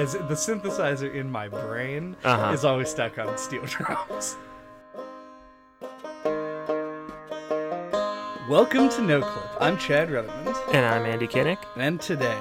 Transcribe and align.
as 0.00 0.12
the 0.14 0.34
synthesizer 0.34 1.12
in 1.14 1.30
my 1.30 1.46
brain 1.46 2.16
Uh-huh. 2.24 2.52
is 2.52 2.64
always 2.64 2.88
stuck 2.88 3.18
on 3.18 3.36
steel 3.36 3.62
drums. 3.66 4.36
Welcome 8.48 8.88
to 8.88 9.02
No 9.02 9.20
Clip. 9.20 9.50
I'm 9.60 9.76
Chad 9.76 10.08
Ruthermond, 10.08 10.56
And 10.74 10.86
I'm 10.86 11.04
Andy 11.04 11.26
Kinnick. 11.26 11.58
and 11.76 12.00
today 12.00 12.38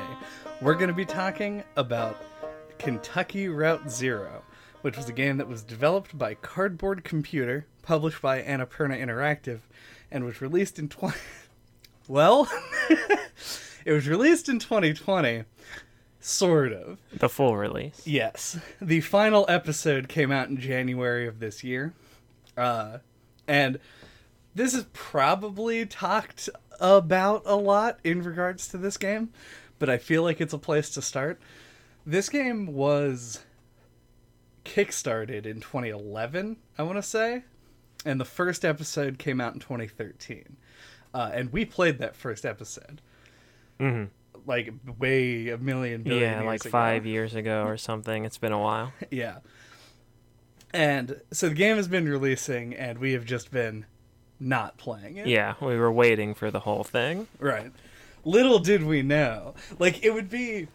we're 0.62 0.76
going 0.76 0.88
to 0.88 0.94
be 0.94 1.04
talking 1.04 1.62
about 1.76 2.16
Kentucky 2.78 3.50
Route 3.50 3.92
Zero, 3.92 4.42
which 4.82 4.96
was 4.96 5.10
a 5.10 5.14
game 5.14 5.36
that 5.36 5.50
was 5.50 5.62
developed 5.62 6.18
by 6.18 6.36
Cardboard 6.36 7.04
Computer, 7.04 7.66
published 7.82 8.22
by 8.22 8.42
Annapurna 8.42 8.98
Interactive, 8.98 9.60
and 10.10 10.24
was 10.24 10.40
released 10.42 10.80
in 10.80 10.88
20. 10.88 11.18
Well, 12.08 12.50
it 13.86 13.92
was 13.92 14.08
released 14.08 14.50
in 14.50 14.58
2020, 14.58 15.44
sort 16.20 16.74
of. 16.74 17.00
The 17.14 17.30
full 17.30 17.56
release. 17.58 18.06
Yes. 18.06 18.60
The 18.82 19.02
final 19.02 19.46
episode 19.48 20.08
came 20.10 20.32
out 20.32 20.50
in 20.50 20.58
January 20.58 21.28
of 21.28 21.40
this 21.40 21.64
year. 21.64 21.94
Uh, 22.58 23.00
and 23.48 23.80
this 24.56 24.74
is 24.74 24.86
probably 24.94 25.86
talked 25.86 26.50
about 26.80 27.44
a 27.46 27.56
lot 27.56 28.00
in 28.04 28.22
regards 28.22 28.68
to 28.70 28.78
this 28.78 28.98
game, 28.98 29.32
but 29.80 29.90
I 29.90 29.98
feel 29.98 30.24
like 30.24 30.42
it's 30.42 30.54
a 30.54 30.58
place 30.58 30.90
to 30.92 31.02
start. 31.02 31.40
This 32.06 32.30
game 32.30 32.68
was 32.68 33.44
kickstarted 34.66 35.46
in 35.46 35.62
2011, 35.62 36.58
I 36.78 36.84
want 36.84 36.98
to 36.98 37.04
say, 37.04 37.44
and 38.06 38.20
the 38.20 38.26
first 38.26 38.64
episode 38.66 39.18
came 39.18 39.40
out 39.42 39.54
in 39.54 39.60
2013. 39.60 40.58
Uh, 41.14 41.32
and 41.34 41.52
we 41.52 41.66
played 41.66 41.98
that 42.00 42.16
first 42.16 42.46
episode. 42.46 43.02
hmm 43.80 44.06
Like 44.46 44.74
way 44.98 45.50
a 45.50 45.58
million 45.58 46.04
billion 46.04 46.22
Yeah, 46.24 46.36
years 46.42 46.46
like 46.46 46.62
ago. 46.62 46.70
five 46.70 47.06
years 47.06 47.36
ago 47.36 47.64
or 47.64 47.78
something. 47.78 48.26
It's 48.26 48.38
been 48.38 48.52
a 48.54 48.60
while. 48.60 48.94
Yeah. 49.12 49.40
And 50.72 51.20
so 51.32 51.50
the 51.50 51.56
game 51.56 51.78
has 51.78 51.88
been 51.88 52.08
releasing, 52.08 52.76
and 52.76 53.00
we 53.00 53.14
have 53.14 53.26
just 53.26 53.50
been 53.52 53.86
not 54.40 54.78
playing 54.78 55.18
it. 55.18 55.26
Yeah, 55.28 55.56
we 55.60 55.76
were 55.78 55.92
waiting 55.92 56.36
for 56.36 56.52
the 56.52 56.60
whole 56.60 56.84
thing. 56.84 57.28
Right. 57.40 57.72
Little 58.24 58.60
did 58.60 58.84
we 58.84 59.02
know. 59.02 59.56
Like, 59.80 60.04
it 60.04 60.14
would 60.14 60.30
be 60.30 60.68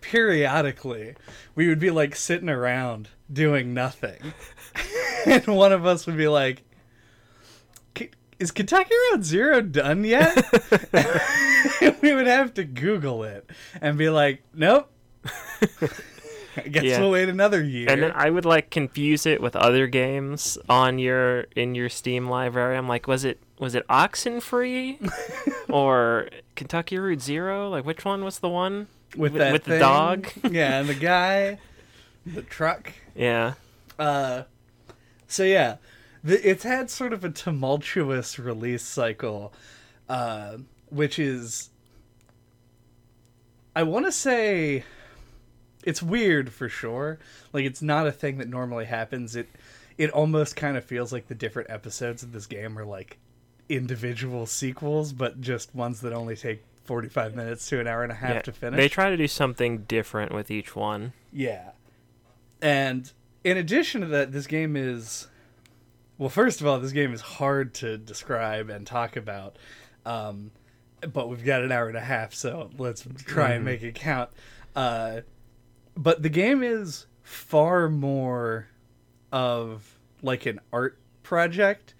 periodically, 0.00 1.14
we 1.54 1.68
would 1.68 1.78
be 1.78 1.90
like 1.90 2.16
sitting 2.16 2.48
around 2.48 3.08
doing 3.32 3.74
nothing. 3.74 4.32
and 5.26 5.46
one 5.46 5.72
of 5.72 5.86
us 5.86 6.06
would 6.06 6.16
be 6.16 6.28
like, 6.28 6.56
"K- 6.58 6.62
Is 8.42 8.50
Kentucky 8.50 8.90
Route 9.12 9.22
Zero 9.24 9.60
done 9.60 10.02
yet? 10.02 10.34
we 12.02 12.12
would 12.12 12.26
have 12.26 12.52
to 12.54 12.64
Google 12.64 13.22
it 13.22 13.48
and 13.80 13.96
be 13.96 14.10
like, 14.10 14.42
Nope. 14.52 14.90
I 16.56 16.62
guess 16.68 16.82
Yeah. 16.82 16.98
we'll 17.00 17.12
wait 17.12 17.28
another 17.28 17.62
year. 17.62 17.88
And 17.88 18.02
then 18.02 18.10
I 18.14 18.28
would 18.30 18.44
like 18.44 18.70
confuse 18.70 19.26
it 19.26 19.40
with 19.40 19.54
other 19.54 19.86
games 19.86 20.58
on 20.68 20.98
your 20.98 21.42
in 21.54 21.76
your 21.76 21.88
Steam 21.88 22.28
library. 22.28 22.76
I'm 22.76 22.88
like, 22.88 23.06
was 23.06 23.24
it 23.24 23.38
was 23.60 23.76
it 23.76 23.86
Oxenfree 23.86 24.98
or 25.70 26.28
Kentucky 26.56 26.98
Route 26.98 27.22
Zero? 27.22 27.68
Like 27.70 27.86
which 27.86 28.04
one 28.04 28.24
was 28.24 28.40
the 28.40 28.48
one? 28.48 28.88
with 29.16 29.34
with- 29.34 29.40
that 29.40 29.52
with 29.52 29.64
the 29.64 29.78
dog? 29.78 30.26
yeah, 30.50 30.80
and 30.80 30.88
the 30.88 30.94
guy, 30.94 31.58
the 32.26 32.42
truck. 32.42 32.92
Yeah. 33.14 33.54
Uh, 33.98 34.42
so 35.28 35.44
yeah, 35.44 35.76
it's 36.24 36.62
had 36.62 36.90
sort 36.90 37.12
of 37.12 37.24
a 37.24 37.30
tumultuous 37.30 38.38
release 38.38 38.82
cycle, 38.82 39.52
uh, 40.08 40.58
which 40.88 41.18
is, 41.18 41.70
I 43.74 43.82
want 43.82 44.06
to 44.06 44.12
say, 44.12 44.84
it's 45.84 46.02
weird 46.02 46.52
for 46.52 46.68
sure. 46.68 47.18
Like 47.52 47.64
it's 47.64 47.82
not 47.82 48.06
a 48.06 48.12
thing 48.12 48.38
that 48.38 48.48
normally 48.48 48.84
happens. 48.84 49.34
It, 49.34 49.48
it 49.98 50.10
almost 50.10 50.56
kind 50.56 50.76
of 50.76 50.84
feels 50.84 51.12
like 51.12 51.28
the 51.28 51.34
different 51.34 51.70
episodes 51.70 52.22
of 52.22 52.32
this 52.32 52.46
game 52.46 52.78
are 52.78 52.84
like 52.84 53.18
individual 53.68 54.46
sequels, 54.46 55.12
but 55.12 55.40
just 55.40 55.74
ones 55.74 56.00
that 56.02 56.12
only 56.12 56.36
take. 56.36 56.62
45 56.84 57.36
minutes 57.36 57.68
to 57.68 57.78
an 57.78 57.86
hour 57.86 58.02
and 58.02 58.10
a 58.10 58.16
half 58.16 58.34
yeah. 58.34 58.42
to 58.42 58.52
finish. 58.52 58.76
They 58.76 58.88
try 58.88 59.08
to 59.08 59.16
do 59.16 59.28
something 59.28 59.84
different 59.84 60.32
with 60.32 60.50
each 60.50 60.74
one. 60.74 61.12
Yeah. 61.32 61.70
And 62.60 63.10
in 63.44 63.56
addition 63.56 64.00
to 64.00 64.06
that, 64.08 64.32
this 64.32 64.46
game 64.46 64.76
is. 64.76 65.28
Well, 66.22 66.28
first 66.28 66.60
of 66.60 66.68
all, 66.68 66.78
this 66.78 66.92
game 66.92 67.12
is 67.12 67.20
hard 67.20 67.74
to 67.74 67.98
describe 67.98 68.70
and 68.70 68.86
talk 68.86 69.16
about. 69.16 69.56
Um, 70.06 70.52
but 71.12 71.28
we've 71.28 71.44
got 71.44 71.64
an 71.64 71.72
hour 71.72 71.88
and 71.88 71.96
a 71.96 72.00
half, 72.00 72.32
so 72.32 72.70
let's 72.78 73.04
try 73.24 73.54
and 73.54 73.64
make 73.64 73.82
it 73.82 73.96
count. 73.96 74.30
Uh, 74.76 75.22
but 75.96 76.22
the 76.22 76.28
game 76.28 76.62
is 76.62 77.06
far 77.24 77.88
more 77.88 78.68
of 79.32 79.98
like 80.22 80.46
an 80.46 80.60
art 80.72 80.96
project 81.24 81.94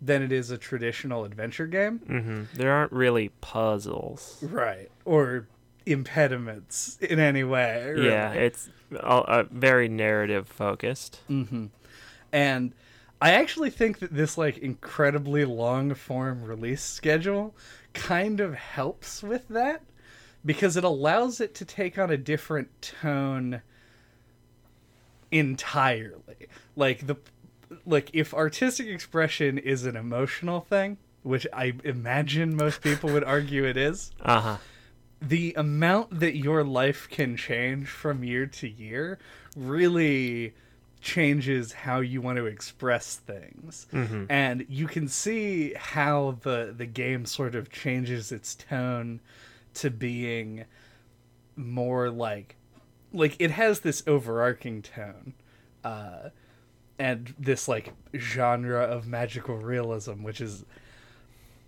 than 0.00 0.22
it 0.22 0.32
is 0.32 0.50
a 0.50 0.56
traditional 0.56 1.26
adventure 1.26 1.66
game. 1.66 1.98
hmm 1.98 2.44
There 2.54 2.72
aren't 2.72 2.92
really 2.92 3.28
puzzles. 3.42 4.38
Right. 4.40 4.90
Or 5.04 5.48
impediments 5.84 6.96
in 7.02 7.18
any 7.18 7.44
way. 7.44 7.94
Yeah, 7.98 8.32
it's 8.32 8.70
all, 9.02 9.26
uh, 9.28 9.44
very 9.50 9.90
narrative 9.90 10.48
focused. 10.48 11.20
Mm-hmm. 11.28 11.66
And 12.32 12.72
I 13.20 13.32
actually 13.32 13.70
think 13.70 13.98
that 14.00 14.14
this 14.14 14.36
like 14.36 14.58
incredibly 14.58 15.44
long 15.44 15.94
form 15.94 16.42
release 16.44 16.82
schedule 16.82 17.54
kind 17.94 18.40
of 18.40 18.54
helps 18.54 19.22
with 19.22 19.48
that 19.48 19.82
because 20.44 20.76
it 20.76 20.84
allows 20.84 21.40
it 21.40 21.54
to 21.56 21.64
take 21.64 21.98
on 21.98 22.10
a 22.10 22.16
different 22.16 22.68
tone 22.82 23.62
entirely. 25.30 26.48
Like 26.74 27.06
the 27.06 27.16
like 27.84 28.10
if 28.12 28.32
artistic 28.32 28.86
expression 28.86 29.58
is 29.58 29.86
an 29.86 29.96
emotional 29.96 30.60
thing, 30.60 30.98
which 31.22 31.46
I 31.52 31.74
imagine 31.84 32.54
most 32.54 32.80
people 32.80 33.10
would 33.10 33.24
argue 33.24 33.64
it 33.64 33.76
is, 33.76 34.12
Uh 34.20 34.40
huh. 34.40 34.56
the 35.20 35.54
amount 35.56 36.20
that 36.20 36.36
your 36.36 36.62
life 36.62 37.08
can 37.10 37.36
change 37.36 37.88
from 37.88 38.22
year 38.22 38.46
to 38.46 38.68
year 38.68 39.18
really 39.56 40.54
changes 41.00 41.72
how 41.72 42.00
you 42.00 42.20
want 42.20 42.36
to 42.36 42.46
express 42.46 43.16
things. 43.16 43.86
Hmm 43.90 44.24
and 44.28 44.64
you 44.68 44.86
can 44.86 45.08
see 45.08 45.72
how 45.74 46.38
the 46.42 46.74
the 46.76 46.86
game 46.86 47.26
sort 47.26 47.54
of 47.54 47.70
changes 47.70 48.32
its 48.32 48.54
tone 48.54 49.20
to 49.74 49.90
being 49.90 50.64
more 51.54 52.10
like 52.10 52.56
like 53.12 53.36
it 53.38 53.50
has 53.52 53.80
this 53.80 54.02
overarching 54.06 54.82
tone 54.82 55.34
uh 55.84 56.30
and 56.98 57.34
this 57.38 57.68
like 57.68 57.92
genre 58.16 58.82
of 58.82 59.06
magical 59.06 59.56
realism 59.56 60.22
which 60.22 60.40
is 60.40 60.64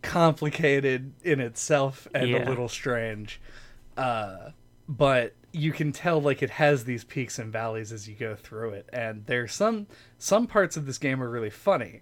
complicated 0.03 1.13
in 1.23 1.41
itself 1.41 2.07
and 2.15 2.31
Yeah. 2.31 2.45
a 2.45 2.49
little 2.49 2.69
strange. 2.69 3.41
Uh 3.97 4.51
but 4.89 5.35
you 5.53 5.73
can 5.73 5.93
tell 5.93 6.21
like 6.21 6.43
it 6.43 6.51
has 6.51 6.85
these 6.85 7.05
peaks 7.05 7.39
and 7.39 7.53
valleys 7.53 7.93
as 7.93 8.09
you 8.09 8.15
go 8.15 8.35
through 8.35 8.71
it. 8.71 8.89
And 8.93 9.25
there's 9.27 9.53
some 9.53 9.87
some 10.19 10.47
parts 10.47 10.77
of 10.77 10.87
this 10.87 10.99
game 10.99 11.23
are 11.23 11.31
really 11.31 11.51
funny. 11.51 12.01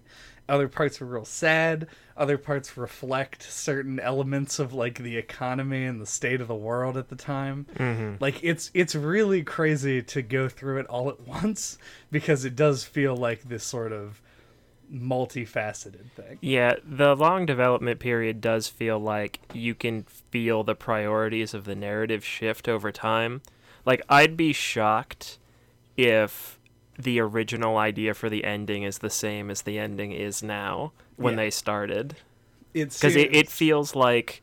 Other 0.49 0.69
parts 0.69 1.01
are 1.01 1.05
real 1.05 1.25
sad. 1.25 1.87
Other 2.15 2.37
parts 2.37 2.77
reflect 2.77 3.43
certain 3.43 3.99
elements 3.99 4.59
of 4.59 4.73
like 4.73 4.99
the 4.99 5.17
economy 5.17 5.83
and 5.85 5.99
the 5.99 6.05
state 6.05 6.39
of 6.39 6.47
the 6.47 6.55
world 6.55 6.95
at 6.97 7.09
the 7.09 7.15
time. 7.15 7.65
Hmm 7.77 8.15
like 8.19 8.39
it's 8.43 8.71
it's 8.73 8.95
really 8.95 9.43
crazy 9.43 10.01
to 10.01 10.21
go 10.21 10.49
through 10.49 10.79
it 10.79 10.85
all 10.87 11.09
at 11.09 11.19
once 11.27 11.77
because 12.11 12.45
it 12.45 12.55
does 12.55 12.83
feel 12.83 13.15
like 13.15 13.43
this 13.43 13.63
sort 13.63 13.91
of 13.91 14.21
multifaceted 14.93 16.11
thing 16.15 16.37
Yeah, 16.41 16.75
the 16.87 17.15
long 17.15 17.45
development 17.45 17.99
period 17.99 18.39
does 18.41 18.67
feel 18.67 18.99
like 18.99 19.39
you 19.53 19.75
can 19.75 20.03
feel 20.03 20.63
the 20.63 20.75
priorities 20.75 21.53
of 21.53 21.65
the 21.65 21.75
narrative 21.75 22.23
shift 22.23 22.67
over 22.69 22.91
time. 22.91 23.41
Like, 23.85 24.01
I'd 24.09 24.37
be 24.37 24.53
shocked 24.53 25.39
if 25.97 26.59
the 26.97 27.19
original 27.19 27.77
idea 27.77 28.13
for 28.13 28.29
the 28.29 28.43
ending 28.43 28.83
is 28.83 28.99
the 28.99 29.09
same 29.09 29.49
as 29.49 29.61
the 29.63 29.77
ending 29.77 30.11
is 30.11 30.41
now 30.41 30.93
when 31.15 31.33
Yeah. 31.33 31.43
they 31.45 31.49
started. 31.51 32.15
it's 32.73 32.99
Because 32.99 33.15
it, 33.15 33.35
it 33.35 33.49
feels 33.49 33.95
like 33.95 34.41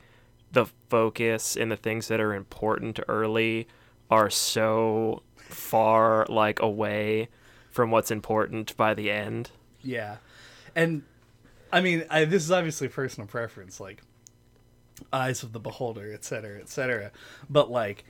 the 0.52 0.66
focus 0.88 1.56
and 1.56 1.70
the 1.70 1.76
things 1.76 2.08
that 2.08 2.20
are 2.20 2.34
important 2.34 3.00
early 3.08 3.66
are 4.10 4.30
so 4.30 5.22
far, 5.36 6.26
like, 6.28 6.60
away 6.60 7.28
from 7.70 7.90
what's 7.90 8.10
important 8.10 8.76
by 8.76 8.94
the 8.94 9.10
end. 9.10 9.50
Yeah, 9.82 10.16
and 10.74 11.02
I 11.72 11.80
mean, 11.80 12.04
I, 12.10 12.24
this 12.24 12.44
is 12.44 12.52
obviously 12.52 12.88
personal 12.88 13.26
preference, 13.26 13.80
like 13.80 14.02
eyes 15.12 15.42
of 15.42 15.52
the 15.52 15.60
beholder, 15.60 16.12
et 16.12 16.24
cetera, 16.24 16.60
et 16.60 16.68
cetera. 16.68 17.10
But 17.50 17.70
like, 17.70 18.04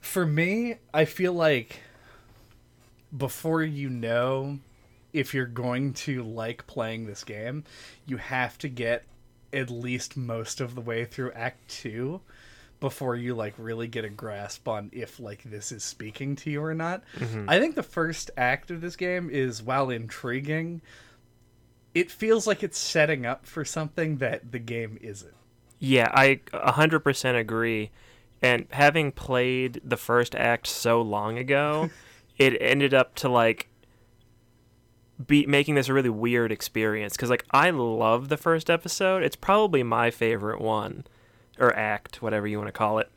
for 0.00 0.26
me, 0.26 0.76
I 0.92 1.04
feel 1.04 1.32
like 1.32 1.80
before 3.16 3.62
you 3.62 3.88
know 3.88 4.58
if 5.12 5.34
you're 5.34 5.46
going 5.46 5.92
to 5.92 6.22
like 6.22 6.66
playing 6.66 7.06
this 7.06 7.24
game, 7.24 7.64
you 8.06 8.16
have 8.16 8.58
to 8.58 8.68
get 8.68 9.04
at 9.52 9.70
least 9.70 10.16
most 10.16 10.60
of 10.60 10.74
the 10.74 10.80
way 10.80 11.04
through 11.04 11.32
Act 11.32 11.68
Two 11.68 12.20
before 12.80 13.14
you 13.14 13.32
like 13.34 13.54
really 13.58 13.86
get 13.86 14.04
a 14.04 14.08
grasp 14.08 14.66
on 14.66 14.90
if 14.92 15.20
like 15.20 15.42
this 15.44 15.70
is 15.70 15.84
speaking 15.84 16.34
to 16.34 16.50
you 16.50 16.62
or 16.62 16.74
not. 16.74 17.02
Mm-hmm. 17.16 17.48
I 17.48 17.60
think 17.60 17.76
the 17.76 17.82
first 17.82 18.30
act 18.36 18.70
of 18.70 18.80
this 18.80 18.96
game 18.96 19.30
is 19.30 19.62
while 19.62 19.90
intriguing, 19.90 20.82
it 21.94 22.10
feels 22.10 22.46
like 22.46 22.62
it's 22.62 22.78
setting 22.78 23.26
up 23.26 23.46
for 23.46 23.64
something 23.64 24.18
that 24.18 24.52
the 24.52 24.58
game 24.58 24.98
isn't. 25.00 25.34
Yeah, 25.78 26.10
I 26.14 26.40
100% 26.52 27.38
agree. 27.38 27.90
And 28.40 28.66
having 28.70 29.12
played 29.12 29.80
the 29.84 29.96
first 29.96 30.34
act 30.34 30.66
so 30.66 31.02
long 31.02 31.38
ago, 31.38 31.90
it 32.38 32.56
ended 32.60 32.94
up 32.94 33.14
to 33.16 33.28
like 33.28 33.68
be 35.26 35.46
making 35.46 35.74
this 35.74 35.88
a 35.88 35.92
really 35.92 36.08
weird 36.08 36.50
experience 36.50 37.16
cuz 37.16 37.30
like 37.30 37.44
I 37.52 37.70
love 37.70 38.28
the 38.28 38.36
first 38.36 38.70
episode. 38.70 39.22
It's 39.22 39.36
probably 39.36 39.82
my 39.82 40.10
favorite 40.10 40.60
one 40.60 41.04
or 41.58 41.76
act, 41.76 42.22
whatever 42.22 42.46
you 42.46 42.58
want 42.58 42.68
to 42.68 42.72
call 42.72 42.98
it. 42.98 43.10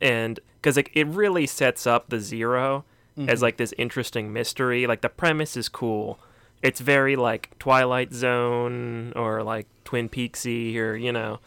And 0.00 0.38
cuz 0.62 0.76
like 0.76 0.90
it 0.94 1.06
really 1.06 1.46
sets 1.46 1.86
up 1.86 2.10
the 2.10 2.20
0 2.20 2.84
as 3.16 3.24
mm-hmm. 3.26 3.42
like 3.42 3.56
this 3.56 3.74
interesting 3.78 4.32
mystery. 4.32 4.86
Like 4.86 5.00
the 5.00 5.08
premise 5.08 5.56
is 5.56 5.68
cool. 5.68 6.20
It's 6.66 6.80
very 6.80 7.16
like 7.16 7.58
Twilight 7.58 8.12
Zone 8.12 9.12
or 9.16 9.42
like 9.42 9.66
Twin 9.84 10.08
Peaksy 10.08 10.76
or 10.76 10.96
you 10.96 11.12
know 11.12 11.38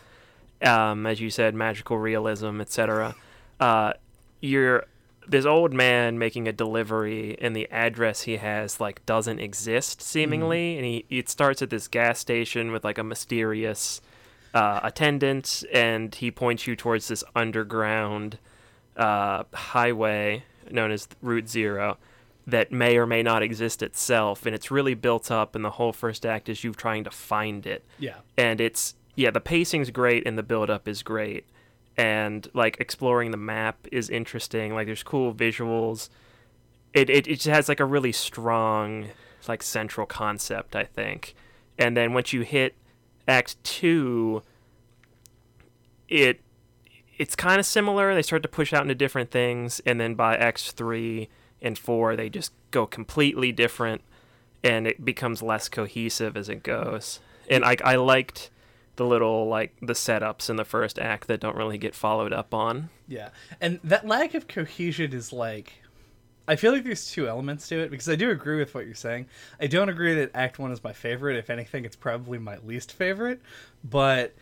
um, 0.62 1.06
as 1.06 1.22
you 1.22 1.30
said, 1.30 1.56
magical 1.56 1.98
realism, 1.98 2.62
etc. 2.62 3.16
Uh, 3.60 3.94
you're 4.42 4.86
this 5.28 5.46
old 5.46 5.74
man 5.74 6.18
making 6.18 6.48
a 6.48 6.52
delivery, 6.52 7.38
and 7.40 7.56
the 7.56 7.68
address 7.72 8.22
he 8.24 8.38
has 8.38 8.80
like 8.80 9.06
doesn't 9.06 9.40
exist 9.40 10.02
seemingly, 10.02 10.76
and 10.76 10.86
he 10.86 11.06
it 11.10 11.30
starts 11.30 11.62
at 11.62 11.70
this 11.70 11.88
gas 11.88 12.20
station 12.20 12.72
with 12.72 12.84
like 12.84 12.98
a 12.98 13.04
mysterious 13.04 14.02
uh, 14.54 14.80
attendant, 14.84 15.64
and 15.74 16.16
he 16.16 16.32
points 16.32 16.68
you 16.68 16.76
towards 16.76 17.08
this 17.08 17.24
underground 17.36 18.38
uh, 18.98 19.44
highway 19.54 20.44
known 20.72 20.92
as 20.92 21.08
Route 21.22 21.50
Zero 21.50 21.98
that 22.50 22.72
may 22.72 22.98
or 22.98 23.06
may 23.06 23.24
not 23.24 23.42
exist 23.44 23.82
itself, 23.82 24.46
and 24.46 24.56
it's 24.56 24.70
really 24.72 24.94
built 24.94 25.32
up, 25.32 25.56
and 25.56 25.64
the 25.64 25.72
whole 25.72 25.94
first 25.94 26.26
act 26.26 26.50
is 26.50 26.64
you 26.64 26.74
trying 26.74 27.04
to 27.04 27.12
find 27.12 27.66
it. 27.66 27.86
Yeah. 27.98 28.16
and 28.38 28.62
it's 28.62 28.96
yeah 29.16 29.32
the 29.32 29.42
pacing's 29.42 29.90
great 29.90 30.26
and 30.26 30.38
the 30.38 30.44
build 30.44 30.70
up 30.70 30.88
is 30.88 31.04
great. 31.04 31.46
And 31.98 32.48
like 32.54 32.78
exploring 32.80 33.32
the 33.32 33.38
map 33.38 33.88
is 33.92 34.10
interesting. 34.10 34.74
Like 34.74 34.86
there's 34.88 35.04
cool 35.04 35.34
visuals. 35.34 36.10
It, 36.94 37.10
it, 37.10 37.28
it 37.28 37.36
just 37.36 37.48
has 37.48 37.68
like 37.68 37.82
a 37.82 37.86
really 37.86 38.14
strong 38.14 39.10
like 39.48 39.64
central 39.64 40.06
concept 40.06 40.76
i 40.76 40.84
think. 40.84 41.34
And 41.78 41.96
then 41.98 42.14
once 42.14 42.34
you 42.34 42.42
hit 42.42 42.76
act 43.28 43.62
two 43.64 44.44
it 46.08 46.42
it's 47.18 47.36
kind 47.36 47.60
of 47.60 47.66
similar. 47.66 48.16
They 48.16 48.22
start 48.22 48.44
to 48.44 48.50
push 48.50 48.74
out 48.74 48.82
into 48.82 48.96
different 48.96 49.30
things. 49.30 49.82
And 49.86 50.00
then 50.00 50.16
by 50.16 50.38
acts 50.38 50.72
three 50.72 51.30
and 51.62 51.78
four 51.78 52.16
they 52.16 52.30
just 52.30 52.52
go 52.72 52.86
completely 52.86 53.52
different 53.52 54.02
and 54.64 54.88
it 54.88 55.04
becomes 55.04 55.42
less 55.42 55.70
cohesive 55.70 56.36
as 56.36 56.50
it 56.50 56.64
goes 56.64 57.20
and 57.50 57.64
i, 57.66 57.76
I 57.84 57.96
liked 57.96 58.50
the 59.00 59.06
little 59.06 59.48
like 59.48 59.74
the 59.82 59.94
setups 59.94 60.50
in 60.50 60.58
the 60.58 60.66
first 60.66 61.00
act 61.00 61.28
that 61.30 61.40
don't 61.40 61.56
really 61.56 61.78
get 61.78 61.96
followed 61.96 62.34
up 62.34 62.54
on 62.54 62.90
Yeah. 63.08 63.30
And 63.62 63.80
that 63.84 64.06
lack 64.06 64.34
of 64.34 64.48
cohesion 64.48 65.14
is 65.14 65.32
like 65.34 65.74
I 66.50 66.58
feel 66.58 66.74
like 66.74 66.84
there's 66.84 67.10
two 67.10 67.28
elements 67.28 67.68
to 67.70 67.80
it 67.80 67.92
because 67.92 68.10
I 68.10 68.16
do 68.16 68.30
agree 68.30 68.58
with 68.58 68.76
what 68.76 68.86
you're 68.86 68.96
saying. 68.96 69.28
I 69.62 69.68
don't 69.68 69.88
agree 69.88 70.16
that 70.16 70.32
Act 70.34 70.60
1 70.60 70.72
is 70.72 70.84
my 70.84 70.94
favorite. 70.94 71.38
If 71.38 71.50
anything, 71.50 71.86
it's 71.86 71.96
probably 71.96 72.40
my 72.40 72.58
least 72.66 72.92
favorite, 72.92 73.40
but 73.84 74.34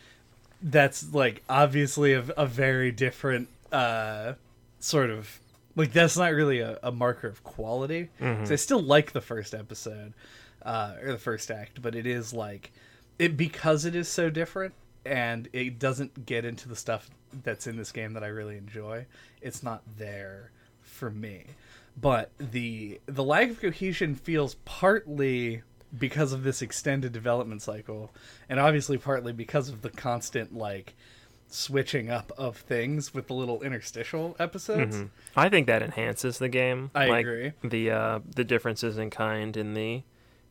that's 0.62 1.14
like 1.14 1.44
obviously 1.48 2.14
a, 2.14 2.24
a 2.36 2.48
very 2.48 2.92
different 2.92 3.50
uh 3.72 4.34
sort 4.80 5.12
of 5.12 5.40
like 5.78 5.94
that's 5.94 6.18
not 6.18 6.34
really 6.34 6.60
a, 6.60 6.78
a 6.84 6.92
marker 6.92 7.28
of 7.30 7.44
quality. 7.46 8.10
'Cause 8.20 8.52
I 8.52 8.56
still 8.56 8.82
like 8.82 9.14
the 9.14 9.22
first 9.22 9.54
episode 9.54 10.14
uh 10.64 10.96
or 11.02 11.12
the 11.14 11.18
first 11.18 11.50
act, 11.50 11.82
but 11.82 11.96
it 11.96 12.06
is 12.06 12.34
like 12.34 12.72
it 13.18 13.38
because 13.38 13.86
it 13.86 13.96
is 13.96 14.10
so 14.10 14.30
different 14.30 14.74
and 15.06 15.48
it 15.54 15.80
doesn't 15.80 16.26
get 16.26 16.44
into 16.44 16.68
the 16.68 16.76
stuff 16.76 17.10
that's 17.44 17.66
in 17.68 17.78
this 17.78 17.92
game 17.94 18.14
that 18.14 18.24
I 18.24 18.28
really 18.28 18.58
enjoy. 18.58 19.06
It's 19.42 19.64
not 19.64 19.82
there 19.98 20.52
for 20.82 21.10
me. 21.10 21.46
But 22.00 22.32
the 22.38 23.00
the 23.06 23.24
lack 23.24 23.50
of 23.50 23.62
cohesion 23.62 24.16
feels 24.16 24.56
partly 24.66 25.64
because 25.98 26.34
of 26.34 26.44
this 26.44 26.62
extended 26.62 27.12
development 27.14 27.62
cycle 27.62 28.12
and 28.50 28.60
obviously 28.60 28.98
partly 28.98 29.32
because 29.32 29.70
of 29.70 29.82
the 29.82 29.90
constant 29.90 30.54
like 30.54 30.94
switching 31.50 32.10
up 32.10 32.32
of 32.38 32.58
things 32.58 33.14
with 33.14 33.28
the 33.28 33.34
little 33.34 33.62
interstitial 33.64 34.36
episodes. 34.40 35.04
i 35.36 35.48
think 35.48 35.66
that 35.68 35.82
enhances 35.82 36.40
the 36.40 36.50
game 36.50 36.92
I 36.94 37.08
like, 37.08 37.26
agree. 37.26 37.54
the 37.64 37.92
uh 37.92 38.20
the 38.36 38.44
differences 38.44 38.98
in 38.98 39.10
kind 39.10 39.56
in 39.56 39.74
the 39.74 40.04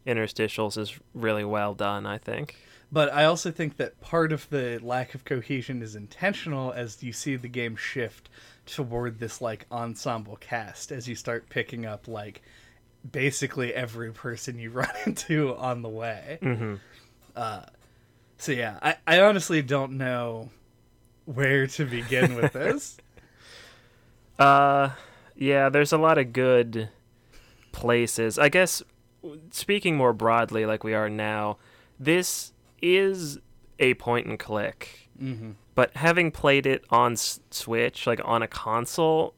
interstitials 0.07 0.79
is 0.79 0.99
really 1.15 1.45
well 1.45 1.75
done 1.75 2.07
i 2.07 2.17
think 2.19 2.57
But 2.93 3.13
I 3.13 3.25
also 3.25 3.51
think 3.51 3.77
that 3.79 4.01
part 4.01 4.33
of 4.33 4.49
the 4.49 4.79
lack 4.83 5.15
of 5.15 5.25
cohesion 5.25 5.83
is 5.83 5.97
intentional 5.97 6.73
as 6.73 7.03
you 7.03 7.13
see 7.13 7.35
the 7.37 7.49
game 7.49 7.75
shift 7.77 8.29
toward 8.65 9.19
this 9.19 9.41
like 9.41 9.67
ensemble 9.73 10.37
cast 10.37 10.93
as 10.93 11.09
you 11.09 11.17
start 11.17 11.49
picking 11.51 11.85
up 11.85 12.07
like 12.07 12.43
basically 13.11 13.75
every 13.75 14.13
person 14.13 14.59
you 14.59 14.71
run 14.81 14.89
into 15.05 15.55
on 15.57 15.83
the 15.83 15.89
way. 15.89 16.39
mm-hmm. 16.41 16.75
So 18.39 18.53
yeah, 18.53 18.79
I, 18.83 18.97
I 19.07 19.21
honestly 19.21 19.63
don't 19.63 19.93
know 19.93 20.51
where 21.27 21.67
to 21.67 21.85
begin 21.85 22.35
with 22.35 22.53
this. 22.53 22.97
Uh, 24.39 24.91
yeah, 25.35 25.71
there's 25.71 25.95
a 25.95 25.97
lot 25.97 26.19
of 26.19 26.35
good 26.35 26.91
places. 27.73 28.39
I 28.39 28.51
guess 28.51 28.83
speaking 29.51 29.97
more 29.97 30.13
broadly, 30.13 30.67
like 30.67 30.85
we 30.85 30.93
are 30.93 31.09
now, 31.09 31.57
this 31.99 32.53
is 32.83 33.39
a 33.79 33.95
point 33.95 34.27
and 34.27 34.39
click. 34.39 35.09
mm-hmm. 35.19 35.53
But 35.75 35.97
having 35.97 36.31
played 36.31 36.67
it 36.67 36.85
on 36.91 37.17
Switch, 37.17 38.07
like 38.07 38.21
on 38.25 38.43
a 38.43 38.47
console, 38.47 39.35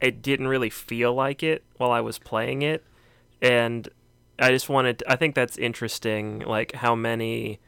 it 0.00 0.20
didn't 0.20 0.48
really 0.48 0.70
feel 0.70 1.14
like 1.14 1.42
it 1.42 1.62
while 1.76 1.90
I 1.90 2.00
was 2.00 2.18
playing 2.18 2.62
it, 2.62 2.84
and 3.40 3.88
I 4.38 4.50
just 4.50 4.68
wanted. 4.68 5.02
I 5.08 5.16
think 5.16 5.34
that's 5.34 5.56
interesting, 5.56 6.40
like 6.40 6.72
how 6.74 6.94
many 6.94 7.58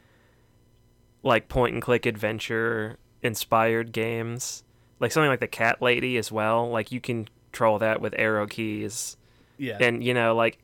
like 1.23 1.49
point 1.49 1.73
and 1.73 1.83
click 1.83 2.05
adventure 2.05 2.99
inspired 3.25 3.91
games, 3.91 4.63
like 5.01 5.11
something 5.11 5.29
like 5.31 5.41
the 5.41 5.49
Cat 5.49 5.83
Lady 5.83 6.17
as 6.17 6.31
well. 6.31 6.69
Like 6.71 6.93
you 6.93 7.01
can 7.01 7.29
control 7.51 7.79
that 7.81 8.01
with 8.01 8.15
arrow 8.17 8.47
keys, 8.47 9.17
Yeah. 9.59 9.79
and 9.81 10.05
you 10.05 10.15
know 10.15 10.35
like 10.37 10.59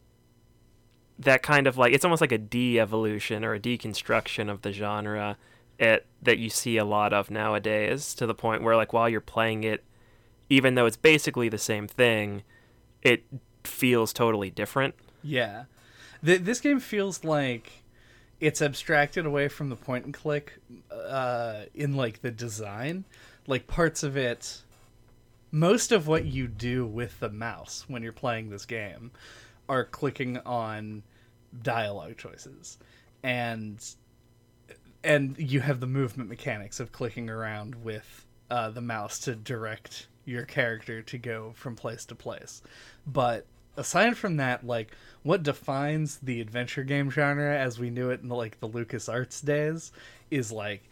that 1.19 1.43
kind 1.43 1.67
of 1.67 1.77
like 1.77 1.93
it's 1.93 2.05
almost 2.05 2.21
like 2.21 2.33
a 2.33 2.39
de-evolution 2.39 3.45
or 3.45 3.55
a 3.55 3.61
deconstruction 3.61 4.51
of 4.51 4.63
the 4.63 4.73
genre 4.73 5.37
it, 5.79 6.07
that 6.23 6.39
you 6.39 6.49
see 6.51 6.77
a 6.79 6.85
lot 6.85 7.13
of 7.13 7.31
nowadays 7.31 8.15
to 8.15 8.27
the 8.27 8.35
point 8.35 8.63
where 8.63 8.75
like 8.77 8.93
while 8.93 9.09
you're 9.09 9.21
playing 9.21 9.63
it 9.65 9.85
even 10.49 10.75
though 10.75 10.87
it's 10.87 10.97
basically 10.97 11.49
the 11.49 11.59
same 11.59 11.87
thing 11.87 12.43
it 13.03 13.23
feels 13.65 14.13
totally 14.13 14.51
different 14.51 14.95
Yeah. 15.23 15.65
Th- 16.25 16.41
this 16.41 16.61
game 16.61 16.81
feels 16.81 17.23
like 17.25 17.80
it's 18.41 18.63
abstracted 18.63 19.27
away 19.27 19.49
from 19.49 19.69
the 19.69 19.77
point 19.77 20.07
and 20.07 20.15
click 20.15 20.59
uh, 20.91 21.65
in 21.75 21.95
like 21.95 22.23
the 22.23 22.31
design. 22.31 23.05
Like 23.47 23.67
parts 23.67 24.03
of 24.03 24.17
it, 24.17 24.63
most 25.51 25.93
of 25.93 26.07
what 26.07 26.25
you 26.25 26.49
do 26.49 26.87
with 26.87 27.21
the 27.21 27.31
mouse 27.31 27.85
when 27.87 28.03
you're 28.03 28.13
playing 28.13 28.51
this 28.51 28.65
game 28.65 29.11
are 29.69 29.85
clicking 29.85 30.39
on 30.39 31.03
dialogue 31.63 32.17
choices. 32.17 32.79
And 33.23 33.85
and 35.03 35.37
you 35.39 35.61
have 35.61 35.81
the 35.81 35.87
movement 35.87 36.29
mechanics 36.29 36.81
of 36.81 36.93
clicking 36.93 37.31
around 37.31 37.75
with 37.85 38.27
uh, 38.51 38.71
the 38.71 38.81
mouse 38.81 39.19
to 39.21 39.35
direct 39.35 40.09
your 40.25 40.45
character 40.45 41.03
to 41.03 41.19
go 41.19 41.53
from 41.55 41.75
place 41.75 42.05
to 42.07 42.15
place. 42.15 42.63
But 43.07 43.47
aside 43.77 44.17
from 44.17 44.37
that, 44.37 44.67
like 44.67 44.93
what 45.23 45.43
defines 45.43 46.19
the 46.19 46.41
adventure 46.41 46.85
game 46.85 47.11
genre 47.11 47.57
as 47.57 47.79
we 47.79 47.91
knew 47.91 48.11
it 48.11 48.21
in 48.21 48.29
the, 48.29 48.35
like 48.35 48.61
the 48.61 48.69
LucasArts 48.69 49.45
days 49.45 49.93
is 50.31 50.51
like 50.51 50.83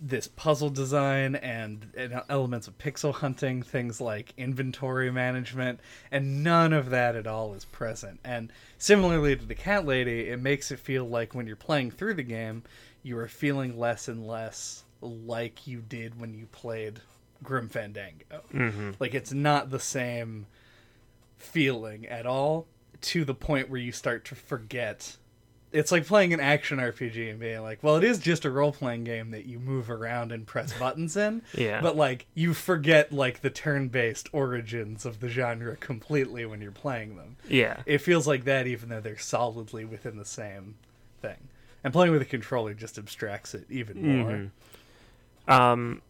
this 0.00 0.28
puzzle 0.28 0.70
design 0.70 1.34
and, 1.36 1.88
and 1.94 2.22
elements 2.28 2.66
of 2.66 2.78
pixel 2.78 3.12
hunting, 3.12 3.62
things 3.62 4.00
like 4.00 4.32
inventory 4.38 5.10
management, 5.10 5.78
and 6.10 6.42
none 6.42 6.72
of 6.72 6.90
that 6.90 7.16
at 7.16 7.26
all 7.26 7.52
is 7.54 7.66
present. 7.66 8.18
And 8.24 8.50
similarly 8.78 9.36
to 9.36 9.44
the 9.44 9.54
Cat 9.54 9.84
Lady, 9.84 10.28
it 10.28 10.40
makes 10.40 10.70
it 10.70 10.78
feel 10.78 11.04
like 11.04 11.34
when 11.34 11.46
you're 11.46 11.56
playing 11.56 11.90
through 11.90 12.14
the 12.14 12.22
game, 12.22 12.62
you 13.02 13.18
are 13.18 13.28
feeling 13.28 13.78
less 13.78 14.08
and 14.08 14.26
less 14.26 14.84
like 15.02 15.66
you 15.66 15.80
did 15.80 16.18
when 16.18 16.34
you 16.34 16.46
played 16.46 17.00
Grim 17.42 17.68
Fandango. 17.68 18.42
mm-hmm. 18.52 18.90
Like 18.98 19.14
it's 19.14 19.32
not 19.32 19.70
the 19.70 19.80
same 19.80 20.46
feeling 21.40 22.06
at 22.06 22.26
all 22.26 22.66
to 23.00 23.24
the 23.24 23.34
point 23.34 23.70
where 23.70 23.80
you 23.80 23.92
start 23.92 24.24
to 24.26 24.34
forget 24.34 25.16
it's 25.72 25.92
like 25.92 26.06
playing 26.06 26.32
an 26.32 26.40
action 26.40 26.78
RPG 26.78 27.30
and 27.30 27.38
being 27.38 27.62
like, 27.62 27.82
well, 27.82 27.96
it 27.96 28.04
is 28.04 28.18
just 28.18 28.44
a 28.44 28.50
role 28.50 28.72
playing 28.72 29.04
game 29.04 29.30
that 29.30 29.46
you 29.46 29.58
move 29.60 29.88
around 29.88 30.32
and 30.32 30.46
press 30.46 30.76
buttons 30.78 31.16
in. 31.16 31.42
Yeah. 31.54 31.80
But 31.80 31.96
like 31.96 32.26
you 32.34 32.54
forget 32.54 33.12
like 33.12 33.40
the 33.40 33.50
turn 33.50 33.88
based 33.88 34.28
origins 34.32 35.06
of 35.06 35.20
the 35.20 35.28
genre 35.28 35.76
completely 35.76 36.44
when 36.44 36.60
you're 36.60 36.72
playing 36.72 37.16
them. 37.16 37.36
Yeah. 37.48 37.82
It 37.86 37.98
feels 37.98 38.26
like 38.26 38.44
that 38.44 38.66
even 38.66 38.88
though 38.88 39.00
they're 39.00 39.18
solidly 39.18 39.84
within 39.84 40.16
the 40.16 40.24
same 40.24 40.74
thing. 41.22 41.48
And 41.84 41.92
playing 41.92 42.12
with 42.12 42.22
a 42.22 42.26
controller 42.26 42.74
just 42.74 42.98
abstracts 42.98 43.54
it 43.54 43.64
even 43.70 44.02
more. 44.02 44.50
Mhm. 45.48 45.52
Um, 45.52 46.02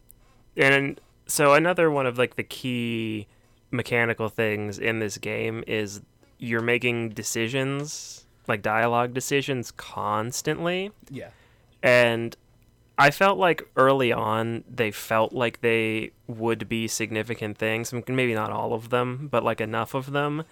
and 0.57 0.99
so 1.27 1.53
another 1.53 1.89
one 1.91 2.05
of 2.07 2.17
like 2.17 2.35
the 2.35 2.43
key 2.43 3.27
mechanical 3.71 4.29
things 4.29 4.77
in 4.77 4.99
this 4.99 5.17
game 5.17 5.63
is 5.65 6.01
you're 6.37 6.61
making 6.61 7.09
decisions, 7.09 8.25
like 8.47 8.61
dialogue 8.61 9.13
decisions, 9.13 9.71
constantly. 9.71 10.91
Yeah. 11.09 11.29
And 11.81 12.35
I 12.97 13.11
felt 13.11 13.37
like 13.37 13.67
early 13.75 14.11
on 14.11 14.63
they 14.69 14.91
felt 14.91 15.33
like 15.33 15.61
they 15.61 16.11
would 16.27 16.67
be 16.67 16.87
significant 16.87 17.57
things. 17.57 17.93
Maybe 17.93 18.33
not 18.33 18.51
all 18.51 18.73
of 18.73 18.89
them, 18.89 19.27
but 19.31 19.43
like 19.43 19.61
enough 19.61 19.93
of 19.93 20.11
them. 20.11 20.43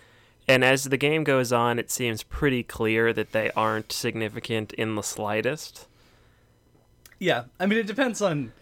And 0.47 0.63
as 0.63 0.85
the 0.85 0.97
game 0.97 1.23
goes 1.23 1.53
on, 1.53 1.77
it 1.77 1.91
seems 1.91 2.23
pretty 2.23 2.63
clear 2.63 3.13
that 3.13 3.33
they 3.33 3.51
aren't 3.51 3.91
significant 3.91 4.73
in 4.73 4.95
the 4.95 5.03
slightest. 5.03 5.87
Yeah. 7.19 7.45
I 7.59 7.65
mean 7.65 7.79
it 7.79 7.87
depends 7.87 8.21
on 8.21 8.53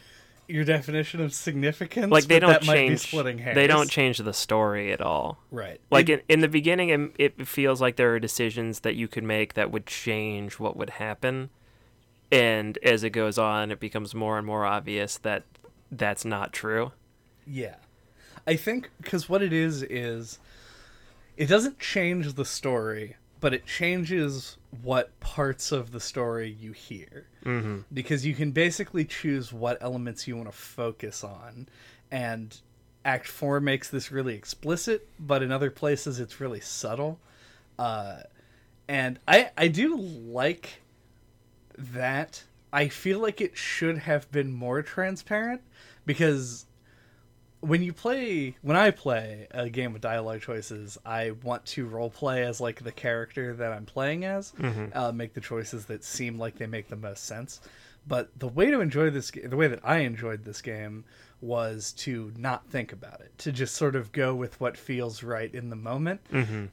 your 0.48 0.64
definition 0.64 1.22
of 1.22 1.34
significance. 1.34 2.12
Like 2.12 2.26
they 2.26 2.40
but 2.40 2.48
don't 2.48 2.52
that 2.62 2.66
might 2.66 2.74
be 2.76 2.88
change. 2.90 3.00
splitting 3.02 3.38
hairs. 3.40 3.56
They 3.56 3.68
don't 3.68 3.90
change 3.90 4.18
the 4.20 4.34
story 4.34 4.92
at 4.94 5.02
all. 5.02 5.40
Right. 5.52 5.80
Like 5.92 6.10
It- 6.10 6.20
in, 6.30 6.36
in 6.36 6.40
the 6.42 6.48
beginning, 6.48 6.90
it, 7.18 7.36
it 7.40 7.48
feels 7.48 7.82
like 7.82 7.96
there 7.98 8.14
are 8.14 8.20
decisions 8.20 8.80
that 8.82 8.96
you 8.96 9.08
could 9.08 9.24
make 9.24 9.54
that 9.56 9.72
would 9.72 9.86
change 9.86 10.60
what 10.60 10.78
would 10.78 10.92
happen, 10.92 11.50
and 12.32 12.78
as 12.84 13.04
it 13.04 13.12
goes 13.12 13.38
on, 13.38 13.72
it 13.72 13.80
becomes 13.80 14.14
more 14.16 14.38
and 14.38 14.46
more 14.48 14.66
obvious 14.66 15.18
that 15.20 15.44
that's 15.92 16.26
not 16.26 16.52
true. 16.54 16.92
Yeah. 17.46 17.76
I 18.46 18.56
think 18.56 18.90
because 19.02 19.28
what 19.30 19.42
it 19.42 19.52
is 19.54 19.84
is 19.84 20.40
it 21.36 21.48
doesn't 21.48 21.80
change 21.80 22.34
the 22.34 22.46
story, 22.46 23.16
but 23.40 23.54
it 23.54 23.66
changes 23.66 24.58
what 24.84 25.20
parts 25.20 25.72
of 25.72 25.92
the 25.92 26.00
story 26.00 26.50
you 26.50 26.72
hear. 26.72 27.28
Mm-hmm. 27.46 27.80
Because 27.94 28.26
you 28.26 28.34
can 28.34 28.52
basically 28.52 29.06
choose 29.06 29.52
what 29.52 29.78
elements 29.82 30.28
you 30.28 30.36
want 30.36 30.50
to 30.50 30.56
focus 30.56 31.24
on. 31.24 31.68
And 32.12 32.58
Act 33.04 33.28
4 33.28 33.60
makes 33.60 33.90
this 33.90 34.12
really 34.12 34.36
explicit, 34.36 35.08
but 35.20 35.42
in 35.42 35.52
other 35.52 35.72
places 35.72 36.20
it's 36.20 36.40
really 36.40 36.60
subtle. 36.60 37.20
Uh, 37.80 38.20
and 38.88 39.20
I, 39.28 39.50
I 39.58 39.68
do 39.68 39.98
like 39.98 40.82
that. 41.78 42.44
I 42.72 42.88
feel 42.90 43.20
like 43.20 43.42
it 43.42 43.58
should 43.58 44.00
have 44.00 44.32
been 44.32 44.52
more 44.52 44.82
transparent 44.82 45.62
because 46.06 46.67
when 47.62 47.82
you 47.82 47.92
play 47.92 48.56
when 48.62 48.78
i 48.78 48.92
play 48.92 49.48
a 49.52 49.68
game 49.70 49.92
with 49.92 50.02
dialogue 50.02 50.42
choices 50.42 50.98
i 51.06 51.32
want 51.44 51.66
to 51.66 51.88
role 51.88 52.10
play 52.10 52.44
as 52.44 52.62
like 52.62 52.84
the 52.84 52.92
character 52.92 53.54
that 53.56 53.72
i'm 53.74 53.86
playing 53.86 54.24
as 54.26 54.54
uh, 54.94 55.12
make 55.12 55.34
the 55.34 55.42
choices 55.42 55.86
that 55.86 56.04
seem 56.04 56.38
like 56.38 56.58
they 56.58 56.68
make 56.68 56.88
the 56.88 56.96
most 56.96 57.26
sense. 57.26 57.60
But 58.08 58.30
the 58.40 58.48
way 58.48 58.72
to 58.72 58.80
enjoy 58.80 59.10
this 59.10 59.32
the 59.32 59.58
way 59.58 59.68
that 59.68 59.80
i 59.84 59.98
enjoyed 60.00 60.46
this 60.46 60.62
game 60.62 61.04
was 61.42 61.92
to 61.94 62.32
not 62.38 62.66
think 62.70 62.94
about 62.94 63.20
it 63.22 63.38
to 63.40 63.52
just 63.52 63.76
sort 63.76 63.96
of 63.96 64.12
go 64.12 64.34
with 64.34 64.60
what 64.62 64.78
feels 64.78 65.24
right 65.24 65.54
in 65.54 65.70
the 65.70 65.76
moment. 65.76 66.22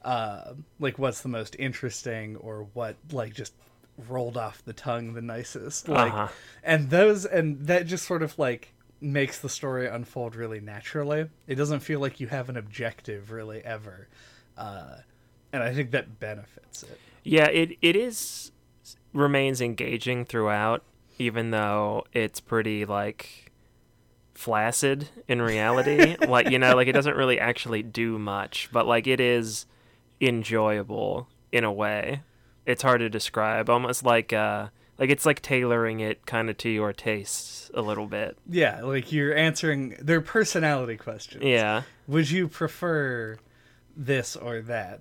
Uh, 0.04 0.54
like 0.78 0.98
what's 0.98 1.22
the 1.22 1.28
most 1.28 1.56
interesting 1.58 2.36
or 2.36 2.66
what 2.74 2.96
like 3.10 3.34
just 3.34 3.52
rolled 4.08 4.36
off 4.36 4.62
the 4.64 4.72
tongue 4.72 5.14
the 5.14 5.22
nicest. 5.22 5.88
Like 5.88 6.12
Uh-huh. 6.12 6.28
and 6.62 6.90
those 6.90 7.24
and 7.24 7.66
that 7.66 7.86
just 7.86 8.04
sort 8.06 8.22
of 8.22 8.38
like 8.38 8.73
makes 9.04 9.38
the 9.38 9.48
story 9.48 9.86
unfold 9.86 10.34
really 10.34 10.60
naturally 10.60 11.28
it 11.46 11.54
doesn't 11.54 11.80
feel 11.80 12.00
like 12.00 12.18
you 12.20 12.26
have 12.26 12.48
an 12.48 12.56
objective 12.56 13.30
really 13.30 13.62
ever 13.64 14.08
uh, 14.56 14.96
and 15.52 15.62
i 15.62 15.72
think 15.74 15.90
that 15.90 16.18
benefits 16.18 16.82
it 16.82 16.98
Yeah, 17.22 17.46
it 17.46 17.78
it 17.80 17.96
is 17.96 18.52
remains 19.12 19.60
engaging 19.60 20.24
throughout, 20.26 20.82
even 21.18 21.50
though 21.52 22.04
it's 22.12 22.40
pretty 22.40 22.84
like 22.84 23.50
flaccid 24.34 25.08
in 25.28 25.40
reality. 25.40 26.16
like 26.28 26.50
you 26.50 26.58
know, 26.58 26.74
like 26.76 26.88
it 26.88 26.92
doesn't 26.92 27.16
really 27.16 27.40
actually 27.40 27.82
do 27.82 28.18
much, 28.18 28.68
but 28.72 28.86
like 28.86 29.06
it 29.06 29.20
is 29.20 29.66
enjoyable 30.20 31.28
in 31.52 31.64
a 31.64 31.72
way. 31.72 32.22
It's 32.66 32.82
hard 32.82 33.00
to 33.00 33.08
describe, 33.08 33.70
almost 33.70 34.04
like 34.04 34.32
uh 34.32 34.68
like 34.98 35.10
it's 35.10 35.26
like 35.26 35.42
tailoring 35.42 36.00
it 36.00 36.24
kind 36.26 36.48
of 36.50 36.56
to 36.58 36.68
your 36.68 36.92
tastes 36.92 37.70
a 37.74 37.82
little 37.82 38.06
bit. 38.06 38.36
yeah 38.48 38.82
like 38.82 39.10
you're 39.12 39.34
answering 39.34 39.96
their 40.00 40.20
personality 40.20 40.96
questions 40.96 41.42
Yeah. 41.44 41.82
would 42.06 42.30
you 42.30 42.46
prefer 42.48 43.38
this 43.96 44.36
or 44.36 44.60
that 44.62 45.00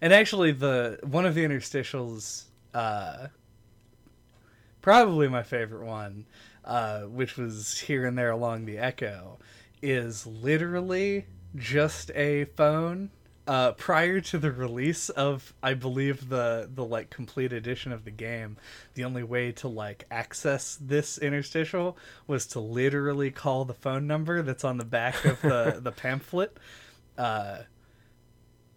and 0.00 0.12
actually 0.12 0.52
the 0.52 0.98
one 1.02 1.24
of 1.26 1.34
the 1.34 1.44
interstitials 1.44 2.44
uh 2.74 3.28
probably 4.82 5.28
my 5.28 5.42
favorite 5.42 5.84
one 5.84 6.26
uh 6.64 7.02
which 7.02 7.36
was 7.36 7.78
here 7.78 8.06
and 8.06 8.16
there 8.16 8.30
along 8.30 8.64
the 8.66 8.78
echo 8.78 9.38
is 9.82 10.26
literally 10.26 11.26
just 11.54 12.10
a 12.14 12.44
phone 12.56 13.10
uh 13.46 13.72
prior 13.72 14.20
to 14.20 14.38
the 14.38 14.50
release 14.50 15.08
of 15.10 15.54
i 15.62 15.72
believe 15.72 16.28
the 16.28 16.68
the 16.74 16.84
like 16.84 17.10
complete 17.10 17.52
edition 17.52 17.92
of 17.92 18.04
the 18.04 18.10
game 18.10 18.56
the 18.94 19.04
only 19.04 19.22
way 19.22 19.52
to 19.52 19.68
like 19.68 20.04
access 20.10 20.76
this 20.80 21.16
interstitial 21.18 21.96
was 22.26 22.46
to 22.46 22.58
literally 22.58 23.30
call 23.30 23.64
the 23.64 23.74
phone 23.74 24.06
number 24.06 24.42
that's 24.42 24.64
on 24.64 24.78
the 24.78 24.84
back 24.84 25.24
of 25.24 25.40
the 25.42 25.78
the 25.82 25.92
pamphlet 25.92 26.56
uh 27.18 27.58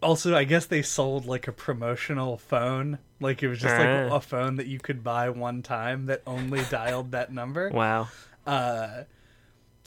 also 0.02 0.36
i 0.36 0.44
guess 0.44 0.66
they 0.66 0.82
sold 0.82 1.26
like 1.26 1.48
a 1.48 1.52
promotional 1.52 2.38
phone 2.38 3.00
like 3.20 3.42
it 3.44 3.48
was 3.48 3.60
just 3.60 3.76
like 3.76 3.88
Ah. 3.88 4.16
a 4.16 4.22
phone 4.22 4.56
that 4.58 4.68
you 4.68 4.80
could 4.80 5.04
buy 5.04 5.30
one 5.30 5.62
time 5.62 6.06
that 6.06 6.22
only 6.28 6.62
dialed 6.70 7.12
that 7.12 7.34
number 7.34 7.70
Wow. 7.70 8.08
uh 8.46 9.04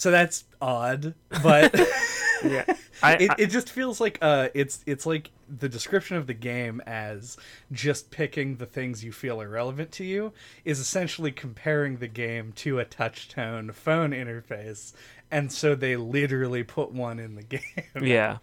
so 0.02 0.11
that's 0.11 0.44
odd 0.61 1.14
but 1.42 1.73
Yeah. 2.44 2.64
I, 3.04 3.12
it, 3.21 3.30
I- 3.30 3.35
it 3.38 3.47
just 3.50 3.71
feels 3.71 4.00
like 4.00 4.18
uh 4.21 4.49
it's 4.52 4.82
it's 4.85 5.06
like 5.06 5.30
the 5.49 5.68
description 5.68 6.16
of 6.16 6.26
the 6.26 6.35
game 6.35 6.80
as 6.87 7.37
just 7.71 8.11
picking 8.11 8.56
the 8.56 8.66
things 8.66 9.04
you 9.04 9.12
feel 9.12 9.40
are 9.40 9.49
relevant 9.49 9.92
to 9.92 10.04
you 10.04 10.32
is 10.64 10.80
essentially 10.80 11.30
comparing 11.30 11.99
the 11.99 12.09
game 12.09 12.50
to 12.56 12.80
a 12.80 12.85
touchtone 12.85 13.73
phone 13.73 14.11
interface 14.11 14.92
and 15.30 15.52
so 15.52 15.75
they 15.76 15.94
literally 15.97 16.64
put 16.64 16.90
one 16.90 17.18
in 17.21 17.37
the 17.37 17.42
game 17.54 17.61
Yeah. 18.02 18.38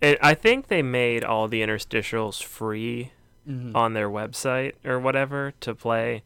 It, 0.00 0.18
I 0.22 0.34
think 0.34 0.68
they 0.68 0.82
made 0.82 1.24
all 1.24 1.48
the 1.48 1.60
interstitials 1.62 2.42
free 2.42 3.12
Mhm. 3.48 3.74
on 3.76 3.92
their 3.92 4.08
website 4.10 4.72
or 4.84 4.98
whatever 4.98 5.52
to 5.60 5.72
play, 5.74 6.22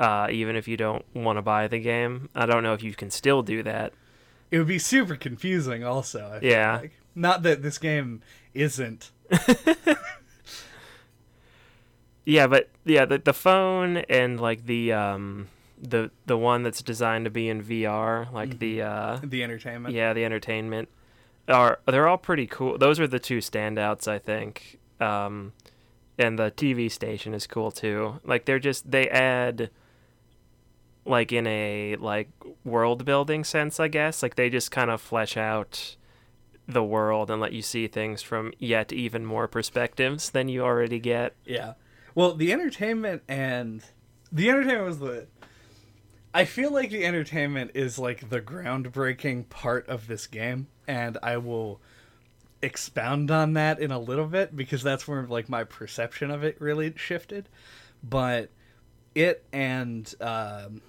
uh, 0.00 0.26
even 0.30 0.56
if 0.56 0.66
you 0.66 0.76
don't 0.76 1.04
want 1.14 1.36
to 1.36 1.42
buy 1.42 1.68
the 1.68 1.78
game. 1.78 2.28
I 2.34 2.46
don't 2.46 2.62
know 2.64 2.74
if 2.74 2.82
you 2.82 2.94
can 2.94 3.10
still 3.10 3.42
do 3.42 3.62
that. 3.62 3.92
it 4.50 4.58
would 4.58 4.66
be 4.66 4.78
super 4.80 5.14
confusing 5.14 5.84
also 5.84 6.26
I 6.34 6.40
feel 6.40 6.50
Yeah. 6.50 6.78
like. 6.80 6.92
not 7.14 7.42
that 7.44 7.62
this 7.62 7.78
game 7.78 8.22
isn't 8.54 9.10
Yeah, 12.24 12.46
but 12.46 12.68
yeah, 12.84 13.04
the 13.06 13.18
the 13.18 13.32
phone 13.32 13.98
and 14.08 14.38
like 14.40 14.66
the 14.66 14.92
um 14.92 15.48
the 15.80 16.10
the 16.26 16.36
one 16.36 16.62
that's 16.62 16.82
designed 16.82 17.24
to 17.24 17.30
be 17.30 17.48
in 17.48 17.62
VR, 17.62 18.30
like 18.32 18.58
the 18.58 18.82
uh 18.82 19.18
the 19.22 19.42
entertainment 19.42 19.94
yeah 19.94 20.12
the 20.12 20.24
entertainment 20.24 20.88
are 21.48 21.80
they're 21.86 22.06
all 22.06 22.18
pretty 22.18 22.46
cool. 22.46 22.78
Those 22.78 23.00
are 23.00 23.06
the 23.08 23.18
two 23.18 23.38
standouts, 23.38 24.06
I 24.06 24.18
think. 24.18 24.78
Um, 25.00 25.52
and 26.18 26.38
the 26.38 26.50
TV 26.50 26.90
station 26.90 27.32
is 27.34 27.46
cool 27.46 27.70
too. 27.70 28.20
Like 28.24 28.44
they're 28.44 28.58
just 28.58 28.90
they 28.90 29.08
add 29.08 29.70
like 31.10 31.32
in 31.32 31.46
a 31.46 31.96
like 31.96 32.30
world 32.64 33.04
building 33.04 33.44
sense, 33.44 33.78
I 33.78 33.88
guess. 33.88 34.22
Like 34.22 34.36
they 34.36 34.48
just 34.48 34.70
kind 34.70 34.90
of 34.90 35.00
flesh 35.00 35.36
out 35.36 35.96
the 36.66 36.84
world 36.84 37.30
and 37.30 37.40
let 37.40 37.52
you 37.52 37.62
see 37.62 37.88
things 37.88 38.22
from 38.22 38.52
yet 38.58 38.92
even 38.92 39.26
more 39.26 39.48
perspectives 39.48 40.30
than 40.30 40.48
you 40.48 40.62
already 40.62 41.00
get. 41.00 41.34
Yeah. 41.44 41.74
Well, 42.14 42.34
the 42.34 42.52
entertainment 42.52 43.22
and 43.28 43.84
the 44.32 44.48
entertainment 44.48 44.86
was 44.86 44.98
the. 44.98 45.26
I 46.32 46.44
feel 46.44 46.72
like 46.72 46.90
the 46.90 47.04
entertainment 47.04 47.72
is 47.74 47.98
like 47.98 48.30
the 48.30 48.40
groundbreaking 48.40 49.48
part 49.48 49.88
of 49.88 50.06
this 50.06 50.28
game, 50.28 50.68
and 50.86 51.18
I 51.22 51.38
will 51.38 51.80
expound 52.62 53.30
on 53.30 53.54
that 53.54 53.80
in 53.80 53.90
a 53.90 53.98
little 53.98 54.26
bit 54.26 54.54
because 54.54 54.82
that's 54.82 55.08
where 55.08 55.26
like 55.26 55.48
my 55.48 55.64
perception 55.64 56.30
of 56.30 56.44
it 56.44 56.60
really 56.60 56.92
shifted. 56.96 57.48
But 58.02 58.50
it 59.14 59.44
and 59.52 60.12
um, 60.20 60.82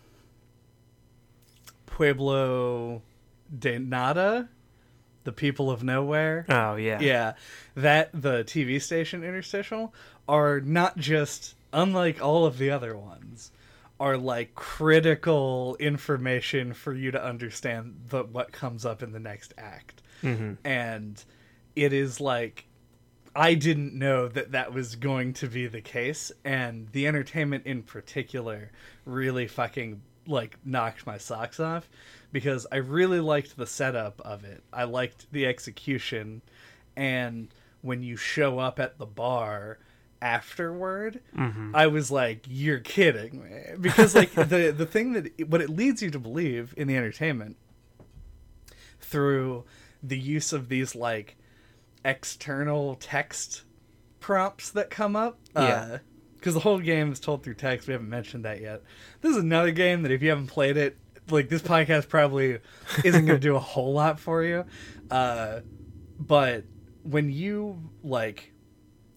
Pueblo 2.02 3.04
de 3.60 3.78
Nada, 3.78 4.50
the 5.24 5.32
people 5.32 5.70
of 5.70 5.84
nowhere, 5.84 6.48
Oh 6.50 6.76
yeah. 6.76 7.00
yeah, 7.00 7.34
that 7.76 8.10
the 8.12 8.44
TV 8.44 8.82
station 8.82 9.24
interstitial 9.24 9.94
are 10.28 10.60
not 10.62 10.98
just 10.98 11.54
unlike 11.72 12.20
all 12.20 12.48
of 12.48 12.58
the 12.58 12.72
other 12.72 12.98
ones, 12.98 13.52
are 14.00 14.18
like 14.18 14.56
critical 14.56 15.78
information 15.80 16.74
for 16.74 16.92
you 16.92 17.12
to 17.12 17.24
understand 17.24 17.94
the 18.10 18.24
what 18.24 18.52
comes 18.52 18.84
up 18.84 19.04
in 19.04 19.12
the 19.12 19.20
next 19.20 19.54
act. 19.60 20.02
Mhm. 20.24 20.58
And 20.66 21.24
it 21.76 21.94
is 21.94 22.20
like 22.20 22.66
I 23.36 23.54
didn't 23.54 23.94
know 23.94 24.28
that 24.28 24.54
that 24.54 24.74
was 24.74 24.96
going 24.96 25.34
to 25.34 25.48
be 25.48 25.68
the 25.68 25.82
case, 25.82 26.32
and 26.44 26.88
the 26.94 27.06
entertainment 27.06 27.68
in 27.68 27.84
particular 27.84 28.72
really 29.06 29.46
fucking 29.48 30.02
like 30.28 30.58
knocked 30.64 31.06
my 31.06 31.18
socks 31.18 31.60
off 31.60 31.90
because 32.32 32.68
I 32.72 32.78
really 32.78 33.20
liked 33.20 33.58
the 33.58 33.66
setup 33.66 34.22
of 34.22 34.44
it. 34.44 34.64
I 34.72 34.84
liked 34.86 35.32
the 35.32 35.46
execution, 35.46 36.42
and 36.96 37.50
when 37.82 38.04
you 38.04 38.18
show 38.18 38.60
up 38.60 38.80
at 38.80 38.98
the 38.98 39.06
bar 39.06 39.80
afterward, 40.22 41.22
mm-hmm. 41.36 41.76
I 41.76 41.88
was 41.88 42.12
like, 42.12 42.46
"You're 42.48 42.80
kidding 42.80 43.44
me," 43.44 43.76
because 43.80 44.16
like 44.16 44.34
the 44.34 44.74
the 44.78 44.86
thing 44.86 45.14
that 45.14 45.48
what 45.48 45.62
it 45.62 45.70
leads 45.70 46.02
you 46.02 46.12
to 46.12 46.20
believe 46.20 46.74
in 46.78 46.88
the 46.88 46.96
entertainment 46.96 47.58
through 49.00 49.66
the 50.02 50.18
use 50.18 50.54
of 50.54 50.70
these 50.70 50.96
like 50.96 51.36
external 52.04 52.96
text 52.96 53.64
prompts 54.20 54.70
that 54.72 54.90
come 54.90 55.16
up. 55.16 55.40
Uh, 55.56 55.62
yeah. 55.62 55.98
Because 56.42 56.56
the 56.56 56.60
whole 56.60 56.80
game 56.80 57.12
is 57.12 57.20
told 57.20 57.44
through 57.44 57.54
text. 57.54 57.88
We 57.88 57.92
haven't 57.94 58.10
mentioned 58.10 58.46
that 58.46 58.60
yet. 58.62 58.82
This 59.22 59.32
is 59.32 59.38
another 59.44 59.70
game 59.72 60.02
that 60.02 60.12
if 60.12 60.24
you 60.24 60.30
haven't 60.30 60.48
played 60.48 60.76
it, 60.76 60.98
like 61.30 61.50
this 61.50 61.62
podcast 61.62 62.10
probably 62.10 62.58
isn't 63.06 63.26
going 63.28 63.40
to 63.40 63.48
do 63.48 63.56
a 63.56 63.60
whole 63.60 63.94
lot 63.94 64.20
for 64.20 64.44
you. 64.44 64.66
Uh, 65.12 65.60
but 66.20 66.64
when 67.04 67.32
you 67.32 67.80
like 68.04 68.52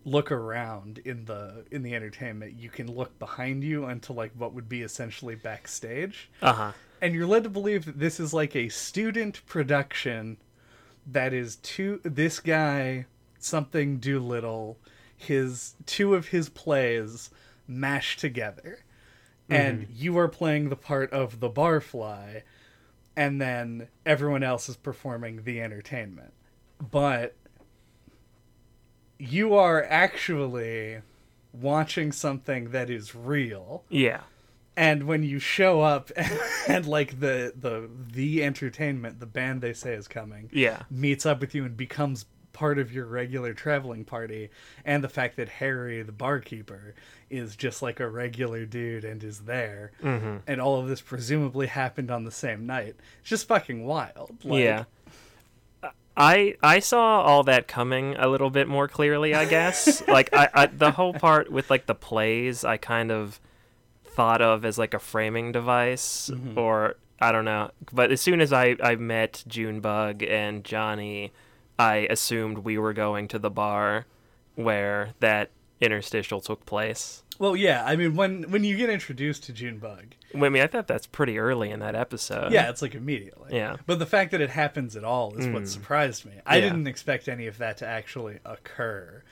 look 0.04 0.30
around 0.30 0.98
in 1.06 1.24
the 1.24 1.64
in 1.70 1.82
the 1.82 1.94
entertainment, 1.94 2.58
you 2.58 2.68
can 2.68 2.94
look 2.94 3.18
behind 3.18 3.64
you 3.64 3.86
into 3.88 4.12
like 4.12 4.32
what 4.36 4.52
would 4.52 4.68
be 4.68 4.82
essentially 4.82 5.34
backstage 5.34 6.30
Uh 6.42 6.52
huh. 6.52 6.72
and 7.00 7.14
you're 7.14 7.26
led 7.26 7.42
to 7.44 7.48
believe 7.48 7.86
that 7.86 7.98
this 7.98 8.20
is 8.20 8.34
like 8.34 8.54
a 8.54 8.68
student 8.68 9.44
production 9.46 10.36
that 11.06 11.32
is 11.32 11.56
to 11.56 12.00
this 12.04 12.38
guy 12.38 13.06
something 13.38 13.96
Doolittle 13.98 14.78
his 15.24 15.74
two 15.86 16.14
of 16.14 16.28
his 16.28 16.48
plays 16.48 17.30
mashed 17.66 18.20
together 18.20 18.78
mm-hmm. 19.48 19.54
and 19.54 19.86
you 19.94 20.16
are 20.18 20.28
playing 20.28 20.68
the 20.68 20.76
part 20.76 21.10
of 21.12 21.40
the 21.40 21.50
barfly 21.50 22.42
and 23.16 23.40
then 23.40 23.88
everyone 24.04 24.42
else 24.42 24.68
is 24.68 24.76
performing 24.76 25.42
the 25.44 25.60
entertainment 25.60 26.32
but 26.90 27.34
you 29.18 29.54
are 29.54 29.82
actually 29.84 31.00
watching 31.52 32.10
something 32.12 32.70
that 32.70 32.90
is 32.90 33.14
real 33.14 33.84
Yeah. 33.88 34.22
and 34.76 35.04
when 35.04 35.22
you 35.22 35.38
show 35.38 35.80
up 35.82 36.10
and 36.68 36.84
like 36.86 37.20
the 37.20 37.52
the 37.58 37.88
the 38.12 38.42
entertainment 38.42 39.20
the 39.20 39.26
band 39.26 39.60
they 39.62 39.72
say 39.72 39.94
is 39.94 40.08
coming 40.08 40.50
Yeah. 40.52 40.82
meets 40.90 41.24
up 41.24 41.40
with 41.40 41.54
you 41.54 41.64
and 41.64 41.76
becomes 41.76 42.26
part 42.54 42.78
of 42.78 42.90
your 42.92 43.04
regular 43.04 43.52
traveling 43.52 44.04
party 44.04 44.48
and 44.86 45.04
the 45.04 45.08
fact 45.08 45.36
that 45.36 45.48
harry 45.48 46.02
the 46.02 46.12
barkeeper 46.12 46.94
is 47.28 47.54
just 47.56 47.82
like 47.82 48.00
a 48.00 48.08
regular 48.08 48.64
dude 48.64 49.04
and 49.04 49.22
is 49.22 49.40
there 49.40 49.90
Mm-hmm. 50.02 50.36
and 50.46 50.60
all 50.60 50.80
of 50.80 50.88
this 50.88 51.02
presumably 51.02 51.66
happened 51.66 52.10
on 52.10 52.24
the 52.24 52.30
same 52.30 52.64
night 52.64 52.94
it's 53.20 53.28
just 53.28 53.46
fucking 53.46 53.84
wild 53.84 54.32
like, 54.44 54.62
yeah. 54.64 54.84
I 56.16 56.54
I 56.62 56.78
saw 56.78 57.22
all 57.22 57.42
that 57.44 57.66
coming 57.66 58.14
a 58.16 58.28
little 58.28 58.50
bit 58.50 58.68
more 58.68 58.86
clearly, 58.86 59.34
I 59.34 59.46
guess. 59.46 60.06
like 60.08 60.30
I, 60.32 60.48
I 60.54 60.66
the 60.66 60.92
whole 60.92 61.12
part 61.12 61.50
with 61.50 61.70
like 61.70 61.86
the 61.86 61.94
plays, 61.94 62.64
I 62.64 62.76
kind 62.76 63.10
of 63.10 63.40
thought 64.04 64.40
of 64.40 64.64
as 64.64 64.78
like 64.78 64.94
a 64.94 65.00
framing 65.00 65.50
device 65.50 66.30
Mm-hmm. 66.32 66.56
or 66.58 66.94
I 67.20 67.32
don't 67.32 67.44
know. 67.44 67.70
But 67.92 68.12
as 68.12 68.20
soon 68.20 68.40
as 68.40 68.52
I 68.52 68.76
I 68.80 68.94
met 68.94 69.42
Junebug 69.48 70.22
and 70.22 70.62
Johnny, 70.62 71.32
I 71.78 72.06
assumed 72.10 72.58
we 72.58 72.78
were 72.78 72.92
going 72.92 73.28
to 73.28 73.38
the 73.38 73.50
bar 73.50 74.06
where 74.54 75.10
that 75.20 75.50
interstitial 75.80 76.40
took 76.40 76.64
place. 76.64 77.22
well 77.40 77.56
yeah 77.56 77.84
i 77.84 77.96
mean 77.96 78.14
when 78.14 78.44
when 78.50 78.62
you 78.62 78.76
get 78.76 78.88
introduced 78.88 79.42
to 79.44 79.52
junebug 79.52 80.14
I 80.34 80.48
mean, 80.48 80.62
I 80.62 80.66
thought 80.68 80.86
that's 80.88 81.06
pretty 81.06 81.38
early 81.38 81.70
in 81.70 81.80
that 81.80 81.94
episode. 81.94 82.52
yeah 82.52 82.68
it's 82.70 82.80
like 82.82 82.94
immediately 82.94 83.50
Yeah. 83.56 83.76
But 83.86 83.98
the 83.98 84.06
fact 84.06 84.30
that 84.32 84.40
it 84.40 84.50
happens 84.50 84.96
at 84.96 85.04
all 85.04 85.34
is 85.36 85.46
what 85.48 85.68
surprised 85.68 86.24
me. 86.24 86.32
I 86.46 86.56
Yeah. 86.56 86.62
didn't 86.62 86.86
expect 86.88 87.28
any 87.28 87.46
of 87.48 87.58
that 87.58 87.76
to 87.78 87.86
actually 87.86 88.38
occur. 88.44 89.22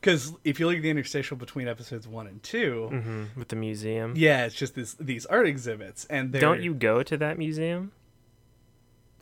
Because 0.00 0.32
if 0.44 0.58
you 0.60 0.66
look 0.66 0.76
at 0.76 0.82
the 0.82 0.90
interstitial 0.90 1.36
between 1.36 1.66
episodes 1.68 2.06
one 2.08 2.26
and 2.26 2.42
2 2.42 2.86
hmm 2.88 3.24
with 3.38 3.48
the 3.48 3.56
museum. 3.56 4.14
yeah, 4.16 4.44
it's 4.46 4.54
just 4.54 4.74
this 4.74 4.94
these 4.94 5.24
art 5.26 5.46
exhibits, 5.46 6.04
and 6.06 6.32
they're 6.32 6.40
Don't 6.40 6.62
you 6.62 6.74
go 6.74 7.02
to 7.02 7.16
that 7.16 7.38
museum? 7.38 7.92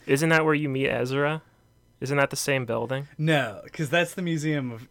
Isn't 0.06 0.30
that 0.30 0.44
where 0.44 0.54
you 0.54 0.68
meet 0.68 0.88
Ezra? 0.88 1.42
Isn't 2.02 2.16
that 2.16 2.30
the 2.30 2.36
same 2.36 2.64
building? 2.66 3.06
No, 3.16 3.60
because 3.62 3.88
that's 3.88 4.14
the 4.14 4.22
museum 4.22 4.72
of. 4.72 4.88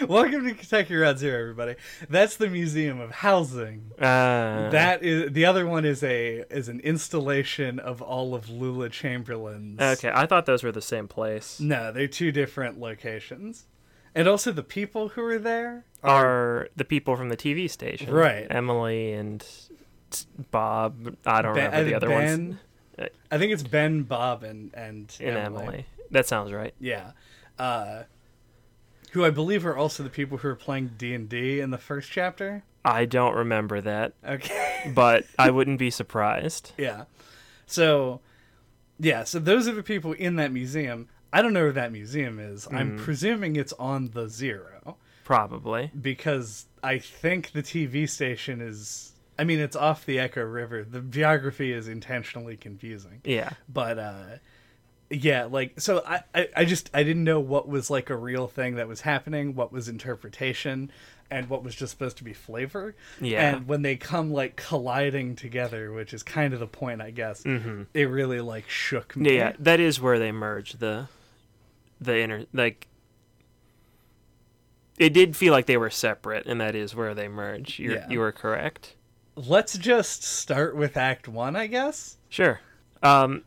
Welcome 0.08 0.44
to 0.48 0.54
Kentucky 0.54 0.96
Route 0.96 1.18
Zero, 1.18 1.40
everybody. 1.40 1.76
That's 2.10 2.36
the 2.36 2.48
museum 2.48 3.00
of 3.00 3.12
housing. 3.12 3.92
Uh, 4.00 4.68
That 4.70 5.04
is 5.04 5.32
the 5.32 5.44
other 5.44 5.64
one 5.64 5.84
is 5.84 6.02
a 6.02 6.44
is 6.50 6.68
an 6.68 6.80
installation 6.80 7.78
of 7.78 8.02
all 8.02 8.34
of 8.34 8.50
Lula 8.50 8.88
Chamberlain's. 8.88 9.80
okay. 9.80 10.10
I 10.12 10.26
thought 10.26 10.46
those 10.46 10.64
were 10.64 10.72
the 10.72 10.82
same 10.82 11.06
place. 11.06 11.60
No, 11.60 11.92
they're 11.92 12.08
two 12.08 12.32
different 12.32 12.80
locations. 12.80 13.66
And 14.16 14.26
also 14.26 14.50
the 14.50 14.64
people 14.64 15.10
who 15.10 15.22
are 15.24 15.38
there 15.38 15.84
Are 16.02 16.68
the 16.74 16.84
people 16.84 17.14
from 17.14 17.28
the 17.28 17.36
TV 17.36 17.70
station? 17.70 18.10
Right. 18.12 18.48
Emily 18.50 19.12
and 19.12 19.46
Bob. 20.50 21.14
I 21.24 21.42
don't 21.42 21.54
Ben- 21.54 21.66
remember 21.70 21.84
the 21.84 21.94
other 21.94 22.10
ones. 22.10 22.36
Ben- 22.38 22.58
Uh, 22.60 22.64
I 23.30 23.38
think 23.38 23.52
it's 23.52 23.62
Ben, 23.62 24.02
Bob, 24.02 24.42
and 24.42 24.72
and, 24.74 25.14
And 25.20 25.36
Emily. 25.36 25.86
That 26.10 26.26
sounds 26.26 26.52
right. 26.52 26.74
Yeah, 26.80 27.12
uh, 27.58 28.04
who 29.12 29.24
I 29.24 29.30
believe 29.30 29.64
are 29.66 29.76
also 29.76 30.02
the 30.02 30.10
people 30.10 30.38
who 30.38 30.48
are 30.48 30.54
playing 30.56 30.92
D 30.98 31.14
and 31.14 31.28
D 31.28 31.60
in 31.60 31.70
the 31.70 31.78
first 31.78 32.10
chapter. 32.10 32.62
I 32.84 33.04
don't 33.04 33.34
remember 33.34 33.80
that, 33.82 34.14
Okay. 34.26 34.90
but 34.94 35.24
I 35.38 35.50
wouldn't 35.50 35.78
be 35.78 35.90
surprised. 35.90 36.72
yeah. 36.78 37.04
So, 37.66 38.20
yeah. 38.98 39.24
So 39.24 39.38
those 39.38 39.68
are 39.68 39.74
the 39.74 39.82
people 39.82 40.12
in 40.12 40.36
that 40.36 40.52
museum. 40.52 41.08
I 41.32 41.42
don't 41.42 41.52
know 41.52 41.64
where 41.64 41.72
that 41.72 41.92
museum 41.92 42.38
is. 42.38 42.66
I'm 42.72 42.96
Hmm. 42.96 43.04
presuming 43.04 43.56
it's 43.56 43.74
on 43.74 44.12
the 44.14 44.28
Zero 44.28 44.96
Probably. 45.24 45.90
because 46.00 46.64
I 46.82 46.98
think 46.98 47.52
the 47.52 47.62
TV 47.62 48.08
station 48.08 48.62
is. 48.62 49.12
I 49.38 49.44
mean, 49.44 49.60
it's 49.60 49.76
off 49.76 50.04
the 50.04 50.18
Echo 50.18 50.42
River. 50.42 50.84
The 50.84 51.00
geography 51.00 51.72
is 51.72 51.86
intentionally 51.88 52.56
confusing. 52.56 53.20
Yeah. 53.24 53.50
but 53.68 53.98
uh 53.98 54.24
yeah 55.10 55.44
like 55.44 55.80
so 55.80 56.02
I, 56.06 56.22
I 56.34 56.48
i 56.56 56.64
just 56.66 56.90
i 56.92 57.02
didn't 57.02 57.24
know 57.24 57.40
what 57.40 57.66
was 57.66 57.88
like 57.88 58.10
a 58.10 58.16
real 58.16 58.46
thing 58.46 58.74
that 58.74 58.86
was 58.86 59.00
happening 59.00 59.54
what 59.54 59.72
was 59.72 59.88
interpretation 59.88 60.92
and 61.30 61.48
what 61.48 61.64
was 61.64 61.74
just 61.74 61.92
supposed 61.92 62.18
to 62.18 62.24
be 62.24 62.34
flavor 62.34 62.94
Yeah. 63.18 63.56
and 63.56 63.66
when 63.66 63.80
they 63.80 63.96
come 63.96 64.30
like 64.30 64.56
colliding 64.56 65.34
together 65.34 65.92
which 65.94 66.12
is 66.12 66.22
kind 66.22 66.52
of 66.52 66.60
the 66.60 66.66
point 66.66 67.00
i 67.00 67.10
guess 67.10 67.42
mm-hmm. 67.42 67.84
it 67.94 68.04
really 68.04 68.42
like 68.42 68.68
shook 68.68 69.16
me 69.16 69.36
Yeah, 69.36 69.54
that 69.60 69.80
is 69.80 69.98
where 69.98 70.18
they 70.18 70.30
merge 70.30 70.74
the 70.74 71.08
the 71.98 72.20
inner 72.20 72.44
like 72.52 72.88
it 74.98 75.14
did 75.14 75.36
feel 75.36 75.52
like 75.52 75.66
they 75.66 75.76
were 75.76 75.90
separate 75.90 76.46
and 76.46 76.60
that 76.60 76.74
is 76.74 76.94
where 76.94 77.14
they 77.14 77.28
merge. 77.28 77.78
You're, 77.78 77.94
Yeah. 77.94 78.08
You 78.10 78.18
were 78.18 78.32
correct. 78.32 78.94
Let's 79.46 79.78
just 79.78 80.22
start 80.22 80.76
with 80.76 80.96
act 80.96 81.28
one 81.28 81.54
i 81.56 81.66
guess 81.66 82.18
Sure. 82.28 82.60
Um 83.02 83.44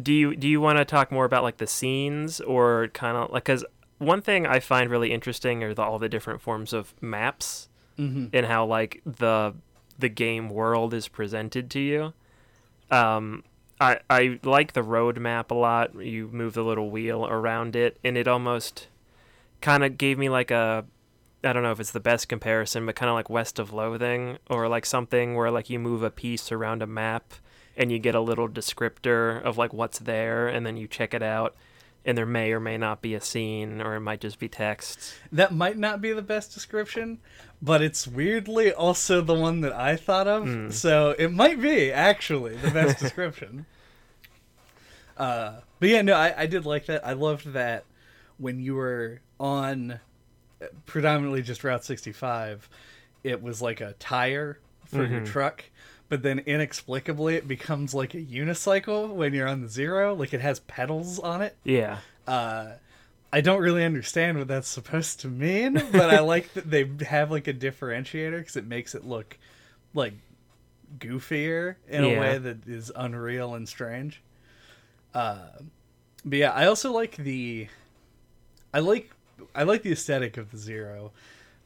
do 0.00 0.12
you 0.12 0.36
do 0.36 0.48
you 0.48 0.60
want 0.60 0.78
to 0.78 0.84
talk 0.84 1.12
more 1.12 1.24
about 1.24 1.42
like 1.42 1.58
the 1.58 1.66
scenes 1.66 2.40
or 2.40 2.88
kind 2.88 3.16
of 3.16 3.30
like 3.30 3.44
cuz 3.44 3.64
one 3.98 4.20
thing 4.20 4.46
I 4.46 4.58
find 4.58 4.90
really 4.90 5.12
interesting 5.12 5.62
are 5.62 5.74
the, 5.74 5.82
all 5.82 5.98
the 5.98 6.08
different 6.08 6.40
forms 6.40 6.72
of 6.72 6.94
maps 7.00 7.68
mm-hmm. 7.98 8.26
and 8.32 8.46
how 8.46 8.64
like 8.64 9.00
the 9.04 9.54
the 9.98 10.08
game 10.08 10.48
world 10.48 10.94
is 10.94 11.08
presented 11.08 11.70
to 11.70 11.80
you. 11.80 12.12
Um, 12.90 13.44
I 13.80 14.00
I 14.10 14.40
like 14.42 14.72
the 14.72 14.82
road 14.82 15.18
map 15.18 15.50
a 15.50 15.54
lot. 15.54 15.94
You 15.94 16.28
move 16.32 16.54
the 16.54 16.64
little 16.64 16.90
wheel 16.90 17.26
around 17.26 17.76
it, 17.76 17.98
and 18.02 18.16
it 18.16 18.26
almost 18.26 18.88
kind 19.60 19.84
of 19.84 19.98
gave 19.98 20.18
me 20.18 20.28
like 20.28 20.50
a 20.50 20.84
I 21.44 21.52
don't 21.52 21.62
know 21.62 21.72
if 21.72 21.80
it's 21.80 21.90
the 21.90 22.00
best 22.00 22.28
comparison, 22.28 22.86
but 22.86 22.94
kind 22.96 23.10
of 23.10 23.14
like 23.14 23.28
West 23.30 23.58
of 23.58 23.72
Loathing 23.72 24.38
or 24.48 24.68
like 24.68 24.86
something 24.86 25.34
where 25.34 25.50
like 25.50 25.68
you 25.70 25.78
move 25.78 26.02
a 26.02 26.10
piece 26.10 26.52
around 26.52 26.82
a 26.82 26.86
map 26.86 27.34
and 27.76 27.90
you 27.90 27.98
get 27.98 28.14
a 28.14 28.20
little 28.20 28.48
descriptor 28.48 29.42
of 29.42 29.56
like 29.58 29.72
what's 29.72 29.98
there, 29.98 30.46
and 30.46 30.64
then 30.66 30.76
you 30.76 30.86
check 30.86 31.14
it 31.14 31.22
out. 31.22 31.54
And 32.04 32.18
there 32.18 32.26
may 32.26 32.52
or 32.52 32.58
may 32.58 32.76
not 32.76 33.00
be 33.00 33.14
a 33.14 33.20
scene, 33.20 33.80
or 33.80 33.94
it 33.94 34.00
might 34.00 34.20
just 34.20 34.38
be 34.40 34.48
text. 34.48 35.14
that 35.30 35.54
might 35.54 35.78
not 35.78 36.00
be 36.00 36.12
the 36.12 36.20
best 36.22 36.52
description 36.52 37.18
but 37.64 37.80
it's 37.80 38.08
weirdly 38.08 38.72
also 38.72 39.20
the 39.20 39.34
one 39.34 39.60
that 39.60 39.72
i 39.72 39.94
thought 39.94 40.26
of 40.26 40.42
Hmm. 40.44 40.70
so 40.70 41.14
it 41.16 41.28
might 41.32 41.62
be 41.62 41.92
actually 41.92 42.56
the 42.56 42.72
best 42.72 42.98
description 43.04 43.66
uh 45.16 45.60
but 45.78 45.88
yeah 45.88 46.02
no 46.02 46.14
I, 46.14 46.42
I 46.42 46.46
did 46.46 46.66
like 46.66 46.86
that 46.86 47.06
i 47.06 47.12
loved 47.12 47.52
that 47.52 47.84
when 48.38 48.58
you 48.58 48.74
were 48.74 49.20
on 49.38 50.00
predominantly 50.86 51.42
just 51.42 51.64
Route 51.64 51.84
65, 51.84 52.68
it 53.24 53.42
was 53.42 53.60
like 53.62 53.80
a 53.80 53.92
tire 53.94 54.58
for 54.86 55.04
your 55.06 55.20
Mhm. 55.20 55.26
truck, 55.26 55.64
but 56.08 56.22
then 56.22 56.40
inexplicably 56.40 57.36
it 57.36 57.48
becomes 57.48 57.94
like 57.94 58.14
a 58.14 58.20
unicycle 58.20 59.08
when 59.10 59.32
you're 59.32 59.48
on 59.48 59.62
the 59.62 59.68
zero. 59.68 60.14
Like 60.14 60.34
it 60.34 60.40
has 60.40 60.60
pedals 60.60 61.18
on 61.18 61.40
it. 61.42 61.56
Yeah. 61.64 61.98
Uh, 62.26 62.72
I 63.32 63.40
don't 63.40 63.62
really 63.62 63.82
understand 63.84 64.36
what 64.38 64.48
that's 64.48 64.68
supposed 64.68 65.20
to 65.20 65.28
mean, 65.28 65.74
but 65.92 66.10
I 66.10 66.20
like 66.20 66.52
that 66.54 66.70
they 66.70 66.90
have 67.06 67.30
like 67.30 67.48
a 67.48 67.54
differentiator 67.54 68.38
because 68.38 68.56
it 68.56 68.66
makes 68.66 68.94
it 68.94 69.04
look 69.06 69.38
like 69.94 70.12
goofier 70.98 71.76
in 71.88 72.04
a 72.04 72.20
way 72.20 72.36
that 72.38 72.66
is 72.68 72.92
unreal 72.94 73.54
and 73.54 73.66
strange. 73.66 74.20
Uh, 75.14 75.48
but 76.24 76.38
yeah, 76.38 76.52
I 76.52 76.66
also 76.66 76.92
like 76.92 77.16
the, 77.16 77.68
I 78.74 78.80
like 78.80 79.10
I 79.54 79.62
like 79.64 79.82
the 79.82 79.92
aesthetic 79.92 80.36
of 80.36 80.50
the 80.50 80.58
zero, 80.58 81.12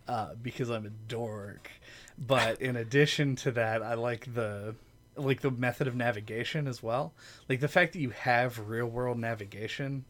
uh, 0.09 0.35
because 0.43 0.71
I'm 0.71 0.87
a 0.87 0.91
dork. 1.09 1.71
But 2.19 2.61
in 2.63 2.77
addition 2.77 3.37
to 3.37 3.51
that, 3.53 3.83
I 3.83 3.95
like 3.95 4.33
the 4.35 4.75
like 5.17 5.41
the 5.41 5.51
method 5.51 5.87
of 5.89 5.97
navigation 5.97 6.67
as 6.67 6.83
well. 6.83 7.13
Like 7.49 7.61
the 7.61 7.69
fact 7.69 7.95
that 7.95 8.01
you 8.01 8.11
have 8.11 8.69
real 8.69 8.87
world 8.87 9.19
navigation 9.19 10.05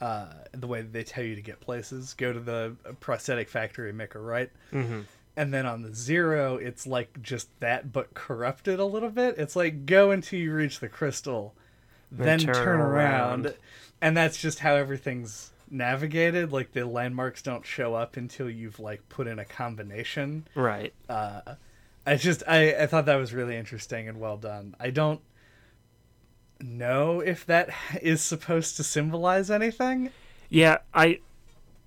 uh, 0.00 0.26
the 0.52 0.66
way 0.66 0.82
that 0.82 0.92
they 0.92 1.02
tell 1.04 1.24
you 1.24 1.34
to 1.34 1.40
get 1.40 1.60
places. 1.60 2.12
Go 2.14 2.32
to 2.32 2.40
the 2.40 2.76
prosthetic 3.00 3.48
factory, 3.48 3.92
make 3.92 4.14
a 4.14 4.18
right, 4.18 4.50
hmm 4.70 5.00
and 5.38 5.52
then 5.52 5.66
on 5.66 5.82
the 5.82 5.94
zero, 5.94 6.56
it's 6.56 6.86
like 6.86 7.20
just 7.22 7.48
that, 7.60 7.92
but 7.92 8.14
corrupted 8.14 8.80
a 8.80 8.84
little 8.86 9.10
bit. 9.10 9.34
It's 9.36 9.54
like 9.54 9.84
go 9.84 10.10
until 10.10 10.38
you 10.38 10.50
reach 10.52 10.80
the 10.80 10.88
crystal, 10.88 11.54
then, 12.10 12.38
Then 12.38 12.38
turn, 12.38 12.54
turn 12.54 12.80
around. 12.80 13.44
around. 13.46 13.56
and 14.00 14.16
that's 14.16 14.40
just 14.40 14.60
how 14.60 14.76
everything's 14.76 15.50
navigated. 15.70 16.52
Like 16.52 16.72
the 16.72 16.86
landmarks 16.86 17.42
don't 17.42 17.64
show 17.64 17.94
up 17.94 18.16
until 18.16 18.48
you've 18.48 18.78
like 18.78 19.08
put 19.08 19.26
in 19.26 19.38
a 19.38 19.44
combination. 19.44 20.46
Right. 20.54 20.92
Uh, 21.08 21.40
I 22.06 22.16
just 22.16 22.42
I 22.46 22.74
I 22.74 22.86
thought 22.86 23.06
that 23.06 23.16
was 23.16 23.32
really 23.34 23.56
interesting 23.56 24.08
and 24.08 24.20
well 24.20 24.36
done. 24.36 24.76
I 24.78 24.90
don't 24.90 25.20
know 26.60 27.20
if 27.20 27.44
that 27.46 27.70
is 28.00 28.22
supposed 28.22 28.76
to 28.76 28.84
symbolize 28.84 29.50
anything. 29.50 30.10
Yeah, 30.48 30.78
I 30.94 31.20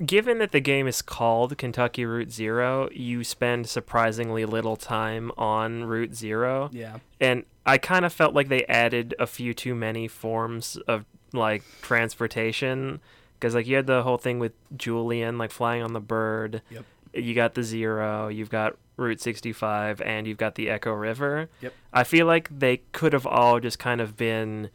given 0.05 0.39
that 0.39 0.51
the 0.51 0.59
game 0.59 0.87
is 0.87 1.01
called 1.01 1.57
Kentucky 1.57 2.05
Route 2.05 2.31
Zero, 2.31 2.89
you 2.91 3.23
spend 3.23 3.67
surprisingly 3.67 4.45
little 4.45 4.75
time 4.75 5.31
on 5.37 5.85
Route 5.85 6.15
Zero. 6.15 6.69
Yeah. 6.71 6.99
And 7.19 7.45
I 7.65 7.77
kind 7.77 8.05
of 8.05 8.13
felt 8.13 8.33
like 8.33 8.47
they 8.47 8.65
added 8.65 9.13
a 9.19 9.27
few 9.27 9.53
too 9.53 9.75
many 9.75 10.07
forms 10.07 10.77
of 10.87 11.05
like 11.33 11.63
transportation 11.81 12.99
because 13.39 13.55
like 13.55 13.67
you 13.67 13.75
had 13.75 13.87
the 13.87 14.03
whole 14.03 14.17
thing 14.17 14.39
with 14.39 14.53
Julian 14.75 15.37
like 15.37 15.51
flying 15.51 15.81
on 15.81 15.93
the 15.93 15.99
bird. 15.99 16.61
Yep. 16.69 16.85
You 17.13 17.33
got 17.33 17.55
the 17.55 17.63
Zero, 17.63 18.27
you've 18.27 18.49
got 18.49 18.75
Route 18.97 19.21
65 19.21 20.01
and 20.01 20.27
you've 20.27 20.37
got 20.37 20.55
the 20.55 20.69
Echo 20.69 20.91
River. 20.91 21.49
Yep. 21.61 21.73
I 21.93 22.03
feel 22.03 22.27
like 22.27 22.49
they 22.59 22.77
could 22.91 23.13
have 23.13 23.25
all 23.25 23.59
just 23.59 23.79
kind 23.79 23.99
of 24.01 24.15
been 24.15 24.69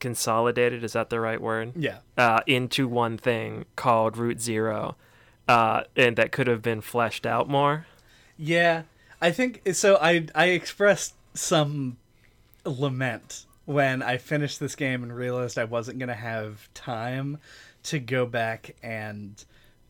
consolidated, 0.00 0.82
is 0.84 0.92
that 0.94 1.10
the 1.10 1.20
right 1.20 1.40
word? 1.40 1.72
Yeah. 1.76 1.98
uh, 2.16 2.40
into 2.46 2.88
one 2.88 3.16
thing 3.18 3.64
called 3.76 4.16
Route 4.16 4.40
Zero, 4.40 4.96
uh, 5.48 5.82
and 5.94 6.16
that 6.16 6.32
could 6.32 6.46
have 6.46 6.62
been 6.62 6.80
fleshed 6.80 7.26
out 7.26 7.48
more. 7.48 7.86
Yeah, 8.36 8.82
I 9.20 9.30
think 9.30 9.62
so. 9.74 9.96
I 10.00 10.26
I 10.34 10.46
expressed 10.46 11.14
some 11.34 11.96
lament 12.64 13.46
when 13.64 14.02
I 14.02 14.18
finished 14.18 14.60
this 14.60 14.74
game 14.74 15.02
and 15.02 15.14
realized 15.14 15.58
I 15.58 15.64
wasn't 15.64 15.98
gonna 15.98 16.14
have 16.14 16.68
time 16.74 17.38
to 17.86 17.98
go 17.98 18.26
back 18.26 18.76
and 18.82 19.44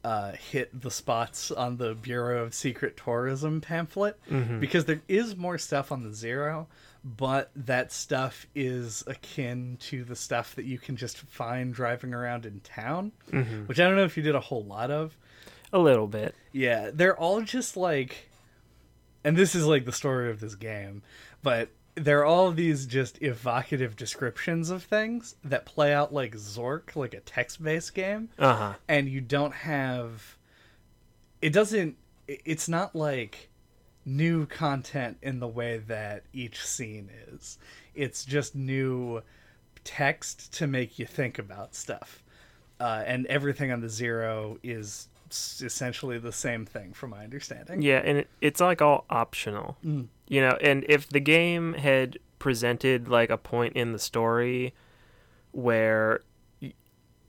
uh, 0.04 0.32
hit 0.32 0.80
the 0.80 0.90
spots 0.90 1.50
on 1.50 1.76
the 1.78 1.94
Bureau 1.94 2.44
of 2.44 2.54
Secret 2.54 2.96
Tourism 2.96 3.60
pamphlet 3.60 4.18
because 4.60 4.84
there 4.84 5.00
is 5.08 5.36
more 5.36 5.58
stuff 5.58 5.90
on 5.90 6.02
the 6.04 6.12
Zero, 6.14 6.68
but 7.04 7.50
that 7.56 7.90
stuff 7.92 8.46
is 8.54 9.02
akin 9.06 9.76
to 9.80 10.04
the 10.04 10.14
stuff 10.16 10.54
that 10.54 10.64
you 10.64 10.78
can 10.78 10.96
just 10.96 11.18
find 11.18 11.74
driving 11.74 12.14
around 12.14 12.46
in 12.46 12.60
town, 12.60 13.12
which 13.66 13.80
I 13.80 13.84
don't 13.84 13.96
know 13.96 14.04
if 14.04 14.16
you 14.16 14.22
did 14.22 14.34
a 14.36 14.40
whole 14.40 14.64
lot 14.64 14.90
of. 14.90 15.16
A 15.72 15.78
little 15.80 16.06
bit. 16.06 16.34
Yeah, 16.52 16.90
they're 16.94 17.16
all 17.18 17.40
just 17.42 17.76
like, 17.76 18.28
and 19.24 19.36
this 19.36 19.54
is 19.56 19.66
like 19.66 19.84
the 19.84 19.92
story 19.92 20.30
of 20.30 20.38
this 20.38 20.54
game, 20.54 21.02
but 21.42 21.70
they're 21.96 22.24
all 22.24 22.52
these 22.52 22.86
just 22.86 23.20
evocative 23.22 23.96
descriptions 23.96 24.70
of 24.70 24.82
things 24.84 25.34
that 25.42 25.64
play 25.66 25.92
out 25.94 26.12
like 26.12 26.34
Zork, 26.36 26.94
like 26.94 27.14
a 27.14 27.20
text 27.20 27.62
based 27.62 27.94
game, 27.94 28.28
Uh 28.38 28.54
huh. 28.54 28.74
and 28.88 29.08
you 29.08 29.20
don't 29.20 29.54
have. 29.54 30.36
It 31.42 31.52
doesn't. 31.52 31.96
It's 32.28 32.68
not 32.68 32.94
like 32.94 33.48
new 34.04 34.46
content 34.46 35.16
in 35.22 35.40
the 35.40 35.48
way 35.48 35.78
that 35.78 36.22
each 36.32 36.64
scene 36.64 37.08
is. 37.28 37.58
It's 37.94 38.24
just 38.24 38.54
new 38.54 39.22
text 39.84 40.52
to 40.54 40.66
make 40.66 40.98
you 40.98 41.06
think 41.06 41.38
about 41.38 41.74
stuff. 41.74 42.22
Uh, 42.78 43.02
and 43.06 43.26
everything 43.26 43.72
on 43.72 43.80
the 43.80 43.88
zero 43.88 44.58
is 44.62 45.08
essentially 45.30 46.18
the 46.18 46.32
same 46.32 46.64
thing, 46.66 46.92
from 46.92 47.10
my 47.10 47.24
understanding. 47.24 47.82
Yeah, 47.82 48.02
and 48.04 48.18
it, 48.18 48.28
it's 48.40 48.60
like 48.60 48.80
all 48.82 49.04
optional. 49.10 49.76
Mm. 49.84 50.08
You 50.28 50.40
know, 50.40 50.56
and 50.60 50.84
if 50.88 51.08
the 51.08 51.20
game 51.20 51.74
had 51.74 52.18
presented 52.38 53.08
like 53.08 53.30
a 53.30 53.38
point 53.38 53.74
in 53.76 53.92
the 53.92 53.98
story 53.98 54.74
where 55.52 56.20
y- 56.60 56.72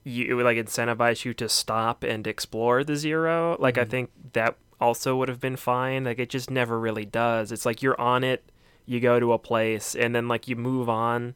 you 0.04 0.26
it 0.30 0.34
would 0.34 0.44
like 0.44 0.56
incentivize 0.58 1.24
you 1.24 1.34
to 1.34 1.48
stop 1.48 2.02
and 2.02 2.26
explore 2.26 2.84
the 2.84 2.96
zero, 2.96 3.56
like 3.58 3.78
I 3.78 3.84
Mhm. 3.84 3.90
think 3.90 4.10
that 4.34 4.56
also 4.80 5.16
would 5.16 5.28
have 5.28 5.40
been 5.40 5.56
fine. 5.56 6.04
Like 6.04 6.18
it 6.18 6.28
just 6.28 6.50
never 6.50 6.78
really 6.78 7.04
does. 7.04 7.50
It's 7.52 7.66
like 7.66 7.82
you're 7.82 8.00
on 8.00 8.22
it, 8.24 8.44
you 8.86 9.00
go 9.00 9.18
to 9.20 9.32
a 9.32 9.38
place, 9.38 9.94
and 9.94 10.14
then 10.14 10.28
like 10.28 10.48
you 10.48 10.56
move 10.56 10.88
on. 10.88 11.34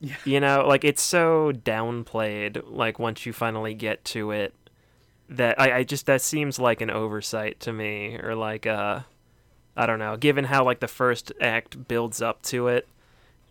Yeah. 0.00 0.16
You 0.24 0.40
know, 0.40 0.64
like 0.66 0.84
it's 0.84 1.02
so 1.02 1.52
downplayed. 1.52 2.62
Like 2.66 2.98
once 2.98 3.24
you 3.24 3.32
finally 3.32 3.74
get 3.74 4.04
to 4.06 4.30
it, 4.32 4.54
that 5.36 5.60
I, 5.60 5.78
I 5.78 5.84
just 5.84 6.06
that 6.06 6.22
seems 6.22 6.58
like 6.58 6.80
an 6.80 6.90
oversight 6.90 7.60
to 7.60 7.72
me, 7.72 8.18
or 8.22 8.34
like 8.34 8.66
uh, 8.66 9.00
I 9.76 9.86
don't 9.86 9.98
know. 9.98 10.16
Given 10.16 10.44
how 10.44 10.64
like 10.64 10.80
the 10.80 10.88
first 10.88 11.32
act 11.40 11.88
builds 11.88 12.22
up 12.22 12.42
to 12.44 12.68
it, 12.68 12.88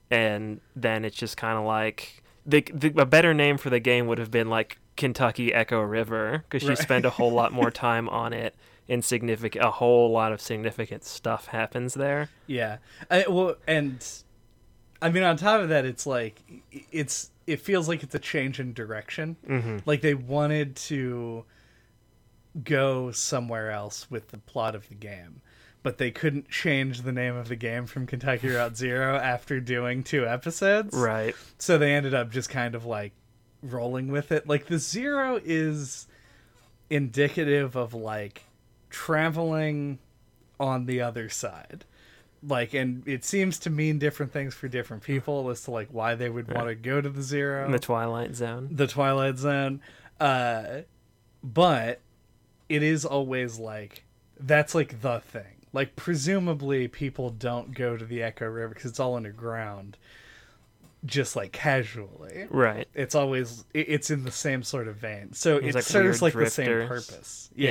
and 0.09 0.61
then 0.75 1.05
it's 1.05 1.15
just 1.15 1.37
kind 1.37 1.57
of 1.57 1.65
like 1.65 2.23
the, 2.45 2.61
the 2.73 2.93
a 2.97 3.05
better 3.05 3.33
name 3.33 3.57
for 3.57 3.69
the 3.69 3.79
game 3.79 4.07
would 4.07 4.17
have 4.17 4.31
been 4.31 4.49
like 4.49 4.77
Kentucky 4.97 5.53
Echo 5.53 5.81
River 5.81 6.43
because 6.49 6.67
you 6.67 6.75
spend 6.75 7.05
a 7.05 7.09
whole 7.09 7.31
lot 7.31 7.51
more 7.51 7.71
time 7.71 8.09
on 8.09 8.33
it, 8.33 8.55
and 8.87 9.03
significant 9.03 9.63
a 9.63 9.71
whole 9.71 10.11
lot 10.11 10.31
of 10.31 10.41
significant 10.41 11.03
stuff 11.03 11.47
happens 11.47 11.93
there. 11.93 12.29
Yeah. 12.47 12.77
I, 13.09 13.25
well, 13.27 13.55
and 13.67 14.05
I 15.01 15.09
mean, 15.09 15.23
on 15.23 15.37
top 15.37 15.61
of 15.61 15.69
that, 15.69 15.85
it's 15.85 16.05
like 16.05 16.41
it's 16.91 17.31
it 17.47 17.59
feels 17.59 17.87
like 17.87 18.03
it's 18.03 18.15
a 18.15 18.19
change 18.19 18.59
in 18.59 18.73
direction. 18.73 19.35
Mm-hmm. 19.47 19.77
Like 19.85 20.01
they 20.01 20.13
wanted 20.13 20.75
to 20.77 21.45
go 22.63 23.11
somewhere 23.11 23.71
else 23.71 24.09
with 24.09 24.29
the 24.29 24.37
plot 24.37 24.75
of 24.75 24.89
the 24.89 24.95
game, 24.95 25.41
but 25.83 25.97
they 25.97 26.11
couldn't 26.11 26.49
change 26.49 27.01
the 27.01 27.11
name 27.11 27.35
of 27.35 27.47
the 27.47 27.55
game 27.55 27.85
from 27.85 28.05
Kentucky 28.05 28.49
Route 28.49 28.75
Zero 28.77 29.15
after 29.23 29.59
doing 29.59 30.03
two 30.03 30.27
episodes. 30.27 30.95
Right. 30.95 31.35
So 31.57 31.77
they 31.77 31.93
ended 31.93 32.13
up 32.13 32.31
just 32.31 32.49
kind 32.49 32.75
of 32.75 32.85
like 32.85 33.13
rolling 33.61 34.11
with 34.11 34.31
it. 34.31 34.47
Like 34.47 34.67
the 34.67 34.79
zero 34.79 35.39
is 35.43 36.07
indicative 36.89 37.75
of 37.75 37.93
like 37.93 38.43
traveling 38.89 39.99
on 40.59 40.85
the 40.85 41.01
other 41.01 41.29
side. 41.29 41.85
Like 42.43 42.73
and 42.73 43.07
it 43.07 43.23
seems 43.23 43.59
to 43.59 43.69
mean 43.69 43.99
different 43.99 44.33
things 44.33 44.53
for 44.55 44.67
different 44.67 45.03
people 45.03 45.49
as 45.49 45.63
to 45.65 45.71
like 45.71 45.89
why 45.91 46.15
they 46.15 46.29
would 46.29 46.51
want 46.51 46.67
to 46.67 46.75
go 46.75 46.99
to 46.99 47.09
the 47.09 47.21
zero 47.21 47.71
the 47.71 47.79
Twilight 47.79 48.35
Zone. 48.35 48.69
the 48.71 48.87
Twilight 48.87 49.37
Zone. 49.37 49.79
Uh, 50.19 50.81
but 51.43 52.01
it 52.75 52.83
is 52.83 53.05
always 53.05 53.59
like 53.59 54.03
that's 54.39 54.73
like 54.73 55.01
the 55.01 55.19
thing. 55.19 55.57
Like 55.73 55.95
presumably 55.95 56.87
people 56.87 57.29
don't 57.29 57.73
go 57.73 57.95
to 57.97 58.03
the 58.05 58.21
Echo 58.23 58.45
River 58.47 58.73
because 58.73 58.89
it's 58.91 58.99
all 58.99 59.15
underground, 59.15 59.97
just 61.05 61.35
like 61.35 61.51
casually. 61.51 62.47
Right. 62.49 62.87
It's 62.93 63.15
always 63.15 63.65
it- 63.73 63.87
it's 63.89 64.09
in 64.09 64.23
the 64.23 64.31
same 64.31 64.63
sort 64.63 64.87
of 64.87 64.95
vein. 64.97 65.33
So 65.33 65.57
it 65.57 65.75
like, 65.75 65.83
serves 65.83 66.21
like 66.21 66.33
the 66.33 66.49
same 66.49 66.87
purpose. 66.87 67.49
Yeah. 67.55 67.69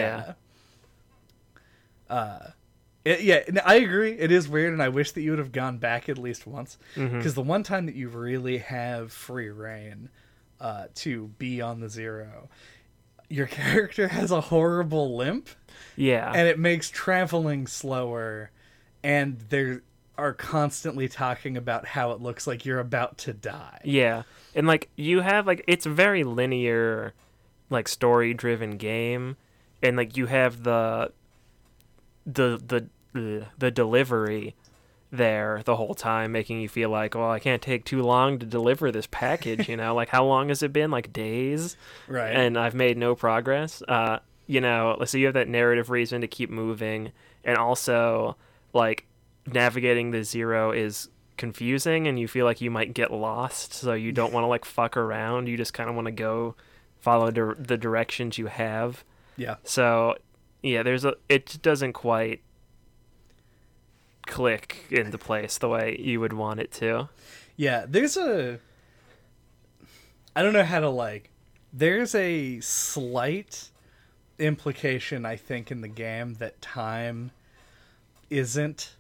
Yeah. 2.09 2.15
Uh, 2.15 2.51
it- 3.05 3.21
yeah, 3.23 3.43
I 3.65 3.77
agree. 3.77 4.13
It 4.13 4.31
is 4.31 4.49
weird, 4.49 4.73
and 4.73 4.83
I 4.83 4.89
wish 4.89 5.13
that 5.13 5.23
you 5.23 5.31
would 5.31 5.39
have 5.39 5.53
gone 5.53 5.79
back 5.79 6.09
at 6.09 6.19
least 6.19 6.47
once 6.47 6.77
because 6.95 7.35
the 7.35 7.43
one 7.43 7.63
time 7.63 7.87
that 7.87 7.95
you 7.95 8.09
really 8.09 8.59
have 8.59 9.13
free 9.13 9.49
reign 9.49 10.11
uh, 10.61 10.87
to 10.97 11.29
be 11.39 11.61
on 11.63 11.81
the 11.81 11.89
zero, 11.89 12.49
your 13.31 13.47
character 13.61 14.09
has 14.09 14.31
a 14.31 14.41
horrible 14.43 15.17
limp, 15.17 15.49
Yeah. 15.97 16.31
and 16.35 16.47
it 16.47 16.59
makes 16.59 16.91
traveling 16.91 17.67
slower, 17.67 18.51
and 19.03 19.39
they 19.49 19.79
are 20.19 20.35
constantly 20.35 21.09
talking 21.09 21.57
about 21.57 21.87
how 21.87 22.11
it 22.11 22.21
looks 22.21 22.47
like 22.47 22.67
you're 22.67 22.79
about 22.81 23.17
to 23.17 23.33
die. 23.33 23.81
Yeah. 23.85 24.25
And 24.55 24.67
like 24.67 24.91
you 24.97 25.21
have 25.23 25.47
like 25.47 25.65
it's 25.67 25.87
a 25.87 25.91
very 25.91 26.25
linear 26.25 27.15
like 27.71 27.89
story 27.89 28.35
driven 28.35 28.73
game 28.77 29.37
and 29.83 29.97
like 29.97 30.19
you 30.19 30.27
have 30.27 30.63
the 30.65 31.13
the 32.27 32.61
the 32.67 32.89
the, 33.15 33.47
the 33.59 33.71
delivery 33.71 34.55
there 35.13 35.61
the 35.65 35.75
whole 35.77 35.95
time 35.95 36.31
making 36.31 36.61
you 36.61 36.69
feel 36.69 36.89
like 36.89 37.17
well 37.17 37.31
i 37.31 37.41
can't 37.41 37.63
take 37.63 37.85
too 37.85 38.01
long 38.01 38.39
to 38.39 38.47
deliver 38.47 38.93
this 38.93 39.09
package 39.11 39.69
you 39.69 39.77
know? 39.77 39.95
Like 39.95 40.09
how 40.09 40.25
long 40.25 40.49
has 40.49 40.63
it 40.63 40.73
been? 40.73 40.91
Like 40.91 41.13
days? 41.13 41.77
Right. 42.07 42.31
and 42.35 42.57
i've 42.57 42.75
made 42.75 42.97
no 42.97 43.15
progress. 43.15 43.83
Uh 43.89 44.21
you 44.47 44.61
know 44.61 44.97
so 45.05 45.19
you 45.19 45.27
have 45.27 45.35
that 45.35 45.49
narrative 45.49 45.91
reason 45.91 46.21
to 46.21 46.29
keep 46.29 46.49
moving. 46.51 47.13
And 47.45 47.57
also 47.57 48.37
like 48.73 49.07
navigating 49.47 50.11
the 50.13 50.23
zero 50.23 50.71
is 50.71 51.09
confusing 51.37 52.07
and 52.07 52.19
you 52.21 52.29
feel 52.29 52.45
like 52.45 52.61
you 52.61 52.71
might 52.71 52.93
get 52.95 53.11
lost 53.13 53.73
so 53.73 53.95
you 53.95 54.13
don't 54.13 54.33
want 54.33 54.45
to 54.45 54.49
like 54.49 54.65
fuck 54.65 54.97
around. 54.97 55.49
You 55.49 55.57
just 55.57 55.73
kind 55.73 55.89
of 55.89 55.97
want 55.97 56.07
to 56.07 56.13
go 56.13 56.55
follow 57.01 57.31
dir- 57.31 57.57
the 57.59 57.79
directions 57.79 58.39
you 58.39 58.47
have. 58.47 59.05
Yeah. 59.37 59.57
so 59.65 60.17
yeah 60.63 60.83
there's 60.83 61.05
a 61.07 61.15
it 61.31 61.59
doesn't 61.63 61.95
quite 61.95 62.43
click 64.31 64.87
into 64.91 65.19
place 65.19 65.59
the 65.59 65.69
way 65.69 65.97
you 66.01 66.21
would 66.21 66.33
want 66.33 66.61
it 66.61 66.73
to. 66.73 67.09
Yeah, 67.57 67.85
there's 67.87 68.17
a 68.17 68.59
I 70.35 70.43
don't 70.43 70.55
know 70.55 70.65
how 70.65 70.81
to 70.81 70.89
like 70.89 71.31
there's 71.73 72.15
a 72.15 72.61
slight 72.61 73.69
implication 74.39 75.27
I 75.27 75.37
think 75.37 75.71
in 75.71 75.83
the 75.83 75.89
game 75.89 76.35
that 76.35 76.63
time 76.63 77.33
isn't 78.31 78.95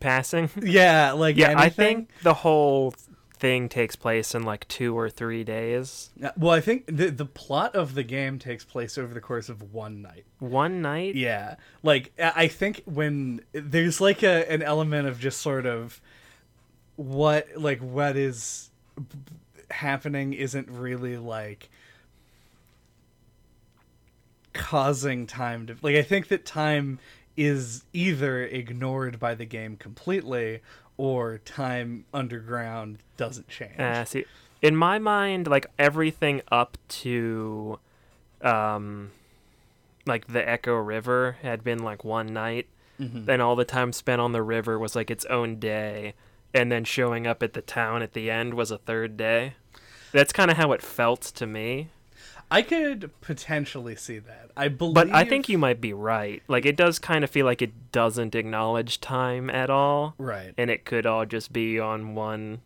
passing? 0.00 0.48
Yeah, 0.62 1.12
like 1.12 1.36
yeah 1.36 1.54
i 1.58 1.68
think 1.68 2.08
the 2.22 2.32
whole 2.34 2.94
thing 3.38 3.68
takes 3.68 3.96
place 3.96 4.34
in 4.34 4.42
like 4.42 4.66
two 4.68 4.98
or 4.98 5.10
three 5.10 5.44
days. 5.44 6.10
Well, 6.36 6.52
I 6.52 6.60
think 6.60 6.86
the 6.86 7.10
the 7.10 7.26
plot 7.26 7.74
of 7.74 7.94
the 7.94 8.02
game 8.02 8.38
takes 8.38 8.64
place 8.64 8.96
over 8.96 9.12
the 9.12 9.20
course 9.20 9.48
of 9.48 9.72
one 9.74 10.02
night. 10.02 10.24
one 10.38 10.82
night? 10.82 11.14
Yeah, 11.14 11.56
like 11.82 12.12
I 12.18 12.48
think 12.48 12.82
when 12.86 13.42
there's 13.52 14.00
like 14.00 14.22
a 14.22 14.50
an 14.50 14.62
element 14.62 15.08
of 15.08 15.20
just 15.20 15.40
sort 15.40 15.66
of 15.66 16.00
what 16.96 17.48
like 17.56 17.80
what 17.80 18.16
is 18.16 18.70
happening 19.70 20.32
isn't 20.32 20.68
really 20.70 21.18
like 21.18 21.68
causing 24.52 25.26
time 25.26 25.66
to 25.66 25.76
like 25.82 25.96
I 25.96 26.02
think 26.02 26.28
that 26.28 26.46
time 26.46 26.98
is 27.36 27.84
either 27.92 28.42
ignored 28.42 29.18
by 29.18 29.34
the 29.34 29.44
game 29.44 29.76
completely 29.76 30.62
or 30.96 31.38
time 31.38 32.04
underground 32.12 32.98
doesn't 33.16 33.48
change. 33.48 33.78
Uh, 33.78 34.04
see, 34.04 34.24
in 34.62 34.74
my 34.76 34.98
mind, 34.98 35.46
like 35.46 35.66
everything 35.78 36.42
up 36.50 36.78
to, 36.88 37.78
um, 38.42 39.10
like 40.06 40.26
the 40.28 40.46
Echo 40.48 40.74
River 40.76 41.36
had 41.42 41.62
been 41.64 41.80
like 41.80 42.04
one 42.04 42.32
night. 42.32 42.66
Mhm. 43.00 43.26
Then 43.26 43.40
all 43.40 43.56
the 43.56 43.64
time 43.64 43.92
spent 43.92 44.20
on 44.20 44.32
the 44.32 44.42
river 44.42 44.78
was 44.78 44.96
like 44.96 45.10
its 45.10 45.24
own 45.26 45.58
day, 45.58 46.14
and 46.54 46.72
then 46.72 46.84
showing 46.84 47.26
up 47.26 47.42
at 47.42 47.52
the 47.52 47.60
town 47.60 48.00
at 48.02 48.14
the 48.14 48.30
end 48.30 48.54
was 48.54 48.70
a 48.70 48.78
third 48.78 49.16
day. 49.16 49.54
That's 50.12 50.32
kind 50.32 50.50
of 50.50 50.56
how 50.56 50.72
it 50.72 50.80
felt 50.80 51.20
to 51.20 51.46
me. 51.46 51.90
I 52.50 52.62
could 52.62 53.10
potentially 53.20 53.96
see 53.96 54.18
that. 54.20 54.50
I 54.56 54.68
believe 54.68 54.94
But 54.94 55.10
I 55.10 55.24
think 55.24 55.48
you 55.48 55.58
might 55.58 55.80
be 55.80 55.92
right. 55.92 56.42
Like 56.48 56.64
it 56.64 56.76
does 56.76 56.98
kind 56.98 57.24
of 57.24 57.30
feel 57.30 57.44
like 57.44 57.60
it 57.62 57.92
doesn't 57.92 58.34
acknowledge 58.34 59.00
time 59.00 59.50
at 59.50 59.68
all, 59.70 60.14
right. 60.18 60.54
and 60.56 60.70
it 60.70 60.84
could 60.84 61.06
all 61.06 61.26
just 61.26 61.52
be 61.52 61.78
on 61.80 62.14
one 62.14 62.60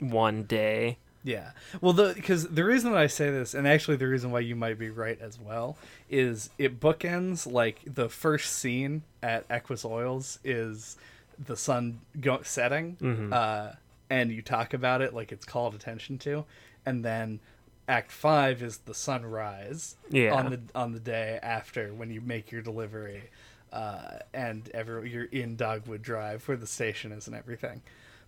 one 0.00 0.42
day. 0.44 0.98
Yeah. 1.24 1.52
Well, 1.80 1.92
the 1.92 2.12
because 2.14 2.48
the 2.48 2.64
reason 2.64 2.90
that 2.92 2.98
I 2.98 3.06
say 3.06 3.30
this, 3.30 3.54
and 3.54 3.68
actually 3.68 3.96
the 3.96 4.08
reason 4.08 4.32
why 4.32 4.40
you 4.40 4.56
might 4.56 4.76
be 4.78 4.90
right 4.90 5.20
as 5.20 5.38
well, 5.38 5.76
is 6.10 6.50
it 6.58 6.80
bookends 6.80 7.50
like 7.50 7.78
the 7.86 8.08
first 8.08 8.52
scene 8.54 9.02
at 9.22 9.44
Equus 9.48 9.84
Oils 9.84 10.40
is 10.42 10.96
the 11.38 11.56
sun 11.56 12.00
go- 12.20 12.42
setting, 12.42 12.96
Mhm. 13.00 13.32
uh, 13.32 13.72
and 14.10 14.32
you 14.32 14.42
talk 14.42 14.74
about 14.74 15.00
it 15.00 15.14
like 15.14 15.30
it's 15.30 15.44
called 15.44 15.74
attention 15.76 16.18
to, 16.18 16.44
and 16.84 17.04
then 17.04 17.38
Act 17.88 18.12
Five 18.12 18.62
is 18.62 18.78
the 18.78 18.94
sunrise 18.94 19.96
Yeah. 20.10 20.34
on 20.34 20.50
the 20.50 20.60
on 20.74 20.92
the 20.92 21.00
day 21.00 21.38
after 21.42 21.92
when 21.92 22.10
you 22.10 22.20
make 22.20 22.52
your 22.52 22.62
delivery, 22.62 23.24
uh, 23.72 24.18
and 24.32 24.68
every 24.72 25.10
you're 25.10 25.24
in 25.24 25.56
Dogwood 25.56 26.02
Drive 26.02 26.46
where 26.48 26.56
the 26.56 26.66
station 26.66 27.10
is 27.12 27.26
and 27.26 27.34
everything, 27.36 27.82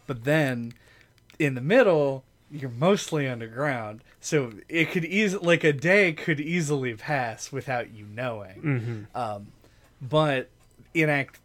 but 0.06 0.24
then 0.24 0.72
in 1.38 1.54
the 1.54 1.60
middle 1.60 2.24
you're 2.50 2.70
mostly 2.70 3.26
underground 3.26 4.02
so 4.20 4.52
it 4.68 4.90
could 4.92 5.04
easily 5.04 5.44
like 5.44 5.64
a 5.64 5.72
day 5.72 6.12
could 6.12 6.38
easily 6.38 6.94
pass 6.94 7.50
without 7.50 7.92
you 7.92 8.04
knowing. 8.06 9.06
Hmm 9.14 9.18
um, 9.18 9.46
but 10.00 10.48
in 10.92 11.08
act 11.08 11.40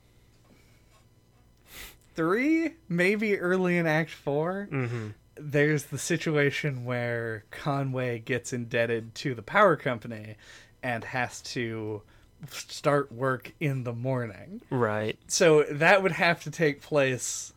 three 2.16 2.72
maybe 2.88 3.38
early 3.40 3.78
in 3.78 3.88
act 3.88 4.12
four 4.12 4.68
hmm 4.70 5.08
there's 5.40 5.86
the 5.86 5.98
situation 5.98 6.86
where 6.86 7.44
conway 7.52 8.20
gets 8.20 8.52
indebted 8.54 9.16
to 9.16 9.34
the 9.34 9.42
power 9.42 9.76
company 9.76 10.36
and 10.84 11.04
has 11.04 11.42
to 11.42 12.02
start 12.50 13.12
work 13.12 13.54
in 13.60 13.84
the 13.84 13.94
morning 13.94 14.62
Right. 14.70 15.18
so 15.28 15.64
that 15.72 16.02
would 16.04 16.14
have 16.14 16.42
to 16.44 16.52
take 16.52 16.82
place 16.82 17.54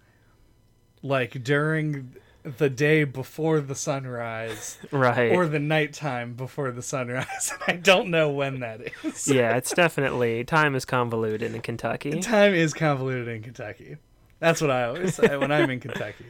like 1.03 1.43
during 1.45 2.15
the 2.45 2.69
day 2.69 3.05
before 3.05 3.61
the 3.61 3.75
sunrise 3.75 4.79
Right. 4.91 5.31
or 5.33 5.47
the 5.47 5.61
nighttime 5.61 6.35
before 6.35 6.73
the 6.73 6.83
sunrise. 6.83 7.53
I 7.69 7.73
don't 7.75 8.09
know 8.11 8.31
when 8.31 8.61
that 8.61 8.81
is. 9.05 9.29
yeah, 9.33 9.57
it's 9.57 9.73
definitely 9.73 10.43
time 10.45 10.75
is 10.75 10.85
convoluted 10.85 11.55
in 11.55 11.61
Kentucky. 11.61 12.19
Time 12.21 12.53
is 12.55 12.75
convoluted 12.75 13.29
in 13.29 13.43
Kentucky. 13.43 13.97
That's 14.41 14.61
what 14.61 14.73
I 14.73 14.85
always 14.87 15.15
say 15.15 15.37
when 15.37 15.53
I'm 15.53 15.71
in 15.71 15.79
Kentucky. 15.79 16.25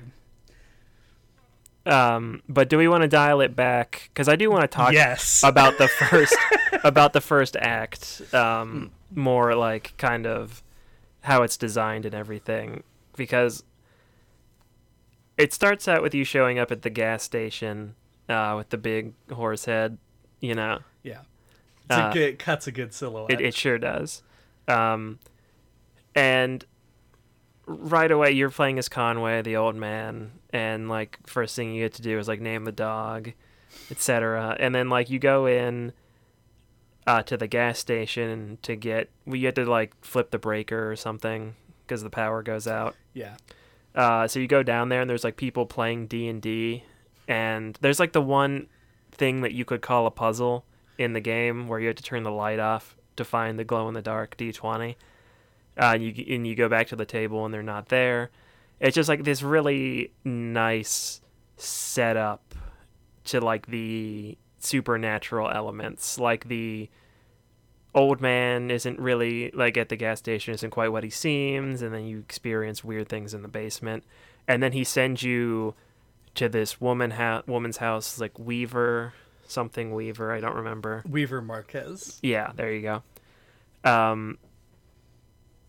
Um, 1.84 2.42
but 2.48 2.68
do 2.68 2.78
we 2.78 2.86
want 2.86 3.02
to 3.02 3.08
dial 3.08 3.40
it 3.40 3.56
back? 3.56 4.10
Because 4.12 4.28
I 4.28 4.36
do 4.36 4.50
want 4.50 4.62
to 4.62 4.68
talk 4.68 4.92
yes. 4.92 5.42
about 5.44 5.78
the 5.78 5.88
first 5.88 6.36
about 6.84 7.12
the 7.12 7.20
first 7.20 7.56
act, 7.56 8.22
um, 8.32 8.90
more 9.14 9.54
like 9.54 9.94
kind 9.96 10.26
of 10.26 10.62
how 11.22 11.42
it's 11.42 11.56
designed 11.56 12.06
and 12.06 12.14
everything. 12.14 12.82
Because 13.16 13.64
it 15.36 15.52
starts 15.52 15.88
out 15.88 16.02
with 16.02 16.14
you 16.14 16.24
showing 16.24 16.58
up 16.58 16.70
at 16.70 16.82
the 16.82 16.90
gas 16.90 17.22
station 17.22 17.94
uh, 18.28 18.54
with 18.56 18.70
the 18.70 18.78
big 18.78 19.12
horse 19.30 19.64
head, 19.64 19.98
you 20.40 20.54
know. 20.54 20.80
yeah. 21.02 21.20
It's 21.86 21.98
uh, 21.98 22.08
a 22.10 22.12
good, 22.12 22.22
it 22.22 22.38
cuts 22.38 22.66
a 22.66 22.72
good 22.72 22.94
silhouette. 22.94 23.30
It, 23.32 23.40
it 23.40 23.54
sure 23.54 23.76
does. 23.76 24.22
Um, 24.68 25.18
and 26.14 26.64
right 27.66 28.10
away, 28.10 28.32
you're 28.32 28.50
playing 28.50 28.78
as 28.78 28.88
Conway, 28.88 29.42
the 29.42 29.56
old 29.56 29.76
man, 29.76 30.32
and 30.50 30.88
like 30.88 31.18
first 31.26 31.56
thing 31.56 31.72
you 31.72 31.84
get 31.84 31.94
to 31.94 32.02
do 32.02 32.18
is 32.18 32.28
like 32.28 32.40
name 32.40 32.64
the 32.64 32.72
dog, 32.72 33.32
etc. 33.90 34.56
And 34.58 34.74
then 34.74 34.88
like 34.88 35.10
you 35.10 35.18
go 35.18 35.46
in 35.46 35.92
uh, 37.06 37.22
to 37.22 37.36
the 37.36 37.46
gas 37.46 37.78
station 37.78 38.58
to 38.62 38.76
get, 38.76 39.10
well, 39.26 39.36
you 39.36 39.46
have 39.46 39.54
to 39.54 39.64
like 39.64 39.94
flip 40.04 40.30
the 40.30 40.38
breaker 40.38 40.90
or 40.90 40.96
something 40.96 41.54
because 41.86 42.02
the 42.02 42.10
power 42.10 42.42
goes 42.42 42.66
out. 42.66 42.96
yeah. 43.14 43.36
Uh, 43.94 44.26
so 44.26 44.40
you 44.40 44.46
go 44.46 44.62
down 44.62 44.88
there 44.88 45.02
and 45.02 45.10
there's 45.10 45.24
like 45.24 45.36
people 45.36 45.66
playing 45.66 46.06
D 46.06 46.26
and 46.26 46.40
D, 46.40 46.84
and 47.28 47.78
there's 47.82 48.00
like 48.00 48.12
the 48.12 48.22
one 48.22 48.68
thing 49.10 49.42
that 49.42 49.52
you 49.52 49.66
could 49.66 49.82
call 49.82 50.06
a 50.06 50.10
puzzle 50.10 50.64
in 50.96 51.12
the 51.12 51.20
game 51.20 51.68
where 51.68 51.78
you 51.78 51.88
have 51.88 51.96
to 51.96 52.02
turn 52.02 52.22
the 52.22 52.30
light 52.30 52.58
off 52.58 52.96
to 53.16 53.24
find 53.24 53.58
the 53.58 53.64
glow 53.64 53.88
in 53.88 53.94
the 53.94 54.00
dark 54.00 54.36
D20. 54.38 54.94
Uh, 55.78 55.92
and 55.94 56.02
you 56.04 56.34
and 56.34 56.46
you 56.46 56.54
go 56.54 56.68
back 56.68 56.88
to 56.88 56.96
the 56.96 57.06
table 57.06 57.44
and 57.44 57.52
they're 57.52 57.62
not 57.62 57.88
there. 57.88 58.30
It's 58.80 58.94
just 58.94 59.08
like 59.08 59.24
this 59.24 59.42
really 59.42 60.12
nice 60.24 61.20
setup 61.56 62.54
to 63.24 63.40
like 63.40 63.66
the 63.66 64.36
supernatural 64.58 65.50
elements, 65.50 66.18
like 66.18 66.48
the 66.48 66.90
old 67.94 68.20
man 68.20 68.70
isn't 68.70 68.98
really 68.98 69.50
like 69.52 69.76
at 69.76 69.88
the 69.88 69.96
gas 69.96 70.18
station 70.18 70.54
isn't 70.54 70.70
quite 70.70 70.88
what 70.88 71.04
he 71.04 71.10
seems 71.10 71.82
and 71.82 71.92
then 71.92 72.04
you 72.06 72.18
experience 72.18 72.82
weird 72.82 73.08
things 73.08 73.34
in 73.34 73.42
the 73.42 73.48
basement 73.48 74.02
and 74.48 74.62
then 74.62 74.72
he 74.72 74.82
sends 74.82 75.22
you 75.22 75.74
to 76.34 76.48
this 76.48 76.80
woman 76.80 77.10
ha- 77.10 77.42
woman's 77.46 77.76
house 77.76 78.18
like 78.18 78.38
weaver 78.38 79.12
something 79.46 79.92
weaver 79.92 80.32
i 80.32 80.40
don't 80.40 80.56
remember 80.56 81.02
Weaver 81.06 81.42
Marquez. 81.42 82.18
yeah 82.22 82.52
there 82.56 82.72
you 82.72 82.80
go 82.80 83.02
um 83.84 84.38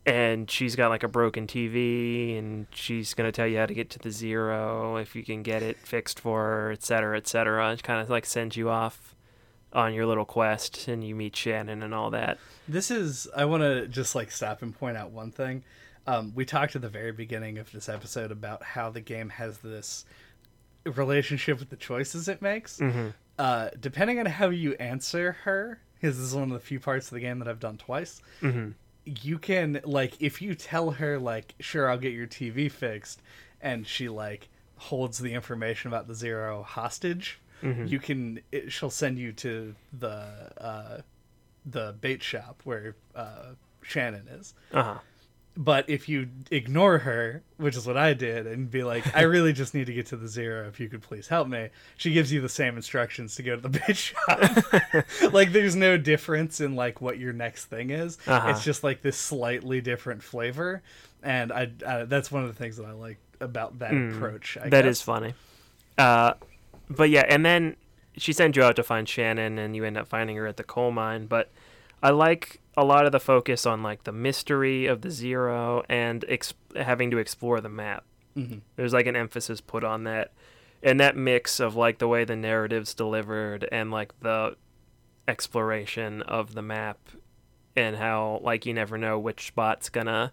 and 0.06 0.50
she's 0.52 0.76
got 0.76 0.90
like 0.90 1.04
a 1.04 1.08
broken 1.08 1.48
tv 1.48 2.38
and 2.38 2.68
she's 2.72 3.14
going 3.14 3.28
to 3.28 3.32
tell 3.32 3.48
you 3.48 3.58
how 3.58 3.66
to 3.66 3.74
get 3.74 3.90
to 3.90 4.00
the 4.00 4.12
zero 4.12 4.98
if 4.98 5.16
you 5.16 5.24
can 5.24 5.44
get 5.44 5.64
it 5.64 5.78
fixed 5.78 6.20
for 6.20 6.42
her 6.44 6.72
et 6.72 6.84
cetera 6.84 7.18
et 7.18 7.28
cetera 7.28 7.70
and 7.70 7.82
kind 7.84 8.02
of 8.02 8.10
like 8.10 8.26
sends 8.26 8.58
you 8.58 8.70
off 8.70 9.16
on 9.72 9.94
your 9.94 10.06
little 10.06 10.26
quest 10.26 10.88
and 10.88 11.04
you 11.04 11.16
meet 11.16 11.36
shannon 11.36 11.82
and 11.82 11.94
all 11.94 12.10
that 12.12 12.38
This 12.68 12.92
is. 12.92 13.28
I 13.36 13.46
want 13.46 13.64
to 13.64 13.88
just 13.88 14.14
like 14.16 14.30
stop 14.32 14.62
and 14.62 14.74
point 14.78 14.96
out 14.98 15.12
one 15.12 15.32
thing. 15.32 15.64
Um, 16.06 16.32
we 16.36 16.46
talked 16.46 16.76
at 16.76 16.82
the 16.82 16.90
very 16.90 17.12
beginning 17.12 17.58
of 17.58 17.72
this 17.72 17.90
episode 17.90 18.32
about 18.32 18.62
how 18.64 18.90
the 18.90 19.02
game 19.02 19.30
has 19.30 19.58
this 19.60 20.06
relationship 20.86 21.60
with 21.60 21.70
the 21.70 21.76
choices 21.76 22.28
it 22.28 22.42
makes. 22.42 22.78
mm-hmm. 22.80 23.10
Uh, 23.40 23.70
depending 23.80 24.20
on 24.20 24.28
how 24.28 24.50
you 24.50 24.74
answer 24.76 25.32
her, 25.44 25.80
because 25.96 26.18
this 26.18 26.28
is 26.28 26.36
one 26.36 26.44
of 26.44 26.50
the 26.52 26.60
few 26.60 26.80
parts 26.80 27.08
of 27.08 27.16
the 27.16 27.20
game 27.20 27.40
that 27.40 27.48
I've 27.48 27.60
done 27.60 27.78
twice. 27.78 28.22
hmm 28.42 28.70
You 29.06 29.38
can 29.38 29.82
like 29.84 30.22
if 30.22 30.42
you 30.42 30.56
tell 30.56 30.92
her 30.92 31.20
like, 31.20 31.56
sure, 31.60 31.90
I'll 31.90 31.98
get 31.98 32.14
your 32.14 32.28
TV 32.28 32.72
fixed, 32.72 33.22
and 33.62 33.86
she 33.86 34.10
like 34.10 34.50
holds 34.78 35.20
the 35.20 35.34
information 35.34 35.88
about 35.90 36.08
the 36.08 36.16
zero 36.16 36.64
hostage. 36.64 37.40
Mhm. 37.62 37.90
You 37.90 38.00
can 38.00 38.40
it, 38.52 38.72
she'll 38.72 38.90
send 38.90 39.18
you 39.18 39.32
to 39.34 39.76
the 39.98 40.52
uh, 40.58 41.02
the 41.66 41.96
bait 42.02 42.22
shop 42.24 42.62
where 42.64 42.96
uh, 43.16 43.54
Shannon 43.82 44.28
is. 44.28 44.54
Uh 44.74 44.84
huh. 44.84 44.98
But 45.56 45.88
if 45.88 46.10
you 46.10 46.30
ignore 46.50 46.98
her, 47.00 47.44
which 47.58 47.76
is 47.76 47.86
what 47.86 47.96
I 47.96 48.16
did, 48.16 48.48
and 48.48 48.72
be 48.72 48.84
like, 48.84 49.16
I 49.16 49.22
really 49.22 49.54
just 49.54 49.76
need 49.76 49.86
to 49.86 49.94
get 49.94 50.08
to 50.08 50.18
the 50.18 50.28
zero, 50.28 50.68
if 50.68 50.80
you 50.80 50.90
could 50.90 51.04
please 51.04 51.28
help 51.28 51.48
me, 51.48 51.70
she 51.96 52.12
gives 52.12 52.32
you 52.34 52.42
the 52.42 52.50
same 52.50 52.76
instructions 52.76 53.36
to 53.36 53.44
go 53.44 53.56
to 53.56 53.62
the 53.62 53.70
bait 53.88 53.96
shop. 53.96 55.32
like, 55.34 55.52
there's 55.52 55.76
no 55.76 55.96
difference 55.96 56.60
in 56.60 56.76
like 56.76 57.02
what 57.02 57.20
your 57.20 57.34
next 57.34 57.66
thing 57.66 57.92
is. 57.92 58.18
Uh-huh. 58.26 58.50
It's 58.50 58.64
just 58.64 58.84
like 58.84 59.04
this 59.04 59.16
slightly 59.16 59.80
different 59.80 60.24
flavor, 60.24 60.82
and 61.22 61.52
I 61.54 61.70
uh, 61.86 62.06
that's 62.06 62.32
one 62.32 62.42
of 62.42 62.48
the 62.48 62.56
things 62.56 62.78
that 62.78 62.88
I 62.88 62.94
like 62.94 63.20
about 63.40 63.78
that 63.80 63.92
Mm, 63.92 64.16
approach. 64.16 64.58
I 64.58 64.70
That 64.70 64.86
guess. 64.86 64.92
is 64.98 65.02
funny. 65.04 65.36
Uh, 66.00 66.34
but 66.90 67.12
yeah, 67.12 67.26
and 67.30 67.46
then 67.46 67.76
she 68.18 68.34
sends 68.34 68.58
you 68.58 68.64
out 68.64 68.76
to 68.78 68.84
find 68.84 69.08
Shannon, 69.08 69.60
and 69.60 69.76
you 69.76 69.84
end 69.84 69.98
up 69.98 70.08
finding 70.08 70.36
her 70.38 70.48
at 70.48 70.58
the 70.58 70.64
coal 70.64 70.90
mine. 70.90 71.28
But 71.28 71.52
I 72.02 72.10
like 72.10 72.60
a 72.76 72.84
lot 72.84 73.06
of 73.06 73.12
the 73.12 73.20
focus 73.20 73.66
on 73.66 73.84
like 73.84 74.04
the 74.04 74.12
mystery 74.12 74.86
of 74.88 75.02
the 75.02 75.12
zero 75.12 75.84
and 75.90 76.26
having 76.76 77.12
to 77.12 77.18
explore 77.18 77.62
the 77.62 77.70
map. 77.70 78.04
Mhm. 78.36 78.62
There's 78.76 78.94
like 78.94 79.06
an 79.06 79.16
emphasis 79.16 79.62
put 79.62 79.84
on 79.84 80.06
that, 80.06 80.32
and 80.82 81.00
that 81.00 81.16
mix 81.16 81.60
of 81.60 81.76
like 81.76 82.00
the 82.00 82.08
way 82.08 82.24
the 82.26 82.36
narrative's 82.36 82.94
delivered 82.96 83.68
and 83.72 83.92
like 83.92 84.20
the 84.22 84.56
exploration 85.28 86.22
of 86.24 86.54
the 86.56 86.62
map, 86.62 86.98
and 87.76 87.96
how 87.96 88.40
like 88.44 88.66
you 88.66 88.74
never 88.74 88.98
know 88.98 89.18
which 89.20 89.48
spot's 89.48 89.90
gonna 89.90 90.32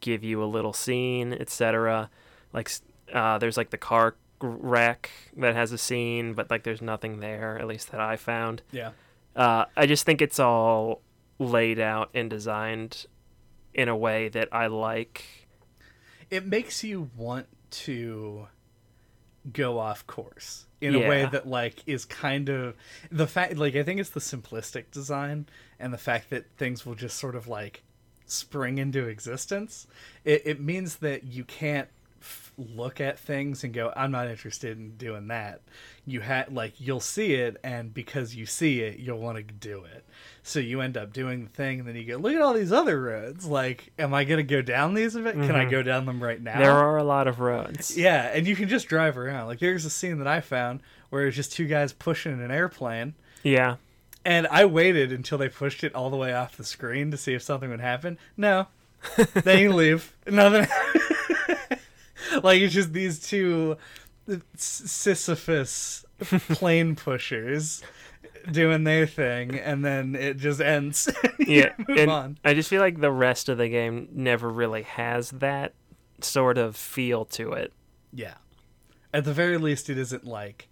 give 0.00 0.24
you 0.24 0.42
a 0.42 0.46
little 0.46 0.72
scene, 0.72 1.32
etc. 1.32 2.08
Like 2.52 2.70
uh, 3.12 3.38
there's 3.38 3.56
like 3.56 3.70
the 3.70 3.78
car 3.78 4.16
wreck 4.40 5.10
that 5.36 5.54
has 5.54 5.72
a 5.72 5.78
scene, 5.78 6.32
but 6.34 6.50
like 6.50 6.62
there's 6.62 6.80
nothing 6.80 7.20
there, 7.20 7.58
at 7.58 7.66
least 7.66 7.90
that 7.90 8.00
I 8.00 8.16
found. 8.16 8.62
Yeah. 8.72 8.92
Uh, 9.36 9.66
I 9.76 9.86
just 9.86 10.06
think 10.06 10.22
it's 10.22 10.38
all 10.40 11.02
laid 11.40 11.80
out 11.80 12.10
and 12.14 12.30
designed 12.30 13.06
in 13.74 13.88
a 13.88 13.96
way 13.96 14.28
that 14.28 14.48
I 14.52 14.66
like. 14.68 15.24
it 16.30 16.46
makes 16.46 16.84
you 16.84 17.10
want 17.16 17.46
to 17.70 18.46
go 19.52 19.78
off 19.78 20.06
course 20.06 20.66
in 20.82 20.94
a 20.94 21.08
way 21.08 21.24
that 21.24 21.48
like 21.48 21.82
is 21.86 22.04
kind 22.04 22.50
of 22.50 22.74
the 23.10 23.26
fact 23.26 23.56
like 23.56 23.74
i 23.74 23.82
think 23.82 23.98
it's 23.98 24.10
the 24.10 24.20
simplistic 24.20 24.90
design 24.90 25.46
and 25.78 25.94
the 25.94 25.98
fact 25.98 26.28
that 26.28 26.44
things 26.58 26.84
will 26.84 26.94
just 26.94 27.16
sort 27.16 27.34
of 27.34 27.48
like 27.48 27.82
spring 28.26 28.76
into 28.76 29.06
existence 29.08 29.86
it, 30.24 30.42
it 30.44 30.60
means 30.60 30.96
that 30.96 31.24
you 31.24 31.42
can't 31.44 31.88
look 32.74 33.00
at 33.00 33.18
things 33.18 33.64
and 33.64 33.72
go 33.72 33.92
i'm 33.96 34.10
not 34.10 34.28
interested 34.28 34.76
in 34.78 34.90
doing 34.96 35.28
that 35.28 35.60
you 36.06 36.20
had 36.20 36.52
like 36.52 36.74
you'll 36.78 37.00
see 37.00 37.34
it 37.34 37.56
and 37.64 37.92
because 37.94 38.34
you 38.34 38.44
see 38.46 38.80
it 38.80 38.98
you'll 38.98 39.18
want 39.18 39.36
to 39.36 39.42
do 39.42 39.84
it 39.84 40.04
so 40.42 40.58
you 40.60 40.80
end 40.80 40.96
up 40.96 41.12
doing 41.12 41.44
the 41.44 41.50
thing 41.50 41.78
and 41.80 41.88
then 41.88 41.96
you 41.96 42.04
go 42.04 42.16
look 42.16 42.34
at 42.34 42.40
all 42.42 42.52
these 42.54 42.72
other 42.72 43.00
roads 43.00 43.46
like 43.46 43.90
am 43.98 44.12
i 44.14 44.24
going 44.24 44.38
to 44.38 44.42
go 44.42 44.60
down 44.62 44.94
these 44.94 45.14
can 45.14 45.26
i 45.26 45.64
Mhm. 45.64 45.70
go 45.70 45.82
down 45.82 46.06
them 46.06 46.22
right 46.22 46.40
now 46.40 46.58
There 46.58 46.70
are 46.72 46.96
a 46.98 47.04
lot 47.04 47.26
of 47.28 47.40
roads. 47.40 47.96
yeah, 47.96 48.30
and 48.34 48.46
you 48.46 48.54
can 48.56 48.68
just 48.68 48.88
drive 48.88 49.16
around. 49.18 49.46
Like 49.46 49.58
there's 49.60 49.84
a 49.84 49.90
scene 49.90 50.18
that 50.18 50.26
I 50.26 50.40
found 50.40 50.80
where 51.10 51.26
it's 51.26 51.36
just 51.36 51.52
two 51.52 51.66
guys 51.66 51.92
pushing 51.92 52.32
an 52.42 52.50
airplane, 52.50 53.14
Yeah. 53.42 53.76
and 54.24 54.46
I 54.48 54.64
waited 54.66 55.12
until 55.12 55.38
they 55.38 55.48
pushed 55.48 55.82
it 55.84 55.94
all 55.94 56.10
the 56.10 56.16
way 56.16 56.32
off 56.32 56.56
the 56.56 56.64
screen 56.64 57.10
to 57.10 57.16
see 57.16 57.34
if 57.34 57.42
something 57.42 57.70
would 57.70 57.80
happen. 57.80 58.18
No, 58.36 58.68
then 59.34 59.58
you 59.58 59.72
leave. 59.72 60.12
Nothing. 60.26 60.66
like 62.44 62.60
it's 62.60 62.74
just 62.74 62.92
these 62.92 63.20
two 63.20 63.76
Sisyphus 64.56 66.04
plane 66.20 66.96
pushers 66.96 67.82
doing 68.50 68.84
their 68.84 69.06
thing, 69.06 69.58
and 69.58 69.84
then 69.84 70.14
it 70.14 70.36
just 70.36 70.60
ends. 70.60 71.08
Yeah. 71.38 71.70
move 71.88 71.98
and 71.98 72.10
on. 72.10 72.38
I 72.44 72.54
just 72.54 72.68
feel 72.68 72.80
like 72.80 73.00
the 73.00 73.10
rest 73.10 73.48
of 73.48 73.58
the 73.58 73.68
game 73.68 74.08
never 74.12 74.48
really 74.48 74.82
has 74.82 75.30
that 75.30 75.72
sort 76.20 76.58
of 76.58 76.76
feel 76.76 77.24
to 77.24 77.52
it. 77.54 77.72
Yeah. 78.12 78.34
At 79.12 79.24
the 79.24 79.32
very 79.32 79.56
least, 79.58 79.90
it 79.90 79.98
isn't 79.98 80.24
like, 80.24 80.68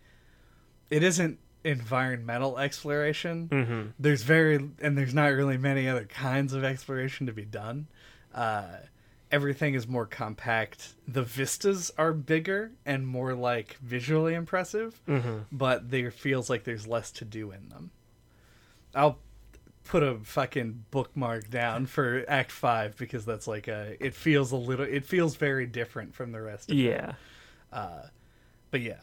it 0.91 1.03
isn't 1.03 1.39
environmental 1.65 2.59
exploration. 2.59 3.49
hmm 3.51 3.91
There's 3.99 4.23
very, 4.23 4.71
and 4.81 4.97
there's 4.97 5.15
not 5.15 5.33
really 5.33 5.57
many 5.59 5.89
other 5.89 6.05
kinds 6.05 6.53
of 6.53 6.63
exploration 6.63 7.27
to 7.27 7.33
be 7.33 7.45
done. 7.45 7.89
Uh, 8.33 8.67
everything 9.31 9.75
is 9.75 9.87
more 9.87 10.07
compact. 10.07 10.95
The 11.07 11.23
vistas 11.23 11.91
are 11.99 12.13
bigger 12.13 12.73
and 12.87 13.07
more 13.07 13.35
like 13.35 13.77
visually 13.83 14.35
impressive, 14.35 15.01
hmm 15.07 15.39
but 15.53 15.91
there 15.91 16.11
feels 16.11 16.49
like 16.51 16.65
there's 16.65 16.87
less 16.87 17.11
to 17.13 17.25
do 17.25 17.51
in 17.53 17.69
them. 17.69 17.91
I'll 18.95 19.19
put 19.85 20.03
a 20.03 20.19
fucking 20.19 20.85
bookmark 20.91 21.51
down 21.51 21.87
for 21.87 22.25
Act 22.29 22.51
Five 22.53 22.97
because 22.97 23.25
that's 23.25 23.47
like 23.47 23.69
a. 23.69 23.97
It 24.05 24.15
feels 24.15 24.53
a 24.53 24.57
little. 24.57 24.87
It 24.87 25.05
feels 25.05 25.37
very 25.37 25.67
different 25.67 26.15
from 26.15 26.33
the 26.33 26.41
rest. 26.43 26.71
of 26.71 26.77
it. 26.77 26.83
Yeah. 26.83 27.13
But 28.71 28.81
yeah. 28.81 29.01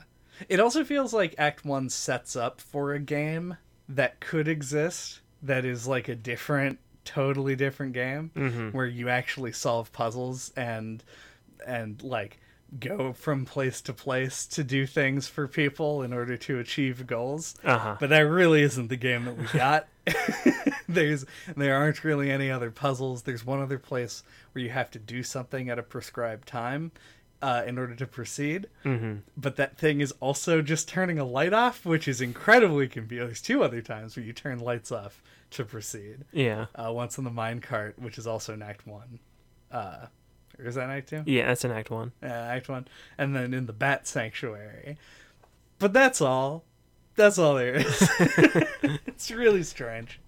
It 0.50 0.60
also 0.60 0.84
feels 0.84 1.14
like 1.14 1.34
Act 1.38 1.64
1 1.64 1.90
sets 1.90 2.36
up 2.36 2.60
for 2.60 2.94
a 2.94 3.00
game 3.00 3.56
that 3.88 4.20
could 4.20 4.48
exist 4.50 5.22
that 5.42 5.64
is 5.64 5.88
like 5.88 6.10
a 6.10 6.16
different 6.16 6.80
totally 7.06 7.56
different 7.56 7.94
game 7.94 8.32
hmm 8.34 8.70
where 8.70 8.86
you 8.86 9.08
actually 9.10 9.52
solve 9.52 9.92
puzzles 9.94 10.52
and 10.58 11.04
and 11.66 12.04
like 12.04 12.40
go 12.80 13.14
from 13.14 13.46
place 13.46 13.80
to 13.82 13.94
place 13.94 14.46
to 14.48 14.64
do 14.64 14.86
things 14.86 15.28
for 15.28 15.48
people 15.48 16.02
in 16.02 16.12
order 16.12 16.36
to 16.36 16.60
achieve 16.60 17.06
goals. 17.08 17.56
Uh 17.64 17.78
huh. 17.78 17.98
But 18.00 18.10
that 18.10 18.22
really 18.22 18.64
isn't 18.64 18.90
the 18.90 18.98
game 18.98 19.26
that 19.26 19.38
we 19.38 19.46
got. 19.58 19.88
There's 20.90 21.26
there 21.56 21.76
aren't 21.76 22.04
really 22.04 22.32
any 22.32 22.52
other 22.52 22.72
puzzles. 22.72 23.22
There's 23.22 23.46
one 23.46 23.62
other 23.62 23.80
place 23.80 24.24
where 24.52 24.64
you 24.64 24.72
have 24.72 24.92
to 24.92 25.00
do 25.00 25.24
something 25.24 25.70
at 25.70 25.80
a 25.80 25.84
prescribed 25.84 26.48
time 26.48 26.92
uh, 27.42 27.64
in 27.68 27.78
order 27.78 27.96
to 27.96 28.08
proceed 28.08 28.68
hmm 28.84 29.16
but 29.38 29.56
that 29.58 29.78
thing 29.78 30.02
is 30.02 30.12
also 30.20 30.62
just 30.62 30.88
turning 30.88 31.20
a 31.20 31.26
light 31.26 31.54
off, 31.54 31.86
which 31.86 32.08
is 32.08 32.20
incredibly 32.22 32.88
confusing. 32.88 33.28
There's 33.28 33.42
two 33.42 33.64
other 33.64 33.82
times 33.82 34.16
where 34.16 34.26
you 34.26 34.34
turn 34.34 34.60
lights 34.60 34.92
off 34.92 35.22
to 35.52 35.66
proceed. 35.66 36.26
Yeah. 36.32 36.68
Uh, 36.76 36.92
once 36.92 37.18
in 37.18 37.24
the 37.24 37.30
mine 37.30 37.62
cart, 37.62 37.96
which 37.98 38.18
is 38.18 38.28
also 38.28 38.54
in 38.54 38.62
Act 38.62 38.86
One. 38.88 39.20
Uh, 39.72 40.08
or 40.60 40.66
is 40.66 40.76
that 40.76 40.90
Act 40.90 41.10
Two? 41.10 41.24
Yeah, 41.26 41.48
that's 41.48 41.64
an 41.64 41.72
act 41.72 41.90
one. 41.90 42.12
Uh, 42.24 42.28
Act 42.28 42.70
One, 42.70 42.88
and 43.18 43.36
then 43.36 43.54
in 43.54 43.66
the 43.66 43.74
Bat 43.74 44.08
Sanctuary. 44.08 44.98
But 45.80 45.92
that's 45.94 46.22
all. 46.22 46.64
That's 47.16 47.38
all 47.38 47.56
there 47.56 47.76
is. 47.76 48.10
it's 49.08 49.32
really 49.32 49.64
strange. 49.64 50.20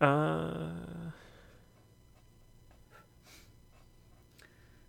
Uh, 0.00 0.70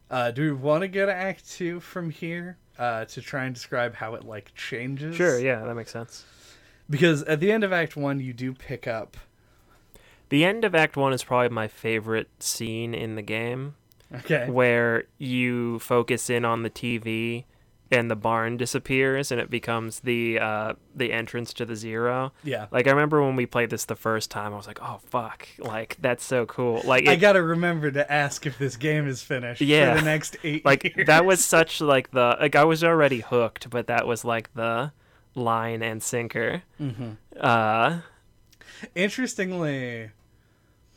Uh, 0.10 0.32
do 0.32 0.42
we 0.42 0.52
want 0.54 0.82
to 0.82 0.88
go 0.88 1.06
to 1.06 1.14
Act 1.14 1.50
Two 1.52 1.80
from 1.80 2.10
here 2.10 2.58
uh, 2.80 3.06
to 3.06 3.22
try 3.22 3.44
and 3.46 3.54
describe 3.54 3.94
how 3.94 4.16
it 4.16 4.24
like 4.24 4.54
changes? 4.56 5.16
sure. 5.16 5.38
Yeah, 5.40 5.64
that 5.66 5.76
makes 5.76 5.92
sense. 5.92 6.26
Because 6.90 7.24
at 7.24 7.40
the 7.40 7.52
end 7.52 7.64
of 7.64 7.74
Act 7.74 7.96
One, 7.98 8.20
you 8.20 8.34
do 8.34 8.54
pick 8.54 8.88
up. 8.88 9.18
The 10.30 10.44
end 10.46 10.64
of 10.66 10.76
Act 10.76 10.98
One 10.98 11.14
is 11.14 11.24
probably 11.24 11.50
my 11.50 11.68
favorite 11.68 12.30
scene 12.42 12.94
in 12.94 13.16
the 13.16 13.22
game, 13.22 13.76
Okay. 14.14 14.50
where 14.50 15.06
you 15.18 15.80
focus 15.80 16.30
in 16.30 16.44
on 16.46 16.64
the 16.64 16.70
TV 16.70 17.46
and 17.90 18.12
the 18.12 18.16
barn 18.18 18.58
disappears 18.58 19.32
and 19.32 19.40
it 19.40 19.50
becomes 19.50 20.02
the 20.02 20.38
uh, 20.40 20.74
the 20.94 21.14
entrance 21.14 21.54
to 21.54 21.66
the 21.66 21.76
zero. 21.78 22.34
Yeah. 22.44 22.68
Like 22.72 22.86
I 22.88 22.90
remember 22.92 23.24
when 23.24 23.38
we 23.38 23.46
played 23.46 23.70
this 23.70 23.86
the 23.86 23.96
first 23.96 24.30
time, 24.30 24.54
I 24.54 24.58
was 24.58 24.68
like, 24.68 24.80
"Oh 24.82 25.00
fuck! 25.08 25.48
Like 25.58 25.96
that's 26.02 26.26
so 26.26 26.46
cool!" 26.46 26.82
Like 26.84 27.08
I 27.08 27.16
gotta 27.16 27.42
remember 27.42 27.90
to 27.92 28.12
ask 28.12 28.46
if 28.46 28.58
this 28.58 28.76
game 28.76 29.08
is 29.08 29.22
finished 29.24 29.62
Yeah. 29.62 29.94
for 29.94 30.00
the 30.02 30.06
next 30.06 30.36
eight 30.44 30.66
like 30.66 30.84
years. 30.84 31.08
that 31.08 31.26
was 31.26 31.44
such 31.44 31.80
like 31.80 32.12
the 32.12 32.36
like 32.42 32.56
I 32.58 32.66
was 32.66 32.84
already 32.84 33.22
hooked, 33.22 33.70
but 33.70 33.88
that 33.88 34.06
was 34.06 34.26
like 34.26 34.54
the 34.54 34.92
line 35.38 35.82
and 35.82 36.02
sinker. 36.04 36.64
Mm-hmm. 36.82 37.12
Uh, 37.40 38.00
Interestingly, 38.96 40.10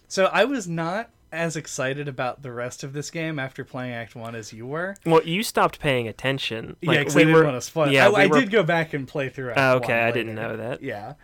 so 0.08 0.26
I 0.32 0.44
was 0.44 0.66
not 0.66 1.10
as 1.32 1.54
excited 1.56 2.08
about 2.08 2.42
the 2.42 2.50
rest 2.50 2.82
of 2.82 2.92
this 2.92 3.10
game 3.10 3.38
after 3.38 3.64
playing 3.64 3.92
Act 3.92 4.16
One 4.16 4.34
as 4.34 4.52
you 4.52 4.66
were. 4.66 4.96
well, 5.06 5.22
you 5.22 5.42
stopped 5.42 5.78
paying 5.80 6.08
attention. 6.08 6.76
Like, 6.82 6.94
yeah, 6.96 7.00
because 7.02 7.14
we 7.14 7.22
I 7.22 7.24
didn't 7.26 7.38
were. 7.38 7.44
want 7.44 7.56
to 7.56 7.60
spoil. 7.60 7.90
yeah, 7.92 8.06
I, 8.06 8.08
we 8.10 8.16
I 8.16 8.26
were- 8.26 8.40
did 8.40 8.50
go 8.50 8.62
back 8.62 8.92
and 8.94 9.06
play 9.06 9.28
through. 9.28 9.50
Act 9.50 9.58
Oh, 9.58 9.76
okay, 9.76 10.00
I 10.00 10.10
didn't 10.10 10.34
know 10.34 10.56
that. 10.56 10.82
Yeah. 10.82 11.14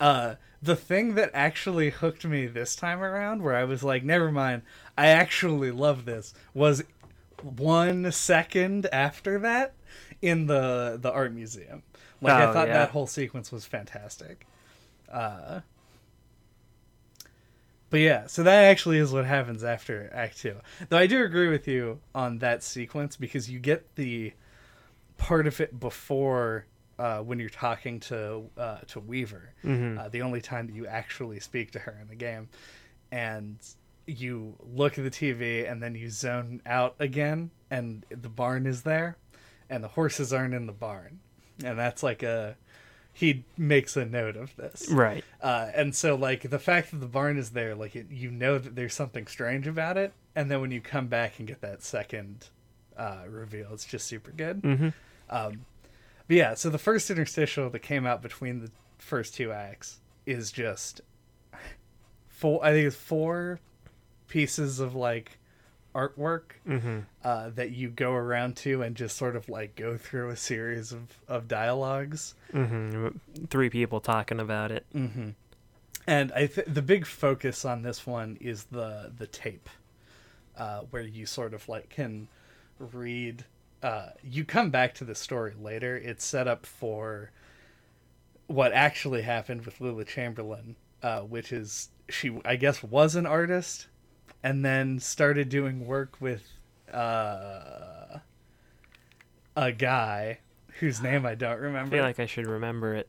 Uh, 0.00 0.34
the 0.62 0.74
thing 0.76 1.14
that 1.14 1.30
actually 1.34 1.90
hooked 1.90 2.24
me 2.24 2.46
this 2.46 2.74
time 2.74 3.00
around, 3.02 3.42
where 3.42 3.54
I 3.54 3.64
was 3.64 3.84
like, 3.84 4.02
never 4.02 4.32
mind, 4.32 4.62
I 4.98 5.08
actually 5.08 5.70
love 5.70 6.04
this, 6.04 6.34
was 6.54 6.82
one 7.42 8.10
second 8.10 8.86
after 8.92 9.38
that 9.40 9.74
in 10.22 10.46
the 10.46 10.98
the 11.00 11.12
art 11.12 11.32
museum. 11.32 11.82
Like 12.24 12.34
I 12.34 12.46
Oh, 12.46 12.52
thought 12.52 12.68
yeah. 12.68 12.74
that 12.74 12.90
whole 12.90 13.06
sequence 13.06 13.52
was 13.52 13.64
fantastic. 13.66 14.46
Uh, 15.12 15.60
but 17.90 18.00
yeah, 18.00 18.26
so 18.26 18.42
that 18.42 18.64
actually 18.64 18.98
is 18.98 19.12
what 19.12 19.24
happens 19.24 19.62
after 19.62 20.10
Act 20.12 20.38
Two. 20.38 20.56
Though 20.88 20.98
I 20.98 21.06
do 21.06 21.22
agree 21.24 21.48
with 21.48 21.68
you 21.68 22.00
on 22.14 22.38
that 22.38 22.62
sequence 22.62 23.16
because 23.16 23.48
you 23.50 23.58
get 23.60 23.94
the 23.94 24.32
part 25.16 25.46
of 25.46 25.60
it 25.60 25.78
before 25.78 26.66
uh, 26.98 27.18
when 27.20 27.38
you're 27.38 27.48
talking 27.48 28.00
to 28.00 28.44
uh, 28.56 28.78
to 28.88 29.00
Weaver, 29.00 29.50
Mhm. 29.64 29.98
uh, 29.98 30.08
the 30.08 30.22
only 30.22 30.40
time 30.40 30.66
that 30.66 30.74
you 30.74 30.86
actually 30.86 31.38
speak 31.40 31.70
to 31.72 31.78
her 31.80 31.96
in 32.00 32.08
the 32.08 32.14
game, 32.16 32.48
and 33.12 33.58
you 34.06 34.56
look 34.74 34.98
at 34.98 35.04
the 35.04 35.10
TV 35.10 35.70
and 35.70 35.82
then 35.82 35.94
you 35.94 36.10
zone 36.10 36.62
out 36.66 36.94
again, 36.98 37.50
and 37.70 38.04
the 38.10 38.28
barn 38.28 38.66
is 38.66 38.82
there, 38.82 39.16
and 39.70 39.84
the 39.84 39.88
horses 39.88 40.32
aren't 40.32 40.54
in 40.54 40.66
the 40.66 40.72
barn, 40.72 41.20
and 41.62 41.78
that's 41.78 42.02
like 42.02 42.22
a 42.22 42.56
he 43.12 43.44
makes 43.56 43.96
a 43.96 44.04
note 44.04 44.36
of 44.36 44.56
this, 44.56 44.88
Right. 44.90 45.22
uh, 45.40 45.70
and 45.74 45.94
so 45.94 46.16
like 46.16 46.50
the 46.50 46.58
fact 46.58 46.90
that 46.90 46.96
the 46.96 47.06
barn 47.06 47.36
is 47.38 47.50
there, 47.50 47.74
like 47.76 47.94
it, 47.94 48.06
you 48.10 48.30
know 48.30 48.58
that 48.58 48.74
there's 48.74 48.94
something 48.94 49.26
strange 49.28 49.68
about 49.68 49.96
it, 49.96 50.12
and 50.34 50.50
then 50.50 50.60
when 50.60 50.72
you 50.72 50.80
come 50.80 51.06
back 51.06 51.38
and 51.38 51.46
get 51.46 51.60
that 51.60 51.82
second 51.82 52.48
uh, 52.96 53.22
reveal, 53.28 53.68
it's 53.72 53.84
just 53.84 54.06
super 54.08 54.32
good. 54.32 54.62
Mm-hmm. 54.62 54.88
Um, 55.30 55.64
but 56.26 56.36
yeah, 56.36 56.54
so 56.54 56.70
the 56.70 56.78
first 56.78 57.08
interstitial 57.10 57.70
that 57.70 57.80
came 57.80 58.04
out 58.04 58.20
between 58.20 58.60
the 58.60 58.70
first 58.98 59.34
two 59.34 59.52
acts 59.52 60.00
is 60.26 60.50
just 60.50 61.00
four. 62.28 62.64
I 62.64 62.72
think 62.72 62.86
it's 62.88 62.96
four 62.96 63.60
pieces 64.28 64.80
of 64.80 64.94
like 64.94 65.38
artwork 65.94 66.42
Mm-hmm. 66.68 67.00
uh, 67.22 67.50
that 67.50 67.70
you 67.70 67.88
go 67.88 68.12
around 68.12 68.56
to 68.56 68.82
and 68.82 68.96
just 68.96 69.16
sort 69.16 69.36
of 69.36 69.48
like 69.48 69.76
go 69.76 69.96
through 69.96 70.30
a 70.30 70.36
series 70.36 70.92
of 70.92 71.02
of 71.28 71.48
dialogues. 71.48 72.34
Mm-hmm. 72.52 73.08
Three 73.46 73.70
people 73.70 74.00
talking 74.00 74.40
about 74.40 74.72
it. 74.72 74.84
Mm-hmm. 74.94 75.30
And 76.06 76.32
I 76.32 76.46
th- 76.46 76.66
the 76.66 76.82
big 76.82 77.06
focus 77.06 77.64
on 77.64 77.82
this 77.82 78.06
one 78.06 78.36
is 78.40 78.64
the 78.64 79.12
the 79.16 79.26
tape, 79.26 79.68
uh, 80.56 80.80
where 80.90 81.02
you 81.02 81.26
sort 81.26 81.54
of 81.54 81.68
like 81.68 81.88
can 81.88 82.28
read. 82.78 83.44
Uh, 83.82 84.10
you 84.22 84.44
come 84.44 84.70
back 84.70 84.94
to 84.94 85.04
the 85.04 85.14
story 85.14 85.52
later. 85.60 85.96
It's 85.96 86.24
set 86.24 86.48
up 86.48 86.64
for 86.66 87.30
what 88.46 88.72
actually 88.72 89.22
happened 89.22 89.64
with 89.64 89.80
Lila 89.80 90.04
Chamberlain, 90.04 90.76
uh, 91.02 91.20
which 91.20 91.52
is 91.52 91.88
she 92.08 92.38
I 92.44 92.56
guess 92.56 92.82
was 92.82 93.14
an 93.16 93.26
artist, 93.26 93.86
and 94.44 94.64
then 94.64 95.00
started 95.00 95.48
doing 95.48 95.84
work 95.86 96.20
with 96.20 96.42
uh, 96.92 98.18
a 99.56 99.72
guy 99.72 100.38
whose 100.80 101.00
name 101.02 101.26
I 101.26 101.34
don't 101.34 101.50
I 101.52 101.54
remember. 101.54 101.96
feel 101.96 102.04
like 102.04 102.20
I 102.20 102.26
should 102.26 102.46
remember 102.46 102.94
it. 102.94 103.08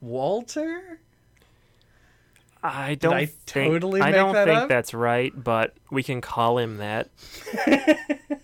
Walter. 0.00 0.98
I 2.62 2.94
don't 2.94 3.14
I 3.14 3.26
think, 3.26 3.46
totally 3.72 4.00
I 4.00 4.12
don't 4.12 4.34
that 4.34 4.46
think 4.46 4.60
up? 4.62 4.68
that's 4.68 4.94
right, 4.94 5.32
but 5.34 5.74
we 5.90 6.02
can 6.04 6.20
call 6.20 6.58
him 6.58 6.76
that. 6.78 7.08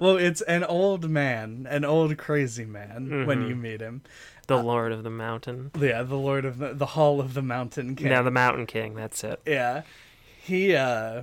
Well, 0.00 0.16
it's 0.18 0.42
an 0.42 0.64
old 0.64 1.08
man, 1.08 1.66
an 1.70 1.82
old 1.82 2.18
crazy 2.18 2.66
man 2.66 3.24
when 3.26 3.44
Mhm. 3.44 3.48
you 3.48 3.56
meet 3.56 3.80
him. 3.80 4.02
The 4.48 4.58
Uh, 4.58 4.62
Lord 4.62 4.90
of 4.92 5.02
the 5.04 5.10
Mountain. 5.10 5.70
Yeah, 5.80 6.02
the 6.02 6.16
Lord 6.16 6.44
of 6.44 6.58
the, 6.58 6.74
the 6.74 6.86
Hall 6.86 7.20
of 7.20 7.34
the 7.34 7.42
Mountain 7.42 7.94
King. 7.96 8.08
Now 8.08 8.22
the 8.22 8.30
Mountain 8.32 8.66
King. 8.66 8.94
That's 8.94 9.22
it. 9.24 9.40
yeah, 9.46 9.82
he. 10.42 10.74
uh 10.74 11.22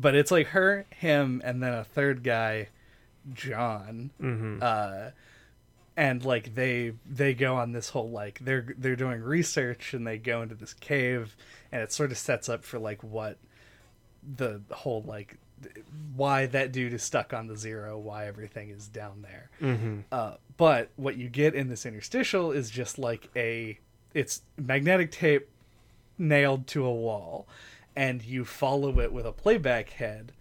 But 0.00 0.14
it's 0.16 0.30
like 0.30 0.48
her, 0.48 0.86
him, 0.90 1.40
and 1.44 1.62
then 1.62 1.72
a 1.74 1.84
third 1.84 2.22
guy, 2.24 2.68
John. 3.32 4.10
Mm-hmm. 4.20 4.58
uh 4.62 5.10
and 5.96 6.24
like 6.24 6.54
they 6.54 6.92
they 7.04 7.34
go 7.34 7.56
on 7.56 7.72
this 7.72 7.88
whole 7.88 8.08
like 8.08 8.38
they're 8.40 8.72
they're 8.78 8.94
doing 8.94 9.20
research 9.20 9.92
and 9.94 10.06
they 10.06 10.16
go 10.16 10.42
into 10.42 10.54
this 10.54 10.72
cave 10.72 11.34
and 11.72 11.82
it 11.82 11.92
sort 11.92 12.12
of 12.12 12.18
sets 12.18 12.48
up 12.48 12.62
for 12.64 12.78
like 12.78 13.02
what 13.02 13.36
the 14.36 14.60
whole 14.70 15.02
like 15.02 15.38
why 16.14 16.46
that 16.46 16.72
dude 16.72 16.92
is 16.92 17.02
stuck 17.02 17.32
on 17.32 17.46
the 17.46 17.56
zero 17.56 17.98
why 17.98 18.26
everything 18.26 18.70
is 18.70 18.88
down 18.88 19.22
there 19.22 19.50
mm-hmm. 19.60 20.00
uh 20.12 20.34
but 20.56 20.90
what 20.96 21.16
you 21.16 21.28
get 21.28 21.54
in 21.54 21.68
this 21.68 21.86
interstitial 21.86 22.50
is 22.52 22.70
just 22.70 22.98
like 22.98 23.28
a 23.36 23.78
it's 24.14 24.42
magnetic 24.56 25.10
tape 25.10 25.48
nailed 26.18 26.66
to 26.66 26.84
a 26.84 26.92
wall 26.92 27.46
and 27.94 28.22
you 28.22 28.44
follow 28.44 28.98
it 29.00 29.12
with 29.12 29.26
a 29.26 29.32
playback 29.32 29.90
head 29.90 30.32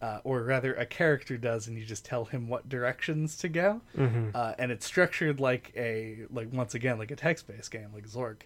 uh, 0.00 0.18
or 0.24 0.42
rather 0.42 0.74
a 0.74 0.84
character 0.84 1.36
does 1.36 1.68
and 1.68 1.78
you 1.78 1.84
just 1.84 2.04
tell 2.04 2.24
him 2.24 2.48
what 2.48 2.68
directions 2.68 3.36
to 3.36 3.48
go 3.48 3.80
Mm-hmm. 3.96 4.30
uh, 4.34 4.54
and 4.58 4.72
it's 4.72 4.84
structured 4.84 5.38
like 5.40 5.72
a 5.76 6.18
like 6.32 6.48
once 6.52 6.74
again 6.74 6.98
like 6.98 7.10
a 7.10 7.16
text-based 7.16 7.70
game 7.70 7.88
like 7.94 8.08
zork 8.08 8.42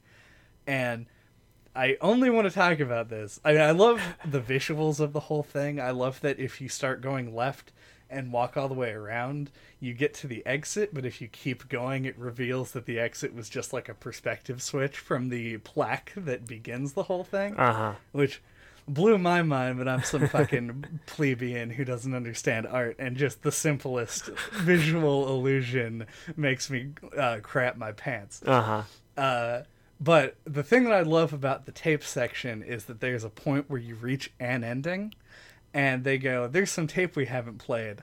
and 0.67 1.07
i 1.77 1.97
only 2.01 2.31
want 2.31 2.49
to 2.49 2.55
talk 2.55 2.81
about 2.81 3.09
this 3.09 3.39
i 3.45 3.53
mean, 3.53 3.61
i 3.61 3.71
love 3.71 4.01
the 4.25 4.41
visuals 4.41 4.99
of 5.01 5.13
the 5.13 5.21
whole 5.21 5.43
thing 5.43 5.81
i 5.81 5.91
love 5.91 6.21
that 6.23 6.39
if 6.39 6.61
you 6.61 6.69
start 6.69 7.01
going 7.01 7.35
left 7.35 7.73
and 8.09 8.33
walk 8.33 8.57
all 8.57 8.69
the 8.69 8.75
way 8.75 8.91
around 8.93 9.51
you 9.81 9.93
get 9.93 10.15
to 10.15 10.27
the 10.27 10.45
exit 10.47 10.95
but 10.95 11.05
if 11.05 11.21
you 11.21 11.27
keep 11.29 11.69
going 11.69 12.05
it 12.05 12.17
reveals 12.19 12.71
that 12.73 12.87
the 12.87 12.99
exit 12.99 13.35
was 13.35 13.49
just 13.49 13.73
like 13.73 13.89
a 13.89 13.95
perspective 13.95 14.63
switch 14.63 14.97
from 14.99 15.29
the 15.29 15.57
plaque 15.59 16.13
that 16.17 16.47
begins 16.47 16.93
the 16.93 17.03
whole 17.05 17.25
thing 17.25 17.57
Uh 17.57 17.73
huh. 17.73 17.93
which 18.13 18.41
blew 18.89 19.19
my 19.19 19.43
mind 19.43 19.77
but 19.77 19.89
i'm 19.89 20.05
some 20.05 20.29
fucking 20.29 20.85
plebeian 21.07 21.71
who 21.71 21.85
doesn't 21.85 22.15
understand 22.15 22.65
art 22.69 22.95
and 23.01 23.17
just 23.17 23.43
the 23.43 23.51
simplest 23.51 24.27
visual 24.53 25.27
illusion 25.29 26.07
makes 26.37 26.71
me 26.71 26.91
uh, 27.19 27.39
crap 27.43 27.77
my 27.77 27.91
pants 27.91 28.41
Uh 28.47 28.63
huh. 29.17 29.63
But 30.01 30.37
the 30.45 30.63
thing 30.63 30.85
that 30.85 30.93
i 30.93 31.01
love 31.03 31.33
about 31.33 31.65
the 31.67 31.73
tape 31.73 32.05
section 32.05 32.63
is 32.63 32.85
that 32.85 33.01
there's 33.01 33.25
a 33.25 33.31
point 33.31 33.69
where 33.71 33.81
you 33.81 33.95
reach 33.95 34.31
an 34.39 34.63
ending 34.65 35.15
and 35.73 36.05
they 36.05 36.19
go 36.19 36.47
there's 36.47 36.71
some 36.71 36.87
tape 36.87 37.17
we 37.17 37.27
haven't 37.27 37.59
played 37.59 38.03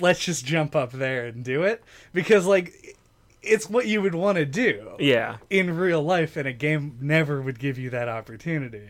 let's 0.00 0.20
just 0.24 0.44
jump 0.44 0.76
up 0.76 0.92
there 0.92 1.26
and 1.26 1.44
do 1.44 1.62
it 1.62 1.82
because 2.12 2.46
like 2.46 2.96
it's 3.42 3.68
what 3.70 3.86
you 3.86 4.02
would 4.02 4.14
want 4.14 4.36
to 4.36 4.44
do 4.44 4.90
Yeah. 4.98 5.36
in 5.50 5.76
real 5.76 6.02
life 6.02 6.36
and 6.36 6.46
a 6.46 6.52
game 6.52 6.98
never 7.00 7.40
would 7.40 7.58
give 7.58 7.78
you 7.78 7.90
that 7.90 8.08
opportunity 8.08 8.88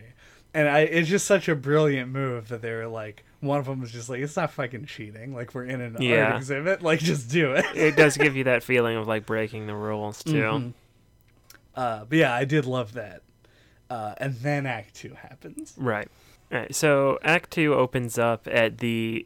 and 0.53 0.67
I, 0.67 0.79
it's 0.81 1.07
just 1.09 1.27
such 1.27 1.47
a 1.47 1.55
brilliant 1.55 2.11
move 2.11 2.47
that 2.49 2.61
they 2.61 2.71
were 2.73 2.87
like 2.87 3.23
one 3.41 3.59
of 3.59 3.65
them 3.65 3.79
was 3.79 3.91
just 3.91 4.09
like 4.09 4.19
it's 4.19 4.35
not 4.35 4.51
fucking 4.51 4.85
cheating 4.85 5.33
like 5.33 5.53
we're 5.55 5.65
in 5.65 5.81
an 5.81 5.97
Yeah. 5.99 6.25
art 6.25 6.37
exhibit 6.37 6.81
like 6.83 6.99
just 6.99 7.29
do 7.29 7.53
it 7.53 7.65
It 7.75 7.95
does 7.95 8.17
give 8.17 8.35
you 8.35 8.43
that 8.45 8.63
feeling 8.63 8.97
of 8.97 9.07
like 9.07 9.25
breaking 9.25 9.65
the 9.67 9.75
rules 9.75 10.23
too. 10.23 10.33
Mhm. 10.33 10.73
Uh, 11.79 12.05
but 12.09 12.17
yeah 12.17 12.33
i 12.33 12.43
did 12.45 12.65
love 12.65 12.93
that 12.93 13.21
uh, 13.89 14.13
and 14.17 14.35
then 14.37 14.65
act 14.65 14.93
two 14.95 15.13
happens 15.15 15.73
Right. 15.77 16.07
All 16.51 16.57
right. 16.59 16.73
So 16.75 17.17
Act 17.23 17.51
Two 17.51 17.73
opens 17.75 18.17
up 18.17 18.47
at 18.51 18.79
the 18.79 19.25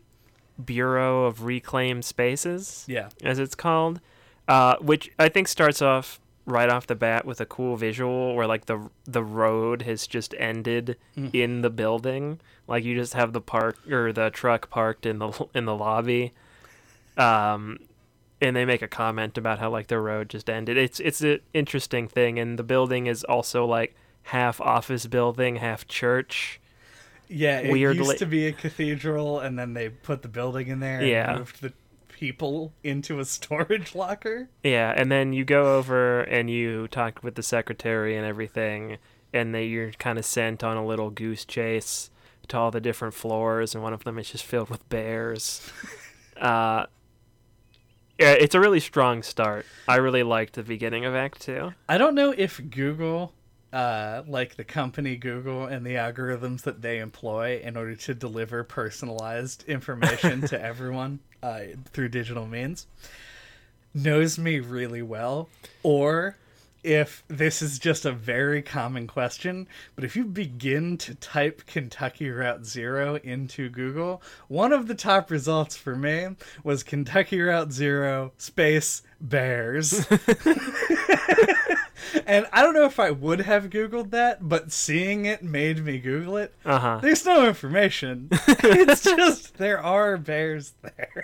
Bureau 0.63 1.25
of 1.25 1.43
Reclaimed 1.43 2.03
Spaces, 2.05 2.85
yeah 2.87 3.09
as 3.23 3.39
it's 3.39 3.55
called, 3.55 3.99
uh, 4.47 4.75
which 4.79 5.11
I 5.17 5.29
think 5.29 5.47
starts 5.47 5.81
off 5.81 6.19
right 6.45 6.69
off 6.69 6.85
the 6.87 6.95
bat 6.95 7.25
with 7.25 7.39
a 7.39 7.45
cool 7.45 7.75
visual 7.77 8.35
where 8.35 8.45
like 8.47 8.65
the 8.65 8.89
the 9.05 9.23
road 9.23 9.83
has 9.83 10.05
just 10.07 10.33
ended 10.37 10.97
Mhm. 11.17 11.29
in 11.33 11.61
the 11.61 11.69
building. 11.69 12.39
Like 12.67 12.83
you 12.83 12.93
just 12.95 13.13
have 13.13 13.31
the 13.33 13.41
park 13.41 13.77
or 13.89 14.11
the 14.13 14.29
truck 14.29 14.69
parked 14.69 15.05
in 15.05 15.19
the 15.19 15.29
in 15.53 15.63
the 15.65 15.75
lobby. 15.75 16.33
Um, 17.17 17.79
and 18.43 18.55
they 18.55 18.65
make 18.65 18.81
a 18.81 18.87
comment 18.87 19.37
about 19.37 19.59
how 19.59 19.69
like 19.69 19.87
the 19.87 19.99
road 19.99 20.29
just 20.29 20.49
ended. 20.49 20.77
It's 20.77 20.99
it's 20.99 21.21
an 21.21 21.39
interesting 21.53 22.07
thing, 22.07 22.37
and 22.39 22.59
the 22.59 22.63
building 22.63 23.07
is 23.07 23.23
also 23.23 23.65
like 23.65 23.95
half 24.23 24.61
office 24.61 25.05
building, 25.07 25.57
half 25.57 25.87
church. 25.87 26.59
yeah 27.27 27.59
it 27.59 27.71
Weirdly- 27.71 28.05
used 28.05 28.19
to 28.19 28.25
be 28.25 28.47
a 28.47 28.51
cathedral 28.53 29.39
and 29.39 29.57
then 29.57 29.73
they 29.73 29.89
put 29.89 30.21
the 30.21 30.27
building 30.27 30.67
in 30.67 30.79
there 30.79 30.99
and 30.99 31.07
Yeah. 31.07 31.35
moved 31.37 31.61
the 31.61 31.73
people 32.09 32.71
into 32.83 33.19
a 33.19 33.25
storage 33.37 33.95
locker 33.95 34.47
Yeah, 34.63 34.93
and 34.95 35.11
then 35.11 35.33
you 35.33 35.43
go 35.45 35.77
over 35.77 36.21
and 36.21 36.49
you 36.49 36.87
talk 36.89 37.21
with 37.23 37.35
the 37.35 37.43
secretary 37.43 38.15
and 38.15 38.25
everything, 38.25 38.97
and 39.33 39.53
then 39.55 39.67
you're 39.69 39.91
kind 39.93 40.17
of 40.19 40.25
sent 40.25 40.63
on 40.63 40.77
a 40.77 40.85
little 40.85 41.09
goose 41.09 41.43
chase 41.45 42.09
to 42.49 42.57
all 42.57 42.71
the 42.71 42.81
different 42.81 43.13
floors, 43.13 43.73
and 43.73 43.83
one 43.83 43.93
of 43.93 44.03
them 44.03 44.17
is 44.19 44.29
just 44.29 44.43
filled 44.45 44.69
with 44.69 44.87
bears. 44.89 45.69
uh, 46.39 46.85
yeah, 48.19 48.31
it's 48.31 48.55
a 48.55 48.59
really 48.59 48.79
strong 48.79 49.23
start. 49.23 49.65
I 49.87 49.97
really 49.97 50.23
liked 50.23 50.53
the 50.53 50.63
beginning 50.63 51.05
of 51.05 51.15
Act 51.15 51.41
Two. 51.41 51.73
I 51.89 51.97
don't 51.97 52.15
know 52.15 52.33
if 52.35 52.61
Google, 52.69 53.33
uh, 53.71 54.23
like 54.27 54.55
the 54.55 54.63
company 54.63 55.15
Google 55.15 55.65
and 55.65 55.85
the 55.85 55.95
algorithms 55.95 56.61
that 56.63 56.81
they 56.81 56.99
employ 56.99 57.59
in 57.63 57.75
order 57.75 57.95
to 57.95 58.13
deliver 58.13 58.63
personalized 58.63 59.63
information 59.67 60.41
to 60.41 60.61
everyone 60.63 61.19
uh, 61.41 61.61
through 61.91 62.09
digital 62.09 62.45
means, 62.45 62.87
knows 63.93 64.37
me 64.37 64.59
really 64.59 65.01
well, 65.01 65.49
or 65.81 66.37
if 66.83 67.23
this 67.27 67.61
is 67.61 67.79
just 67.79 68.05
a 68.05 68.11
very 68.11 68.61
common 68.61 69.07
question, 69.07 69.67
but 69.95 70.03
if 70.03 70.15
you 70.15 70.25
begin 70.25 70.97
to 70.97 71.15
type 71.15 71.65
Kentucky 71.65 72.29
Route 72.29 72.65
Zero 72.65 73.15
into 73.23 73.69
Google, 73.69 74.21
one 74.47 74.73
of 74.73 74.87
the 74.87 74.95
top 74.95 75.31
results 75.31 75.75
for 75.75 75.95
me 75.95 76.27
was 76.63 76.83
Kentucky 76.83 77.41
Route 77.41 77.71
Zero 77.71 78.31
space 78.37 79.01
bears. 79.19 80.05
and 82.25 82.45
I 82.51 82.61
don't 82.61 82.73
know 82.73 82.85
if 82.85 82.99
I 82.99 83.11
would 83.11 83.41
have 83.41 83.69
Googled 83.69 84.11
that, 84.11 84.47
but 84.47 84.71
seeing 84.71 85.25
it 85.25 85.43
made 85.43 85.83
me 85.83 85.99
Google 85.99 86.37
it. 86.37 86.53
Uh 86.65 86.79
huh. 86.79 86.99
There's 87.01 87.25
no 87.25 87.47
information. 87.47 88.27
it's 88.31 89.03
just 89.03 89.57
there 89.57 89.79
are 89.79 90.17
bears 90.17 90.73
there. 90.81 91.23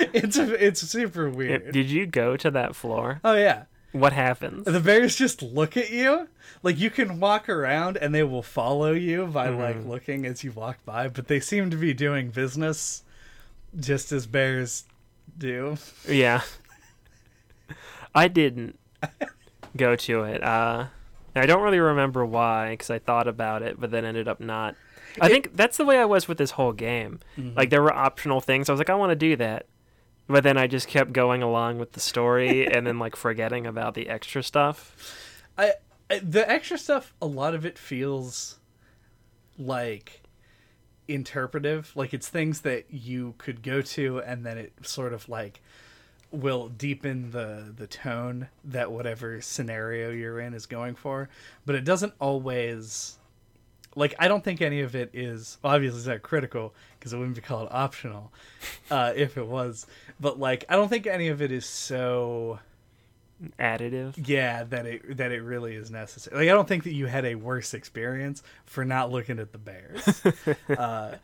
it's 0.00 0.36
it's 0.36 0.80
super 0.80 1.30
weird. 1.30 1.72
Did 1.72 1.90
you 1.90 2.06
go 2.06 2.36
to 2.36 2.50
that 2.50 2.74
floor? 2.74 3.20
Oh 3.24 3.34
yeah. 3.34 3.64
What 4.00 4.12
happens? 4.12 4.64
The 4.64 4.80
bears 4.80 5.16
just 5.16 5.42
look 5.42 5.76
at 5.76 5.90
you. 5.90 6.28
Like 6.62 6.78
you 6.78 6.90
can 6.90 7.20
walk 7.20 7.48
around 7.48 7.96
and 7.96 8.14
they 8.14 8.22
will 8.22 8.42
follow 8.42 8.92
you 8.92 9.26
by 9.26 9.48
like 9.48 9.84
looking 9.84 10.26
as 10.26 10.42
you 10.44 10.52
walk 10.52 10.78
by, 10.84 11.08
but 11.08 11.28
they 11.28 11.40
seem 11.40 11.70
to 11.70 11.76
be 11.76 11.94
doing 11.94 12.30
business 12.30 13.02
just 13.78 14.12
as 14.12 14.26
bears 14.26 14.84
do. 15.36 15.76
Yeah. 16.08 16.42
I 18.14 18.28
didn't 18.28 18.78
go 19.76 19.96
to 19.96 20.22
it. 20.24 20.42
Uh, 20.42 20.86
I 21.34 21.46
don't 21.46 21.62
really 21.62 21.78
remember 21.80 22.24
why, 22.24 22.70
because 22.70 22.90
I 22.90 22.98
thought 22.98 23.28
about 23.28 23.62
it, 23.62 23.78
but 23.78 23.90
then 23.90 24.04
ended 24.04 24.26
up 24.26 24.40
not. 24.40 24.74
I 25.20 25.28
think 25.28 25.56
that's 25.56 25.76
the 25.76 25.84
way 25.84 25.98
I 25.98 26.04
was 26.04 26.28
with 26.28 26.38
this 26.38 26.52
whole 26.52 26.72
game. 26.72 27.20
Like 27.36 27.70
there 27.70 27.82
were 27.82 27.92
optional 27.92 28.40
things. 28.40 28.68
I 28.68 28.72
was 28.72 28.78
like, 28.80 28.90
I 28.90 28.94
want 28.94 29.10
to 29.10 29.16
do 29.16 29.36
that, 29.36 29.66
but 30.28 30.42
then 30.42 30.56
I 30.56 30.66
just 30.66 30.88
kept 30.88 31.12
going 31.12 31.42
along 31.42 31.78
with 31.78 31.92
the 31.92 32.00
story, 32.00 32.66
and 32.72 32.86
then 32.86 32.98
like 32.98 33.16
forgetting 33.16 33.66
about 33.66 33.94
the 33.94 34.08
extra 34.08 34.42
stuff. 34.42 34.94
I, 35.56 35.74
I 36.10 36.18
the 36.18 36.48
extra 36.50 36.78
stuff 36.78 37.14
a 37.20 37.26
lot 37.26 37.54
of 37.54 37.64
it 37.64 37.78
feels 37.78 38.58
like 39.58 40.22
interpretive. 41.08 41.92
Like 41.94 42.12
it's 42.12 42.28
things 42.28 42.62
that 42.62 42.86
you 42.90 43.34
could 43.38 43.62
go 43.62 43.80
to 43.82 44.18
and 44.20 44.44
then 44.44 44.58
it 44.58 44.72
sort 44.82 45.12
of 45.12 45.28
like 45.28 45.60
will 46.32 46.68
deepen 46.68 47.30
the 47.30 47.72
the 47.74 47.86
tone 47.86 48.48
that 48.64 48.90
whatever 48.90 49.40
scenario 49.40 50.10
you're 50.10 50.40
in 50.40 50.54
is 50.54 50.66
going 50.66 50.94
for. 50.94 51.28
But 51.64 51.76
it 51.76 51.84
doesn't 51.84 52.14
always 52.20 53.18
like 53.96 54.14
i 54.18 54.28
don't 54.28 54.44
think 54.44 54.62
any 54.62 54.80
of 54.82 54.94
it 54.94 55.10
is 55.12 55.58
obviously 55.64 55.98
it's 55.98 56.06
not 56.06 56.22
critical 56.22 56.74
because 56.98 57.12
it 57.12 57.16
wouldn't 57.16 57.34
be 57.34 57.40
called 57.40 57.66
optional 57.72 58.30
uh 58.90 59.12
if 59.16 59.36
it 59.36 59.46
was 59.46 59.86
but 60.20 60.38
like 60.38 60.64
i 60.68 60.76
don't 60.76 60.88
think 60.88 61.06
any 61.06 61.28
of 61.28 61.42
it 61.42 61.52
is 61.52 61.66
so 61.66 62.58
Additive. 63.58 64.14
yeah 64.26 64.64
that 64.64 64.86
it 64.86 65.18
that 65.18 65.30
it 65.30 65.42
really 65.42 65.74
is 65.74 65.90
necessary 65.90 66.36
like 66.36 66.48
i 66.48 66.52
don't 66.52 66.66
think 66.66 66.84
that 66.84 66.94
you 66.94 67.04
had 67.06 67.26
a 67.26 67.34
worse 67.34 67.74
experience 67.74 68.42
for 68.64 68.84
not 68.84 69.12
looking 69.12 69.38
at 69.38 69.52
the 69.52 69.58
bears 69.58 70.22
uh 70.78 71.16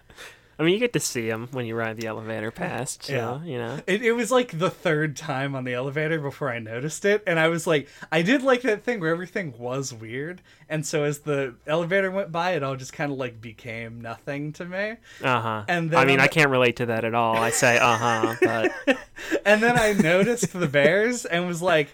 I 0.59 0.65
mean, 0.65 0.75
you 0.75 0.79
get 0.81 0.93
to 0.93 1.01
see 1.01 1.29
them 1.29 1.49
when 1.53 1.67
you 1.67 1.75
ride 1.75 1.97
the 1.97 2.07
elevator 2.07 2.51
past. 2.51 3.05
So, 3.05 3.13
Yeah. 3.13 3.43
You 3.43 3.59
know. 3.59 3.81
it, 3.87 4.03
it 4.03 4.13
was 4.13 4.31
like 4.31 4.59
the 4.59 4.71
third 4.71 5.17
time 5.17 5.55
on 5.55 5.65
the 5.65 5.75
elevator 5.75 6.21
before 6.21 6.51
i 6.51 6.59
noticed 6.59 7.05
it 7.05 7.23
and 7.27 7.39
i 7.39 7.49
was 7.49 7.67
like 7.67 7.89
i 8.13 8.23
did 8.23 8.43
like 8.43 8.63
that 8.63 8.85
thing 8.85 9.01
where 9.01 9.11
everything 9.11 9.55
was 9.59 9.93
weird 9.93 10.41
and 10.69 10.87
so 10.87 11.05
as 11.05 11.21
the 11.21 11.55
elevator 11.67 12.11
went 12.11 12.31
by 12.31 12.53
it 12.53 12.63
all 12.63 12.77
just 12.77 12.93
kind 12.93 13.11
of 13.11 13.19
like 13.19 13.41
became 13.41 14.01
nothing 14.01 14.53
to 14.53 14.65
me 14.65 14.97
Uh 15.23 15.41
huh. 15.41 15.65
And 15.69 15.91
then 15.91 15.99
I 15.99 16.05
mean, 16.05 16.21
I 16.21 16.27
can't 16.29 16.51
relate 16.51 16.77
to 16.77 16.87
that 16.87 17.05
at 17.05 17.15
all. 17.15 17.37
I 17.37 17.51
say 17.51 17.79
uh 17.79 17.97
huh, 17.97 18.35
but 18.41 18.99
and 19.47 19.63
then 19.63 19.79
i 19.79 19.93
noticed 19.95 20.53
the 20.53 20.67
bears 20.69 21.25
and 21.25 21.47
was 21.47 21.63
like 21.63 21.89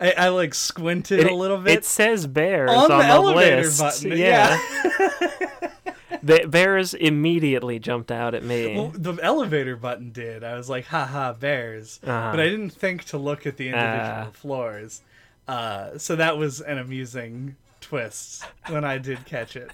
I, 0.00 0.12
I 0.12 0.28
like 0.28 0.54
squinted 0.54 1.20
it, 1.20 1.30
a 1.30 1.34
little 1.34 1.58
bit 1.58 1.78
It 1.78 1.84
says 1.84 2.26
bears 2.26 2.70
on 2.70 2.90
on, 2.90 2.98
the, 2.98 2.98
the, 2.98 3.04
elevator 3.04 3.56
list. 3.62 3.80
button 3.80 4.16
Yeah. 4.16 4.58
yeah. 4.98 5.60
the 6.42 6.46
bears 6.48 6.94
immediately 6.94 7.78
jumped 7.78 8.10
out 8.12 8.34
at 8.34 8.42
me. 8.44 8.76
Well, 8.76 8.92
the 8.94 9.14
elevator 9.22 9.76
button 9.76 10.10
did. 10.12 10.44
I 10.44 10.54
was 10.56 10.68
like, 10.70 10.86
haha, 10.86 11.32
bears. 11.32 12.00
Uh-huh. 12.02 12.30
But 12.30 12.40
I 12.40 12.48
didn't 12.48 12.70
think 12.70 13.04
to 13.06 13.18
look 13.18 13.46
at 13.46 13.56
the 13.56 13.68
individual 13.68 14.28
Ah. 14.28 14.30
floors. 14.32 15.02
Uh, 15.48 15.98
so 15.98 16.14
that 16.16 16.38
was 16.38 16.60
an 16.60 16.78
amusing 16.78 17.56
twist 17.80 18.44
when 18.68 18.84
I 18.84 18.98
did 18.98 19.24
catch 19.26 19.56
it. 19.56 19.70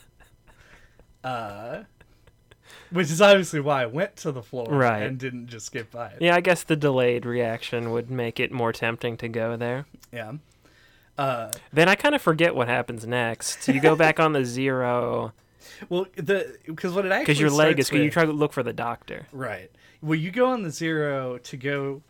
Uh, 1.22 1.82
which 2.90 3.11
is 3.11 3.20
obviously 3.20 3.61
why 3.61 3.82
I 3.82 3.86
went 3.86 4.16
to 4.16 4.32
the 4.32 4.42
floor 4.42 4.66
Right. 4.70 5.03
and 5.03 5.18
didn't 5.18 5.49
just 5.49 5.66
skip 5.66 5.90
by 5.90 6.09
it. 6.09 6.22
yeah, 6.22 6.34
I 6.34 6.40
guess 6.40 6.62
the 6.62 6.76
delayed 6.76 7.26
reaction 7.26 7.90
would 7.90 8.11
make 8.11 8.40
it 8.40 8.51
more 8.53 8.72
tempting 8.72 9.16
to 9.18 9.28
go 9.28 9.57
there. 9.57 9.86
Yeah. 10.12 10.32
Uh, 11.18 11.51
Then 11.72 11.88
I 11.88 11.96
kind 11.96 12.14
of 12.14 12.22
forget 12.22 12.55
what 12.55 12.68
happens 12.68 13.07
next. 13.07 13.66
You 13.68 13.80
go 13.80 13.96
back 13.96 14.20
on 14.20 14.32
the 14.32 14.44
zero 14.44 15.32
well, 15.88 16.06
the 16.16 16.58
because 16.66 16.94
what 16.94 17.04
it 17.04 17.12
actually 17.12 17.24
because 17.24 17.40
your 17.40 17.50
leg 17.50 17.78
is. 17.78 17.90
You 17.90 18.10
try 18.10 18.24
to 18.24 18.32
look 18.32 18.52
for 18.52 18.62
the 18.62 18.72
doctor. 18.72 19.26
Right. 19.32 19.70
Well, 20.02 20.18
you 20.18 20.30
go 20.30 20.46
on 20.46 20.62
the 20.62 20.70
zero 20.70 21.38
to 21.38 21.56
go 21.56 22.02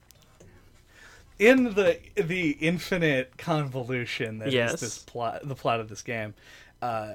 in 1.38 1.74
the 1.74 1.98
the 2.16 2.50
infinite 2.50 3.36
convolution 3.38 4.38
that 4.38 4.48
is 4.48 4.54
Yes. 4.54 4.80
this 4.80 4.98
plot, 4.98 5.40
the 5.44 5.54
plot 5.54 5.80
of 5.80 5.88
this 5.88 6.02
game. 6.02 6.34
Uh, 6.82 7.14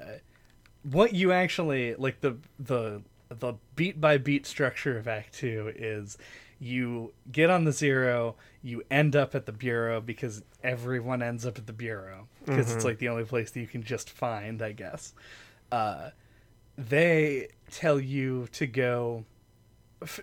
what 0.83 1.13
you 1.13 1.31
actually 1.31 1.95
like 1.95 2.21
the 2.21 2.37
the 2.59 3.01
the 3.29 3.53
beat 3.75 3.99
by 3.99 4.17
beat 4.17 4.45
structure 4.45 4.97
of 4.97 5.07
Act 5.07 5.33
Two 5.33 5.71
is 5.75 6.17
you 6.59 7.11
get 7.31 7.49
on 7.49 7.65
the 7.65 7.71
zero, 7.71 8.35
you 8.61 8.83
end 8.89 9.15
up 9.15 9.35
at 9.35 9.45
the 9.45 9.51
bureau 9.51 9.99
because 9.99 10.43
everyone 10.63 11.21
ends 11.21 11.45
up 11.45 11.57
at 11.57 11.67
the 11.67 11.73
bureau 11.73 12.27
because 12.45 12.73
it's 12.73 12.85
like 12.85 12.99
the 12.99 13.09
only 13.09 13.25
place 13.25 13.51
that 13.51 13.59
you 13.59 13.67
can 13.67 13.83
just 13.83 14.09
find, 14.09 14.61
I 14.61 14.71
guess. 14.71 15.13
Uh, 15.71 16.11
they 16.77 17.49
tell 17.69 17.99
you 17.99 18.47
to 18.53 18.67
go 18.67 19.25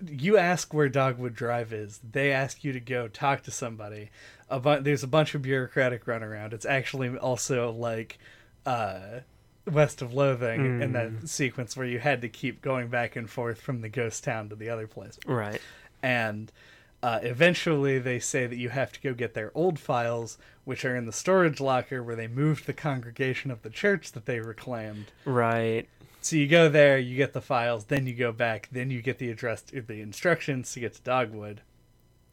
you 0.06 0.36
ask 0.36 0.74
where 0.74 0.88
Dogwood 0.88 1.34
Drive 1.34 1.72
is. 1.72 2.00
They 2.12 2.32
ask 2.32 2.64
you 2.64 2.72
to 2.72 2.80
go 2.80 3.08
talk 3.08 3.42
to 3.44 3.50
somebody. 3.50 4.10
A 4.48 4.60
bu- 4.60 4.80
there's 4.80 5.02
a 5.02 5.08
bunch 5.08 5.34
of 5.34 5.42
bureaucratic 5.42 6.04
runaround. 6.04 6.52
It's 6.52 6.66
actually 6.66 7.16
also 7.16 7.70
like 7.70 8.18
uh, 8.66 9.20
West 9.66 10.02
of 10.02 10.12
Loathing 10.12 10.82
in 10.82 10.92
that 10.92 11.28
sequence 11.28 11.76
where 11.76 11.86
you 11.86 11.98
had 11.98 12.22
to 12.22 12.28
keep 12.28 12.60
going 12.60 12.88
back 12.88 13.16
and 13.16 13.28
forth 13.28 13.60
from 13.60 13.80
the 13.80 13.88
ghost 13.88 14.24
town 14.24 14.48
to 14.48 14.56
the 14.56 14.68
other 14.68 14.86
place. 14.86 15.18
Right. 15.26 15.60
And 16.02 16.52
uh, 17.02 17.20
eventually 17.22 17.98
they 17.98 18.18
say 18.18 18.46
that 18.46 18.56
you 18.56 18.68
have 18.68 18.92
to 18.92 19.00
go 19.00 19.14
get 19.14 19.34
their 19.34 19.50
old 19.54 19.78
files, 19.78 20.38
which 20.64 20.84
are 20.84 20.96
in 20.96 21.06
the 21.06 21.12
storage 21.12 21.60
locker 21.60 22.02
where 22.02 22.16
they 22.16 22.28
moved 22.28 22.66
the 22.66 22.72
congregation 22.72 23.50
of 23.50 23.62
the 23.62 23.70
church 23.70 24.12
that 24.12 24.26
they 24.26 24.40
reclaimed. 24.40 25.06
Right. 25.24 25.88
So 26.22 26.36
you 26.36 26.46
go 26.46 26.68
there, 26.68 26.98
you 26.98 27.16
get 27.16 27.32
the 27.32 27.40
files, 27.40 27.84
then 27.86 28.06
you 28.06 28.14
go 28.14 28.30
back, 28.32 28.68
then 28.70 28.90
you 28.90 29.00
get 29.02 29.18
the 29.18 29.30
address, 29.30 29.62
the 29.62 30.00
instructions 30.00 30.72
to 30.72 30.80
get 30.80 30.94
to 30.94 31.02
Dogwood, 31.02 31.62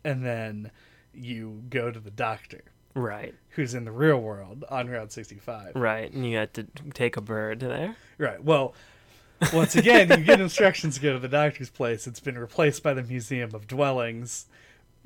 and 0.03 0.25
then 0.25 0.71
you 1.13 1.63
go 1.69 1.89
to 1.91 1.99
the 1.99 2.11
doctor, 2.11 2.63
Right. 2.95 3.33
who's 3.51 3.73
in 3.73 3.85
the 3.85 3.91
real 3.91 4.19
world 4.19 4.65
on 4.69 4.89
Route 4.89 5.11
65. 5.11 5.75
Right. 5.75 6.11
And 6.11 6.29
you 6.29 6.37
had 6.37 6.53
to 6.55 6.65
take 6.93 7.15
a 7.15 7.21
bird 7.21 7.61
there. 7.61 7.95
Right. 8.17 8.43
Well, 8.43 8.73
once 9.53 9.75
again, 9.75 10.09
you 10.09 10.25
get 10.25 10.41
instructions 10.41 10.95
to 10.95 11.01
go 11.01 11.13
to 11.13 11.19
the 11.19 11.27
doctor's 11.27 11.69
place. 11.69 12.07
It's 12.07 12.19
been 12.19 12.37
replaced 12.37 12.83
by 12.83 12.93
the 12.93 13.03
Museum 13.03 13.53
of 13.55 13.67
Dwellings. 13.67 14.47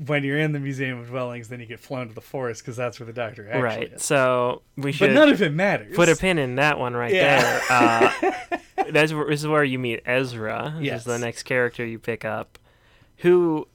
When 0.06 0.24
you're 0.24 0.40
in 0.40 0.54
the 0.54 0.60
Museum 0.60 0.98
of 1.00 1.08
Dwellings, 1.10 1.50
then 1.50 1.60
you 1.60 1.66
get 1.68 1.80
flown 1.80 2.08
to 2.08 2.14
the 2.16 2.22
forest 2.22 2.62
because 2.64 2.76
that's 2.78 3.00
where 3.00 3.06
the 3.06 3.14
doctor 3.14 3.48
actually 3.48 3.62
right. 3.62 3.94
is. 3.94 4.04
So 4.04 4.64
we 4.76 4.92
should. 4.92 5.10
But 5.10 5.14
none 5.14 5.30
of 5.30 5.42
it 5.42 5.54
matters. 5.54 5.96
put 5.96 6.10
a 6.10 6.16
pin 6.16 6.40
in 6.40 6.56
that 6.56 6.80
one 6.80 6.96
right 6.96 7.14
Yeah. 7.14 7.60
there. 7.70 8.32
Uh, 8.50 8.58
that's 8.90 9.14
where, 9.14 9.28
this 9.28 9.42
is 9.42 9.48
where 9.48 9.64
you 9.64 9.80
meet 9.80 10.02
Ezra. 10.06 10.78
Yes. 10.80 11.02
is 11.02 11.06
the 11.06 11.20
next 11.20 11.44
character 11.44 11.86
you 11.86 12.00
pick 12.00 12.26
up, 12.26 12.58
who 13.18 13.68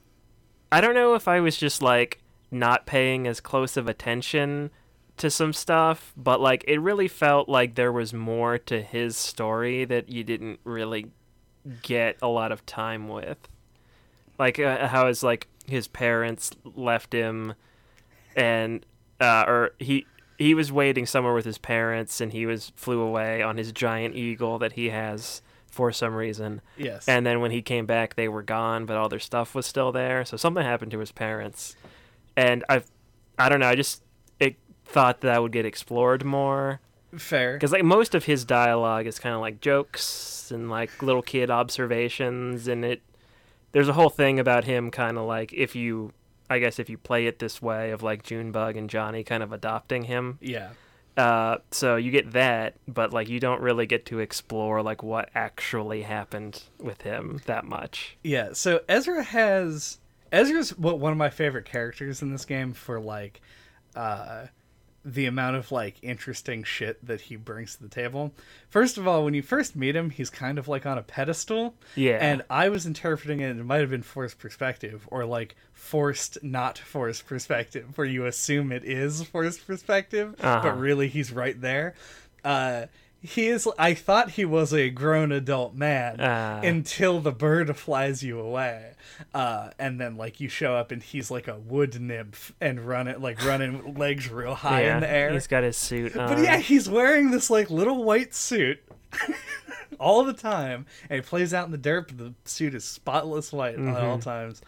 I 0.71 0.81
don't 0.81 0.95
know 0.95 1.15
if 1.15 1.27
I 1.27 1.39
was 1.39 1.57
just 1.57 1.81
like 1.81 2.21
not 2.51 2.85
paying 2.85 3.27
as 3.27 3.39
close 3.39 3.77
of 3.77 3.87
attention 3.87 4.71
to 5.17 5.29
some 5.29 5.53
stuff, 5.53 6.13
but 6.15 6.39
like 6.39 6.63
it 6.67 6.79
really 6.79 7.07
felt 7.07 7.49
like 7.49 7.75
there 7.75 7.91
was 7.91 8.13
more 8.13 8.57
to 8.57 8.81
his 8.81 9.17
story 9.17 9.85
that 9.85 10.09
you 10.09 10.23
didn't 10.23 10.59
really 10.63 11.07
get 11.81 12.17
a 12.21 12.27
lot 12.27 12.51
of 12.51 12.65
time 12.65 13.07
with. 13.07 13.37
Like 14.37 14.59
uh, 14.59 14.87
how 14.87 15.07
his 15.07 15.23
like 15.23 15.47
his 15.65 15.87
parents 15.87 16.51
left 16.63 17.13
him 17.13 17.55
and 18.35 18.85
uh, 19.19 19.45
or 19.47 19.71
he 19.79 20.05
he 20.37 20.53
was 20.53 20.71
waiting 20.71 21.05
somewhere 21.05 21.33
with 21.33 21.45
his 21.45 21.57
parents 21.57 22.21
and 22.21 22.31
he 22.31 22.45
was 22.45 22.71
flew 22.75 23.01
away 23.01 23.41
on 23.41 23.57
his 23.57 23.71
giant 23.71 24.15
eagle 24.15 24.59
that 24.59 24.73
he 24.73 24.89
has 24.89 25.41
for 25.71 25.91
some 25.91 26.15
reason 26.15 26.61
Yes. 26.77 27.07
and 27.07 27.25
then 27.25 27.39
when 27.41 27.51
he 27.51 27.61
came 27.61 27.85
back 27.85 28.15
they 28.15 28.27
were 28.27 28.41
gone 28.43 28.85
but 28.85 28.97
all 28.97 29.09
their 29.09 29.19
stuff 29.19 29.53
was 29.53 29.65
still 29.65 29.91
there 29.91 30.25
so 30.25 30.37
something 30.37 30.63
happened 30.63 30.91
to 30.91 30.99
his 30.99 31.11
parents 31.11 31.75
and 32.35 32.63
i 32.69 32.81
i 33.37 33.47
don't 33.49 33.59
know 33.59 33.67
i 33.67 33.75
just 33.75 34.01
it, 34.39 34.55
thought 34.85 35.21
that 35.21 35.41
would 35.41 35.51
get 35.51 35.65
explored 35.65 36.23
more 36.25 36.79
Fair. 37.15 37.53
because 37.53 37.71
like 37.71 37.83
most 37.83 38.15
of 38.15 38.25
his 38.25 38.43
dialogue 38.45 39.05
is 39.07 39.19
kind 39.19 39.35
of 39.35 39.41
like 39.41 39.61
jokes 39.61 40.49
and 40.51 40.69
like 40.69 41.01
little 41.03 41.21
kid 41.21 41.49
observations 41.51 42.67
and 42.67 42.83
it 42.83 43.01
there's 43.71 43.87
a 43.89 43.93
whole 43.93 44.09
thing 44.09 44.39
about 44.39 44.63
him 44.65 44.89
kind 44.89 45.17
of 45.17 45.25
like 45.25 45.53
if 45.53 45.75
you 45.75 46.11
i 46.49 46.59
guess 46.59 46.79
if 46.79 46.89
you 46.89 46.97
play 46.97 47.27
it 47.27 47.39
this 47.39 47.61
way 47.61 47.91
of 47.91 48.01
like 48.03 48.23
junebug 48.23 48.75
and 48.77 48.89
johnny 48.89 49.23
kind 49.23 49.43
of 49.43 49.51
adopting 49.53 50.03
him 50.03 50.37
Yeah. 50.41 50.69
uh, 51.17 51.57
so 51.71 51.95
you 51.95 52.11
get 52.11 52.31
that 52.31 52.75
but 52.87 53.11
like 53.13 53.27
you 53.29 53.39
don't 53.39 53.61
really 53.61 53.85
get 53.85 54.05
to 54.07 54.19
explore 54.19 54.81
like 54.81 55.01
what 55.03 55.29
actually 55.35 56.03
happened 56.03 56.63
with 56.79 57.01
him 57.01 57.41
that 57.45 57.65
much 57.65 58.17
Yeah, 58.23 58.49
so 58.53 58.81
Ezra 58.87 59.23
has 59.23 59.99
Ezra's 60.31 60.77
what 60.77 60.99
one 60.99 61.11
of 61.11 61.17
my 61.17 61.29
favorite 61.29 61.65
characters 61.65 62.21
in 62.21 62.31
this 62.31 62.45
game 62.45 62.73
for 62.73 62.99
like 62.99 63.41
uh, 63.95 64.47
the 65.09 65.25
amount 65.25 65.55
of 65.55 65.71
like 65.71 65.95
interesting 66.01 66.63
shit 66.63 67.03
that 67.05 67.21
he 67.21 67.37
brings 67.37 67.77
to 67.77 67.83
the 67.83 67.87
table. 67.87 68.33
First 68.69 68.97
of 68.97 69.07
all, 69.07 69.23
when 69.23 69.33
you 69.33 69.41
first 69.41 69.73
meet 69.73 69.95
him, 69.95 70.09
he's 70.09 70.29
kind 70.29 70.59
of 70.59 70.67
like 70.67 70.85
on 70.85 70.97
a 70.97 71.01
pedestal. 71.01 71.75
Yeah. 71.95 72.17
And 72.19 72.43
I 72.49 72.67
was 72.67 72.85
interpreting 72.85 73.39
it, 73.39 73.51
it 73.57 73.63
might 73.63 73.79
have 73.79 73.89
been 73.89 74.03
forced 74.03 74.37
perspective 74.37 75.07
or 75.09 75.23
like 75.23 75.55
forced, 75.71 76.43
not 76.43 76.77
forced 76.77 77.25
perspective, 77.25 77.97
where 77.97 78.05
you 78.05 78.25
assume 78.25 78.73
it 78.73 78.83
is 78.83 79.23
forced 79.23 79.65
perspective, 79.65 80.35
Uh-huh. 80.41 80.59
but 80.61 80.77
really 80.77 81.07
he's 81.07 81.31
right 81.31 81.59
there. 81.61 81.95
Uh, 82.43 82.87
he 83.21 83.47
is. 83.47 83.67
I 83.79 83.93
thought 83.93 84.31
he 84.31 84.45
was 84.45 84.73
a 84.73 84.89
grown 84.89 85.31
adult 85.31 85.75
man 85.75 86.17
Ah. 86.19 86.59
until 86.61 87.19
the 87.19 87.31
bird 87.31 87.75
flies 87.77 88.23
you 88.23 88.39
away, 88.39 88.91
uh, 89.33 89.71
and 89.79 89.99
then 89.99 90.15
like 90.17 90.39
you 90.39 90.49
show 90.49 90.75
up 90.75 90.91
and 90.91 91.01
he's 91.03 91.29
like 91.31 91.47
a 91.47 91.57
wood 91.57 91.99
nymph 91.99 92.53
and 92.61 92.81
run 92.87 93.07
it 93.07 93.19
like 93.21 93.43
running 93.45 93.93
legs 93.97 94.29
real 94.29 94.55
high 94.55 94.83
yeah, 94.83 94.95
in 94.95 95.01
the 95.01 95.11
air. 95.11 95.33
He's 95.33 95.47
got 95.47 95.63
his 95.63 95.77
suit 95.77 96.15
on. 96.15 96.29
But 96.35 96.43
yeah, 96.43 96.57
he's 96.57 96.87
wearing 96.89 97.31
this 97.31 97.49
like 97.49 97.69
little 97.69 98.03
white 98.03 98.33
suit 98.35 98.79
all 99.99 100.23
the 100.23 100.33
time, 100.33 100.85
and 101.09 101.15
he 101.23 101.27
plays 101.27 101.53
out 101.53 101.65
in 101.65 101.71
the 101.71 101.77
dirt. 101.77 102.07
But 102.09 102.17
the 102.17 102.33
suit 102.49 102.73
is 102.75 102.83
spotless 102.85 103.51
white 103.51 103.73
at 103.75 103.79
Mm-hmm. 103.79 104.05
all 104.05 104.19
times. 104.19 104.61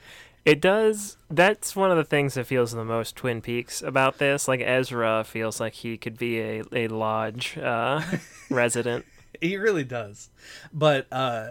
It 0.50 0.62
does. 0.62 1.16
That's 1.30 1.76
one 1.76 1.92
of 1.92 1.98
the 1.98 2.04
things 2.04 2.34
that 2.34 2.48
feels 2.48 2.72
the 2.72 2.84
most 2.84 3.16
Twin 3.16 3.40
Peaks 3.40 3.84
about 3.84 4.18
this. 4.18 4.48
Like 4.48 4.62
Ezra 4.62 5.24
feels 5.24 5.60
like 5.60 5.74
he 5.74 5.96
could 5.96 6.18
be 6.18 6.40
a 6.40 6.64
a 6.74 6.88
lodge 6.88 7.56
uh, 7.56 8.02
resident. 8.50 9.06
He 9.40 9.58
really 9.58 9.84
does. 9.84 10.32
But 10.74 11.06
uh, 11.12 11.50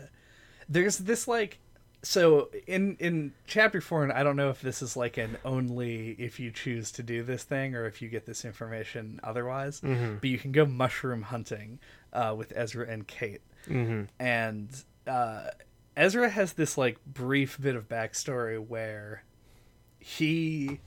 there's 0.68 0.98
this 0.98 1.28
like 1.28 1.58
so 2.02 2.48
in 2.66 2.96
in 2.98 3.34
chapter 3.46 3.80
four, 3.80 4.02
and 4.02 4.10
I 4.12 4.24
don't 4.24 4.34
know 4.34 4.50
if 4.50 4.60
this 4.62 4.82
is 4.82 4.96
like 4.96 5.16
an 5.16 5.36
only 5.44 6.16
if 6.18 6.40
you 6.40 6.50
choose 6.50 6.90
to 6.92 7.04
do 7.04 7.22
this 7.22 7.44
thing 7.44 7.76
or 7.76 7.86
if 7.86 8.02
you 8.02 8.08
get 8.08 8.26
this 8.26 8.44
information 8.44 9.20
otherwise. 9.22 9.80
But 10.20 10.28
you 10.28 10.38
can 10.38 10.50
go 10.50 10.66
mushroom 10.66 11.22
hunting 11.22 11.78
uh, 12.12 12.34
with 12.36 12.52
Ezra 12.56 12.88
and 12.88 13.06
Kate. 13.06 13.42
hmm 13.64 14.02
and 14.18 14.68
uh, 15.06 15.50
Ezra 15.98 16.28
has 16.30 16.52
this 16.54 16.78
like 16.78 17.04
brief 17.04 17.60
bit 17.60 17.74
of 17.76 17.88
backstory 17.88 18.58
where 18.64 19.24
he 19.98 20.80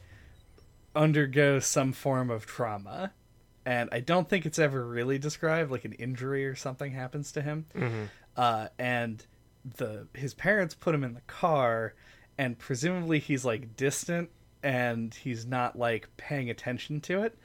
undergoes 0.96 1.66
some 1.66 1.92
form 1.94 2.30
of 2.30 2.46
trauma, 2.46 3.12
and 3.66 3.90
I 3.92 4.00
don't 4.00 4.28
think 4.30 4.46
it's 4.46 4.58
ever 4.60 4.86
really 4.86 5.20
described. 5.20 5.70
Like 5.70 5.86
an 5.86 5.94
injury 5.94 6.46
or 6.46 6.56
something 6.56 6.92
happens 6.94 7.32
to 7.34 7.42
him, 7.42 7.66
hmm 7.76 8.04
uh, 8.38 8.70
and 8.80 9.24
the 9.78 10.08
his 10.14 10.34
parents 10.34 10.74
put 10.74 10.96
him 10.96 11.04
in 11.04 11.14
the 11.14 11.22
car, 11.28 11.94
and 12.38 12.58
presumably 12.58 13.20
he's 13.20 13.44
like 13.46 13.76
distant 13.76 14.30
and 14.64 15.14
he's 15.14 15.46
not 15.46 15.78
like 15.78 16.08
paying 16.18 16.50
attention 16.50 17.02
to 17.02 17.24
it. 17.24 17.38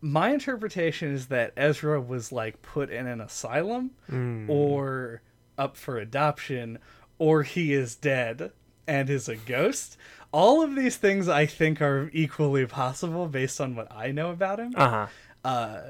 My 0.00 0.30
interpretation 0.30 1.12
is 1.12 1.26
that 1.26 1.52
Ezra 1.56 2.00
was 2.00 2.30
like 2.30 2.62
put 2.62 2.90
in 2.90 3.06
an 3.08 3.20
asylum 3.20 3.90
Mm. 4.08 4.48
or 4.48 5.22
up 5.56 5.76
for 5.76 5.98
adoption 5.98 6.78
or 7.18 7.42
he 7.42 7.72
is 7.72 7.94
dead 7.94 8.52
and 8.86 9.10
is 9.10 9.28
a 9.28 9.36
ghost. 9.36 9.96
All 10.32 10.62
of 10.62 10.74
these 10.76 10.96
things 10.96 11.28
I 11.28 11.46
think 11.46 11.80
are 11.80 12.10
equally 12.12 12.66
possible 12.66 13.26
based 13.28 13.60
on 13.60 13.74
what 13.76 13.90
I 13.92 14.12
know 14.12 14.30
about 14.30 14.58
him. 14.60 14.72
Uh 14.76 14.88
huh. 14.90 15.06
Uh, 15.44 15.80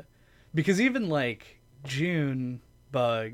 because 0.54 0.80
even 0.80 1.08
like 1.08 1.58
June, 1.84 2.60
Bug, 2.92 3.32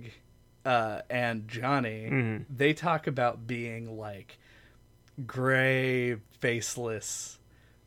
uh, 0.64 1.02
and 1.10 1.46
Johnny, 1.48 2.08
Mhm. 2.10 2.44
they 2.54 2.72
talk 2.72 3.06
about 3.06 3.46
being 3.46 3.98
like 3.98 4.38
gray, 5.26 6.16
faceless 6.40 7.38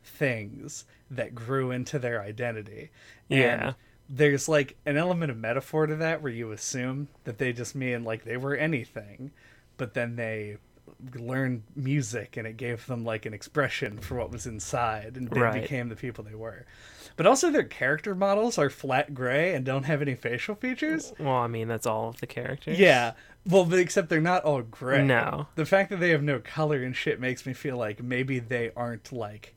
things 0.03 0.85
that 1.11 1.35
grew 1.35 1.71
into 1.71 1.99
their 1.99 2.21
identity. 2.21 2.89
Yeah. 3.27 3.67
And 3.67 3.75
there's 4.09 4.47
like 4.47 4.77
an 4.85 4.95
element 4.97 5.31
of 5.31 5.37
metaphor 5.37 5.85
to 5.87 5.95
that 5.97 6.21
where 6.21 6.31
you 6.31 6.51
assume 6.51 7.09
that 7.25 7.37
they 7.37 7.51
just 7.51 7.75
mean 7.75 8.03
like 8.03 8.23
they 8.23 8.37
were 8.37 8.55
anything, 8.55 9.31
but 9.77 9.93
then 9.93 10.15
they 10.15 10.57
learned 11.15 11.63
music 11.75 12.37
and 12.37 12.47
it 12.47 12.57
gave 12.57 12.85
them 12.87 13.05
like 13.05 13.25
an 13.25 13.33
expression 13.33 13.99
for 13.99 14.15
what 14.15 14.31
was 14.31 14.47
inside 14.47 15.15
and 15.15 15.29
they 15.29 15.39
Right. 15.39 15.61
became 15.61 15.89
the 15.89 15.95
people 15.95 16.23
they 16.23 16.33
were. 16.35 16.65
But 17.15 17.25
also 17.27 17.49
their 17.51 17.63
character 17.63 18.15
models 18.15 18.57
are 18.57 18.69
flat 18.69 19.13
gray 19.13 19.53
and 19.53 19.65
don't 19.65 19.83
have 19.83 20.01
any 20.01 20.15
facial 20.15 20.55
features. 20.55 21.13
Well, 21.19 21.35
I 21.35 21.47
mean, 21.47 21.67
that's 21.67 21.85
all 21.87 22.09
of 22.09 22.19
the 22.19 22.27
characters. 22.27 22.79
Yeah. 22.79 23.13
Well, 23.45 23.65
but 23.65 23.79
except 23.79 24.09
they're 24.09 24.19
not 24.21 24.43
all 24.43 24.61
gray. 24.61 25.03
No. 25.03 25.47
The 25.55 25.65
fact 25.65 25.89
that 25.91 25.99
they 25.99 26.09
have 26.09 26.23
no 26.23 26.39
color 26.39 26.83
and 26.83 26.95
shit 26.95 27.19
makes 27.19 27.45
me 27.45 27.53
feel 27.53 27.77
like 27.77 28.01
maybe 28.03 28.39
they 28.39 28.71
aren't 28.75 29.11
like 29.11 29.53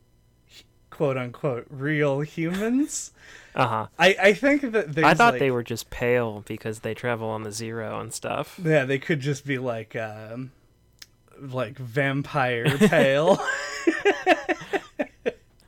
quote 1.00 1.16
unquote 1.16 1.64
real 1.70 2.20
humans. 2.20 3.12
Uh 3.54 3.66
huh. 3.66 3.86
I, 3.98 4.16
I 4.20 4.32
think 4.34 4.60
that 4.72 4.98
I 4.98 5.14
thought 5.14 5.32
like- 5.32 5.40
they 5.40 5.50
were 5.50 5.62
just 5.62 5.88
pale 5.88 6.44
because 6.46 6.80
they 6.80 6.92
travel 6.92 7.26
on 7.30 7.42
the 7.42 7.52
zero 7.52 8.00
and 8.00 8.12
stuff. 8.12 8.60
Yeah, 8.62 8.84
they 8.84 8.98
could 8.98 9.20
just 9.20 9.46
be 9.46 9.56
like 9.56 9.96
um 9.96 10.52
like 11.40 11.78
vampire 11.78 12.66
pale. 12.78 13.40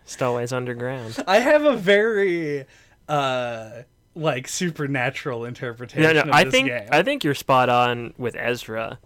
Stowaways 0.04 0.52
underground. 0.52 1.16
I 1.26 1.38
have 1.38 1.64
a 1.64 1.76
very 1.78 2.66
uh 3.08 3.70
like 4.14 4.48
supernatural 4.48 5.46
interpretation 5.46 6.02
No, 6.02 6.12
no. 6.12 6.20
of 6.28 6.28
I 6.30 6.44
this 6.44 6.52
think 6.52 6.68
game. 6.68 6.88
I 6.92 7.02
think 7.02 7.24
you're 7.24 7.34
spot 7.34 7.70
on 7.70 8.12
with 8.18 8.36
Ezra. 8.36 8.98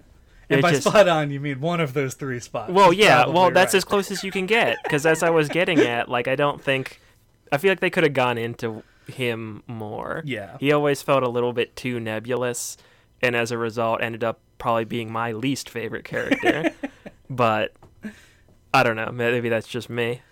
And 0.49 0.59
It 0.61 0.62
by 0.62 0.70
just- 0.72 0.82
spot 0.88 1.09
on 1.09 1.30
you 1.30 1.40
mean 1.40 1.61
one 1.61 1.80
of 1.80 1.92
those 1.94 2.14
three 2.14 2.40
spots. 2.40 2.72
Well, 2.72 2.92
yeah. 2.92 3.26
Well, 3.26 3.51
that's 3.51 3.74
right. 3.74 3.78
as 3.78 3.84
close 3.84 4.11
as 4.11 4.22
you 4.24 4.30
can 4.30 4.47
get. 4.47 4.76
Because 4.82 5.05
as 5.07 5.22
I 5.22 5.30
was 5.30 5.49
getting 5.49 5.80
at, 5.80 6.09
like, 6.09 6.28
I 6.28 6.36
don't 6.36 6.62
think. 6.62 7.01
I 7.53 7.59
feel 7.59 7.70
like 7.70 7.80
they 7.80 7.90
could 7.90 8.03
have 8.05 8.12
gone 8.14 8.38
into 8.38 8.82
him 9.09 9.62
more. 9.66 10.22
Yeah. 10.24 10.57
He 10.59 10.72
always 10.72 11.01
felt 11.03 11.22
a 11.22 11.28
little 11.28 11.53
bit 11.53 11.76
too 11.76 12.01
nebulous, 12.01 12.76
and 13.22 13.36
as 13.36 13.51
a 13.53 13.59
result, 13.59 14.03
ended 14.03 14.24
up 14.24 14.40
probably 14.59 14.84
being 14.84 15.12
my 15.12 15.32
least 15.32 15.68
favorite 15.70 16.05
character. 16.05 16.72
but 17.30 17.72
I 18.74 18.82
don't 18.82 18.97
know. 18.97 19.11
Maybe 19.12 19.49
that's 19.49 19.68
just 19.68 19.88
me. 19.88 20.22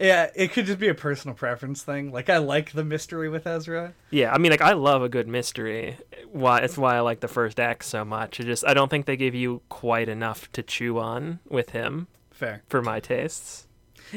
Yeah, 0.00 0.30
it 0.34 0.52
could 0.52 0.66
just 0.66 0.78
be 0.78 0.88
a 0.88 0.94
personal 0.94 1.34
preference 1.34 1.82
thing. 1.82 2.12
Like 2.12 2.28
I 2.28 2.38
like 2.38 2.72
the 2.72 2.84
mystery 2.84 3.28
with 3.28 3.46
Ezra. 3.46 3.94
Yeah, 4.10 4.32
I 4.32 4.38
mean, 4.38 4.50
like 4.50 4.60
I 4.60 4.72
love 4.72 5.02
a 5.02 5.08
good 5.08 5.28
mystery. 5.28 5.96
Why? 6.30 6.60
It's 6.60 6.78
why 6.78 6.96
I 6.96 7.00
like 7.00 7.20
the 7.20 7.28
first 7.28 7.60
act 7.60 7.84
so 7.84 8.04
much. 8.04 8.40
It 8.40 8.44
just 8.44 8.64
I 8.66 8.74
don't 8.74 8.90
think 8.90 9.06
they 9.06 9.16
give 9.16 9.34
you 9.34 9.62
quite 9.68 10.08
enough 10.08 10.50
to 10.52 10.62
chew 10.62 10.98
on 10.98 11.40
with 11.48 11.70
him 11.70 12.08
Fair. 12.30 12.62
for 12.68 12.82
my 12.82 13.00
tastes. 13.00 13.66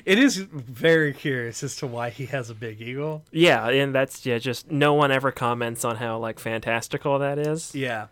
It 0.06 0.20
is 0.20 0.38
very 0.38 1.14
curious 1.14 1.64
as 1.64 1.76
to 1.78 1.88
why 1.88 2.10
he 2.10 2.26
has 2.28 2.50
a 2.50 2.56
big 2.56 2.82
eagle. 2.82 3.24
Yeah, 3.32 3.68
and 3.68 3.96
that's 3.96 4.26
yeah. 4.26 4.38
Just 4.38 4.70
no 4.70 4.94
one 4.94 5.12
ever 5.12 5.32
comments 5.32 5.86
on 5.86 5.96
how 5.96 6.18
like 6.20 6.40
fantastical 6.40 7.20
that 7.20 7.40
is. 7.40 7.74
Yeah. 7.74 8.08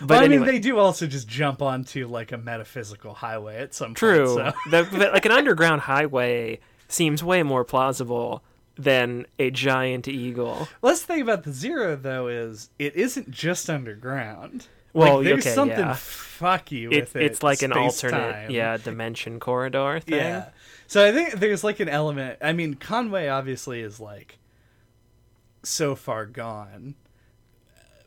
But 0.00 0.10
well, 0.10 0.20
I 0.20 0.24
anyway, 0.24 0.46
mean, 0.46 0.54
they 0.54 0.58
do 0.58 0.78
also 0.78 1.06
just 1.06 1.28
jump 1.28 1.62
onto 1.62 2.08
like 2.08 2.32
a 2.32 2.38
metaphysical 2.38 3.14
highway 3.14 3.58
at 3.58 3.74
some 3.74 3.94
true. 3.94 4.36
point. 4.36 4.54
So. 4.70 4.86
Like 4.90 5.26
an 5.26 5.32
underground 5.32 5.82
highway 5.82 6.60
seems 6.92 7.22
way 7.22 7.42
more 7.42 7.64
plausible 7.64 8.42
than 8.76 9.26
a 9.38 9.50
giant 9.50 10.08
eagle. 10.08 10.68
Let's 10.80 11.02
think 11.02 11.22
about 11.22 11.44
the 11.44 11.52
zero 11.52 11.96
though. 11.96 12.28
Is 12.28 12.70
it 12.78 12.94
isn't 12.96 13.30
just 13.30 13.68
underground? 13.68 14.66
Well, 14.94 15.16
like, 15.16 15.24
there's 15.24 15.46
okay, 15.46 15.54
something 15.54 15.78
yeah. 15.78 15.94
fucky 15.94 16.88
with 16.88 16.98
It's 16.98 17.16
it. 17.16 17.22
it's 17.22 17.42
like 17.42 17.62
an 17.62 17.72
alternate 17.72 17.92
space-time. 17.92 18.50
yeah 18.50 18.76
dimension 18.76 19.40
corridor 19.40 20.00
thing. 20.00 20.18
Yeah. 20.18 20.48
So 20.86 21.06
I 21.06 21.12
think 21.12 21.34
there's 21.34 21.64
like 21.64 21.80
an 21.80 21.88
element. 21.88 22.38
I 22.42 22.52
mean, 22.52 22.74
Conway 22.74 23.28
obviously 23.28 23.80
is 23.80 23.98
like 24.00 24.38
so 25.62 25.94
far 25.94 26.26
gone 26.26 26.94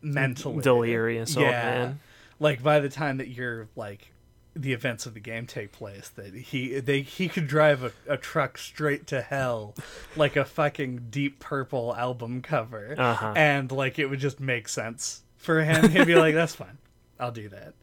mentally, 0.01 0.61
Delirious 0.61 1.35
old 1.35 1.47
yeah. 1.47 1.51
man. 1.51 1.99
Like 2.39 2.61
by 2.61 2.79
the 2.79 2.89
time 2.89 3.17
that 3.17 3.29
you're 3.29 3.67
like 3.75 4.11
the 4.55 4.71
events 4.73 5.05
of 5.05 5.13
the 5.13 5.19
game 5.19 5.45
take 5.45 5.71
place, 5.71 6.07
that 6.09 6.33
he 6.33 6.79
they 6.79 7.01
he 7.01 7.27
could 7.27 7.47
drive 7.47 7.83
a, 7.83 7.91
a 8.07 8.17
truck 8.17 8.57
straight 8.57 9.05
to 9.07 9.21
hell, 9.21 9.75
like 10.15 10.35
a 10.35 10.45
fucking 10.45 11.07
deep 11.09 11.39
purple 11.39 11.95
album 11.95 12.41
cover, 12.41 12.95
Uh-huh. 12.97 13.33
and 13.35 13.71
like 13.71 13.99
it 13.99 14.05
would 14.07 14.19
just 14.19 14.39
make 14.39 14.67
sense 14.69 15.23
for 15.37 15.61
him. 15.61 15.89
He'd 15.89 16.07
be 16.07 16.15
like, 16.15 16.33
"That's 16.35 16.55
fine, 16.63 16.77
I'll 17.19 17.31
do 17.33 17.49
that." 17.49 17.73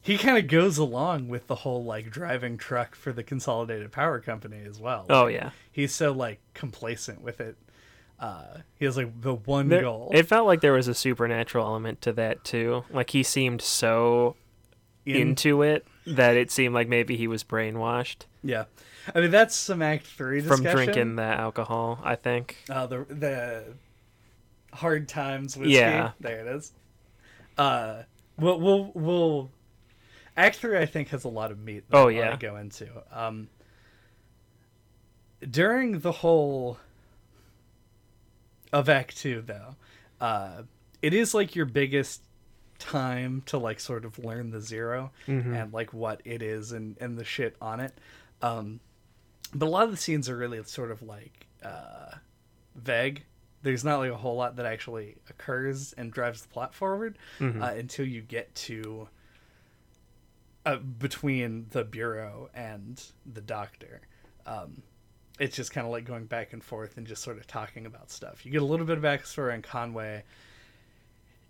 He 0.00 0.16
kind 0.16 0.38
of 0.38 0.46
goes 0.48 0.78
along 0.78 1.28
with 1.28 1.46
the 1.48 1.54
whole 1.56 1.84
like 1.84 2.10
driving 2.10 2.56
truck 2.56 2.94
for 2.94 3.12
the 3.12 3.22
Consolidated 3.22 3.92
Power 3.92 4.20
Company 4.20 4.58
as 4.66 4.80
well. 4.80 5.06
Oh 5.10 5.26
yeah. 5.26 5.50
he's 5.70 5.92
so 5.94 6.12
like 6.12 6.40
complacent 6.54 7.20
with 7.20 7.40
it. 7.40 7.56
Uh, 8.18 8.58
he 8.76 8.84
has 8.84 8.96
like 8.96 9.20
the 9.20 9.34
one 9.34 9.68
There- 9.68 9.82
goal. 9.82 10.10
it 10.12 10.24
felt 10.24 10.46
like 10.46 10.60
there 10.60 10.72
was 10.72 10.88
a 10.88 10.94
supernatural 10.94 11.64
element 11.66 12.00
to 12.02 12.12
that 12.14 12.42
too. 12.42 12.84
Like 12.90 13.10
he 13.10 13.22
seemed 13.22 13.60
so 13.62 14.34
in- 15.06 15.16
into 15.16 15.62
it 15.62 15.86
that 16.16 16.36
it 16.36 16.50
seemed 16.50 16.74
like 16.74 16.88
maybe 16.88 17.16
he 17.16 17.26
was 17.28 17.44
brainwashed 17.44 18.26
yeah, 18.42 18.64
I 19.14 19.20
mean 19.20 19.30
that's 19.30 19.54
some 19.56 19.82
Act 19.82 20.06
Three 20.06 20.40
discussion. 20.40 20.64
from 20.64 20.72
drinking 20.74 21.16
the 21.16 21.22
alcohol. 21.24 21.98
I 22.04 22.14
think. 22.14 22.56
Uh, 22.70 22.86
the 22.86 23.04
the 23.08 23.64
hard 24.72 25.08
times 25.08 25.56
whiskey. 25.56 25.72
Yeah. 25.74 26.12
there 26.20 26.46
it 26.46 26.56
is. 26.56 26.72
Uh, 27.56 28.02
we'll 28.38 28.60
we'll 28.60 28.92
we'll. 28.94 29.50
Act 30.36 30.56
three, 30.58 30.78
I 30.78 30.86
think, 30.86 31.08
has 31.08 31.24
a 31.24 31.28
lot 31.28 31.50
of 31.50 31.58
meat. 31.58 31.82
That 31.90 31.96
Oh, 31.96 32.06
I 32.06 32.12
yeah. 32.12 32.36
go 32.36 32.54
into. 32.56 32.86
Um, 33.12 33.48
during 35.50 35.98
the 36.00 36.12
whole 36.12 36.78
of 38.72 38.88
Act 38.88 39.16
Two, 39.16 39.42
though, 39.42 39.74
uh, 40.20 40.62
it 41.02 41.14
is 41.14 41.34
like 41.34 41.56
your 41.56 41.66
biggest 41.66 42.22
time 42.78 43.42
to 43.46 43.58
like 43.58 43.80
sort 43.80 44.04
of 44.04 44.18
learn 44.18 44.50
the 44.50 44.60
0 44.60 45.10
and 45.54 45.72
like 45.72 45.92
what 45.92 46.20
it 46.24 46.42
is 46.42 46.72
and 46.72 46.96
and 47.00 47.18
the 47.18 47.24
shit 47.24 47.56
on 47.60 47.80
it. 47.80 47.92
Um, 48.42 48.80
but 49.54 49.66
a 49.66 49.70
lot 49.70 49.84
of 49.84 49.90
the 49.90 49.96
scenes 49.96 50.28
are 50.28 50.36
really 50.36 50.62
sort 50.64 50.90
of 50.90 51.02
like 51.02 51.46
uh, 51.64 52.12
vague. 52.76 53.24
There's 53.62 53.84
not 53.84 53.98
like 53.98 54.12
a 54.12 54.16
whole 54.16 54.36
lot 54.36 54.56
that 54.56 54.66
actually 54.66 55.16
occurs 55.28 55.92
and 55.94 56.12
drives 56.12 56.42
the 56.42 56.48
plot 56.48 56.74
forward 56.74 57.18
uh, 57.62 57.72
until 57.74 58.06
you 58.06 58.20
get 58.20 58.54
to 58.54 59.08
uh, 60.64 60.76
between 60.76 61.66
the 61.70 61.82
bureau 61.84 62.50
and 62.54 63.02
the 63.26 63.40
doctor. 63.40 64.02
Um, 64.46 64.82
it's 65.40 65.56
just 65.56 65.72
kind 65.72 65.86
of 65.86 65.92
like 65.92 66.04
going 66.04 66.26
back 66.26 66.52
and 66.52 66.62
forth 66.62 66.96
and 66.96 67.06
just 67.06 67.22
sort 67.22 67.38
of 67.38 67.46
talking 67.46 67.86
about 67.86 68.10
stuff. 68.10 68.44
You 68.44 68.52
get 68.52 68.62
a 68.62 68.64
little 68.64 68.86
bit 68.86 68.98
of 68.98 69.04
backstory 69.04 69.52
on 69.54 69.62
Conway. 69.62 70.24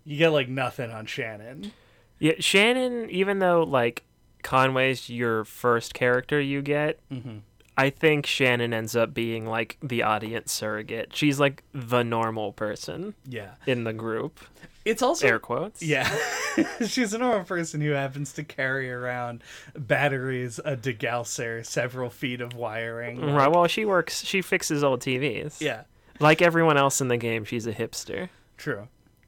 You 0.09 0.17
get 0.17 0.29
like 0.29 0.49
nothing 0.49 0.89
on 0.89 1.05
Shannon. 1.05 1.71
Yeah, 2.17 2.33
Shannon, 2.39 3.09
even 3.11 3.37
though 3.39 3.61
like 3.63 4.03
Conway's 4.41 5.07
your 5.09 5.45
first 5.45 5.93
character 5.93 6.41
you 6.41 6.61
get, 6.63 6.99
Mm-hmm. 7.11 7.37
I 7.77 7.91
think 7.91 8.25
Shannon 8.25 8.73
ends 8.73 8.95
up 8.95 9.13
being 9.13 9.45
like 9.45 9.77
the 9.81 10.01
audience 10.03 10.51
surrogate. 10.51 11.15
She's 11.15 11.39
like 11.39 11.63
the 11.73 12.03
normal 12.03 12.51
person 12.51 13.13
Yeah, 13.25 13.51
in 13.67 13.83
the 13.85 13.93
group. 13.93 14.39
it's 14.83 15.01
also 15.01 15.27
Air 15.27 15.39
quotes. 15.39 15.81
Yeah. 15.83 16.09
She's 16.85 17.13
a 17.13 17.17
normal 17.19 17.45
person 17.45 17.79
who 17.79 17.91
happens 17.91 18.33
to 18.33 18.43
carry 18.43 18.91
around 18.91 19.43
batteries, 19.77 20.59
a 20.65 20.75
degausser, 20.75 21.65
several 21.65 22.09
feet 22.09 22.41
of 22.41 22.53
wiring. 22.53 23.21
like- 23.21 23.35
Right. 23.35 23.47
Well, 23.51 23.67
she 23.67 23.85
works. 23.85 24.25
She 24.25 24.41
fixes 24.41 24.83
old 24.83 24.99
TVs. 25.01 25.61
Yeah, 25.61 25.83
Like 26.19 26.41
everyone 26.41 26.77
else 26.77 26.99
in 26.99 27.07
the 27.09 27.17
game, 27.17 27.45
she's 27.45 27.65
a 27.67 27.73
hipster. 27.73 28.27
true. 28.57 28.87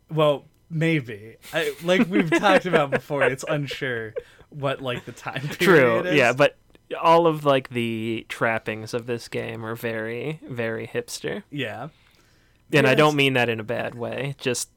Well, 0.09 0.43
maybe. 0.71 1.37
I, 1.53 1.75
like 1.83 2.07
we've 2.07 2.29
talked 2.31 2.65
about 2.65 2.91
before, 2.91 3.23
it's 3.23 3.45
unsure 3.47 4.13
what 4.49 4.81
like 4.81 5.05
the 5.05 5.11
time 5.11 5.41
True. 5.49 5.75
period 5.75 6.05
is. 6.05 6.11
True. 6.11 6.17
Yeah, 6.17 6.33
but 6.33 6.57
all 6.99 7.27
of 7.27 7.45
like 7.45 7.69
the 7.69 8.25
trappings 8.29 8.93
of 8.93 9.05
this 9.05 9.27
game 9.27 9.65
are 9.65 9.75
very, 9.75 10.39
very 10.47 10.87
hipster. 10.87 11.43
yeah. 11.49 11.89
And 12.73 12.87
I 12.87 12.95
don't 12.95 13.17
mean 13.17 13.33
that 13.33 13.49
in 13.49 13.59
a 13.59 13.65
bad 13.65 13.95
way. 13.95 14.33
Just 14.37 14.69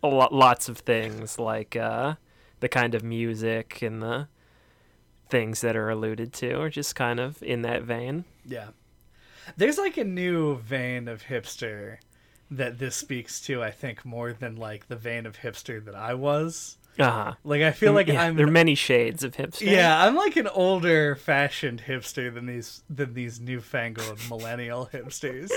a 0.00 0.06
lot, 0.06 0.32
lots 0.32 0.68
of 0.68 0.78
things 0.78 1.40
like 1.40 1.74
uh, 1.74 2.14
the 2.60 2.68
kind 2.68 2.94
of 2.94 3.02
music 3.02 3.82
and 3.82 4.00
the 4.00 4.28
things 5.28 5.60
that 5.62 5.74
are 5.74 5.90
alluded 5.90 6.32
to 6.34 6.60
are 6.60 6.70
just 6.70 6.94
kind 6.94 7.18
of 7.18 7.42
in 7.42 7.62
that 7.62 7.82
vein. 7.82 8.26
Yeah. 8.44 8.68
There's 9.56 9.76
like 9.76 9.96
a 9.96 10.04
new 10.04 10.58
vein 10.58 11.08
of 11.08 11.24
hipster 11.24 11.96
that 12.56 12.78
this 12.78 12.96
speaks 12.96 13.40
to, 13.42 13.62
I 13.62 13.70
think, 13.70 14.04
more 14.04 14.32
than 14.32 14.56
like 14.56 14.88
the 14.88 14.96
vein 14.96 15.26
of 15.26 15.38
hipster 15.38 15.84
that 15.84 15.94
I 15.94 16.14
was. 16.14 16.76
Uh 16.98 17.10
huh. 17.10 17.34
Like 17.42 17.62
I 17.62 17.70
feel 17.70 17.94
like 17.94 18.08
yeah, 18.08 18.22
I'm 18.22 18.36
there 18.36 18.46
are 18.46 18.50
many 18.50 18.74
shades 18.74 19.24
of 19.24 19.32
hipster. 19.32 19.62
Yeah, 19.62 20.04
I'm 20.04 20.14
like 20.14 20.36
an 20.36 20.48
older 20.48 21.16
fashioned 21.16 21.82
hipster 21.86 22.32
than 22.32 22.44
these 22.44 22.82
than 22.90 23.14
these 23.14 23.40
newfangled 23.40 24.18
millennial 24.28 24.90
hipsters. 24.92 25.50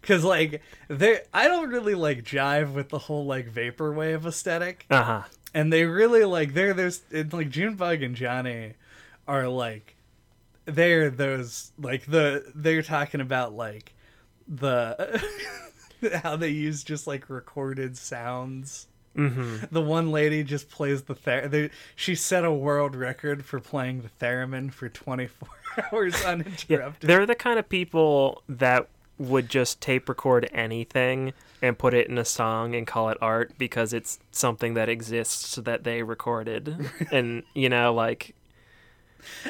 Cause 0.00 0.24
like 0.24 0.62
they 0.88 1.20
I 1.34 1.46
don't 1.46 1.68
really 1.68 1.94
like 1.94 2.24
jive 2.24 2.72
with 2.72 2.88
the 2.88 2.98
whole 2.98 3.26
like 3.26 3.52
vaporwave 3.52 4.24
aesthetic. 4.24 4.86
Uh 4.88 5.02
huh. 5.02 5.22
And 5.52 5.70
they 5.70 5.84
really 5.84 6.24
like 6.24 6.54
they're 6.54 6.72
there's 6.72 7.02
like 7.12 7.50
Junebug 7.50 8.02
and 8.02 8.14
Johnny 8.14 8.72
are 9.26 9.46
like 9.46 9.94
they're 10.64 11.10
those 11.10 11.70
like 11.78 12.06
the 12.06 12.50
they're 12.54 12.82
talking 12.82 13.20
about 13.20 13.52
like 13.52 13.92
the 14.46 15.22
how 16.22 16.36
they 16.36 16.48
use 16.50 16.82
just 16.84 17.06
like 17.06 17.28
recorded 17.30 17.96
sounds 17.96 18.86
Mm-hmm. 19.16 19.64
the 19.74 19.80
one 19.82 20.12
lady 20.12 20.44
just 20.44 20.68
plays 20.70 21.02
the 21.02 21.14
ther- 21.14 21.48
they, 21.48 21.70
she 21.96 22.14
set 22.14 22.44
a 22.44 22.52
world 22.52 22.94
record 22.94 23.44
for 23.44 23.58
playing 23.58 24.02
the 24.02 24.10
theremin 24.24 24.72
for 24.72 24.88
24 24.88 25.48
hours 25.92 26.14
Yeah, 26.22 26.28
uninterrupted. 26.30 27.08
they're 27.08 27.26
the 27.26 27.34
kind 27.34 27.58
of 27.58 27.68
people 27.68 28.42
that 28.48 28.86
would 29.18 29.48
just 29.48 29.80
tape 29.80 30.08
record 30.08 30.48
anything 30.52 31.32
and 31.60 31.76
put 31.76 31.94
it 31.94 32.06
in 32.08 32.16
a 32.16 32.24
song 32.24 32.76
and 32.76 32.86
call 32.86 33.08
it 33.08 33.18
art 33.20 33.50
because 33.58 33.92
it's 33.92 34.20
something 34.30 34.74
that 34.74 34.88
exists 34.88 35.56
that 35.56 35.82
they 35.82 36.04
recorded, 36.04 36.76
and 37.10 37.42
you 37.54 37.68
know, 37.68 37.92
like 37.92 38.36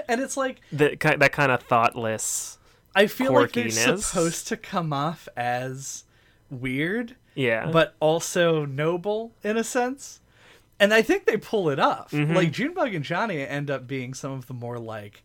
and 0.08 0.22
it's 0.22 0.36
like 0.38 0.62
the 0.72 0.96
that 1.18 1.32
kind 1.32 1.52
of 1.52 1.62
thoughtless. 1.64 2.56
I 2.94 3.06
feel 3.06 3.34
like 3.34 3.52
they're 3.52 3.68
supposed 3.70 4.48
to 4.48 4.56
come 4.56 4.94
off 4.94 5.28
as 5.36 6.04
weird, 6.50 7.16
Yeah, 7.34 7.70
but 7.70 7.94
also 8.00 8.64
noble 8.64 9.32
in 9.42 9.56
a 9.56 9.64
sense. 9.64 10.20
And 10.80 10.94
I 10.94 11.02
think 11.02 11.24
they 11.26 11.36
pull 11.36 11.70
it 11.70 11.78
off. 11.80 12.12
Mm-hmm. 12.12 12.34
Like 12.34 12.52
Junebug 12.52 12.94
and 12.94 13.04
Johnny 13.04 13.40
end 13.46 13.68
up 13.70 13.86
being 13.88 14.14
some 14.14 14.32
of 14.32 14.46
the 14.46 14.54
more 14.54 14.78
like 14.78 15.24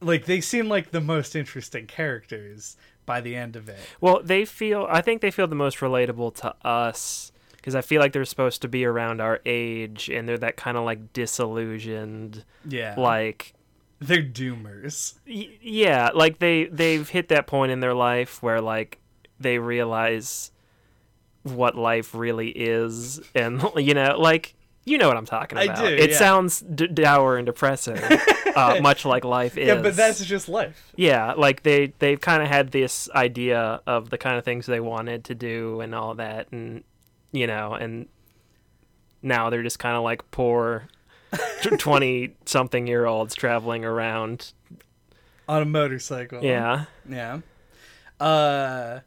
like 0.00 0.24
they 0.24 0.40
seem 0.40 0.68
like 0.68 0.90
the 0.90 1.00
most 1.00 1.36
interesting 1.36 1.86
characters 1.86 2.76
by 3.06 3.20
the 3.20 3.36
end 3.36 3.54
of 3.56 3.68
it. 3.68 3.78
well, 4.00 4.20
they 4.22 4.44
feel. 4.44 4.86
I 4.88 5.00
think 5.02 5.20
they 5.20 5.30
feel 5.30 5.46
the 5.48 5.54
most 5.54 5.78
relatable 5.78 6.34
to 6.36 6.54
us 6.66 7.32
because 7.56 7.74
I 7.74 7.80
feel 7.82 8.00
like 8.00 8.12
they're 8.12 8.24
supposed 8.24 8.62
to 8.62 8.68
be 8.68 8.84
around 8.84 9.20
our 9.20 9.40
age, 9.44 10.08
and 10.08 10.26
they're 10.28 10.38
that 10.38 10.56
kind 10.56 10.76
of 10.78 10.84
like 10.84 11.12
disillusioned, 11.12 12.44
Yeah. 12.66 12.94
like 12.96 13.52
they're 14.00 14.22
doomers. 14.22 15.14
Y- 15.28 15.50
yeah 15.60 16.10
like 16.14 16.38
they 16.38 16.64
they've 16.64 17.06
hit 17.08 17.28
that 17.28 17.46
point 17.46 17.70
in 17.72 17.80
their 17.80 17.94
life 17.94 18.42
where 18.42 18.60
like 18.60 18.98
they 19.40 19.58
realize 19.58 20.50
what 21.42 21.74
life 21.76 22.14
really 22.14 22.50
is 22.50 23.20
and 23.34 23.62
you 23.76 23.94
know 23.94 24.16
like 24.18 24.54
you 24.84 24.98
know 24.98 25.08
what 25.08 25.16
i'm 25.16 25.26
talking 25.26 25.56
I 25.58 25.64
about 25.64 25.78
do, 25.78 25.84
it 25.86 26.10
yeah. 26.10 26.16
sounds 26.18 26.60
d- 26.60 26.86
dour 26.86 27.36
and 27.38 27.46
depressing 27.46 27.96
uh, 28.54 28.78
much 28.82 29.04
like 29.04 29.24
life 29.24 29.56
is 29.56 29.68
Yeah, 29.68 29.80
but 29.80 29.96
that's 29.96 30.22
just 30.24 30.48
life. 30.48 30.92
yeah 30.96 31.32
like 31.32 31.62
they 31.62 31.92
they've 31.98 32.20
kind 32.20 32.42
of 32.42 32.48
had 32.48 32.70
this 32.72 33.08
idea 33.14 33.80
of 33.86 34.10
the 34.10 34.18
kind 34.18 34.36
of 34.36 34.44
things 34.44 34.66
they 34.66 34.80
wanted 34.80 35.24
to 35.24 35.34
do 35.34 35.80
and 35.80 35.94
all 35.94 36.14
that 36.16 36.52
and 36.52 36.84
you 37.32 37.46
know 37.46 37.72
and 37.74 38.06
now 39.22 39.48
they're 39.50 39.62
just 39.62 39.78
kind 39.78 39.96
of 39.96 40.02
like 40.02 40.30
poor 40.30 40.88
20 41.78 42.34
something 42.44 42.86
year 42.86 43.06
olds 43.06 43.34
traveling 43.34 43.84
around 43.84 44.52
on 45.48 45.62
a 45.62 45.64
motorcycle. 45.66 46.42
yeah 46.44 46.84
Yeah. 47.08 47.40
Uh 48.18 49.00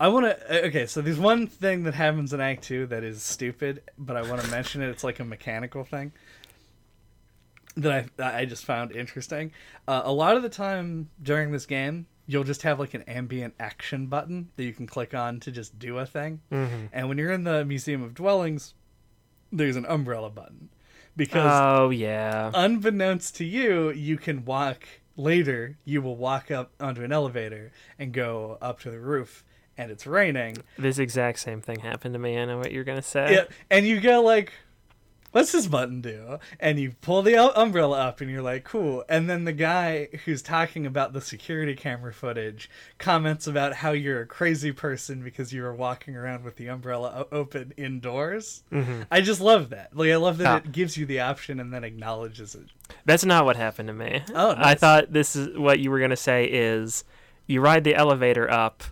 I 0.00 0.08
want 0.08 0.26
to 0.26 0.66
okay, 0.66 0.86
so 0.86 1.00
there's 1.00 1.18
one 1.18 1.46
thing 1.46 1.84
that 1.84 1.94
happens 1.94 2.32
in 2.32 2.40
act 2.40 2.64
2 2.64 2.86
that 2.86 3.04
is 3.04 3.22
stupid, 3.22 3.82
but 3.96 4.16
I 4.16 4.22
want 4.28 4.42
to 4.42 4.50
mention 4.50 4.82
it. 4.82 4.88
It's 4.88 5.04
like 5.04 5.20
a 5.20 5.24
mechanical 5.24 5.84
thing 5.84 6.12
that 7.76 8.10
I 8.18 8.40
I 8.40 8.44
just 8.44 8.64
found 8.64 8.92
interesting. 8.92 9.52
Uh, 9.86 10.02
a 10.04 10.12
lot 10.12 10.36
of 10.36 10.42
the 10.42 10.48
time 10.48 11.10
during 11.22 11.52
this 11.52 11.66
game, 11.66 12.06
you'll 12.26 12.44
just 12.44 12.62
have 12.62 12.78
like 12.80 12.94
an 12.94 13.02
ambient 13.02 13.54
action 13.60 14.06
button 14.06 14.50
that 14.56 14.64
you 14.64 14.72
can 14.72 14.86
click 14.86 15.14
on 15.14 15.40
to 15.40 15.50
just 15.50 15.78
do 15.78 15.98
a 15.98 16.06
thing. 16.06 16.40
mm-hmm. 16.50 16.86
And 16.92 17.08
when 17.08 17.18
you're 17.18 17.32
in 17.32 17.44
the 17.44 17.64
Museum 17.64 18.02
of 18.02 18.14
Dwellings, 18.14 18.74
there's 19.52 19.76
an 19.76 19.86
umbrella 19.86 20.30
button. 20.30 20.70
Because 21.16 21.60
Oh 21.62 21.90
yeah. 21.90 22.50
unbeknownst 22.54 23.36
to 23.36 23.44
you, 23.44 23.90
you 23.90 24.16
can 24.16 24.44
walk 24.44 24.84
later. 25.16 25.78
You 25.84 26.02
will 26.02 26.16
walk 26.16 26.50
up 26.50 26.72
onto 26.80 27.04
an 27.04 27.12
elevator 27.12 27.70
and 27.98 28.12
go 28.12 28.58
up 28.60 28.80
to 28.80 28.90
the 28.90 28.98
roof, 28.98 29.44
and 29.76 29.90
it's 29.90 30.06
raining. 30.06 30.56
This 30.78 30.98
exact 30.98 31.38
same 31.40 31.60
thing 31.60 31.80
happened 31.80 32.14
to 32.14 32.18
me. 32.18 32.38
I 32.38 32.44
know 32.44 32.58
what 32.58 32.72
you're 32.72 32.84
gonna 32.84 33.02
say. 33.02 33.32
Yeah, 33.34 33.44
and 33.70 33.86
you 33.86 34.00
go 34.00 34.20
like, 34.22 34.52
"What's 35.32 35.50
this 35.50 35.66
button 35.66 36.00
do?" 36.00 36.38
And 36.60 36.78
you 36.78 36.92
pull 37.00 37.22
the 37.22 37.36
umbrella 37.58 37.98
up, 37.98 38.20
and 38.20 38.30
you're 38.30 38.40
like, 38.42 38.62
"Cool." 38.62 39.04
And 39.08 39.28
then 39.28 39.44
the 39.44 39.52
guy 39.52 40.08
who's 40.24 40.42
talking 40.42 40.86
about 40.86 41.12
the 41.12 41.20
security 41.20 41.74
camera 41.74 42.12
footage 42.12 42.70
comments 42.98 43.48
about 43.48 43.74
how 43.74 43.90
you're 43.90 44.20
a 44.20 44.26
crazy 44.26 44.70
person 44.70 45.22
because 45.24 45.52
you 45.52 45.62
were 45.62 45.74
walking 45.74 46.14
around 46.14 46.44
with 46.44 46.54
the 46.56 46.68
umbrella 46.68 47.26
open 47.32 47.72
indoors. 47.76 48.62
Mhm. 48.72 49.06
I 49.10 49.20
just 49.20 49.40
love 49.40 49.70
that. 49.70 49.96
Like, 49.96 50.10
I 50.10 50.16
love 50.16 50.38
that 50.38 50.46
Ah. 50.46 50.56
it 50.58 50.70
gives 50.72 50.96
you 50.96 51.04
the 51.04 51.18
option 51.20 51.58
and 51.58 51.72
then 51.74 51.82
acknowledges 51.82 52.54
it. 52.54 52.66
That's 53.04 53.24
not 53.24 53.44
what 53.44 53.56
happened 53.56 53.88
to 53.88 53.92
me. 53.94 54.22
Oh, 54.34 54.52
nice. 54.54 54.64
I 54.66 54.74
thought 54.76 55.12
this 55.12 55.34
is 55.34 55.58
what 55.58 55.80
you 55.80 55.90
were 55.90 55.98
gonna 55.98 56.14
say 56.16 56.44
is 56.44 57.02
you 57.48 57.60
ride 57.60 57.82
the 57.84 57.94
elevator 57.96 58.48
up, 58.50 58.84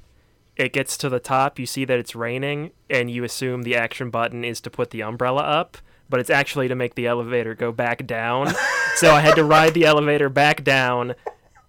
it 0.57 0.72
gets 0.72 0.96
to 0.98 1.09
the 1.09 1.20
top, 1.20 1.59
you 1.59 1.66
see 1.66 1.84
that 1.84 1.98
it's 1.98 2.14
raining, 2.14 2.72
and 2.90 3.11
you 3.11 3.24
assume 3.24 3.62
the 3.62 3.76
action 3.76 4.11
button 4.11 4.44
is 4.44 4.61
to 4.62 4.70
put 4.70 4.90
the 4.90 5.03
umbrella 5.03 5.42
up, 5.42 5.78
but 6.09 6.20
it's 6.20 6.30
actually 6.30 6.68
to 6.68 6.74
make 6.74 6.94
the 6.94 7.07
elevator 7.07 7.55
go 7.55 7.72
back 7.72 8.07
down. 8.07 8.53
so 8.96 9.12
I 9.12 9.20
had 9.20 9.34
to 9.36 9.44
ride 9.44 9.74
the 9.74 9.84
elevator 9.84 10.28
back 10.28 10.62
down 10.62 11.14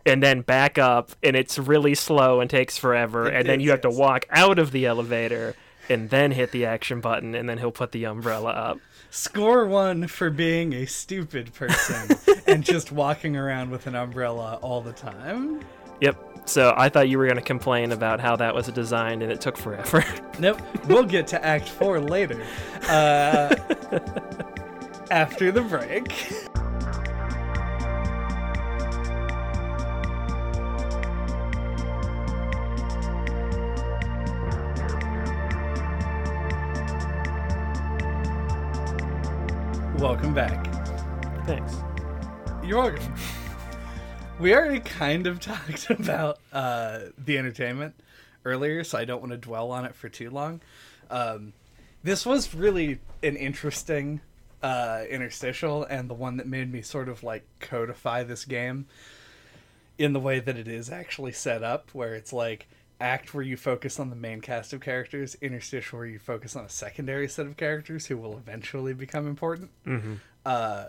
and 0.06 0.22
then 0.22 0.42
back 0.42 0.78
up, 0.78 1.12
and 1.24 1.36
it's 1.36 1.58
really 1.58 1.96
slow 1.96 2.42
and 2.42 2.50
takes 2.50 2.78
forever, 2.78 3.28
It 3.28 3.36
and 3.36 3.48
then 3.48 3.60
you 3.62 3.72
have 3.72 3.82
to 3.82 3.90
walk 3.90 4.26
out 4.32 4.60
of 4.60 4.72
the 4.72 4.86
elevator 4.86 5.56
and 5.90 6.10
then 6.10 6.32
hit 6.32 6.52
the 6.52 6.66
action 6.66 7.00
button, 7.00 7.36
and 7.36 7.48
then 7.48 7.58
he'll 7.58 7.72
put 7.72 7.92
the 7.92 8.06
umbrella 8.06 8.52
up. 8.52 8.80
Score 9.10 9.66
one 9.66 10.08
for 10.08 10.30
being 10.30 10.74
a 10.74 10.86
stupid 10.86 11.54
person 11.54 12.18
and 12.48 12.64
just 12.64 12.92
walking 12.92 13.38
around 13.38 13.70
with 13.70 13.88
an 13.88 13.96
umbrella 13.96 14.60
all 14.62 14.82
the 14.82 14.94
time. 14.94 15.62
Yep. 16.02 16.33
So 16.46 16.74
I 16.76 16.90
thought 16.90 17.10
you 17.10 17.18
were 17.18 17.26
going 17.26 17.38
to 17.38 17.42
complain 17.42 17.92
about 17.92 18.20
how 18.20 18.36
that 18.36 18.54
was 18.54 18.68
designed 18.68 19.24
and 19.24 19.32
it 19.32 19.42
took 19.42 19.58
forever. 19.58 20.04
Nope. 20.40 20.60
We'll 20.88 21.04
get 21.04 21.28
to 21.28 21.46
Act 21.46 21.70
Four 21.70 22.00
later. 22.00 22.44
Uh, 22.90 23.56
after 25.12 25.52
the 25.52 25.62
break. 25.62 26.12
Welcome 40.00 40.34
back. 40.34 40.66
Thanks. 41.46 41.76
You're 42.64 42.80
welcome. 42.80 43.14
We 44.44 44.54
already 44.54 44.82
kind 44.82 45.26
of 45.26 45.40
talked 45.40 45.90
about 45.90 46.38
uh, 46.52 47.00
the 47.18 47.38
entertainment 47.38 47.96
earlier, 48.44 48.84
so 48.84 48.98
I 48.98 49.06
don't 49.06 49.22
want 49.22 49.32
to 49.32 49.38
dwell 49.38 49.72
on 49.72 49.86
it 49.86 49.96
for 49.96 50.10
too 50.10 50.30
long. 50.30 50.60
Um, 51.10 51.54
this 52.04 52.26
was 52.26 52.54
really 52.54 53.00
an 53.24 53.38
interesting 53.38 54.20
uh, 54.62 55.04
interstitial, 55.10 55.86
and 55.86 56.10
the 56.10 56.14
one 56.14 56.36
that 56.36 56.46
made 56.46 56.70
me 56.70 56.82
sort 56.82 57.08
of 57.08 57.24
like 57.24 57.46
codify 57.62 58.24
this 58.24 58.44
game 58.44 58.86
in 59.98 60.12
the 60.12 60.20
way 60.20 60.42
that 60.42 60.58
it 60.58 60.68
is 60.68 60.90
actually 60.90 61.32
set 61.32 61.64
up, 61.64 61.90
where 61.94 62.14
it's 62.14 62.34
like 62.34 62.68
act 63.00 63.34
where 63.34 63.44
you 63.44 63.56
focus 63.56 63.98
on 63.98 64.10
the 64.10 64.16
main 64.18 64.42
cast 64.42 64.74
of 64.74 64.82
characters, 64.82 65.38
interstitial 65.40 66.00
where 66.00 66.08
you 66.08 66.20
focus 66.20 66.54
on 66.54 66.66
a 66.66 66.70
secondary 66.70 67.30
set 67.30 67.46
of 67.46 67.56
characters 67.56 68.08
who 68.08 68.18
will 68.18 68.36
eventually 68.36 68.94
become 68.94 69.26
important. 69.26 69.70
Mm-hmm. 69.88 70.16
Uh, 70.46 70.88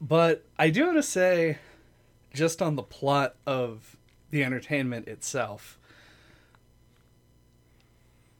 but 0.00 0.44
I 0.56 0.70
do 0.70 0.86
want 0.86 0.98
to 0.98 1.02
say, 1.02 1.58
just 2.32 2.62
on 2.62 2.76
the 2.76 2.82
plot 2.82 3.36
of 3.46 3.96
the 4.30 4.42
entertainment 4.42 5.08
itself, 5.08 5.78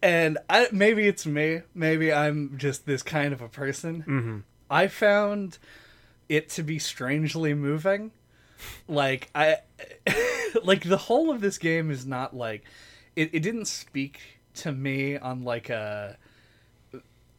and 0.03 0.38
I, 0.51 0.68
maybe 0.72 1.07
it's 1.07 1.24
me, 1.24 1.62
maybe 1.74 2.12
I'm 2.12 2.59
just 2.59 2.86
this 2.86 3.03
kind 3.03 3.32
of 3.32 3.40
a 3.40 3.49
person. 3.49 4.03
Mm-hmm. 4.03 4.38
I 4.68 4.88
found 4.88 5.59
it 6.28 6.49
to 6.51 6.62
be 6.62 6.78
strangely 6.78 7.55
moving. 7.55 8.11
Like 8.88 9.30
I, 9.34 9.59
like 10.64 10.82
the 10.82 10.97
whole 10.97 11.30
of 11.30 11.40
this 11.40 11.57
game 11.57 11.90
is 11.90 12.05
not 12.05 12.34
like, 12.34 12.64
it, 13.14 13.30
it 13.32 13.40
didn't 13.40 13.66
speak 13.66 14.20
to 14.55 14.72
me 14.72 15.16
on 15.16 15.45
like 15.45 15.70
a 15.70 16.16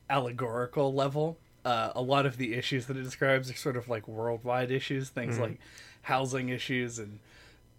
allegorical 0.09 0.93
level. 0.93 1.37
Uh, 1.65 1.91
a 1.95 2.01
lot 2.01 2.25
of 2.25 2.37
the 2.37 2.53
issues 2.53 2.87
that 2.87 2.97
it 2.97 3.03
describes 3.03 3.49
are 3.49 3.55
sort 3.55 3.75
of 3.77 3.89
like 3.89 4.07
worldwide 4.07 4.71
issues, 4.71 5.09
things 5.09 5.39
like 5.39 5.59
housing 6.03 6.49
issues 6.49 6.99
and 6.99 7.19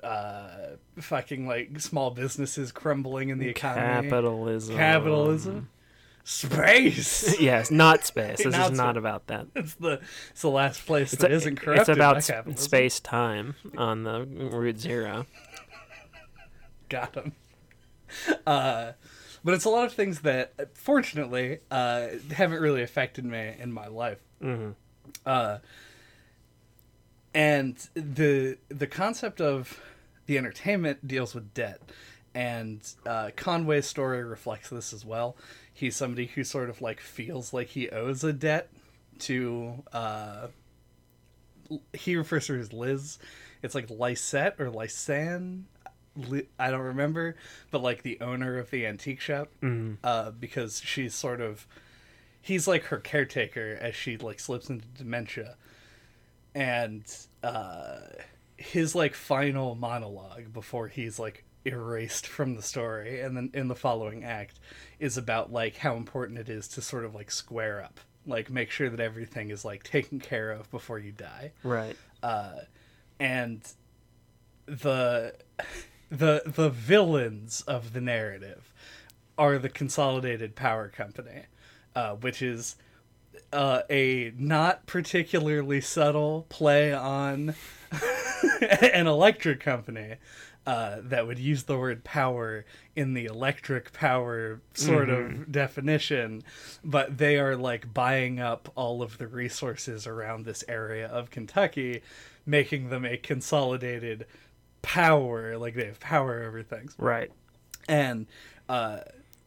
uh, 0.02 0.76
fucking 0.98 1.46
like 1.46 1.80
small 1.80 2.10
businesses 2.10 2.72
crumbling 2.72 3.28
in 3.30 3.38
the 3.38 3.48
economy, 3.48 4.08
Capitalism. 4.08 4.76
capitalism, 4.76 5.68
space. 6.24 7.40
yes, 7.40 7.70
not 7.70 8.04
space. 8.04 8.38
This 8.38 8.52
Not 8.52 8.72
is 8.72 8.76
not 8.76 8.96
about 8.98 9.28
that. 9.28 9.46
It's 9.54 9.74
the 9.74 10.00
it's 10.30 10.42
the 10.42 10.50
last 10.50 10.84
place 10.84 11.12
It's, 11.14 11.22
that 11.22 11.30
a- 11.30 11.34
isn't 11.34 11.56
corrupted 11.60 11.96
it's 11.96 12.28
about 12.28 12.58
space 12.58 13.00
time 13.00 13.54
on 13.78 14.02
the 14.04 14.24
Route 14.26 14.78
Zero. 14.78 15.26
Got 16.88 17.14
him. 17.14 17.32
Uh, 18.46 18.92
but 19.42 19.54
it's 19.54 19.64
a 19.64 19.68
lot 19.70 19.86
of 19.86 19.92
things 19.92 20.20
that, 20.20 20.52
fortunately, 20.74 21.58
uh, 21.70 22.06
haven't 22.32 22.60
really 22.60 22.82
affected 22.82 23.24
me 23.24 23.54
in 23.58 23.72
my 23.72 23.88
life. 23.88 24.20
hmm 24.40 24.70
Uh, 25.26 25.58
and 27.34 27.76
the 27.94 28.58
the 28.68 28.86
concept 28.86 29.40
of 29.40 29.80
the 30.26 30.38
entertainment 30.38 31.06
deals 31.06 31.34
with 31.34 31.52
debt, 31.52 31.80
and 32.34 32.80
uh, 33.04 33.30
Conway's 33.36 33.86
story 33.86 34.22
reflects 34.22 34.70
this 34.70 34.92
as 34.92 35.04
well. 35.04 35.36
He's 35.72 35.96
somebody 35.96 36.26
who 36.26 36.44
sort 36.44 36.70
of 36.70 36.80
like 36.80 37.00
feels 37.00 37.52
like 37.52 37.68
he 37.68 37.90
owes 37.90 38.22
a 38.24 38.32
debt 38.32 38.70
to. 39.20 39.82
Uh, 39.92 40.48
he 41.92 42.14
refers 42.16 42.46
to 42.46 42.54
her 42.54 42.60
as 42.60 42.72
Liz. 42.72 43.18
It's 43.62 43.74
like 43.74 43.88
Lysette 43.88 44.60
or 44.60 44.70
Lysan. 44.70 45.62
I 46.60 46.70
don't 46.70 46.80
remember, 46.80 47.34
but 47.72 47.82
like 47.82 48.02
the 48.02 48.20
owner 48.20 48.58
of 48.58 48.70
the 48.70 48.86
antique 48.86 49.20
shop, 49.20 49.48
hmm 49.60 49.94
uh, 50.04 50.30
because 50.30 50.80
she's 50.80 51.14
sort 51.14 51.40
of 51.40 51.66
he's 52.40 52.68
like 52.68 52.84
her 52.84 52.98
caretaker 52.98 53.76
as 53.80 53.96
she 53.96 54.16
like 54.16 54.38
slips 54.38 54.70
into 54.70 54.86
dementia 54.88 55.56
and 56.54 57.04
uh 57.42 57.96
his 58.56 58.94
like 58.94 59.14
final 59.14 59.74
monologue 59.74 60.52
before 60.52 60.88
he's 60.88 61.18
like 61.18 61.44
erased 61.64 62.26
from 62.26 62.54
the 62.54 62.62
story 62.62 63.20
and 63.20 63.36
then 63.36 63.50
in 63.54 63.68
the 63.68 63.74
following 63.74 64.22
act 64.22 64.60
is 65.00 65.16
about 65.16 65.52
like 65.52 65.76
how 65.78 65.96
important 65.96 66.38
it 66.38 66.48
is 66.48 66.68
to 66.68 66.80
sort 66.82 67.04
of 67.04 67.14
like 67.14 67.30
square 67.30 67.82
up 67.82 67.98
like 68.26 68.50
make 68.50 68.70
sure 68.70 68.88
that 68.90 69.00
everything 69.00 69.50
is 69.50 69.64
like 69.64 69.82
taken 69.82 70.20
care 70.20 70.50
of 70.52 70.70
before 70.70 70.98
you 70.98 71.10
die 71.12 71.50
Right. 71.62 71.96
uh, 72.22 72.60
and 73.18 73.62
the 74.66 75.34
the 76.10 76.42
the 76.46 76.70
villains 76.70 77.62
of 77.62 77.92
the 77.92 78.00
narrative 78.00 78.72
are 79.36 79.58
the 79.58 79.68
Consolidated 79.68 80.54
Power 80.54 80.88
Company, 80.88 81.42
uh, 81.96 82.14
which 82.14 82.40
is 82.40 82.76
uh, 83.52 83.82
a 83.90 84.32
not 84.38 84.86
particularly 84.86 85.80
subtle 85.80 86.46
play 86.48 86.92
on 86.92 87.54
an 88.92 89.06
electric 89.06 89.60
company. 89.60 90.16
Uh, 90.66 90.96
that 91.02 91.26
would 91.26 91.38
use 91.38 91.64
the 91.64 91.76
word 91.76 92.02
power 92.04 92.64
in 92.96 93.12
the 93.12 93.26
electric 93.26 93.92
power 93.92 94.62
sort 94.72 95.10
of 95.10 95.52
definition, 95.52 96.42
but 96.82 97.18
they 97.18 97.38
are 97.38 97.54
like 97.54 97.92
buying 97.92 98.40
up 98.40 98.72
all 98.74 99.02
of 99.02 99.18
the 99.18 99.26
resources 99.26 100.06
around 100.06 100.46
this 100.46 100.64
area 100.66 101.06
of 101.08 101.30
Kentucky, 101.30 102.00
making 102.46 102.88
them 102.88 103.04
a 103.04 103.18
consolidated 103.18 104.24
power. 104.80 105.58
Like 105.58 105.74
they 105.74 105.84
have 105.84 106.00
power 106.00 106.42
over 106.44 106.62
things 106.62 106.94
Right. 106.96 107.30
and 107.86 108.24
uh, 108.66 109.00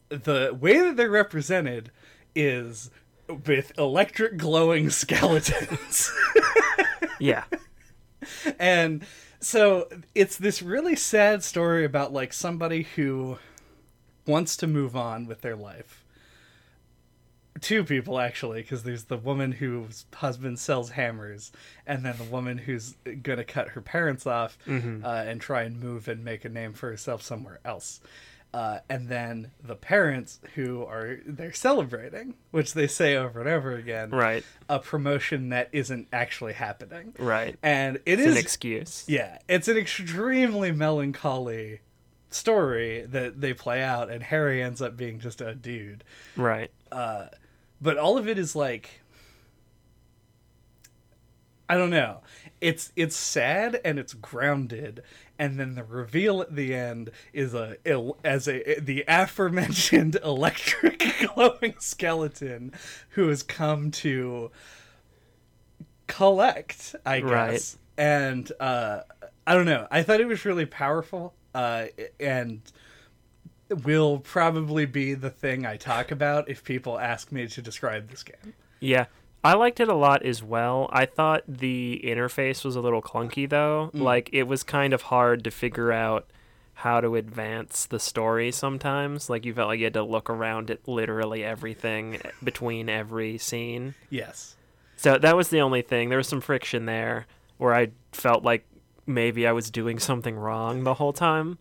the 0.10 0.56
way 0.60 0.80
that 0.82 0.98
they're 0.98 1.10
represented 1.10 1.90
is 2.36 2.92
with 3.46 3.78
electric 3.78 4.38
glowing 4.38 4.90
skeletons 5.02 6.12
Yeah. 7.20 7.44
and 8.60 9.04
so 9.40 9.88
it's 10.16 10.38
this 10.38 10.62
really 10.62 10.96
sad 10.96 11.44
story 11.44 11.86
about 11.86 12.12
like 12.14 12.34
somebody 12.34 12.84
who 12.96 13.38
wants 14.26 14.58
to 14.58 14.68
move 14.68 14.96
on 14.96 15.26
with 15.28 15.42
their 15.42 15.56
life 15.56 16.04
two 17.62 17.84
people 17.84 18.20
actually 18.20 18.62
because 18.62 18.84
there's 18.84 19.06
the 19.06 19.18
woman 19.18 19.52
whose 19.54 20.06
husband 20.14 20.60
sells 20.60 20.92
hammers 20.92 21.52
and 21.88 22.06
then 22.06 22.16
the 22.18 22.24
woman 22.26 22.58
who's 22.58 22.96
gonna 23.24 23.44
cut 23.44 23.70
her 23.70 23.82
parents 23.82 24.28
off 24.28 24.58
Mhm. 24.68 25.04
uh, 25.04 25.08
and 25.28 25.42
try 25.42 25.64
and 25.64 25.80
move 25.80 26.08
and 26.08 26.24
make 26.24 26.46
a 26.46 26.50
name 26.50 26.74
for 26.74 26.90
herself 26.92 27.24
somewhere 27.24 27.60
else 27.66 28.00
uh, 28.54 28.80
and 28.90 29.08
then 29.10 29.52
the 29.64 29.76
parents 29.76 30.40
who 30.56 30.84
are 30.84 31.20
they're 31.26 31.52
celebrating 31.54 32.34
which 32.52 32.74
they 32.74 32.88
say 32.88 33.16
over 33.16 33.40
and 33.42 33.50
over 33.50 33.74
again 33.76 34.10
Right. 34.10 34.44
a 34.70 34.80
promotion 34.80 35.50
that 35.50 35.70
isn't 35.74 36.08
actually 36.14 36.54
happening 36.54 37.14
Right. 37.20 37.58
and 37.62 37.98
it 38.06 38.20
It's 38.20 38.22
is 38.22 38.36
an 38.36 38.38
excuse. 38.38 39.06
yeah, 39.08 39.40
it's 39.48 39.68
an 39.68 39.78
extremely 39.78 40.72
melancholy 40.72 41.82
story 42.30 43.06
that 43.08 43.40
they 43.40 43.54
play 43.54 43.82
out, 43.82 44.10
and 44.10 44.22
Harry 44.24 44.62
ends 44.62 44.82
up 44.82 44.98
being 44.98 45.20
just 45.20 45.40
a 45.40 45.56
dude. 45.56 46.04
Right. 46.36 46.70
Uh, 46.92 47.28
but 47.82 47.98
all 47.98 48.18
of 48.18 48.28
it 48.28 48.38
is 48.38 48.54
like, 48.56 49.02
I 51.70 51.76
don't 51.78 51.90
know. 51.90 52.22
It's 52.60 52.92
it's 52.96 53.16
sad 53.16 53.80
and 53.86 54.00
it's 54.00 54.14
grounded, 54.14 55.04
and 55.38 55.60
then 55.60 55.76
the 55.76 55.84
reveal 55.84 56.42
at 56.42 56.56
the 56.56 56.74
end 56.74 57.12
is 57.32 57.54
a 57.54 57.78
as 58.24 58.48
a 58.48 58.80
the 58.80 59.04
aforementioned 59.08 60.16
electric 60.24 61.04
glowing 61.36 61.76
skeleton 61.80 62.74
who 63.10 63.28
has 63.28 63.44
come 63.44 63.92
to 63.92 64.52
collect, 66.08 66.96
I 67.06 67.20
guess. 67.20 67.78
Right. 67.98 68.06
And 68.06 68.52
uh, 68.60 69.02
I 69.46 69.54
don't 69.54 69.66
know. 69.66 69.88
I 69.92 70.04
thought 70.04 70.20
it 70.20 70.28
was 70.28 70.46
really 70.46 70.66
powerful, 70.66 71.34
uh, 71.54 71.86
and 72.20 72.62
will 73.84 74.20
probably 74.20 74.86
be 74.86 75.14
the 75.14 75.30
thing 75.30 75.66
I 75.66 75.78
talk 75.78 76.12
about 76.12 76.50
if 76.50 76.64
people 76.64 77.00
ask 77.00 77.32
me 77.32 77.48
to 77.48 77.62
describe 77.62 78.10
this 78.10 78.24
game. 78.24 78.54
Yeah. 78.80 79.06
I 79.48 79.54
liked 79.54 79.80
it 79.80 79.88
a 79.88 79.96
lot 79.96 80.24
as 80.24 80.44
well. 80.44 80.90
I 80.92 81.06
thought 81.06 81.44
the 81.48 82.02
interface 82.04 82.66
was 82.66 82.76
a 82.76 82.82
little 82.82 83.02
clunky 83.02 83.50
though. 83.50 83.92
Hmm. 83.94 84.02
Like 84.02 84.30
it 84.34 84.44
was 84.44 84.62
kind 84.62 84.94
of 84.94 85.04
hard 85.04 85.46
to 85.46 85.52
figure 85.52 85.90
out 85.90 86.30
how 86.74 87.00
to 87.00 87.16
advance 87.16 87.86
the 87.86 87.98
story 87.98 88.52
sometimes. 88.52 89.30
Like 89.30 89.46
you 89.46 89.54
felt 89.54 89.70
like 89.70 89.80
you 89.80 89.86
had 89.86 89.94
to 89.94 90.04
look 90.04 90.30
around 90.30 90.70
at 90.70 90.86
literally 90.86 91.46
everything 91.46 92.20
between 92.44 92.90
every 92.90 93.38
scene. 93.38 93.96
Yes. 94.10 94.58
So 94.98 95.18
that 95.18 95.38
was 95.38 95.48
the 95.48 95.62
only 95.62 95.82
thing. 95.82 96.10
There 96.10 96.18
was 96.18 96.28
some 96.28 96.42
friction 96.42 96.86
there 96.86 97.26
where 97.58 97.74
I 97.74 97.92
felt 98.12 98.44
like 98.44 98.68
maybe 99.06 99.48
I 99.48 99.54
was 99.54 99.72
doing 99.72 99.98
something 99.98 100.36
wrong 100.36 100.84
the 100.84 100.96
whole 100.96 101.14
time. 101.14 101.58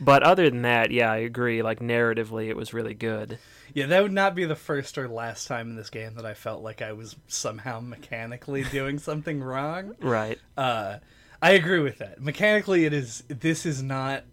But 0.00 0.24
other 0.24 0.50
than 0.50 0.62
that, 0.62 0.90
yeah, 0.90 1.12
I 1.12 1.18
agree. 1.18 1.62
Like 1.62 1.78
narratively, 1.78 2.48
it 2.48 2.56
was 2.56 2.74
really 2.74 2.94
good. 2.94 3.38
Yeah, 3.74 3.86
that 3.86 4.02
would 4.02 4.12
not 4.12 4.34
be 4.34 4.44
the 4.44 4.56
first 4.56 4.98
or 4.98 5.08
last 5.08 5.48
time 5.48 5.70
in 5.70 5.76
this 5.76 5.90
game 5.90 6.14
that 6.16 6.26
I 6.26 6.34
felt 6.34 6.62
like 6.62 6.82
I 6.82 6.92
was 6.92 7.16
somehow 7.26 7.80
mechanically 7.80 8.64
doing 8.70 8.98
something 8.98 9.42
wrong. 9.42 9.94
Right. 10.00 10.38
Uh, 10.56 10.98
I 11.40 11.52
agree 11.52 11.80
with 11.80 11.98
that. 11.98 12.20
Mechanically, 12.20 12.84
it 12.84 12.92
is. 12.92 13.24
This 13.28 13.66
is 13.66 13.82
not 13.82 14.24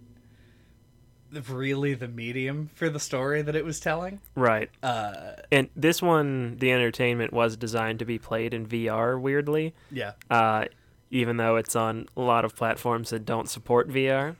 really 1.49 1.93
the 1.93 2.07
medium 2.07 2.69
for 2.73 2.89
the 2.89 2.99
story 2.99 3.41
that 3.41 3.55
it 3.55 3.63
was 3.63 3.79
telling. 3.79 4.19
Right. 4.35 4.69
Uh, 4.81 5.33
And 5.51 5.69
this 5.75 6.01
one, 6.01 6.57
the 6.57 6.71
entertainment 6.71 7.33
was 7.33 7.55
designed 7.55 7.99
to 7.99 8.05
be 8.05 8.17
played 8.17 8.53
in 8.53 8.65
VR. 8.65 9.19
Weirdly, 9.19 9.73
yeah, 9.91 10.13
uh, 10.29 10.65
even 11.11 11.37
though 11.37 11.55
it's 11.55 11.75
on 11.75 12.07
a 12.15 12.21
lot 12.21 12.45
of 12.45 12.55
platforms 12.55 13.09
that 13.11 13.25
don't 13.25 13.49
support 13.49 13.89
VR. 13.89 14.35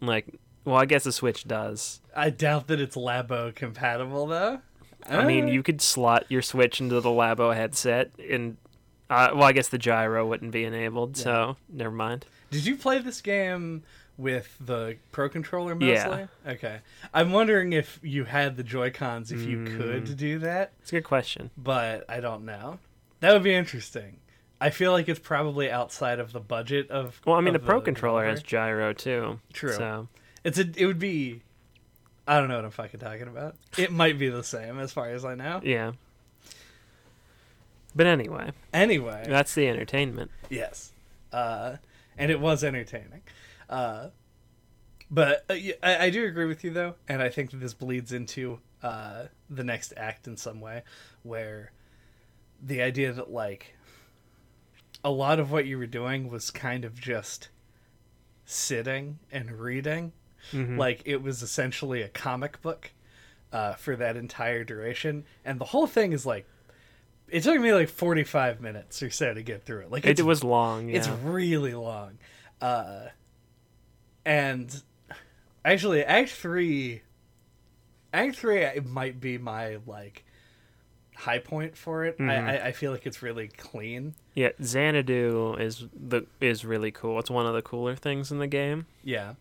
Like, 0.00 0.26
well, 0.64 0.76
I 0.76 0.84
guess 0.86 1.04
the 1.04 1.12
Switch 1.12 1.46
does. 1.46 2.00
I 2.16 2.30
doubt 2.30 2.66
that 2.68 2.80
it's 2.80 2.96
Labo 2.96 3.54
compatible 3.54 4.26
though. 4.26 4.60
I 5.08 5.24
mean, 5.24 5.48
you 5.48 5.62
could 5.62 5.80
slot 5.80 6.26
your 6.28 6.42
Switch 6.42 6.80
into 6.80 7.00
the 7.00 7.08
Labo 7.08 7.54
headset, 7.54 8.10
and 8.28 8.56
uh, 9.08 9.30
well, 9.32 9.44
I 9.44 9.52
guess 9.52 9.68
the 9.68 9.78
gyro 9.78 10.26
wouldn't 10.26 10.50
be 10.52 10.64
enabled, 10.64 11.16
so 11.16 11.56
never 11.68 11.90
mind. 11.90 12.26
Did 12.50 12.66
you 12.66 12.76
play 12.76 12.98
this 12.98 13.20
game 13.20 13.84
with 14.18 14.56
the 14.60 14.96
Pro 15.12 15.28
controller 15.28 15.74
mostly? 15.74 15.92
Yeah. 15.94 16.26
Okay. 16.46 16.78
I'm 17.14 17.30
wondering 17.32 17.72
if 17.72 18.00
you 18.02 18.24
had 18.24 18.56
the 18.56 18.64
Joy 18.64 18.90
Cons 18.90 19.30
if 19.30 19.40
you 19.42 19.58
Mm. 19.58 19.76
could 19.78 20.16
do 20.16 20.40
that, 20.40 20.72
It's 20.80 20.90
a 20.90 20.96
good 20.96 21.04
question. 21.04 21.50
but 21.56 22.04
I 22.08 22.20
don't 22.20 22.44
know. 22.44 22.80
That 23.20 23.32
would 23.32 23.44
be 23.44 23.54
interesting. 23.54 24.18
I 24.60 24.70
feel 24.70 24.90
like 24.90 25.08
it's 25.08 25.20
probably 25.20 25.70
outside 25.70 26.18
of 26.18 26.32
the 26.32 26.40
budget 26.40 26.90
of. 26.90 27.20
Well, 27.24 27.36
I 27.36 27.40
mean, 27.40 27.52
the 27.54 27.60
of 27.60 27.64
Pro 27.64 27.80
controller 27.80 28.26
has 28.26 28.42
gyro 28.42 28.92
too. 28.92 29.38
True. 29.52 29.72
So 29.72 30.08
It's 30.44 30.58
a. 30.58 30.66
It 30.76 30.86
would 30.86 30.98
be. 30.98 31.42
I 32.26 32.38
don't 32.38 32.48
know 32.48 32.56
what 32.56 32.64
I'm 32.66 32.70
fucking 32.70 33.00
talking 33.00 33.26
about. 33.28 33.56
It 33.78 33.90
might 33.90 34.18
be 34.18 34.28
the 34.28 34.44
same 34.44 34.78
as 34.78 34.92
far 34.92 35.08
as 35.08 35.24
I 35.24 35.34
know. 35.34 35.60
yeah. 35.64 35.92
But 37.96 38.06
anyway, 38.06 38.52
Anyway, 38.72 39.24
that's 39.26 39.54
the 39.54 39.66
entertainment. 39.66 40.30
Yes, 40.50 40.92
uh, 41.32 41.76
and 42.16 42.30
it 42.30 42.38
was 42.38 42.62
entertaining. 42.62 43.22
Uh, 43.68 44.08
but 45.10 45.44
uh, 45.48 45.54
I, 45.82 46.04
I 46.06 46.10
do 46.10 46.24
agree 46.26 46.44
with 46.44 46.62
you 46.64 46.70
though, 46.70 46.94
and 47.08 47.22
I 47.22 47.28
think 47.30 47.50
that 47.50 47.56
this 47.56 47.74
bleeds 47.74 48.12
into 48.12 48.60
uh, 48.82 49.24
the 49.48 49.64
next 49.64 49.94
act 49.96 50.28
in 50.28 50.36
some 50.36 50.60
way, 50.60 50.82
where 51.22 51.72
the 52.62 52.82
idea 52.82 53.12
that 53.12 53.30
like 53.32 53.74
a 55.02 55.10
lot 55.10 55.40
of 55.40 55.50
what 55.50 55.66
you 55.66 55.78
were 55.78 55.86
doing 55.86 56.28
was 56.28 56.50
kind 56.50 56.84
of 56.84 57.00
just 57.00 57.48
sitting 58.44 59.18
and 59.32 59.52
reading, 59.52 60.12
Mhm. 60.52 60.78
like 60.78 61.02
it 61.04 61.22
was 61.22 61.42
essentially 61.42 62.02
a 62.02 62.08
comic 62.08 62.60
book 62.62 62.90
uh, 63.52 63.74
for 63.74 63.96
that 63.96 64.16
entire 64.16 64.62
duration, 64.64 65.24
and 65.44 65.58
the 65.60 65.64
whole 65.66 65.86
thing 65.86 66.12
is 66.12 66.24
like. 66.26 66.46
It 67.30 67.42
took 67.42 67.60
me 67.60 67.74
like 67.74 67.90
forty 67.90 68.24
five 68.24 68.58
minutes 68.62 69.02
or 69.02 69.10
so 69.10 69.34
to 69.34 69.42
get 69.42 69.62
through 69.64 69.80
it. 69.80 69.90
Like 69.92 70.06
It 70.06 70.22
was 70.22 70.42
long. 70.42 70.88
Yeah. 70.88 70.96
it's 70.96 71.08
really 71.08 71.74
long. 71.74 72.16
Uh, 72.58 73.08
and 74.24 74.82
actually, 75.64 76.04
Act 76.04 76.30
Three, 76.30 77.02
Act 78.12 78.36
Three 78.36 78.58
it 78.62 78.86
might 78.86 79.20
be 79.20 79.38
my 79.38 79.76
like 79.86 80.24
high 81.16 81.38
point 81.38 81.76
for 81.76 82.04
it. 82.04 82.18
Mhm. 82.18 82.30
I, 82.30 82.56
I 82.58 82.66
I 82.68 82.72
feel 82.72 82.92
like 82.92 83.06
it's 83.06 83.22
really 83.22 83.48
clean. 83.48 84.14
Yeah, 84.34 84.50
Xanadu 84.62 85.54
is 85.58 85.84
the 85.94 86.22
is 86.40 86.64
really 86.64 86.90
cool. 86.90 87.18
It's 87.18 87.30
one 87.30 87.44
of 87.46 87.54
the 87.54 87.62
cooler 87.62 87.94
things 87.96 88.30
in 88.32 88.38
the 88.38 88.46
game. 88.46 88.86
Yeah. 89.04 89.34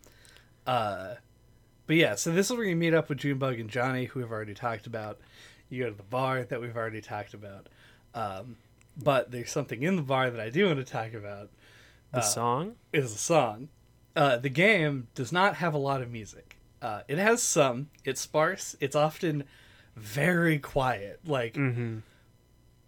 Uh, 0.67 1.15
but 1.87 1.95
yeah, 1.95 2.15
so 2.15 2.31
this 2.31 2.51
is 2.51 2.57
where 2.57 2.65
you 2.65 2.75
meet 2.75 2.93
up 2.93 3.09
with 3.09 3.19
Junebug 3.19 3.59
and 3.59 3.69
Johnny, 3.69 4.05
who 4.05 4.19
we've 4.19 4.31
already 4.31 4.53
talked 4.53 4.85
about. 4.87 5.19
You 5.69 5.83
go 5.85 5.89
to 5.91 5.95
the 5.95 6.03
bar 6.03 6.43
that 6.43 6.61
we've 6.61 6.75
already 6.75 7.01
talked 7.01 7.33
about. 7.33 7.67
Um, 8.13 8.57
but 9.01 9.31
there's 9.31 9.51
something 9.51 9.83
in 9.83 9.95
the 9.95 10.01
bar 10.01 10.29
that 10.29 10.39
I 10.39 10.49
do 10.49 10.65
want 10.65 10.77
to 10.79 10.83
talk 10.85 11.13
about. 11.13 11.49
The 12.11 12.19
Uh, 12.19 12.21
song. 12.21 12.75
is 12.93 13.13
a 13.13 13.17
song. 13.17 13.69
Uh, 14.15 14.37
the 14.37 14.49
game 14.49 15.07
does 15.15 15.31
not 15.31 15.55
have 15.55 15.73
a 15.73 15.77
lot 15.77 16.01
of 16.01 16.09
music. 16.11 16.57
Uh, 16.81 17.01
it 17.07 17.17
has 17.17 17.41
some. 17.43 17.89
It's 18.05 18.21
sparse. 18.21 18.75
It's 18.79 18.95
often 18.95 19.43
very 19.95 20.57
quiet, 20.59 21.19
like 21.25 21.53
Mm-hmm. 21.55 21.99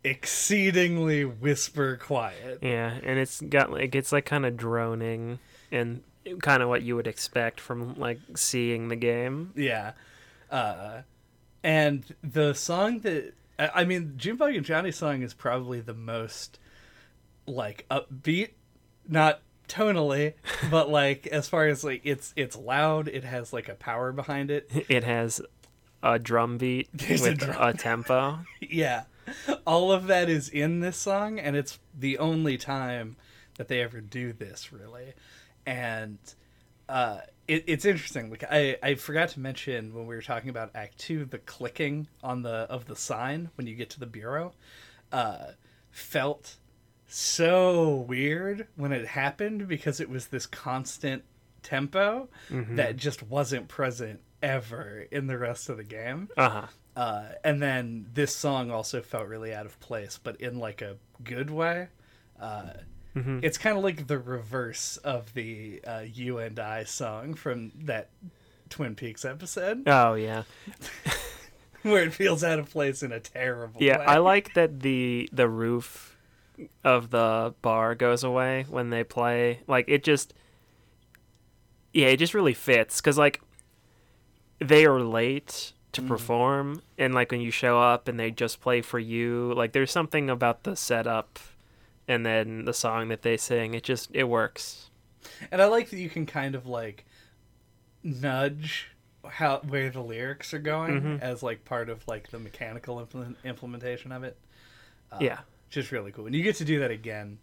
exceedingly 0.04 1.26
whisper 1.26 1.98
quiet. 1.98 2.60
Yeah, 2.62 2.98
and 3.04 3.20
it's 3.20 3.42
got 3.42 3.72
like 3.72 3.96
it's 3.96 4.12
like 4.12 4.26
kind 4.26 4.46
of 4.46 4.58
droning 4.58 5.40
and 5.72 6.02
kind 6.38 6.62
of 6.64 6.70
what 6.70 6.84
you 6.84 6.96
would 6.96 7.08
expect 7.08 7.60
from 7.60 7.96
like 7.96 8.20
seeing 8.36 8.88
the 8.90 8.96
game. 8.96 9.52
Yeah. 9.56 9.94
Uh, 10.50 11.02
and 11.64 12.04
the 12.24 12.54
song 12.54 13.00
that 13.02 13.34
I 13.58 13.84
mean, 13.84 14.14
Junebug 14.18 14.56
and 14.56 14.66
Johnny's 14.66 14.96
song 14.96 15.22
is 15.22 15.34
probably 15.34 15.82
the 15.82 15.94
most 15.94 16.60
like 17.46 17.86
upbeat, 17.92 18.52
not 19.08 19.42
tonally, 19.68 20.34
but 20.72 20.90
like 20.90 21.28
as 21.28 21.50
far 21.50 21.68
as 21.68 21.84
like 21.84 22.02
it's 22.04 22.34
it's 22.36 22.56
loud. 22.56 23.08
It 23.08 23.24
has 23.24 23.52
like 23.52 23.68
a 23.68 23.76
power 23.76 24.12
behind 24.12 24.50
it. 24.52 24.70
It 24.90 25.04
has 25.04 25.42
a 26.02 26.18
drum 26.18 26.58
beat 26.58 26.88
There's 26.94 27.26
a 27.26 27.32
with 27.32 27.40
drum 27.40 27.58
a 27.60 27.74
tempo. 27.74 28.40
yeah 28.62 29.04
all 29.68 29.92
of 29.92 30.08
that 30.08 30.30
is 30.30 30.50
in 30.50 30.80
this 30.80 30.98
song 30.98 31.38
and 31.38 31.56
it's 31.56 31.78
the 31.94 32.18
only 32.18 32.58
time 32.58 33.16
that 33.58 33.68
they 33.68 33.82
ever 33.82 34.00
do 34.02 34.32
this 34.34 34.72
really 34.72 35.14
and 35.66 36.18
uh 36.88 37.20
it, 37.48 37.64
it's 37.68 37.86
interesting 37.86 38.30
like 38.30 38.44
I, 38.50 38.78
I 38.84 38.96
forgot 38.96 39.30
to 39.30 39.40
mention 39.40 39.94
when 39.94 40.06
we 40.08 40.16
were 40.16 40.22
talking 40.22 40.50
about 40.50 40.72
act 40.76 40.98
two 41.00 41.26
the 41.26 41.40
clicking 41.40 42.08
on 42.24 42.42
the 42.44 42.52
of 42.70 42.86
the 42.86 42.96
sign 42.96 43.50
when 43.56 43.68
you 43.68 43.76
get 43.76 43.90
to 43.92 44.00
the 44.00 44.06
bureau 44.06 44.54
uh 45.12 45.48
felt 45.92 46.58
so 47.08 47.96
weird 48.08 48.68
when 48.76 48.92
it 48.92 49.08
happened 49.08 49.68
because 49.68 50.00
it 50.00 50.10
was 50.10 50.28
this 50.28 50.46
constant 50.46 51.24
tempo 51.64 52.30
Mm-hmm. 52.52 52.76
that 52.78 52.96
just 52.98 53.24
wasn't 53.24 53.68
present 53.68 54.22
ever 54.42 55.06
in 55.12 55.28
the 55.28 55.38
rest 55.38 55.70
of 55.70 55.78
the 55.78 55.84
game 55.84 56.30
Uh 56.38 56.50
huh. 56.50 56.68
uh, 56.96 57.26
and 57.44 57.62
then 57.62 58.06
this 58.14 58.36
song 58.36 58.72
also 58.72 59.02
felt 59.02 59.28
really 59.28 59.54
out 59.54 59.66
of 59.66 59.78
place, 59.80 60.20
but 60.22 60.40
in 60.40 60.58
like 60.60 60.82
a 60.82 60.96
good 61.24 61.50
way. 61.50 61.88
Uh, 62.40 62.70
Mhm. 63.16 63.44
It's 63.44 63.58
kind 63.58 63.78
of 63.78 63.84
like 63.84 64.08
the 64.08 64.20
reverse 64.20 64.98
of 64.98 65.34
the 65.34 65.82
uh, 65.86 66.04
"You 66.06 66.38
and 66.38 66.60
I" 66.60 66.84
song 66.84 67.34
from 67.34 67.72
that 67.86 68.10
Twin 68.70 68.96
Peaks 68.96 69.26
episode, 69.26 69.84
Oh 69.88 70.14
yeah. 70.14 70.44
where 71.84 72.04
it 72.04 72.14
feels 72.14 72.44
out 72.44 72.60
of 72.60 72.70
place 72.70 73.02
in 73.02 73.12
a 73.12 73.20
terrible 73.20 73.82
Yeah, 73.82 73.98
way. 73.98 74.06
I 74.06 74.18
like 74.18 74.54
that 74.54 74.82
the 74.82 75.30
the 75.32 75.48
roof 75.48 76.18
of 76.84 77.10
the 77.10 77.54
bar 77.62 77.96
goes 77.96 78.24
away 78.24 78.66
when 78.70 78.90
they 78.90 79.04
play. 79.04 79.62
Like 79.68 79.86
it 79.88 80.04
just 80.04 80.34
Yeah, 81.94 82.08
it 82.08 82.18
just 82.18 82.34
really 82.34 82.54
fits 82.54 83.00
cuz 83.02 83.18
like 83.18 83.42
they 84.60 84.86
are 84.86 85.00
late 85.02 85.74
to 85.94 86.02
perform 86.02 86.82
and 86.98 87.14
like 87.16 87.32
when 87.32 87.42
you 87.42 87.50
show 87.52 87.80
up 87.82 88.08
and 88.08 88.20
they 88.20 88.30
just 88.30 88.62
play 88.62 88.82
for 88.82 89.00
you, 89.00 89.54
like 89.56 89.72
there's 89.72 89.92
something 89.92 90.30
about 90.30 90.64
the 90.64 90.76
setup 90.76 91.40
and 92.10 92.26
then 92.26 92.66
the 92.66 92.74
song 92.74 93.08
that 93.08 93.22
they 93.22 93.38
sing. 93.38 93.74
It 93.74 93.84
just 93.84 94.10
it 94.14 94.26
works. 94.26 94.90
and 95.52 95.62
I 95.62 95.66
like 95.66 95.90
that 95.92 95.98
you 96.00 96.10
can 96.10 96.26
kind 96.26 96.56
of 96.56 96.66
like 96.68 97.06
nudge 98.04 98.88
how 99.28 99.60
where 99.68 99.90
the 99.90 100.02
lyrics 100.02 100.54
are 100.54 100.60
going 100.60 101.02
Mhm. 101.02 101.22
as 101.22 101.44
like 101.44 101.66
part 101.66 101.90
of 101.90 102.08
like 102.08 102.32
the 102.32 102.40
mechanical 102.40 103.00
implement, 103.00 103.38
implementation 103.44 104.12
of 104.12 104.24
it. 104.24 104.38
Uh, 105.12 105.18
yeah. 105.22 105.40
just 105.70 105.92
really 105.92 106.12
cool. 106.12 106.26
And 106.26 106.34
you 106.36 106.42
get 106.42 106.56
to 106.56 106.66
do 106.66 106.80
that 106.80 106.90
again 106.90 107.38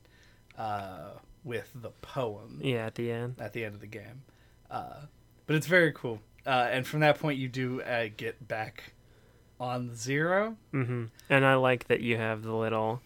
uh, 0.59 1.11
with 1.45 1.71
the 1.75 1.91
poem 2.03 2.61
Yeah, 2.63 2.87
at 2.87 2.95
the 2.97 3.11
end. 3.13 3.37
at 3.39 3.53
the 3.53 3.65
end 3.65 3.75
of 3.77 3.81
the 3.81 3.87
game. 3.87 4.23
Uh, 4.71 5.03
but 5.47 5.55
it's 5.55 5.67
very 5.69 5.93
cool. 5.93 6.21
Uh, 6.45 6.67
and 6.71 6.85
from 6.87 7.01
that 7.01 7.19
point, 7.21 7.39
you 7.39 7.47
do 7.49 7.83
uh, 7.83 8.09
get 8.17 8.49
back 8.49 8.95
on 9.61 9.95
zero. 9.95 10.57
Mhm. 10.73 11.11
And 11.31 11.45
I 11.45 11.55
like 11.55 11.87
that 11.89 12.01
you 12.01 12.17
have 12.17 12.43
the 12.43 12.55
little 12.55 13.01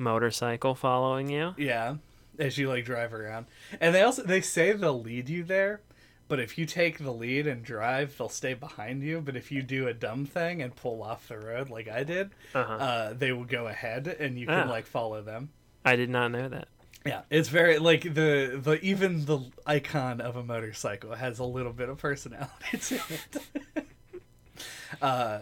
motorcycle 0.00 0.74
following 0.74 1.28
you. 1.28 1.54
Yeah, 1.56 1.96
as 2.38 2.58
you 2.58 2.68
like 2.68 2.84
drive 2.84 3.12
around. 3.14 3.46
And 3.80 3.94
they 3.94 4.02
also 4.02 4.22
they 4.22 4.40
say 4.40 4.72
they'll 4.72 5.00
lead 5.00 5.28
you 5.28 5.44
there. 5.44 5.80
But 6.26 6.38
if 6.38 6.56
you 6.56 6.64
take 6.64 6.98
the 6.98 7.10
lead 7.12 7.48
and 7.48 7.64
drive, 7.64 8.16
they'll 8.16 8.28
stay 8.28 8.54
behind 8.54 9.02
you. 9.02 9.20
But 9.20 9.34
if 9.36 9.50
you 9.50 9.62
do 9.62 9.88
a 9.88 9.92
dumb 9.94 10.26
thing 10.26 10.62
and 10.62 10.74
pull 10.76 11.02
off 11.02 11.26
the 11.26 11.36
road 11.38 11.70
like 11.70 11.88
I 11.88 12.04
did, 12.04 12.30
Uh-huh. 12.54 12.72
uh, 12.72 13.12
they 13.14 13.32
will 13.32 13.44
go 13.44 13.66
ahead 13.66 14.06
and 14.06 14.38
you 14.38 14.46
can 14.46 14.68
Ah. 14.68 14.70
like 14.70 14.86
follow 14.86 15.22
them. 15.22 15.50
I 15.84 15.96
did 15.96 16.08
not 16.08 16.30
know 16.30 16.48
that. 16.48 16.68
Yeah, 17.04 17.22
it's 17.30 17.48
very 17.48 17.78
like 17.78 18.02
the 18.02 18.60
the 18.62 18.78
even 18.82 19.24
the 19.24 19.40
icon 19.66 20.20
of 20.20 20.36
a 20.36 20.44
motorcycle 20.44 21.14
has 21.14 21.38
a 21.40 21.44
little 21.44 21.72
bit 21.72 21.88
of 21.88 21.98
personality 21.98 22.76
to 22.78 23.00
it. 23.10 23.84
uh, 25.02 25.40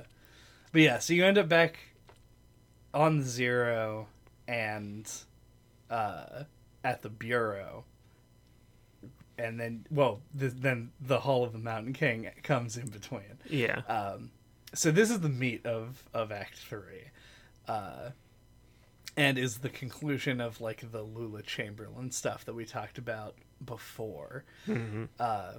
but 0.73 0.81
yeah, 0.81 0.99
so 1.01 1.13
you 1.13 1.25
end 1.25 1.37
up 1.39 1.49
back 1.49 1.79
on 2.95 3.23
zero 3.23 4.07
and 4.49 5.09
uh, 5.91 6.45
at 6.83 7.03
the 7.03 7.09
bureau, 7.11 7.85
and 9.39 9.61
then 9.61 9.87
well, 9.91 10.21
th- 10.39 10.55
then 10.57 10.91
the 11.01 11.21
Hall 11.21 11.45
of 11.45 11.53
the 11.53 11.59
Mountain 11.59 11.93
King 11.93 12.29
comes 12.43 12.77
in 12.77 12.89
between. 12.89 13.39
Yeah. 13.49 13.83
Um, 13.89 14.31
so 14.75 14.91
this 14.91 15.11
is 15.11 15.21
the 15.21 15.29
meat 15.29 15.65
of 15.65 16.03
of 16.13 16.33
Act 16.33 16.57
Three, 16.59 17.11
uh, 17.69 18.11
and 19.17 19.39
is 19.39 19.59
the 19.59 19.69
conclusion 19.69 20.41
of 20.41 20.61
like 20.61 20.91
the 20.91 21.03
Lula 21.03 21.43
Chamberlain 21.43 22.11
stuff 22.11 22.45
that 22.47 22.55
we 22.55 22.65
talked 22.65 22.99
about 22.99 23.37
before. 23.65 24.45
hmm 24.67 25.05
Uh, 25.21 25.55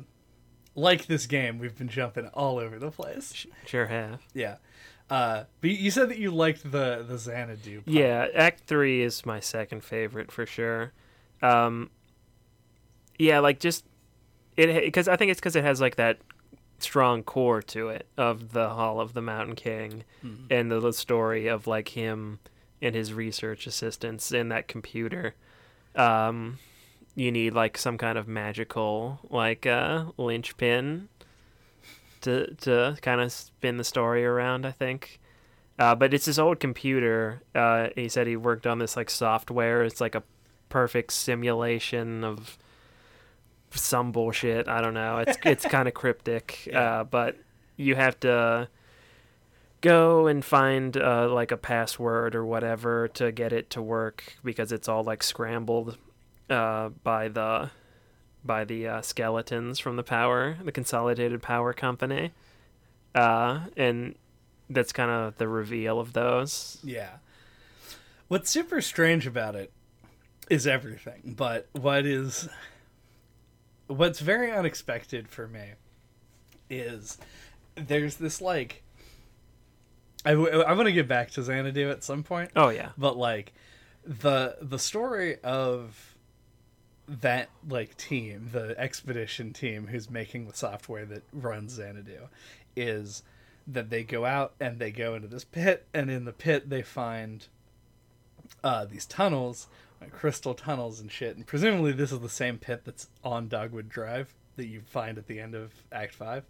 like 0.75 1.07
this 1.07 1.25
game, 1.25 1.57
we've 1.59 1.77
been 1.77 1.89
jumping 1.89 2.27
all 2.27 2.57
over 2.57 2.77
the 2.79 2.91
place. 2.91 3.45
Sure 3.65 3.87
have. 3.87 4.21
Yeah. 4.33 4.57
Uh, 5.10 5.45
but 5.62 5.70
you 5.72 5.89
said 5.91 6.10
that 6.10 6.18
you 6.20 6.30
liked 6.32 6.64
the 6.72 7.03
the 7.07 7.18
Xanadu. 7.18 7.82
part. 7.82 7.88
Yeah, 7.95 8.28
Act 8.36 8.62
Three 8.68 9.01
is 9.01 9.26
my 9.26 9.39
second 9.39 9.84
favorite 9.84 10.32
for 10.32 10.45
sure. 10.45 10.91
Um, 11.41 11.89
yeah, 13.18 13.39
like 13.39 13.60
just 13.60 13.86
it 14.55 14.84
because 14.84 15.07
I 15.07 15.16
think 15.16 15.32
it's 15.32 15.39
because 15.39 15.55
it 15.55 15.64
has 15.64 15.82
like 15.82 15.95
that 15.95 16.20
strong 16.80 17.24
core 17.24 17.62
to 17.62 17.89
it 17.89 18.07
of 18.18 18.53
the 18.53 18.70
Hall 18.70 19.01
of 19.01 19.14
the 19.14 19.22
Mountain 19.22 19.55
King 19.55 20.03
Mhm. 20.24 20.45
and 20.49 20.72
the, 20.72 20.80
the 20.80 20.93
story 20.93 21.47
of 21.47 21.68
like 21.68 21.89
him 21.89 22.39
and 22.82 22.95
his 22.95 23.12
research 23.14 23.68
assistants 23.68 24.32
and 24.32 24.49
that 24.51 24.68
computer. 24.70 25.36
Um, 25.95 26.60
you 27.16 27.32
need 27.34 27.53
like 27.53 27.78
some 27.78 27.97
kind 27.97 28.18
of 28.18 28.28
magical 28.28 29.20
like 29.30 29.66
uh, 29.66 30.05
linchpin 30.18 31.10
to 32.22 32.53
to 32.55 32.97
kind 33.01 33.22
of 33.22 33.32
spin 33.32 33.78
the 33.78 33.84
story 33.84 34.26
around. 34.26 34.65
I 34.65 34.72
think. 34.72 35.20
Uh, 35.78 35.95
but 35.95 36.13
it's 36.13 36.26
his 36.26 36.38
old 36.38 36.59
computer. 36.59 37.41
Uh, 37.55 37.88
he 37.95 38.09
said 38.09 38.28
he 38.28 38.36
worked 38.36 38.67
on 38.67 38.80
this 38.80 38.97
like 38.97 39.09
software. 39.09 39.84
It's 39.84 40.01
like 40.01 40.13
a 40.13 40.24
perfect 40.67 41.13
simulation 41.13 42.24
of 42.26 42.57
some 43.72 44.11
bullshit. 44.11 44.67
I 44.67 44.82
don't 44.82 44.93
know. 44.93 45.20
It's 45.20 45.38
it's 45.45 45.65
kind 45.70 45.88
of 45.88 45.93
cryptic. 45.93 46.65
Yeah. 46.65 46.80
Uh, 46.99 47.03
but 47.05 47.38
you 47.78 47.95
have 47.95 48.20
to 48.22 48.67
go 49.82 50.28
and 50.28 50.43
find 50.43 50.97
uh, 50.97 51.30
like 51.30 51.51
a 51.51 51.57
password 51.57 52.36
or 52.36 52.45
whatever 52.45 53.07
to 53.07 53.32
get 53.32 53.53
it 53.53 53.70
to 53.72 53.82
work 53.82 54.36
because 54.43 54.72
it's 54.72 54.89
all 54.89 55.03
like 55.03 55.24
scrambled 55.24 55.97
uh, 56.49 56.89
by 57.03 57.30
the 57.30 57.72
by 58.43 58.63
the 58.63 58.87
uh, 58.87 59.01
skeletons 59.01 59.79
from 59.79 59.95
the 59.95 60.03
power, 60.03 60.57
the 60.63 60.71
Consolidated 60.71 61.41
Power 61.41 61.73
Company, 61.73 62.31
uh, 63.15 63.61
and 63.75 64.15
that's 64.69 64.91
kind 64.91 65.11
of 65.11 65.37
the 65.37 65.47
reveal 65.47 65.99
of 65.99 66.13
those. 66.13 66.79
Yeah. 66.83 67.17
What's 68.27 68.49
super 68.49 68.81
strange 68.81 69.25
about 69.25 69.55
it 69.55 69.71
is 70.49 70.67
everything, 70.67 71.33
but 71.37 71.67
what 71.73 72.05
is 72.05 72.47
what's 73.87 74.19
very 74.19 74.51
unexpected 74.51 75.27
for 75.27 75.47
me 75.47 75.71
is 76.69 77.17
there's 77.75 78.15
this 78.17 78.39
like 78.39 78.83
I, 80.25 80.31
w- 80.31 80.63
I'm 80.63 80.77
gonna 80.77 80.91
get 80.91 81.07
back 81.07 81.31
to 81.31 81.43
Xanadu 81.43 81.89
at 81.89 82.03
some 82.03 82.23
point, 82.23 82.51
Oh 82.55 82.69
yeah, 82.69 82.89
but 82.97 83.17
like 83.17 83.53
the 84.05 84.57
the 84.61 84.77
story 84.77 85.39
of 85.43 86.09
that 87.10 87.49
like 87.68 87.97
team, 87.97 88.49
the 88.51 88.76
expedition 88.80 89.51
team 89.51 89.88
who's 89.88 90.10
making 90.10 90.45
the 90.45 90.53
software 90.53 91.05
that 91.05 91.24
runs 91.34 91.74
Xanadu, 91.74 92.28
is 92.76 93.24
that 93.66 93.89
they 93.89 94.03
go 94.03 94.26
out 94.26 94.53
and 94.60 94.80
they 94.80 94.91
go 94.91 95.16
into 95.16 95.28
this 95.28 95.43
pit, 95.43 95.88
and 95.93 96.10
in 96.10 96.26
the 96.26 96.32
pit 96.32 96.70
they 96.70 96.82
find 96.82 97.47
uh, 98.64 98.86
these 98.86 99.05
tunnels, 99.05 99.68
like 99.99 100.12
crystal 100.12 100.53
tunnels 100.53 100.99
and 100.99 101.12
shit, 101.12 101.36
and 101.36 101.47
presumably 101.47 101.91
this 101.91 102.12
is 102.12 102.20
the 102.20 102.30
same 102.30 102.57
pit 102.57 102.82
that's 102.86 103.10
on 103.24 103.47
Dogwood 103.47 103.89
Drive 103.89 104.36
that 104.55 104.68
you 104.68 104.82
find 104.82 105.18
at 105.18 105.28
the 105.28 105.39
end 105.39 105.55
of 105.55 105.72
Act 105.91 106.14
Five. 106.14 106.43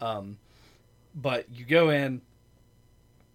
Um, 0.00 0.38
but 1.14 1.46
you 1.52 1.64
go 1.64 1.90
in, 1.90 2.22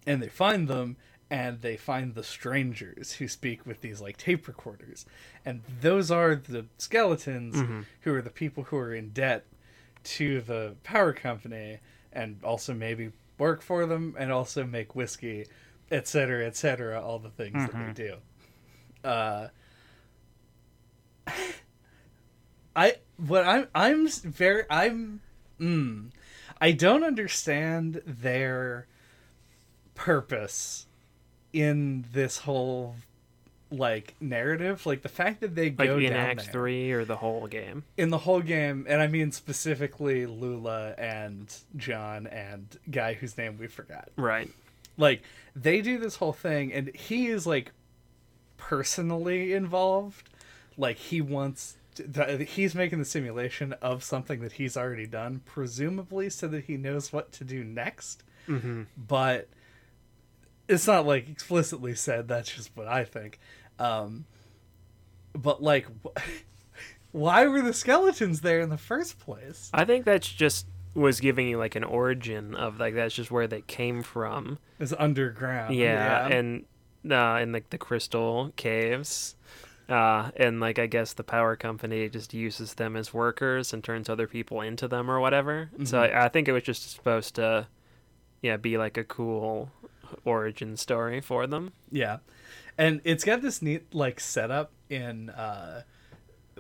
and 0.06 0.22
they 0.24 0.30
find 0.30 0.68
them 0.68 0.98
and 1.30 1.62
they 1.62 1.76
find 1.76 2.16
the 2.16 2.24
strangers 2.24 3.14
who 3.14 3.28
speak 3.28 3.66
with 3.66 3.82
these 3.82 4.00
like 4.00 4.16
tape 4.18 4.48
recorders. 4.48 5.06
And 5.46 5.62
those 5.82 6.10
are 6.10 6.36
the 6.36 6.66
skeletons 6.78 7.56
Mhm. 7.58 7.86
who 8.02 8.14
are 8.14 8.22
the 8.22 8.30
people 8.30 8.64
who 8.64 8.78
are 8.78 8.94
in 8.94 9.10
debt 9.10 9.46
to 10.06 10.40
the 10.42 10.76
power 10.84 11.12
company 11.14 11.80
and 12.14 12.42
also 12.44 12.74
maybe 12.74 13.12
work 13.38 13.62
for 13.62 13.86
them 13.86 14.16
and 14.18 14.32
also 14.32 14.64
make 14.64 14.96
whiskey 14.96 15.46
etc 15.92 16.46
etc 16.46 17.02
all 17.02 17.20
the 17.20 17.30
things 17.30 17.56
that 17.72 17.74
they 17.96 18.04
do. 18.06 18.18
Uh 19.04 19.50
i 22.76 22.96
what 23.18 23.46
i'm 23.46 23.68
i'm 23.76 24.08
very 24.08 24.64
i'm 24.70 25.22
mm, 25.60 26.10
i 26.62 26.72
don't 26.72 27.04
understand 27.04 28.02
their 28.06 28.88
purpose 29.96 30.87
in 31.54 32.06
this 32.14 32.40
whole 32.40 32.96
like 33.70 34.16
narrative 34.22 34.86
like 34.86 35.02
the 35.02 35.10
fact 35.10 35.42
that 35.42 35.54
they 35.54 35.66
like 35.66 35.90
go 35.90 35.98
in 35.98 36.12
down 36.12 36.14
Act 36.30 36.44
there 36.46 36.52
Three 36.54 36.92
or 36.94 37.04
the 37.04 37.18
whole 37.18 37.48
game. 37.48 37.84
in 37.98 38.10
the 38.12 38.18
whole 38.20 38.40
game 38.40 38.86
and 38.88 39.02
i 39.02 39.08
mean 39.08 39.34
specifically 39.34 40.26
lula 40.26 40.94
and 40.98 41.54
john 41.76 42.28
and 42.28 42.78
guy 42.90 43.14
whose 43.14 43.38
name 43.38 43.58
we 43.58 43.68
forgot 43.68 44.08
Right. 44.16 44.50
like 44.98 45.22
they 45.54 45.82
do 45.82 45.98
this 45.98 46.16
whole 46.16 46.32
thing 46.32 46.72
and 46.72 46.96
he 46.96 47.28
is 47.28 47.46
like 47.46 47.74
personally 48.58 49.54
involved 49.54 50.30
like 50.78 50.98
he 50.98 51.22
wants 51.22 51.76
to, 51.96 52.38
he's 52.44 52.76
making 52.76 53.00
the 53.00 53.06
simulation 53.06 53.74
of 53.82 54.04
something 54.04 54.40
that 54.42 54.54
he's 54.54 54.78
already 54.78 55.08
done 55.08 55.42
presumably 55.46 56.30
so 56.30 56.48
that 56.48 56.66
he 56.66 56.78
knows 56.78 57.12
what 57.12 57.32
to 57.34 57.44
do 57.44 57.64
next 57.64 58.24
Mm-hmm. 58.48 58.84
but 58.96 59.50
it's 60.68 60.88
not 60.88 61.06
like 61.06 61.30
explicitly 61.30 61.96
said 61.96 62.28
that's 62.28 62.54
just 62.54 62.72
what 62.76 62.88
i 62.88 63.04
think 63.04 63.40
um 63.80 64.26
but 65.34 65.62
like 65.62 65.88
why 67.12 67.46
were 67.48 67.62
the 67.62 67.74
skeletons 67.74 68.42
there 68.42 68.60
in 68.60 68.70
the 68.70 68.78
first 68.78 69.20
place 69.20 69.70
I 69.74 69.86
think 69.86 70.06
that's 70.06 70.28
just 70.28 70.68
was 70.94 71.20
giving 71.20 71.48
you 71.48 71.58
like 71.58 71.76
an 71.76 71.84
origin 71.84 72.56
of 72.56 72.80
like 72.80 72.96
that's 72.96 73.14
just 73.14 73.30
where 73.32 73.48
they 73.48 73.62
came 73.62 74.02
from. 74.04 74.58
it's 74.80 74.94
underground 74.98 75.76
yeah, 75.76 76.28
and 76.28 76.66
uh, 77.10 77.40
in 77.42 77.52
like 77.52 77.70
the 77.70 77.78
crystal 77.78 78.52
caves. 78.56 79.36
Uh, 79.88 80.32
and 80.36 80.60
like 80.60 80.80
I 80.80 80.88
guess 80.88 81.14
the 81.14 81.24
power 81.24 81.56
company 81.56 82.10
just 82.10 82.34
uses 82.34 82.74
them 82.74 82.96
as 82.98 83.14
workers 83.14 83.74
and 83.74 83.84
turns 83.84 84.10
other 84.10 84.28
people 84.28 84.60
into 84.62 84.88
them 84.88 85.10
or 85.10 85.20
whatever. 85.22 85.70
So 85.86 86.00
Mhm. 86.02 86.14
I, 86.14 86.26
I 86.26 86.30
think 86.30 86.48
it 86.48 86.52
was 86.52 86.64
just 86.64 86.92
supposed 86.92 87.36
to, 87.36 87.68
yeah, 88.42 88.58
be 88.58 88.78
like 88.78 88.98
a 88.98 89.04
cool 89.06 89.70
origin 90.26 90.78
story 90.78 91.22
for 91.22 91.48
them. 91.48 91.74
Yeah. 91.92 92.18
And 92.78 93.02
it's 93.04 93.24
got 93.24 93.42
this 93.42 93.62
neat 93.62 93.94
like 93.94 94.20
setup 94.20 94.72
in 94.90 95.30
uh 95.32 95.84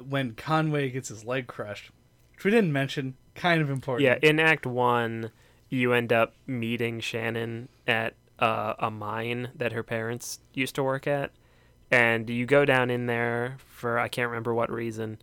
when 0.07 0.33
Conway 0.33 0.89
gets 0.89 1.09
his 1.09 1.25
leg 1.25 1.47
crushed, 1.47 1.91
which 2.35 2.45
we 2.45 2.51
didn't 2.51 2.73
mention, 2.73 3.15
kind 3.35 3.61
of 3.61 3.69
important. 3.69 4.05
Yeah, 4.05 4.17
in 4.21 4.39
Act 4.39 4.65
One, 4.65 5.31
you 5.69 5.93
end 5.93 6.13
up 6.13 6.33
meeting 6.45 6.99
Shannon 6.99 7.69
at 7.87 8.13
uh, 8.39 8.73
a 8.79 8.91
mine 8.91 9.49
that 9.55 9.71
her 9.71 9.83
parents 9.83 10.39
used 10.53 10.75
to 10.75 10.83
work 10.83 11.07
at, 11.07 11.31
and 11.89 12.29
you 12.29 12.45
go 12.45 12.65
down 12.65 12.89
in 12.89 13.07
there 13.07 13.57
for 13.67 13.99
I 13.99 14.07
can't 14.07 14.29
remember 14.29 14.53
what 14.53 14.71
reason. 14.71 15.19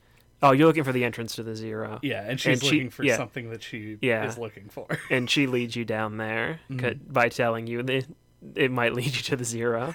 Oh, 0.46 0.52
you're 0.52 0.66
looking 0.66 0.84
for 0.84 0.92
the 0.92 1.04
entrance 1.04 1.36
to 1.36 1.42
the 1.42 1.56
Zero, 1.56 1.98
Yeah, 2.02 2.22
and 2.28 2.38
she's 2.38 2.60
And 2.60 2.62
she- 2.62 2.76
looking 2.76 2.90
for 2.90 3.02
yeah. 3.02 3.16
something 3.16 3.48
that 3.50 3.62
she 3.62 3.96
Yeah. 4.02 4.26
is 4.26 4.36
looking 4.36 4.68
for. 4.68 4.86
and 5.10 5.28
she 5.30 5.46
leads 5.46 5.74
you 5.74 5.84
down 5.86 6.18
there. 6.18 6.60
'cause- 6.76 6.96
by 6.96 7.28
telling 7.30 7.66
you 7.66 7.82
that 7.82 8.06
it 8.54 8.70
might 8.70 8.92
lead 8.92 9.06
you 9.16 9.22
to 9.22 9.36
the 9.36 9.44
Zero. 9.44 9.94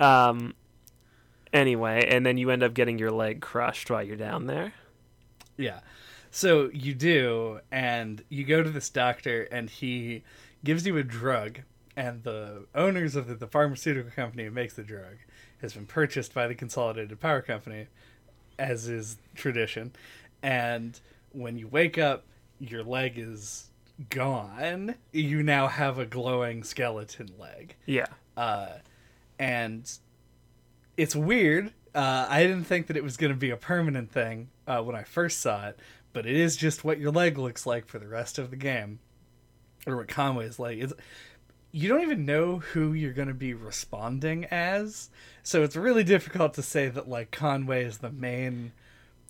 Um. 0.00 0.54
Anyway, 1.52 2.06
and 2.08 2.24
then 2.24 2.38
you 2.38 2.50
end 2.50 2.62
up 2.62 2.72
getting 2.74 2.98
your 2.98 3.10
leg 3.10 3.40
crushed 3.42 3.90
while 3.90 4.02
you're 4.02 4.16
down 4.16 4.46
there. 4.46 4.72
yeah. 5.56 5.80
So 6.34 6.70
you 6.72 6.94
do, 6.94 7.60
and 7.70 8.24
you 8.30 8.44
go 8.44 8.62
to 8.62 8.70
this 8.70 8.88
doctor, 8.88 9.42
and 9.52 9.68
he 9.68 10.22
gives 10.64 10.86
you 10.86 10.96
a 10.96 11.02
drug, 11.02 11.60
and 11.94 12.22
the 12.22 12.64
owners 12.74 13.14
of 13.16 13.26
the, 13.26 13.34
the 13.34 13.46
pharmaceutical 13.46 14.10
company 14.10 14.44
who 14.44 14.50
makes 14.50 14.72
the 14.72 14.82
drug 14.82 15.18
has 15.60 15.74
been 15.74 15.84
purchased 15.84 16.32
by 16.32 16.46
the 16.48 16.54
Consolidated 16.54 17.20
Power 17.20 17.42
Company, 17.42 17.88
as 18.58 18.88
is 18.88 19.16
tradition. 19.34 19.92
And 20.42 20.98
when 21.32 21.56
you 21.56 21.68
wake 21.68 21.98
up, 21.98 22.24
your 22.58 22.82
leg 22.82 23.14
is 23.16 23.70
gone. 24.10 24.94
You 25.12 25.42
now 25.42 25.68
have 25.68 25.98
a 25.98 26.06
glowing 26.06 26.62
skeleton 26.64 27.30
leg. 27.38 27.76
Yeah. 27.86 28.06
Uh, 28.36 28.78
and 29.38 29.90
it's 30.96 31.16
weird. 31.16 31.72
Uh, 31.94 32.26
I 32.28 32.42
didn't 32.42 32.64
think 32.64 32.86
that 32.86 32.96
it 32.96 33.04
was 33.04 33.16
going 33.16 33.32
to 33.32 33.38
be 33.38 33.50
a 33.50 33.56
permanent 33.56 34.10
thing 34.10 34.48
uh, 34.66 34.80
when 34.80 34.96
I 34.96 35.02
first 35.02 35.40
saw 35.40 35.68
it, 35.68 35.78
but 36.12 36.26
it 36.26 36.36
is 36.36 36.56
just 36.56 36.84
what 36.84 36.98
your 36.98 37.10
leg 37.10 37.38
looks 37.38 37.66
like 37.66 37.86
for 37.86 37.98
the 37.98 38.08
rest 38.08 38.38
of 38.38 38.50
the 38.50 38.56
game, 38.56 38.98
or 39.86 39.96
what 39.96 40.08
Conway's 40.08 40.58
like. 40.58 40.78
It's 40.78 40.92
you 41.72 41.88
don't 41.88 42.02
even 42.02 42.24
know 42.26 42.58
who 42.58 42.92
you're 42.92 43.12
going 43.14 43.28
to 43.28 43.34
be 43.34 43.54
responding 43.54 44.44
as, 44.46 45.08
so 45.42 45.62
it's 45.62 45.74
really 45.76 46.04
difficult 46.04 46.54
to 46.54 46.62
say 46.62 46.88
that 46.88 47.08
like 47.08 47.30
Conway 47.30 47.84
is 47.84 47.98
the 47.98 48.10
main 48.10 48.72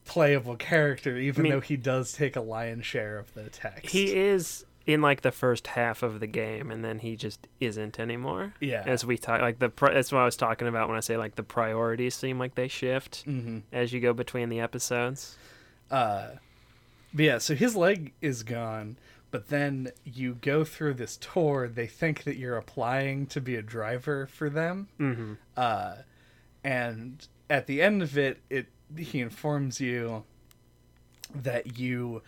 playable 0.04 0.56
character, 0.56 1.16
even 1.16 1.44
mean- 1.44 1.52
though 1.52 1.60
he 1.60 1.76
does 1.76 2.12
take 2.12 2.34
a 2.36 2.40
lion's 2.40 2.84
share 2.84 3.18
of 3.18 3.32
the 3.34 3.48
text. 3.48 3.90
He 3.90 4.14
is 4.14 4.64
in 4.84 5.00
like 5.00 5.20
the 5.20 5.30
first 5.30 5.68
half 5.68 6.02
of 6.02 6.18
the 6.18 6.26
game, 6.26 6.72
and 6.72 6.84
then 6.84 6.98
he 6.98 7.14
just 7.14 7.46
isn't 7.60 8.00
anymore. 8.00 8.52
yeah. 8.60 8.82
As 8.84 9.06
we 9.06 9.16
talk, 9.16 9.40
like 9.40 9.60
the 9.60 9.68
pri- 9.68 9.94
that's 9.94 10.10
what 10.10 10.18
I 10.18 10.24
was 10.24 10.36
talking 10.36 10.66
about 10.66 10.88
when 10.88 10.96
I 10.96 11.00
say 11.00 11.16
like 11.16 11.36
the 11.36 11.44
priorities 11.44 12.16
seem 12.16 12.40
like 12.40 12.56
they 12.56 12.66
shift 12.66 13.22
hmm 13.24 13.60
as 13.72 13.92
you 13.92 14.00
go 14.00 14.12
between 14.12 14.48
the 14.48 14.58
episodes. 14.58 15.36
Uh, 15.88 16.30
but 17.14 17.24
yeah, 17.24 17.38
so 17.38 17.54
his 17.54 17.76
leg 17.76 18.12
is 18.20 18.42
gone, 18.42 18.96
but 19.32 19.48
then 19.48 19.90
you 20.04 20.34
go 20.40 20.62
through 20.62 20.94
this 20.94 21.16
tour. 21.16 21.66
They 21.66 21.88
think 21.88 22.22
that 22.22 22.36
you're 22.36 22.56
applying 22.56 23.26
to 23.28 23.40
be 23.40 23.56
a 23.56 23.62
driver 23.62 24.26
for 24.26 24.48
them, 24.48 24.88
Mm-hmm. 25.00 25.32
uh, 25.56 25.94
and 26.62 27.26
at 27.50 27.66
the 27.66 27.82
end 27.82 28.02
of 28.02 28.16
it, 28.16 28.38
it 28.48 28.66
he 28.96 29.20
informs 29.20 29.80
you 29.80 30.22
that 31.34 31.78
you, 31.78 32.22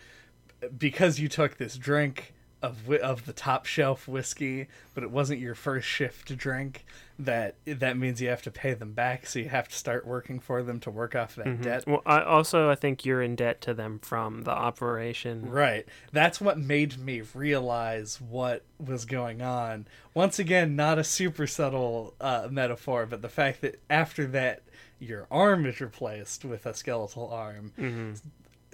because 0.77 1.19
you 1.19 1.29
took 1.29 1.57
this 1.57 1.77
drink 1.77 2.33
of 2.65 2.89
of 2.91 3.25
the 3.25 3.33
top 3.33 3.65
shelf 3.65 4.07
whiskey, 4.07 4.67
but 4.93 5.03
it 5.03 5.11
wasn't 5.11 5.39
your 5.39 5.55
first 5.55 5.87
shift 5.87 6.27
to 6.27 6.35
drink. 6.35 6.85
That 7.17 7.55
that 7.65 7.97
means 7.97 8.21
you 8.21 8.27
have 8.29 8.41
to 8.41 8.51
pay 8.51 8.73
them 8.73 8.93
back, 8.93 9.25
so 9.27 9.39
you 9.39 9.49
have 9.49 9.69
to 9.69 9.75
start 9.75 10.05
working 10.05 10.39
for 10.39 10.63
them 10.63 10.79
to 10.81 10.91
work 10.91 11.15
off 11.15 11.35
that 11.35 11.61
debt. 11.61 11.85
Well, 11.87 12.01
I 12.05 12.21
also 12.21 12.69
I 12.69 12.75
think 12.75 13.05
you're 13.05 13.21
in 13.21 13.35
debt 13.35 13.61
to 13.61 13.73
them 13.73 13.99
from 13.99 14.41
the 14.41 14.51
operation. 14.51 15.49
Right. 15.49 15.85
That's 16.11 16.41
what 16.41 16.57
made 16.57 16.97
me 16.97 17.21
realize 17.33 18.19
what 18.19 18.63
was 18.85 19.05
going 19.05 19.41
on. 19.41 19.87
Once 20.13 20.39
again, 20.39 20.75
not 20.75 20.99
a 20.99 21.03
super 21.03 21.47
subtle 21.47 22.15
uh, 22.19 22.47
metaphor, 22.51 23.05
but 23.05 23.21
the 23.21 23.29
fact 23.29 23.61
that 23.61 23.79
after 23.89 24.25
that, 24.27 24.63
your 24.99 25.27
arm 25.31 25.65
is 25.65 25.79
replaced 25.79 26.43
with 26.43 26.65
a 26.65 26.73
skeletal 26.73 27.29
arm. 27.29 27.71
hmm 27.77 28.13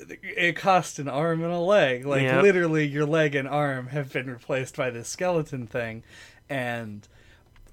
It 0.10 0.56
cost 0.56 1.00
an 1.00 1.08
arm 1.08 1.44
and 1.44 1.54
a 1.54 1.60
leg. 1.60 2.06
Like, 2.06 2.24
Yep. 2.24 2.44
literally, 2.44 2.86
your 2.88 3.06
leg 3.06 3.36
and 3.36 3.48
arm 3.48 3.88
have 3.88 4.12
been 4.12 4.30
replaced 4.30 4.76
by 4.76 4.90
this 4.90 5.08
skeleton 5.10 5.68
thing. 5.68 6.04
And. 6.50 7.08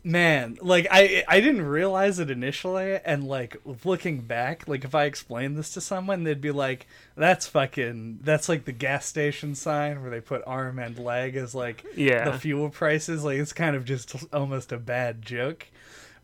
Man, 0.04 0.56
like 0.62 0.86
I 0.92 1.24
I 1.26 1.40
didn't 1.40 1.66
realize 1.66 2.20
it 2.20 2.30
initially 2.30 2.98
and 3.04 3.24
like 3.24 3.56
looking 3.84 4.20
back, 4.20 4.66
like 4.68 4.84
if 4.84 4.94
I 4.94 5.04
explained 5.04 5.58
this 5.58 5.70
to 5.74 5.80
someone, 5.80 6.22
they'd 6.22 6.40
be 6.40 6.52
like, 6.52 6.86
That's 7.16 7.48
fucking 7.48 8.20
that's 8.22 8.48
like 8.48 8.64
the 8.64 8.72
gas 8.72 9.06
station 9.06 9.56
sign 9.56 10.00
where 10.00 10.10
they 10.10 10.20
put 10.20 10.42
arm 10.46 10.78
and 10.78 10.96
leg 10.98 11.34
as 11.34 11.52
like 11.52 11.84
Yeah. 11.96 12.30
the 12.30 12.38
fuel 12.38 12.70
prices. 12.70 13.24
Like 13.24 13.38
it's 13.38 13.52
kind 13.52 13.74
of 13.74 13.84
just 13.84 14.14
almost 14.32 14.70
a 14.70 14.78
bad 14.78 15.20
joke. 15.22 15.66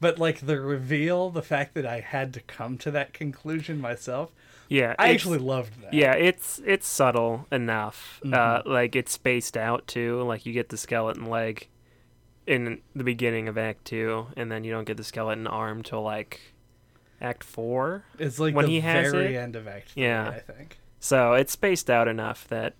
But 0.01 0.21
like 0.21 0.47
the 0.47 0.61
reveal, 0.61 1.31
the 1.31 1.43
fact 1.43 1.75
that 1.75 1.85
I 1.85 1.99
had 2.01 2.33
to 2.35 2.41
come 2.41 2.79
to 2.79 2.93
that 2.93 3.13
conclusion 3.13 3.81
myself, 3.81 4.31
Yeah. 4.75 4.95
I 4.99 5.11
actually 5.11 5.39
loved 5.39 5.81
that. 5.83 5.93
Yeah, 5.95 6.15
it's 6.15 6.61
it's 6.65 6.87
subtle 6.87 7.47
enough. 7.53 8.21
Uh, 8.25 8.63
Mhm. 8.63 8.67
like 8.67 8.97
it's 8.97 9.13
spaced 9.13 9.57
out 9.57 9.87
too. 9.87 10.23
Like 10.23 10.45
you 10.47 10.53
get 10.53 10.69
the 10.71 10.77
skeleton 10.77 11.27
leg 11.27 11.69
in 12.47 12.81
the 12.95 13.05
beginning 13.05 13.49
of 13.49 13.57
Act 13.57 13.85
Two, 13.85 14.27
and 14.37 14.51
then 14.51 14.65
you 14.65 14.73
don't 14.73 14.85
get 14.85 14.97
the 14.97 15.05
skeleton 15.05 15.47
arm 15.47 15.83
till 15.83 16.03
like 16.03 16.41
Act 17.21 17.45
Four. 17.45 18.05
It's 18.19 18.39
like 18.39 18.55
When 18.55 18.67
the 18.67 18.73
he 18.73 18.81
has 18.81 19.13
very 19.13 19.35
it? 19.35 19.39
end 19.39 19.57
of 19.57 19.67
Act 19.69 19.91
Three, 19.91 20.03
Yeah. 20.03 20.29
I 20.29 20.39
think. 20.41 20.79
So 21.01 21.35
it's 21.35 21.53
spaced 21.53 21.89
out 21.91 22.09
enough 22.09 22.49
that 22.49 22.75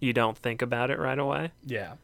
you 0.00 0.12
don't 0.12 0.36
think 0.36 0.60
about 0.62 0.90
it 0.90 0.98
right 0.98 1.18
away. 1.18 1.52
Yeah. 1.64 1.94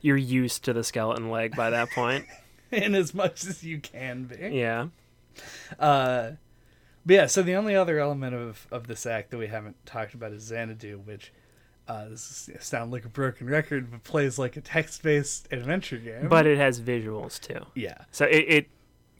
You're 0.00 0.16
used 0.16 0.64
to 0.64 0.72
the 0.72 0.82
skeleton 0.82 1.30
leg 1.30 1.54
by 1.54 1.68
that 1.70 1.90
point. 1.90 2.24
In 2.70 2.94
as 2.94 3.12
much 3.12 3.44
as 3.44 3.62
you 3.64 3.78
can 3.80 4.24
be. 4.24 4.36
yeah. 4.52 4.86
Uh, 5.78 6.32
but 7.10 7.14
yeah, 7.14 7.26
so 7.26 7.42
the 7.42 7.56
only 7.56 7.74
other 7.74 7.98
element 7.98 8.36
of, 8.36 8.68
of 8.70 8.86
this 8.86 9.04
act 9.04 9.32
that 9.32 9.38
we 9.38 9.48
haven't 9.48 9.84
talked 9.84 10.14
about 10.14 10.30
is 10.30 10.44
Xanadu, 10.44 11.00
which 11.00 11.32
uh, 11.88 12.08
this 12.08 12.48
is, 12.48 12.64
sound 12.64 12.92
like 12.92 13.04
a 13.04 13.08
broken 13.08 13.48
record, 13.48 13.90
but 13.90 14.04
plays 14.04 14.38
like 14.38 14.56
a 14.56 14.60
text-based 14.60 15.48
adventure 15.50 15.96
game. 15.96 16.28
But 16.28 16.46
it 16.46 16.56
has 16.56 16.80
visuals 16.80 17.40
too. 17.40 17.66
yeah, 17.74 18.02
So 18.12 18.26
it, 18.26 18.44
it 18.48 18.70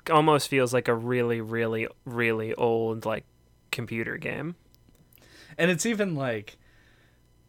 almost 0.09 0.47
feels 0.47 0.73
like 0.73 0.87
a 0.87 0.95
really, 0.95 1.41
really, 1.41 1.89
really 2.05 2.55
old 2.55 3.07
like 3.07 3.25
computer 3.73 4.19
game. 4.19 4.55
and 5.59 5.69
it's 5.69 5.85
even 5.85 6.15
like 6.15 6.59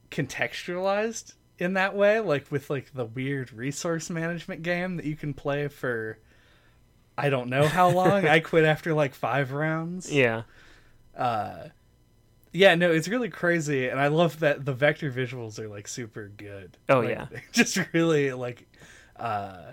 contextualized 0.10 1.36
in 1.60 1.76
that 1.76 1.96
way, 1.96 2.20
like 2.20 2.52
with 2.52 2.68
like 2.72 2.96
the 2.96 3.06
weird 3.06 3.54
resource 3.54 4.10
management 4.10 4.64
game 4.64 4.96
that 4.98 5.06
you 5.06 5.16
can 5.16 5.36
play 5.36 5.68
for. 5.68 6.18
I 7.18 7.30
don't 7.30 7.50
know 7.50 7.68
how 7.68 7.90
long. 7.90 8.26
I 8.28 8.40
quit 8.52 8.66
after 8.66 8.94
like 8.94 9.14
five 9.14 9.52
rounds. 9.52 10.12
Yeah. 10.12 10.44
uh 11.16 11.68
yeah 12.54 12.76
no 12.76 12.92
it's 12.92 13.08
really 13.08 13.30
crazy 13.30 13.88
and 13.88 13.98
i 14.00 14.08
love 14.08 14.40
that 14.40 14.66
the 14.66 14.74
vector 14.74 15.10
visuals 15.10 15.58
are 15.60 15.70
like 15.70 15.88
super 15.88 16.30
good 16.36 16.78
Oh, 16.90 17.00
Like, 17.00 17.10
yeah. 17.10 17.28
just 17.54 17.78
really 17.94 18.34
like 18.34 18.68
uh 19.18 19.72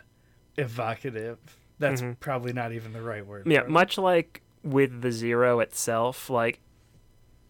evocative 0.56 1.38
that's 1.80 2.02
Mhm. 2.02 2.18
probably 2.20 2.52
not 2.52 2.72
even 2.72 2.92
the 2.92 3.02
right 3.02 3.24
word 3.26 3.46
Yeah, 3.46 3.62
much 3.68 3.98
like 3.98 4.42
with 4.62 5.00
the 5.02 5.10
zero 5.12 5.60
itself, 5.60 6.28
like 6.28 6.58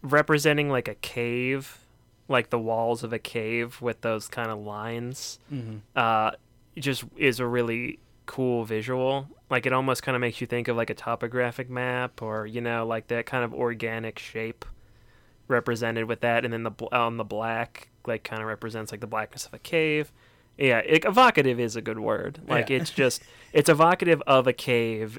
representing 0.01 0.69
like 0.69 0.87
a 0.87 0.95
cave, 0.95 1.79
like 2.27 2.49
the 2.51 2.59
walls 2.59 3.03
of 3.03 3.11
a 3.11 3.19
cave 3.19 3.81
with 3.81 4.01
those 4.01 4.27
kind 4.27 4.49
of 4.51 4.59
lines, 4.59 5.39
Mhm. 5.51 5.81
uh, 5.95 6.31
just 6.77 7.03
is 7.17 7.39
a 7.39 7.45
really 7.47 7.99
cool 8.27 8.63
visual. 8.65 9.27
Like 9.49 9.65
it 9.65 9.73
almost 9.73 10.03
kind 10.03 10.15
of 10.15 10.21
makes 10.21 10.41
you 10.41 10.47
think 10.47 10.67
of 10.67 10.77
like 10.77 10.89
a 10.89 10.93
topographic 10.93 11.69
map, 11.69 12.21
or 12.21 12.45
you 12.45 12.61
know, 12.61 12.85
like 12.85 13.07
that 13.07 13.25
kind 13.25 13.43
of 13.43 13.53
organic 13.53 14.19
shape 14.19 14.65
represented 15.47 16.05
with 16.05 16.21
that, 16.21 16.45
and 16.45 16.53
then 16.53 16.63
the 16.63 16.71
on 16.91 17.17
the 17.17 17.23
black 17.23 17.89
like 18.05 18.23
kind 18.23 18.41
of 18.41 18.47
represents 18.47 18.91
like 18.91 19.01
the 19.01 19.07
blackness 19.07 19.45
of 19.45 19.53
a 19.53 19.59
cave. 19.59 20.11
Yeah, 20.57 20.79
it, 20.79 21.05
evocative 21.05 21.59
is 21.59 21.75
a 21.75 21.81
good 21.81 21.99
word. 21.99 22.39
Like 22.47 22.69
Yeah. 22.69 22.77
it's 22.77 22.91
just 22.91 23.23
it's 23.53 23.69
evocative 23.69 24.21
of 24.27 24.45
a 24.47 24.53
cave 24.53 25.17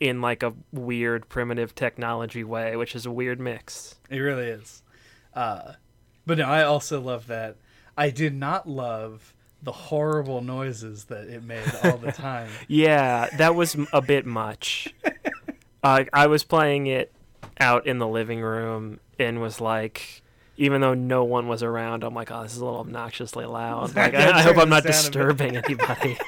in 0.00 0.20
like 0.20 0.42
a 0.42 0.52
weird 0.72 1.28
primitive 1.28 1.74
technology 1.74 2.42
way, 2.42 2.74
which 2.76 2.94
is 2.96 3.06
a 3.06 3.10
weird 3.10 3.38
mix. 3.40 3.94
it 4.10 4.18
really 4.18 4.46
is 4.48 4.82
uh 5.34 5.72
but 6.26 6.36
no 6.36 6.44
i 6.44 6.62
also 6.62 7.00
love 7.00 7.26
that 7.28 7.56
i 7.96 8.10
did 8.10 8.34
not 8.34 8.68
love 8.68 9.32
the 9.62 9.72
horrible 9.72 10.40
noises 10.40 11.04
that 11.04 11.28
it 11.28 11.42
made 11.44 11.64
all 11.84 11.96
the 11.96 12.12
time 12.12 12.48
Yeah, 12.68 13.28
that 13.38 13.54
was 13.54 13.76
a 13.92 14.02
bit 14.02 14.26
much. 14.26 14.92
uh, 15.82 16.04
I 16.12 16.26
was 16.26 16.44
playing 16.44 16.88
it 16.88 17.12
out 17.60 17.86
in 17.86 17.98
the 17.98 18.08
living 18.08 18.40
room 18.40 18.98
and 19.18 19.40
was 19.40 19.60
like, 19.60 20.22
even 20.56 20.80
though 20.80 20.94
no 20.94 21.24
one 21.24 21.46
was 21.48 21.62
around, 21.62 22.02
I'm 22.02 22.14
like, 22.14 22.30
oh, 22.30 22.42
this 22.42 22.52
is 22.52 22.58
a 22.58 22.64
little 22.64 22.80
obnoxiously 22.80 23.46
loud. 23.46 23.94
Like, 23.96 24.14
I, 24.14 24.38
I 24.38 24.42
hope 24.42 24.58
I'm 24.58 24.68
not 24.68 24.82
this 24.82 25.08
down 25.08 25.30
a 25.30 25.34
bit. 25.34 25.54
disturbing 25.54 25.56
anybody. 25.56 26.18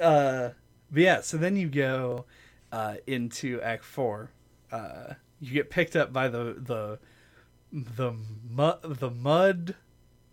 Uh, 0.00 0.50
but 0.90 1.02
yeah, 1.02 1.20
so 1.20 1.36
then 1.36 1.56
you 1.56 1.68
go 1.68 2.24
uh, 2.72 2.96
into 3.06 3.60
Act 3.60 3.84
Four. 3.84 4.30
Uh, 4.70 5.14
you 5.40 5.52
get 5.52 5.70
picked 5.70 5.96
up 5.96 6.12
by 6.12 6.28
the 6.28 6.56
the 6.58 6.98
the 7.72 8.12
mud 8.50 8.78
the 8.82 9.10
mud 9.10 9.74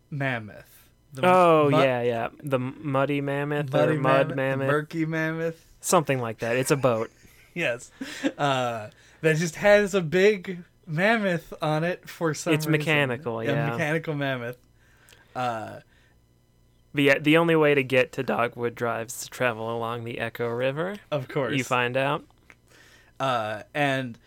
mammoth. 0.09 0.89
The 1.13 1.21
oh 1.25 1.69
mu- 1.71 1.77
yeah, 1.79 2.01
yeah, 2.01 2.27
the 2.43 2.59
muddy 2.59 3.21
mammoth 3.21 3.71
muddy 3.71 3.95
or 3.95 3.99
mud 3.99 4.27
mammoth, 4.29 4.35
mammoth, 4.35 4.67
murky 4.67 5.05
mammoth. 5.05 5.65
something 5.81 6.19
like 6.19 6.39
that. 6.39 6.55
It's 6.57 6.71
a 6.71 6.77
boat. 6.77 7.11
Yes, 7.55 7.91
uh, 8.37 8.89
that 9.21 9.35
just 9.37 9.55
has 9.55 9.93
a 9.95 10.01
big 10.01 10.59
mammoth 10.85 11.51
on 11.63 11.83
it 11.83 12.07
for 12.07 12.33
some. 12.35 12.53
It's 12.53 12.67
reason. 12.67 12.71
mechanical, 12.79 13.39
A 13.39 13.45
yeah. 13.45 13.71
mechanical 13.71 14.13
mammoth. 14.13 14.57
Uh, 15.35 15.79
But 16.93 17.03
yeah, 17.03 17.17
the 17.19 17.37
only 17.37 17.55
way 17.55 17.73
to 17.73 17.83
get 17.83 18.11
to 18.13 18.23
Dogwood 18.23 18.75
Drive 18.75 19.07
is 19.07 19.21
to 19.21 19.29
travel 19.29 19.75
along 19.75 20.03
the 20.05 20.19
Echo 20.19 20.47
River. 20.47 20.97
of 21.11 21.27
course, 21.27 21.57
You 21.57 21.63
find 21.63 21.97
out. 21.97 22.23
uh, 23.19 23.63
and 23.73 24.17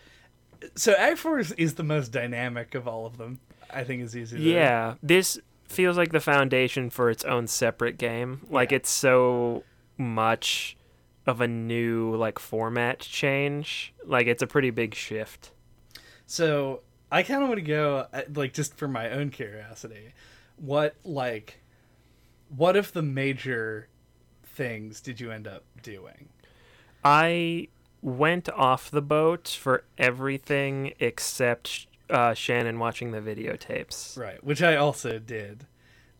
so 0.75 0.93
Act 0.93 1.17
Four 1.19 1.39
is, 1.39 1.51
is 1.53 1.75
the 1.75 1.83
most 1.83 2.11
dynamic 2.11 2.75
of 2.75 2.87
all 2.87 3.05
of 3.05 3.17
them. 3.17 3.39
I 3.69 3.83
think 3.83 4.03
is 4.03 4.15
easy. 4.15 4.37
To, 4.37 4.43
Yeah, 4.43 4.95
this 5.01 5.39
feels 5.67 5.97
like 5.97 6.11
the 6.11 6.19
foundation 6.19 6.89
for 6.89 7.09
its 7.09 7.23
own 7.23 7.47
separate 7.47 7.97
game. 7.97 8.41
Like 8.49 8.71
Yeah. 8.71 8.77
it's 8.77 8.89
so 8.89 9.63
much 9.97 10.77
of 11.25 11.41
a 11.41 11.47
new 11.47 12.15
like 12.15 12.37
format 12.37 12.99
change. 12.99 13.93
Like 14.05 14.27
it's 14.27 14.43
a 14.43 14.47
pretty 14.47 14.69
big 14.69 14.93
shift. 14.93 15.51
So 16.25 16.81
I 17.11 17.23
kind 17.23 17.41
of 17.43 17.49
want 17.49 17.59
to 17.59 17.65
go 17.65 18.07
uh, 18.13 18.21
like 18.35 18.53
just 18.53 18.77
for 18.77 18.87
my 18.87 19.09
own 19.09 19.29
curiosity. 19.29 20.13
What 20.57 20.95
like, 21.03 21.61
what 22.55 22.75
if 22.75 22.91
the 22.91 23.01
major 23.01 23.87
things 24.43 25.01
did 25.01 25.19
you 25.19 25.31
end 25.31 25.47
up 25.47 25.63
doing? 25.81 26.29
I 27.03 27.69
went 28.03 28.49
off 28.49 28.91
the 28.91 29.01
boat 29.01 29.47
for 29.47 29.85
everything 29.97 30.93
except 30.99 31.87
uh, 32.09 32.33
Shannon 32.33 32.77
watching 32.77 33.11
the 33.11 33.21
videotapes. 33.21 34.17
Right, 34.17 34.43
which 34.43 34.61
I 34.61 34.75
also 34.75 35.17
did, 35.19 35.65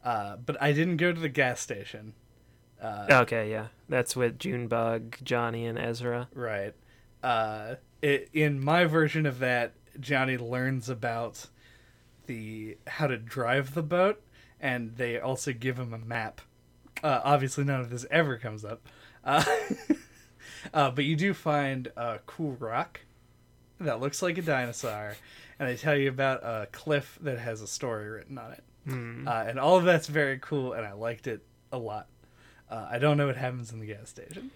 uh, 0.04 0.38
but 0.38 0.60
I 0.62 0.72
didn't 0.72 0.98
go 0.98 1.12
to 1.12 1.20
the 1.20 1.30
gas 1.30 1.60
station. 1.60 2.14
Uh, 2.82 3.06
Okay, 3.12 3.52
yeah, 3.52 3.68
that's 3.90 4.16
with 4.16 4.40
Junebug, 4.40 5.18
Johnny, 5.24 5.66
and 5.66 5.78
Ezra. 5.78 6.30
Right. 6.34 6.74
uh, 7.22 7.76
it, 8.02 8.30
in 8.34 8.64
my 8.64 8.86
version 8.86 9.26
of 9.26 9.40
that, 9.40 9.74
Johnny 10.00 10.38
learns 10.38 10.90
about 10.90 11.48
the 12.28 12.78
how 12.88 13.08
to 13.08 13.18
drive 13.18 13.74
the 13.74 13.84
boat, 13.84 14.22
and 14.60 14.96
they 14.98 15.20
also 15.20 15.52
give 15.54 15.78
him 15.78 15.94
a 15.94 15.98
map. 15.98 16.42
Uh, 17.04 17.20
obviously, 17.24 17.64
none 17.66 17.80
of 17.82 17.90
this 17.90 18.06
ever 18.10 18.38
comes 18.38 18.64
up, 18.66 18.82
uh, 20.74 20.92
but 20.92 21.06
you 21.06 21.16
do 21.16 21.34
find 21.34 21.92
a 21.96 22.20
cool 22.26 22.56
rock 22.60 23.02
that 23.80 24.00
looks 24.00 24.22
like 24.22 24.38
a 24.38 24.42
dinosaur, 24.42 25.16
and 25.60 25.70
they 25.70 25.76
tell 25.76 25.96
you 25.96 26.10
about 26.10 26.44
a 26.44 26.68
cliff 26.72 27.18
that 27.22 27.40
has 27.40 27.62
a 27.62 27.68
story 27.68 28.10
written 28.10 28.38
on 28.38 28.52
it. 28.52 28.64
Hmm. 28.86 29.28
Uh, 29.28 29.44
and 29.48 29.60
all 29.60 29.78
of 29.78 29.86
that's 29.86 30.08
very 30.08 30.40
cool, 30.40 30.74
and 30.74 30.86
I 30.86 30.94
liked 30.94 31.28
it 31.28 31.42
a 31.72 31.78
lot. 31.78 32.08
Uh, 32.70 32.88
I 32.90 33.00
don't 33.00 33.18
know 33.18 33.28
what 33.28 33.38
happens 33.38 33.72
in 33.72 33.80
the 33.80 33.88
gas 33.88 34.10
station. 34.10 34.52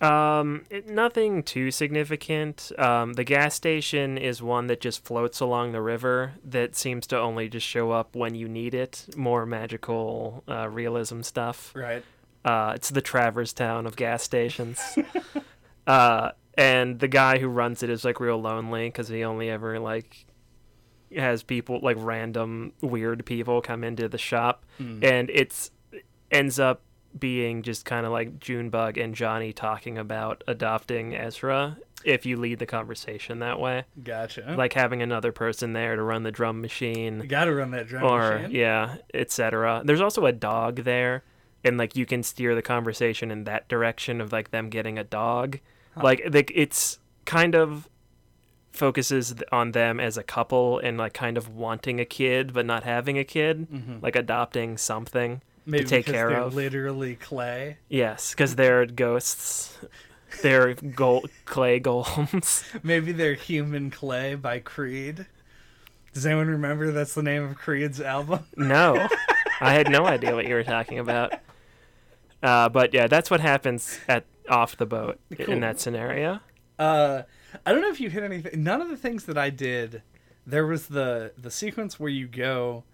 Um, 0.00 0.66
it, 0.68 0.88
nothing 0.88 1.42
too 1.42 1.70
significant. 1.70 2.70
Um, 2.78 3.14
the 3.14 3.24
gas 3.24 3.54
station 3.54 4.18
is 4.18 4.42
one 4.42 4.66
that 4.66 4.80
just 4.80 5.04
floats 5.04 5.40
along 5.40 5.72
the 5.72 5.80
river 5.80 6.34
that 6.44 6.76
seems 6.76 7.06
to 7.08 7.18
only 7.18 7.48
just 7.48 7.66
show 7.66 7.92
up 7.92 8.14
when 8.14 8.34
you 8.34 8.46
need 8.46 8.74
it. 8.74 9.06
More 9.16 9.46
magical 9.46 10.44
uh, 10.48 10.68
realism 10.68 11.22
stuff. 11.22 11.72
Right. 11.74 12.04
Uh, 12.46 12.72
it's 12.76 12.90
the 12.90 13.02
Traverse 13.02 13.52
Town 13.52 13.86
of 13.86 13.96
gas 13.96 14.22
stations. 14.22 14.80
uh, 15.86 16.30
and 16.56 16.98
the 17.00 17.08
guy 17.08 17.38
who 17.38 17.48
runs 17.48 17.82
it 17.82 17.90
is 17.90 18.04
like 18.04 18.20
real 18.20 18.40
lonely 18.40 18.88
because 18.88 19.08
he 19.08 19.24
only 19.24 19.50
ever 19.50 19.78
like 19.78 20.24
has 21.14 21.42
people 21.42 21.80
like 21.82 21.96
random 22.00 22.72
weird 22.80 23.24
people 23.26 23.60
come 23.60 23.84
into 23.84 24.08
the 24.08 24.18
shop, 24.18 24.64
Mm. 24.80 25.02
and 25.04 25.30
it's 25.32 25.70
ends 26.30 26.58
up 26.58 26.82
being 27.18 27.62
just 27.62 27.84
kind 27.84 28.04
of 28.04 28.12
like 28.12 28.38
Junebug 28.38 28.98
and 28.98 29.14
Johnny 29.14 29.52
talking 29.52 29.96
about 29.98 30.44
adopting 30.46 31.14
Ezra. 31.16 31.78
If 32.04 32.26
you 32.26 32.36
lead 32.36 32.58
the 32.58 32.66
conversation 32.66 33.38
that 33.40 33.58
way, 33.58 33.84
Gotcha. 34.02 34.54
like 34.56 34.74
having 34.74 35.02
another 35.02 35.32
person 35.32 35.72
there 35.72 35.96
to 35.96 36.02
run 36.02 36.22
the 36.24 36.30
drum 36.30 36.60
machine, 36.60 37.20
you 37.22 37.26
gotta 37.26 37.54
run 37.54 37.70
that 37.72 37.86
drum 37.88 38.04
or 38.04 38.38
machine. 38.38 38.50
yeah, 38.54 38.96
etc. 39.14 39.82
There's 39.84 40.00
also 40.02 40.26
a 40.26 40.32
dog 40.32 40.76
there, 40.84 41.24
and 41.66 41.76
like 41.78 41.96
you 41.96 42.06
can 42.06 42.22
steer 42.22 42.54
the 42.54 42.62
conversation 42.62 43.30
in 43.30 43.44
that 43.44 43.68
direction 43.68 44.20
of 44.20 44.32
like 44.32 44.50
them 44.50 44.70
getting 44.70 44.98
a 44.98 45.04
dog. 45.04 45.58
Like 46.00 46.22
like 46.32 46.50
it's 46.54 46.98
kind 47.24 47.54
of 47.54 47.88
focuses 48.72 49.34
on 49.50 49.72
them 49.72 49.98
as 49.98 50.16
a 50.18 50.22
couple 50.22 50.78
and 50.78 50.98
like 50.98 51.14
kind 51.14 51.38
of 51.38 51.48
wanting 51.48 51.98
a 51.98 52.04
kid 52.04 52.52
but 52.52 52.66
not 52.66 52.84
having 52.84 53.18
a 53.18 53.24
kid, 53.24 53.66
Mhm. 53.72 54.02
like 54.02 54.16
adopting 54.16 54.76
something. 54.76 55.40
Maybe 55.64 55.84
take 55.84 56.06
care 56.06 56.30
of. 56.30 56.54
literally 56.54 57.16
clay. 57.16 57.78
Yes, 57.88 58.30
because 58.32 58.54
they're 58.56 58.86
ghosts. 58.86 59.76
They're 60.42 60.74
gold 60.74 61.30
clay 61.46 61.80
golems. 61.80 62.64
Maybe 62.82 63.12
they're 63.12 63.34
Human 63.34 63.90
Clay 63.90 64.34
by 64.34 64.58
Creed. 64.58 65.24
Does 66.12 66.26
anyone 66.26 66.48
remember 66.48 66.90
that's 66.90 67.14
the 67.14 67.22
name 67.22 67.44
of 67.44 67.56
Creed's 67.56 68.00
album? 68.00 68.40
No, 68.56 69.08
I 69.60 69.72
had 69.72 69.88
no 69.90 70.04
idea 70.04 70.34
what 70.34 70.46
you 70.46 70.54
were 70.54 70.64
talking 70.64 70.98
about. 70.98 71.32
Uh, 72.46 72.68
but 72.68 72.94
yeah, 72.94 73.06
that's 73.08 73.30
what 73.30 73.40
happens 73.40 73.98
at 74.08 74.24
off 74.48 74.76
the 74.76 74.86
boat 74.86 75.18
Cool. 75.36 75.50
in 75.50 75.60
that 75.60 75.80
scenario. 75.80 76.38
Uh, 76.78 77.22
I 77.64 77.72
don't 77.72 77.80
know 77.82 77.90
if 77.90 78.00
you 78.00 78.08
hit 78.10 78.22
anything. 78.22 78.62
None 78.62 78.80
of 78.80 78.88
the 78.88 78.96
things 78.96 79.24
that 79.24 79.36
I 79.36 79.50
did. 79.50 80.02
There 80.46 80.66
was 80.66 80.86
the 80.86 81.32
the 81.36 81.50
sequence 81.50 81.98
where 81.98 82.10
you 82.10 82.28
go 82.28 82.84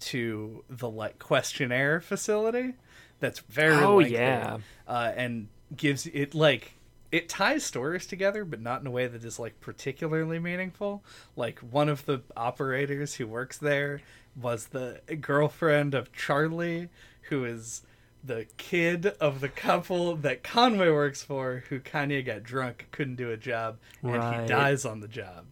to 0.00 0.64
the 0.68 0.90
like 0.90 1.18
questionnaire 1.18 2.00
facility. 2.00 2.74
That's 3.20 3.40
very 3.40 3.76
Oh, 3.76 3.96
lengthy, 3.96 4.14
yeah. 4.14 4.58
uh, 4.86 5.12
and 5.16 5.48
gives 5.76 6.06
it 6.06 6.34
like 6.34 6.74
it 7.12 7.28
ties 7.28 7.64
stories 7.64 8.06
together, 8.06 8.44
but 8.44 8.60
not 8.60 8.80
in 8.80 8.86
a 8.86 8.90
way 8.90 9.06
that 9.06 9.24
is 9.24 9.38
like 9.38 9.60
particularly 9.60 10.38
meaningful. 10.38 11.04
Like 11.36 11.58
one 11.60 11.88
of 11.88 12.04
the 12.06 12.22
operators 12.36 13.14
who 13.16 13.26
works 13.26 13.58
there 13.58 14.00
was 14.40 14.66
the 14.68 15.00
girlfriend 15.20 15.94
of 15.94 16.12
Charlie, 16.12 16.88
who 17.28 17.44
is 17.44 17.82
the 18.24 18.46
kid 18.56 19.06
of 19.20 19.40
the 19.40 19.48
couple 19.48 20.16
that 20.16 20.42
Conway 20.42 20.90
works 20.90 21.22
for, 21.22 21.64
who 21.68 21.80
Kanye 21.80 22.24
got 22.24 22.42
drunk, 22.42 22.86
couldn't 22.90 23.16
do 23.16 23.30
a 23.30 23.36
job, 23.36 23.78
and 24.02 24.12
Right. 24.16 24.42
he 24.42 24.46
dies 24.48 24.84
on 24.84 25.00
the 25.00 25.08
job. 25.08 25.46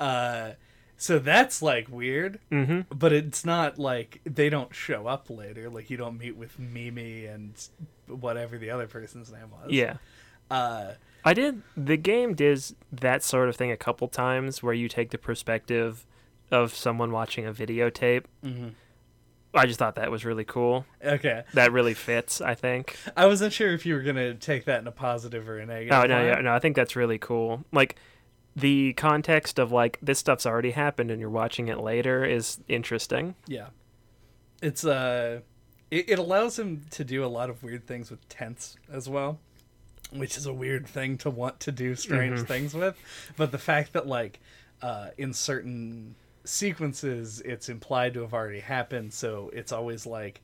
Uh, 0.00 0.52
so 0.98 1.18
that's 1.18 1.60
like 1.62 1.88
weird, 1.90 2.38
hmm 2.50 2.80
but 2.94 3.12
it's 3.12 3.44
not 3.44 3.78
like 3.78 4.20
they 4.24 4.48
don't 4.48 4.74
show 4.74 5.06
up 5.06 5.28
later. 5.28 5.68
Like 5.68 5.90
you 5.90 5.96
don't 5.98 6.18
meet 6.18 6.36
with 6.36 6.58
Mimi 6.58 7.26
and 7.26 7.52
whatever 8.06 8.56
the 8.58 8.70
other 8.70 8.86
person's 8.86 9.30
name 9.30 9.50
was. 9.50 9.70
Yeah, 9.72 9.96
Uh, 10.50 10.92
I 11.24 11.34
did. 11.34 11.62
The 11.76 11.96
game 11.96 12.34
does 12.34 12.74
that 12.92 13.22
sort 13.24 13.48
of 13.48 13.56
thing 13.56 13.70
a 13.72 13.76
couple 13.76 14.06
times, 14.08 14.62
where 14.62 14.72
you 14.74 14.88
take 14.88 15.10
the 15.10 15.18
perspective 15.18 16.06
of 16.50 16.72
someone 16.74 17.10
watching 17.12 17.44
a 17.46 17.52
videotape. 17.52 18.24
mhm. 18.44 18.72
I 19.56 19.66
just 19.66 19.78
thought 19.78 19.94
that 19.96 20.10
was 20.10 20.24
really 20.24 20.44
cool. 20.44 20.84
Okay. 21.04 21.44
That 21.54 21.72
really 21.72 21.94
fits. 21.94 22.40
I 22.40 22.54
think. 22.54 22.96
I 23.16 23.26
wasn't 23.26 23.52
sure 23.52 23.72
if 23.72 23.84
you 23.86 23.94
were 23.94 24.02
gonna 24.02 24.34
take 24.34 24.64
that 24.66 24.80
in 24.80 24.86
a 24.86 24.92
positive 24.92 25.48
or 25.48 25.58
a 25.58 25.66
negative. 25.66 25.92
Oh 25.98 26.04
no, 26.06 26.24
yeah, 26.24 26.40
no, 26.40 26.52
I 26.54 26.58
think 26.58 26.76
that's 26.76 26.94
really 26.94 27.18
cool. 27.18 27.64
Like 27.72 27.96
the 28.54 28.92
context 28.94 29.58
of 29.58 29.72
like 29.72 29.98
this 30.00 30.18
stuff's 30.18 30.46
already 30.46 30.70
happened 30.70 31.10
and 31.10 31.20
you're 31.20 31.28
watching 31.30 31.68
it 31.68 31.78
later 31.80 32.24
is 32.24 32.58
interesting. 32.68 33.34
Yeah. 33.46 33.68
It's 34.62 34.84
uh 34.84 35.40
it, 35.90 36.08
it 36.10 36.18
allows 36.18 36.58
him 36.58 36.84
to 36.90 37.04
do 37.04 37.24
a 37.24 37.26
lot 37.28 37.50
of 37.50 37.62
weird 37.62 37.86
things 37.86 38.10
with 38.10 38.26
tense 38.28 38.76
as 38.90 39.08
well. 39.08 39.38
Which 40.12 40.36
is 40.36 40.46
a 40.46 40.52
weird 40.52 40.86
thing 40.86 41.18
to 41.18 41.30
want 41.30 41.60
to 41.60 41.72
do 41.72 41.94
strange 41.96 42.40
Mhm. 42.40 42.46
things 42.46 42.74
with. 42.74 42.96
But 43.36 43.52
the 43.52 43.58
fact 43.58 43.92
that 43.92 44.06
like 44.06 44.40
uh 44.82 45.08
in 45.18 45.32
certain 45.32 46.14
sequences 46.48 47.40
it's 47.44 47.68
implied 47.68 48.14
to 48.14 48.20
have 48.22 48.34
already 48.34 48.60
happened, 48.60 49.12
so 49.12 49.50
it's 49.52 49.72
always 49.72 50.06
like 50.06 50.40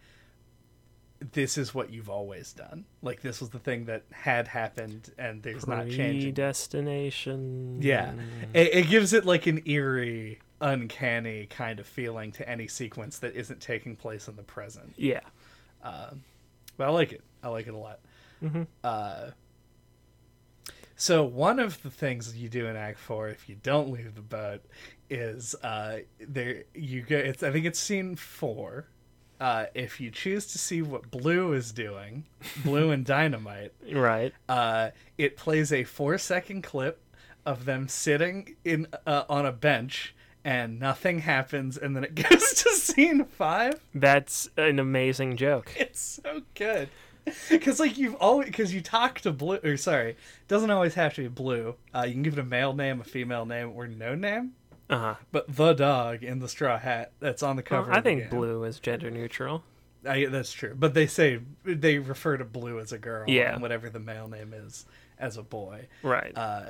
this 1.33 1.57
is 1.57 1.73
what 1.73 1.91
you've 1.93 2.11
always 2.11 2.53
done. 2.53 2.85
Like 3.01 3.23
this 3.23 3.41
was 3.41 3.51
the 3.51 3.61
thing 3.61 3.85
that 3.85 4.03
had 4.11 4.49
happened 4.49 5.13
and 5.19 5.43
there's 5.43 5.67
not 5.69 5.89
changing. 5.89 6.35
Destination. 6.35 7.79
Yeah, 7.81 8.13
it, 8.53 8.75
it 8.75 8.89
gives 8.89 9.13
it 9.13 9.25
like 9.25 9.47
an 9.47 9.63
eerie, 9.67 10.41
uncanny 10.61 11.47
kind 11.47 11.79
of 11.79 11.87
feeling 11.87 12.33
to 12.33 12.49
any 12.49 12.67
sequence 12.67 13.19
that 13.21 13.37
isn't 13.37 13.61
taking 13.61 13.95
place 13.95 14.27
in 14.27 14.35
the 14.35 14.43
present. 14.43 14.93
Yeah. 14.97 15.21
But 15.81 16.89
I 16.89 16.91
like 16.91 17.13
it. 17.13 17.23
I 17.43 17.49
like 17.49 17.67
it 17.69 17.75
a 17.75 17.79
lot. 17.79 18.01
Mhm. 18.43 18.67
Uh, 18.83 19.31
so 20.97 21.25
one 21.25 21.59
of 21.59 21.83
the 21.83 21.91
things 21.91 22.37
you 22.37 22.49
do 22.49 22.67
in 22.67 22.77
Act 22.77 22.99
Four, 22.99 23.29
if 23.29 23.49
you 23.49 23.57
don't 23.63 23.91
leave 23.93 24.15
the 24.15 24.21
boat, 24.23 24.65
is 25.13 25.55
uh, 25.63 25.99
there 26.21 26.65
you 26.75 27.03
go. 27.03 27.17
It's 27.17 27.43
I 27.43 27.51
think 27.53 27.67
it's 27.67 27.79
scene 27.79 28.17
four. 28.17 28.87
Uh, 29.41 29.67
if 29.75 30.01
you 30.01 30.11
choose 30.11 30.47
to 30.47 30.59
see 30.59 30.83
what 30.83 31.11
Blue 31.11 31.53
is 31.53 31.73
doing, 31.73 32.25
Blue 32.65 32.91
and 32.93 33.05
Dynamite, 33.05 33.73
Right. 33.93 34.33
uh, 34.49 34.91
it 35.19 35.37
plays 35.37 35.73
a 35.73 35.83
four 35.83 36.17
second 36.17 36.63
clip 36.63 37.01
of 37.45 37.65
them 37.65 37.89
sitting 37.89 38.55
in 38.65 38.87
uh, 39.05 39.25
on 39.29 39.45
a 39.45 39.51
bench 39.53 40.15
and 40.45 40.79
nothing 40.79 41.21
happens 41.21 41.77
and 41.77 41.97
then 41.97 42.05
it 42.05 42.15
goes 42.31 42.53
to 42.55 42.69
scene 42.71 43.25
five 43.25 43.75
That's 43.95 44.49
an 44.57 44.79
amazing 44.79 45.37
joke. 45.37 45.73
it's 45.79 46.21
so 46.23 46.43
good 46.55 46.89
because 47.51 47.79
like 47.81 47.99
you've 47.99 48.17
always 48.17 48.47
because 48.47 48.73
you 48.75 48.81
talk 48.81 49.21
to 49.21 49.31
blue 49.33 49.59
or 49.63 49.77
sorry 49.77 50.11
it 50.11 50.17
doesn't 50.49 50.71
always 50.73 50.95
have 50.95 51.15
to 51.15 51.23
be 51.23 51.29
blue 51.29 51.75
uh, 51.95 52.03
you 52.05 52.13
can 52.13 52.23
give 52.25 52.33
it 52.37 52.41
a 52.41 52.45
male 52.45 52.73
name 52.73 53.01
a 53.01 53.05
female 53.05 53.47
name 53.47 53.71
or 53.77 53.87
no 53.87 54.15
name 54.17 54.53
Uh 54.93 54.99
huh. 54.99 55.15
but 55.33 55.47
the 55.57 55.73
dog 55.73 56.23
in 56.23 56.39
the 56.39 56.49
straw 56.49 56.79
hat 56.79 57.13
that's 57.19 57.43
on 57.43 57.57
the 57.57 57.63
cover 57.63 57.91
I 57.93 57.99
of 57.99 58.05
the 58.05 58.11
think 58.11 58.31
blue 58.31 58.63
is 58.65 58.79
gender 58.79 59.11
neutral. 59.11 59.65
I, 60.09 60.27
that's 60.27 60.53
true 60.53 60.75
but 60.79 60.95
they 60.95 61.07
say 61.07 61.41
they 61.65 61.99
refer 61.99 62.37
to 62.37 62.45
blue 62.45 62.79
as 62.81 62.93
a 62.93 62.99
girl 62.99 63.25
Yeah. 63.29 63.53
and 63.55 63.63
whatever 63.63 63.89
the 63.89 64.01
male 64.01 64.29
name 64.29 64.53
is 64.53 64.85
as 65.19 65.37
a 65.37 65.43
boy 65.43 65.87
Right. 66.03 66.33
Uh, 66.37 66.65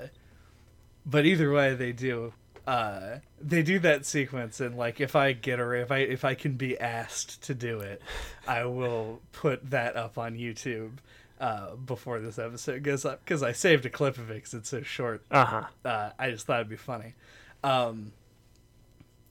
but 1.05 1.27
either 1.27 1.51
way, 1.51 1.75
they 1.75 1.91
do. 1.93 2.33
Uh, 2.65 3.19
they 3.41 3.61
do 3.65 3.81
that 3.81 4.07
sequence, 4.07 4.61
and 4.61 4.77
like 4.77 5.01
if 5.01 5.17
I 5.17 5.33
get 5.33 5.59
a 5.59 5.69
if 5.73 5.91
I 5.91 5.99
if 5.99 6.25
I 6.25 6.35
can 6.37 6.53
be 6.53 6.79
asked 6.79 7.43
to 7.45 7.55
do 7.57 7.81
it, 7.81 8.01
I 8.47 8.67
will 8.67 9.21
put 9.33 9.71
that 9.71 9.97
up 9.97 10.17
on 10.17 10.37
YouTube 10.37 10.99
uh, 11.41 11.75
before 11.75 12.21
this 12.21 12.39
episode 12.39 12.85
goes 12.85 13.05
up 13.05 13.25
because 13.25 13.43
I 13.43 13.51
saved 13.51 13.85
a 13.85 13.91
clip 13.91 14.17
of 14.17 14.31
it 14.31 14.35
because 14.35 14.55
it's 14.55 14.69
so 14.69 14.83
short. 14.83 15.25
uh 15.33 15.45
huh. 15.45 15.65
Uh, 15.85 16.11
I 16.21 16.31
just 16.31 16.47
thought 16.47 16.61
it'd 16.61 16.69
be 16.69 16.77
funny. 16.77 17.15
Um, 17.65 18.13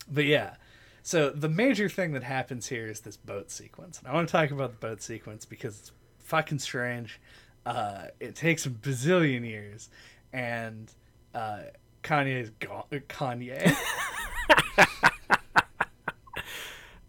but 0.10 0.26
yeah, 0.26 0.56
so 1.04 1.30
the 1.30 1.50
major 1.50 1.90
thing 1.90 2.14
that 2.14 2.24
happens 2.24 2.68
here 2.68 2.88
is 2.88 3.02
this 3.02 3.18
boat 3.18 3.52
sequence, 3.52 4.00
and 4.00 4.08
I 4.08 4.14
want 4.14 4.28
to 4.28 4.32
talk 4.32 4.52
about 4.52 4.72
the 4.72 4.88
boat 4.88 5.02
sequence 5.02 5.46
because 5.46 5.80
it's 5.80 5.92
fucking 6.20 6.60
strange. 6.60 7.20
Uh, 7.66 8.06
it 8.20 8.36
takes 8.36 8.66
a 8.66 8.70
bazillion 8.70 9.46
years, 9.46 9.90
and 10.34 10.92
uh, 11.34 11.60
Kanye's 12.04 12.52
gone. 12.60 12.86
Kanye. 12.92 13.76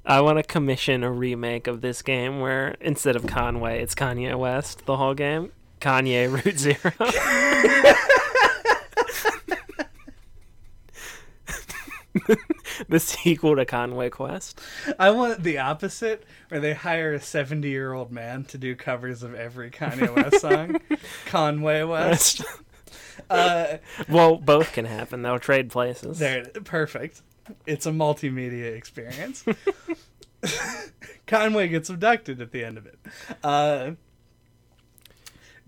I 0.05 0.20
want 0.20 0.39
to 0.39 0.43
commission 0.43 1.05
a 1.05 1.12
remake 1.12 1.69
of 1.69 1.81
this 1.81 2.03
game 2.03 2.40
where 2.40 2.74
instead 2.81 3.15
of 3.15 3.27
Conway, 3.27 3.81
it's 3.81 3.94
Kanye 3.94 4.36
West 4.36 4.85
the 4.85 4.97
whole 4.97 5.15
game. 5.15 5.53
Kanye 5.81 6.31
Route 6.31 6.59
Zero. 6.59 6.93
the 12.89 13.01
sequel 13.01 13.56
to 13.56 13.64
Conway 13.64 14.10
Quest. 14.10 14.60
I 14.98 15.10
want 15.10 15.43
the 15.43 15.59
opposite, 15.59 16.24
where 16.48 16.60
they 16.60 16.74
hire 16.74 17.14
a 17.14 17.20
seventy-year-old 17.20 18.12
man 18.12 18.44
to 18.44 18.59
do 18.59 18.76
covers 18.76 19.22
of 19.22 19.34
every 19.34 19.70
Kanye 19.70 20.14
West 20.14 20.40
song. 20.40 20.80
Conway 21.26 21.82
West. 21.82 22.43
Uh, 23.30 23.78
well, 24.09 24.36
both 24.36 24.72
can 24.72 24.84
happen. 24.84 25.22
They'll 25.22 25.39
trade 25.39 25.70
places. 25.70 26.18
there, 26.18 26.44
perfect. 26.64 27.22
It's 27.66 27.86
a 27.86 27.90
multimedia 27.90 28.76
experience. 28.76 29.44
Conway 31.26 31.68
gets 31.68 31.89
abducted 31.89 32.40
at 32.40 32.52
the 32.52 32.64
end 32.64 32.78
of 32.78 32.86
it. 32.86 32.98
Uh, 33.43 33.93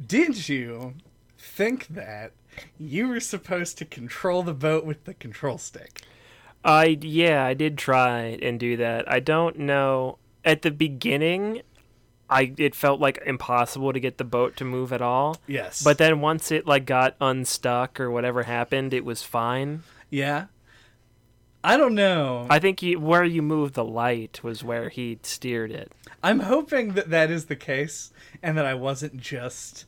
did 0.04 0.48
you 0.48 0.94
think 1.38 1.86
that 1.88 2.32
you 2.78 3.08
were 3.08 3.20
supposed 3.20 3.78
to 3.78 3.84
control 3.84 4.42
the 4.42 4.54
boat 4.54 4.84
with 4.84 5.04
the 5.04 5.14
control 5.14 5.58
stick? 5.58 6.02
I 6.65 6.99
yeah, 7.01 7.45
I 7.45 7.55
did 7.55 7.77
try 7.77 8.39
and 8.41 8.59
do 8.59 8.77
that. 8.78 9.11
I 9.11 9.20
don't 9.20 9.59
know. 9.59 10.19
At 10.45 10.62
the 10.62 10.70
beginning, 10.70 11.62
I 12.31 12.53
it 12.57 12.74
felt 12.74 13.01
like 13.01 13.23
impossible 13.27 13.93
to 13.93 14.01
get 14.01 14.19
the 14.19 14.24
boat 14.24 14.57
to 14.57 14.65
move 14.65 14.93
at 14.93 15.03
all. 15.03 15.36
Yes. 15.47 15.82
But 15.82 15.99
then 15.99 16.20
once 16.20 16.51
it 16.51 16.66
like 16.66 16.86
got 16.86 17.16
unstuck 17.20 18.01
or 18.01 18.11
whatever 18.11 18.45
happened, 18.45 18.95
it 18.95 19.05
was 19.05 19.23
fine. 19.23 19.82
yeah. 20.11 20.47
I 21.66 21.78
don't 21.78 21.95
know. 21.95 22.47
I 22.51 22.59
think 22.59 22.81
he, 22.81 22.95
where 22.95 23.24
you 23.24 23.41
moved 23.41 23.73
the 23.73 23.86
light 23.86 24.45
was 24.45 24.62
where 24.62 24.91
he 24.91 25.19
steered 25.23 25.70
it. 25.73 25.91
I'm 26.23 26.41
hoping 26.41 26.93
that 26.93 27.09
that 27.09 27.31
is 27.31 27.47
the 27.47 27.57
case 27.57 28.12
and 28.43 28.59
that 28.59 28.66
I 28.66 28.74
wasn't 28.74 29.16
just 29.16 29.86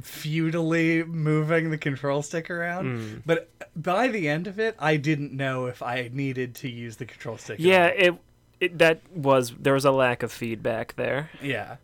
futilely 0.00 1.02
moving 1.04 1.70
the 1.70 1.78
control 1.78 2.22
stick 2.22 2.50
around. 2.50 2.98
Mm. 2.98 3.22
But 3.24 3.48
by 3.74 4.08
the 4.08 4.28
end 4.28 4.46
of 4.46 4.58
it, 4.58 4.76
I 4.78 4.96
didn't 4.96 5.32
know 5.32 5.66
if 5.66 5.82
I 5.82 6.10
needed 6.12 6.54
to 6.56 6.68
use 6.70 6.96
the 6.96 7.06
control 7.06 7.38
stick. 7.38 7.56
Yeah, 7.58 7.86
it, 7.86 8.14
it 8.60 8.78
that 8.78 9.00
was 9.14 9.52
there 9.58 9.74
was 9.74 9.84
a 9.84 9.90
lack 9.90 10.22
of 10.22 10.32
feedback 10.32 10.96
there. 10.96 11.30
Yeah. 11.42 11.76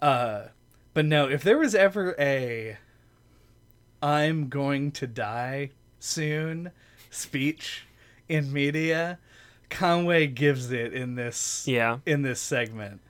Uh, 0.00 0.48
but 0.94 1.04
no, 1.04 1.28
if 1.28 1.42
there 1.42 1.58
was 1.58 1.74
ever 1.74 2.14
a 2.18 2.78
I'm 4.02 4.48
going 4.48 4.92
to 4.92 5.06
die 5.06 5.70
soon 5.98 6.70
speech 7.10 7.84
in 8.28 8.52
media, 8.52 9.18
Conway 9.68 10.26
gives 10.26 10.72
it 10.72 10.94
in 10.94 11.14
this 11.16 11.64
Yeah. 11.68 11.98
in 12.06 12.22
this 12.22 12.40
segment. 12.40 13.00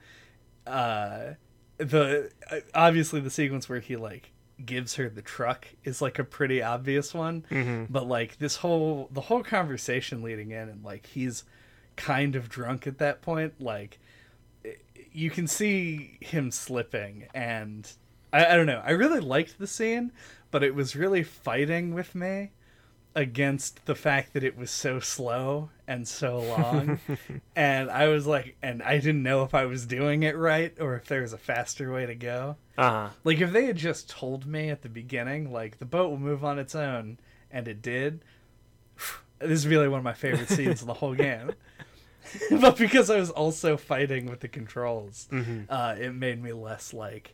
Uh 0.67 1.33
the 1.77 2.29
uh, 2.51 2.57
obviously 2.75 3.19
the 3.19 3.31
sequence 3.31 3.67
where 3.67 3.79
he 3.79 3.95
like 3.95 4.31
gives 4.65 4.95
her 4.95 5.09
the 5.09 5.21
truck 5.21 5.67
is 5.83 6.01
like 6.01 6.19
a 6.19 6.23
pretty 6.23 6.61
obvious 6.61 7.13
one. 7.13 7.45
Hmm 7.49 7.85
but 7.89 8.07
like 8.07 8.37
this 8.37 8.57
whole 8.57 9.09
the 9.11 9.21
whole 9.21 9.43
conversation 9.43 10.21
leading 10.21 10.51
in 10.51 10.69
and 10.69 10.83
like 10.83 11.05
he's 11.07 11.43
kind 11.95 12.35
of 12.35 12.47
drunk 12.49 12.87
at 12.87 12.97
that 12.99 13.21
point 13.21 13.53
like 13.59 13.99
you 15.11 15.29
can 15.29 15.45
see 15.47 16.17
him 16.21 16.51
slipping 16.51 17.27
and 17.33 17.91
I, 18.33 18.45
I 18.45 18.55
don't 18.55 18.65
know. 18.65 18.81
I 18.85 18.91
really 18.91 19.19
liked 19.19 19.59
the 19.59 19.67
scene 19.67 20.11
but 20.51 20.63
it 20.63 20.73
was 20.75 20.95
really 20.95 21.23
fighting 21.23 21.93
with 21.93 22.13
me 22.15 22.51
against 23.13 23.85
the 23.87 23.95
fact 23.95 24.31
that 24.33 24.43
it 24.43 24.57
was 24.57 24.71
so 24.71 24.99
slow 25.01 25.69
and 25.87 26.07
so 26.07 26.39
long. 26.39 26.99
And 27.55 27.91
i 27.91 28.07
was 28.07 28.25
like 28.25 28.55
and 28.63 28.81
i 28.81 28.97
didn't 28.97 29.21
know 29.23 29.43
if 29.43 29.53
i 29.53 29.65
was 29.65 29.85
doing 29.85 30.23
it 30.23 30.37
right 30.37 30.73
or 30.79 30.95
if 30.95 31.05
there 31.05 31.21
was 31.21 31.33
a 31.33 31.37
faster 31.37 31.91
way 31.91 32.05
to 32.05 32.15
go 32.15 32.55
Uh 32.81 32.89
huh. 32.89 33.09
like 33.23 33.39
if 33.39 33.51
they 33.51 33.65
had 33.65 33.75
just 33.77 34.09
told 34.09 34.45
me 34.45 34.69
at 34.69 34.81
the 34.81 34.89
beginning, 34.89 35.51
like 35.51 35.77
the 35.79 35.85
boat 35.85 36.09
will 36.09 36.17
move 36.19 36.43
on 36.43 36.57
its 36.59 36.73
own, 36.75 37.19
and 37.51 37.67
it 37.67 37.81
did, 37.81 38.23
this 39.39 39.51
is 39.51 39.67
really 39.67 39.87
one 39.87 39.99
of 39.99 40.03
my 40.03 40.13
favorite 40.13 40.49
scenes 40.55 40.81
in 40.81 40.87
the 40.87 40.93
whole 40.95 41.13
game. 41.15 41.51
but 42.61 42.77
because 42.77 43.09
I 43.09 43.17
was 43.17 43.29
also 43.29 43.77
fighting 43.77 44.25
with 44.27 44.39
the 44.39 44.47
controls, 44.47 45.27
hmm 45.29 45.61
uh, 45.69 45.95
it 45.99 46.13
made 46.13 46.41
me 46.41 46.53
less 46.53 46.93
like 46.93 47.33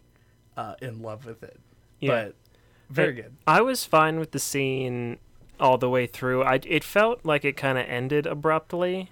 uh, 0.55 0.75
in 0.81 1.01
love 1.01 1.25
with 1.25 1.43
it. 1.43 1.59
Yeah. 1.99 2.09
But 2.25 2.35
very 2.89 3.13
But- 3.13 3.21
good. 3.23 3.35
I 3.45 3.61
was 3.61 3.85
fine 3.85 4.19
with 4.19 4.31
the 4.31 4.39
scene 4.39 5.17
all 5.59 5.77
the 5.77 5.89
way 5.89 6.07
through. 6.07 6.43
I 6.43 6.59
it 6.65 6.83
felt 6.83 7.25
like 7.25 7.43
it 7.45 7.57
kind 7.57 7.77
of 7.77 7.85
ended 7.87 8.25
abruptly, 8.27 9.11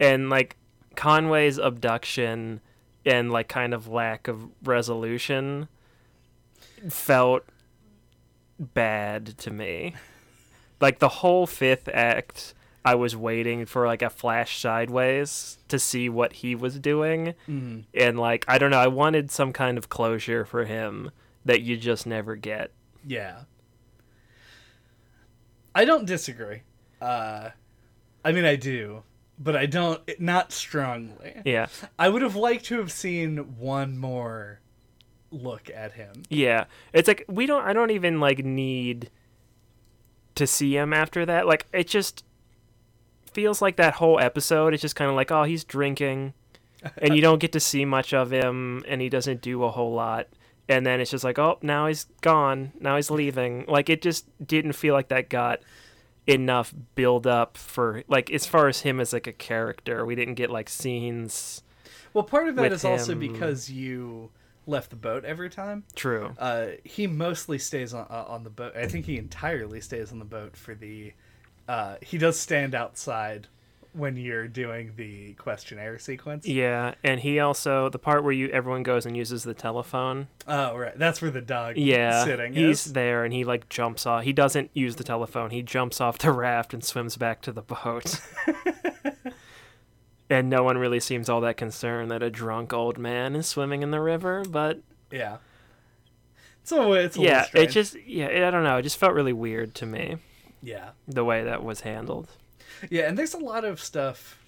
and 0.00 0.28
like 0.30 0.56
Conway's 0.96 1.58
abduction 1.58 2.60
and 3.04 3.30
like 3.32 3.48
kind 3.48 3.72
of 3.74 3.88
lack 3.88 4.28
of 4.28 4.48
resolution 4.62 5.68
felt 6.88 7.44
bad 8.58 9.38
to 9.38 9.50
me. 9.50 9.94
Like 10.80 10.98
the 10.98 11.08
whole 11.08 11.46
fifth 11.46 11.88
act, 11.92 12.54
I 12.84 12.94
was 12.94 13.16
waiting 13.16 13.66
for 13.66 13.86
like 13.86 14.02
a 14.02 14.10
flash 14.10 14.60
sideways 14.60 15.58
to 15.68 15.78
see 15.78 16.08
what 16.08 16.34
he 16.34 16.54
was 16.54 16.78
doing, 16.78 17.34
Mm. 17.48 17.84
and 17.94 18.18
like 18.18 18.44
I 18.48 18.58
don't 18.58 18.70
know, 18.70 18.78
I 18.78 18.86
wanted 18.86 19.30
some 19.30 19.52
kind 19.52 19.76
of 19.78 19.88
closure 19.88 20.44
for 20.44 20.64
him 20.64 21.10
that 21.44 21.62
you 21.62 21.76
just 21.76 22.06
never 22.06 22.36
get. 22.36 22.70
Yeah. 23.06 23.42
I 25.74 25.84
don't 25.84 26.06
disagree. 26.06 26.62
Uh, 27.00 27.50
I 28.24 28.32
mean, 28.32 28.44
I 28.44 28.56
do, 28.56 29.02
but 29.38 29.56
I 29.56 29.66
don't, 29.66 30.00
not 30.20 30.52
strongly. 30.52 31.42
Yeah. 31.44 31.66
I 31.98 32.08
would 32.08 32.22
have 32.22 32.36
liked 32.36 32.64
to 32.66 32.78
have 32.78 32.92
seen 32.92 33.36
one 33.58 33.98
more 33.98 34.60
look 35.30 35.70
at 35.74 35.92
him. 35.92 36.22
Yeah, 36.28 36.64
it's 36.92 37.08
like 37.08 37.24
we 37.28 37.46
don't. 37.46 37.64
I 37.64 37.72
don't 37.72 37.90
even 37.90 38.20
like 38.20 38.44
need 38.44 39.10
to 40.34 40.46
see 40.46 40.76
him 40.76 40.92
after 40.92 41.26
that. 41.26 41.46
Like 41.46 41.66
it 41.72 41.88
just 41.88 42.24
feels 43.32 43.60
like 43.62 43.76
that 43.76 43.94
whole 43.94 44.18
episode. 44.18 44.74
It's 44.74 44.82
just 44.82 44.96
kind 44.96 45.10
of 45.10 45.16
like, 45.16 45.30
oh, 45.30 45.44
he's 45.44 45.64
drinking, 45.64 46.34
and 46.98 47.14
you 47.14 47.20
don't 47.20 47.38
get 47.38 47.52
to 47.52 47.60
see 47.60 47.84
much 47.84 48.12
of 48.12 48.30
him, 48.30 48.84
and 48.88 49.00
he 49.00 49.08
doesn't 49.08 49.40
do 49.40 49.64
a 49.64 49.70
whole 49.70 49.92
lot. 49.92 50.28
And 50.70 50.84
then 50.84 51.00
it's 51.00 51.10
just 51.10 51.24
like, 51.24 51.38
oh, 51.38 51.58
now 51.62 51.86
he's 51.86 52.04
gone. 52.20 52.72
Now 52.78 52.96
he's 52.96 53.10
leaving. 53.10 53.64
Like 53.66 53.88
it 53.88 54.02
just 54.02 54.26
didn't 54.44 54.74
feel 54.74 54.92
like 54.92 55.08
that 55.08 55.30
got 55.30 55.60
enough 56.28 56.74
build 56.94 57.26
up 57.26 57.56
for 57.56 58.04
like 58.06 58.30
as 58.30 58.46
far 58.46 58.68
as 58.68 58.82
him 58.82 59.00
as 59.00 59.12
like 59.12 59.26
a 59.26 59.32
character. 59.32 60.04
We 60.04 60.14
didn't 60.14 60.34
get 60.34 60.50
like 60.50 60.68
scenes. 60.68 61.62
Well, 62.12 62.24
part 62.24 62.48
of 62.48 62.56
that 62.56 62.72
is 62.72 62.80
is 62.80 62.84
also 62.84 63.14
because 63.14 63.70
you 63.70 64.30
left 64.66 64.90
the 64.90 64.96
boat 64.96 65.24
every 65.24 65.48
time. 65.50 65.84
True. 65.96 66.34
Uh, 66.38 66.68
he 66.84 67.06
mostly 67.06 67.58
stays 67.58 67.94
on 67.94 68.06
uh, 68.10 68.24
on 68.28 68.44
the 68.44 68.50
boat. 68.50 68.76
I 68.76 68.86
think 68.86 69.06
he 69.06 69.16
entirely 69.16 69.80
stays 69.80 70.12
on 70.12 70.18
the 70.18 70.24
boat 70.24 70.56
for 70.56 70.74
the. 70.74 71.14
Uh, 71.66 71.96
he 72.00 72.16
does 72.18 72.38
stand 72.38 72.74
outside 72.74 73.48
when 73.98 74.16
you're 74.16 74.48
doing 74.48 74.92
the 74.96 75.34
questionnaire 75.34 75.98
sequence. 75.98 76.46
Yeah, 76.46 76.94
and 77.02 77.20
he 77.20 77.40
also 77.40 77.88
the 77.88 77.98
part 77.98 78.22
where 78.22 78.32
you 78.32 78.48
everyone 78.48 78.82
goes 78.82 79.04
and 79.04 79.16
uses 79.16 79.42
the 79.44 79.54
telephone. 79.54 80.28
Oh, 80.46 80.76
right. 80.76 80.98
That's 80.98 81.20
where 81.20 81.30
the 81.30 81.40
dog 81.40 81.76
Yeah, 81.76 82.24
sitting 82.24 82.54
he's 82.54 82.86
is. 82.86 82.92
there 82.92 83.24
and 83.24 83.34
he 83.34 83.44
like 83.44 83.68
jumps 83.68 84.06
off. 84.06 84.24
He 84.24 84.32
doesn't 84.32 84.70
use 84.72 84.96
the 84.96 85.04
telephone. 85.04 85.50
He 85.50 85.62
jumps 85.62 86.00
off 86.00 86.18
the 86.18 86.32
raft 86.32 86.72
and 86.72 86.82
swims 86.82 87.16
back 87.16 87.42
to 87.42 87.52
the 87.52 87.62
boat. 87.62 88.20
and 90.30 90.48
no 90.48 90.62
one 90.62 90.78
really 90.78 91.00
seems 91.00 91.28
all 91.28 91.40
that 91.40 91.56
concerned 91.56 92.10
that 92.10 92.22
a 92.22 92.30
drunk 92.30 92.72
old 92.72 92.98
man 92.98 93.34
is 93.34 93.46
swimming 93.46 93.82
in 93.82 93.90
the 93.90 94.00
river. 94.00 94.44
But 94.48 94.80
Yeah. 95.10 95.38
So 96.64 96.92
it's 96.92 97.16
a 97.16 97.20
yeah, 97.20 97.46
little 97.54 97.62
it 97.62 97.70
just 97.70 97.96
yeah, 98.06 98.26
it, 98.26 98.44
I 98.44 98.50
don't 98.50 98.64
know. 98.64 98.76
It 98.76 98.82
just 98.82 98.98
felt 98.98 99.14
really 99.14 99.32
weird 99.32 99.74
to 99.76 99.86
me 99.86 100.16
yeah. 100.62 100.90
the 101.06 101.24
way 101.24 101.42
that 101.44 101.64
was 101.64 101.80
handled. 101.80 102.28
Yeah, 102.90 103.08
and 103.08 103.16
there's 103.18 103.34
a 103.34 103.38
lot 103.38 103.64
of 103.64 103.80
stuff 103.80 104.38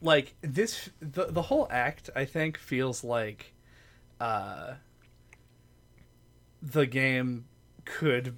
like 0.00 0.34
this 0.42 0.90
the 1.00 1.26
the 1.26 1.42
whole 1.42 1.66
act 1.70 2.10
I 2.14 2.24
think 2.24 2.58
feels 2.58 3.02
like 3.04 3.54
uh 4.20 4.74
the 6.62 6.86
game 6.86 7.44
could 7.84 8.34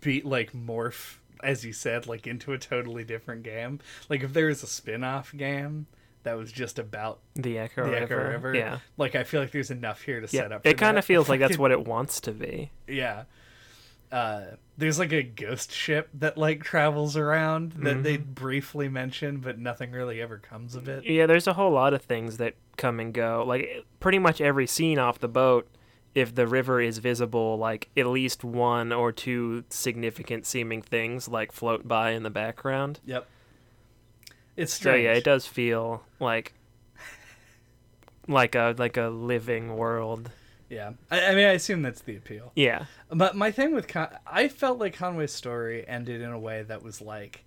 be 0.00 0.20
like 0.22 0.52
morph 0.52 1.16
as 1.42 1.64
you 1.64 1.72
said 1.72 2.06
like 2.06 2.26
into 2.26 2.52
a 2.52 2.58
totally 2.58 3.04
different 3.04 3.42
game. 3.42 3.80
Like 4.08 4.22
if 4.22 4.32
there 4.32 4.46
was 4.46 4.62
a 4.62 4.66
spin-off 4.66 5.32
game 5.36 5.86
that 6.24 6.34
was 6.36 6.52
just 6.52 6.78
about 6.78 7.18
The 7.34 7.58
Echo 7.58 7.84
the 7.84 7.90
River. 7.90 8.04
Echo 8.04 8.30
River. 8.30 8.54
Yeah. 8.54 8.78
Like 8.96 9.16
I 9.16 9.24
feel 9.24 9.40
like 9.40 9.50
there's 9.50 9.72
enough 9.72 10.02
here 10.02 10.20
to 10.20 10.28
Yeah, 10.30 10.42
set 10.42 10.52
up. 10.52 10.64
it 10.66 10.78
kind 10.78 10.98
of 10.98 11.04
feels 11.04 11.28
like 11.28 11.40
that's 11.44 11.58
what 11.58 11.72
it 11.72 11.84
wants 11.86 12.20
to 12.22 12.32
be. 12.32 12.70
yeah. 12.86 13.24
Uh, 14.12 14.42
there's 14.76 14.98
like 14.98 15.12
a 15.12 15.22
ghost 15.22 15.72
ship 15.72 16.10
that 16.14 16.36
like 16.36 16.62
travels 16.62 17.16
around 17.16 17.72
that 17.72 18.02
they 18.02 18.18
Mm-hmm. 18.18 18.32
briefly 18.34 18.88
mention, 18.88 19.38
but 19.38 19.58
nothing 19.58 19.90
really 19.90 20.20
ever 20.20 20.36
comes 20.38 20.74
of 20.74 20.86
it. 20.88 21.04
Yeah, 21.04 21.24
there's 21.26 21.46
a 21.46 21.54
whole 21.54 21.70
lot 21.72 21.94
of 21.94 22.02
things 22.02 22.36
that 22.36 22.54
come 22.76 23.00
and 23.00 23.14
go. 23.14 23.42
Like 23.46 23.86
pretty 24.00 24.18
much 24.18 24.40
every 24.42 24.66
scene 24.66 24.98
off 24.98 25.18
the 25.18 25.28
boat, 25.28 25.66
if 26.14 26.34
the 26.34 26.46
river 26.46 26.78
is 26.78 26.98
visible, 26.98 27.56
like 27.56 27.88
at 27.96 28.06
least 28.06 28.44
one 28.44 28.92
or 28.92 29.12
two 29.12 29.64
significant 29.70 30.44
seeming 30.44 30.82
things 30.82 31.26
like 31.26 31.52
float 31.52 31.88
by 31.88 32.10
in 32.10 32.22
the 32.22 32.28
background. 32.30 33.00
Yep. 33.06 33.26
It's 34.58 34.74
So 34.74 34.94
yeah, 34.94 35.12
it 35.14 35.24
does 35.24 35.46
feel 35.46 36.02
like 36.20 36.52
like 38.28 38.54
a 38.54 38.74
like 38.76 38.98
a 38.98 39.08
living 39.08 39.74
world. 39.76 40.30
Yeah. 40.72 40.92
I, 41.10 41.26
I 41.26 41.34
mean, 41.34 41.46
I 41.46 41.52
assume 41.52 41.82
that's 41.82 42.00
the 42.00 42.16
appeal. 42.16 42.50
Yeah. 42.56 42.86
But 43.10 43.36
my 43.36 43.50
thing 43.50 43.74
with 43.74 43.86
Con- 43.86 44.16
I 44.26 44.48
felt 44.48 44.78
like 44.78 44.94
Conway's 44.96 45.32
story 45.32 45.86
ended 45.86 46.22
in 46.22 46.30
a 46.30 46.38
way 46.38 46.62
that 46.62 46.82
was 46.82 47.00
like 47.02 47.44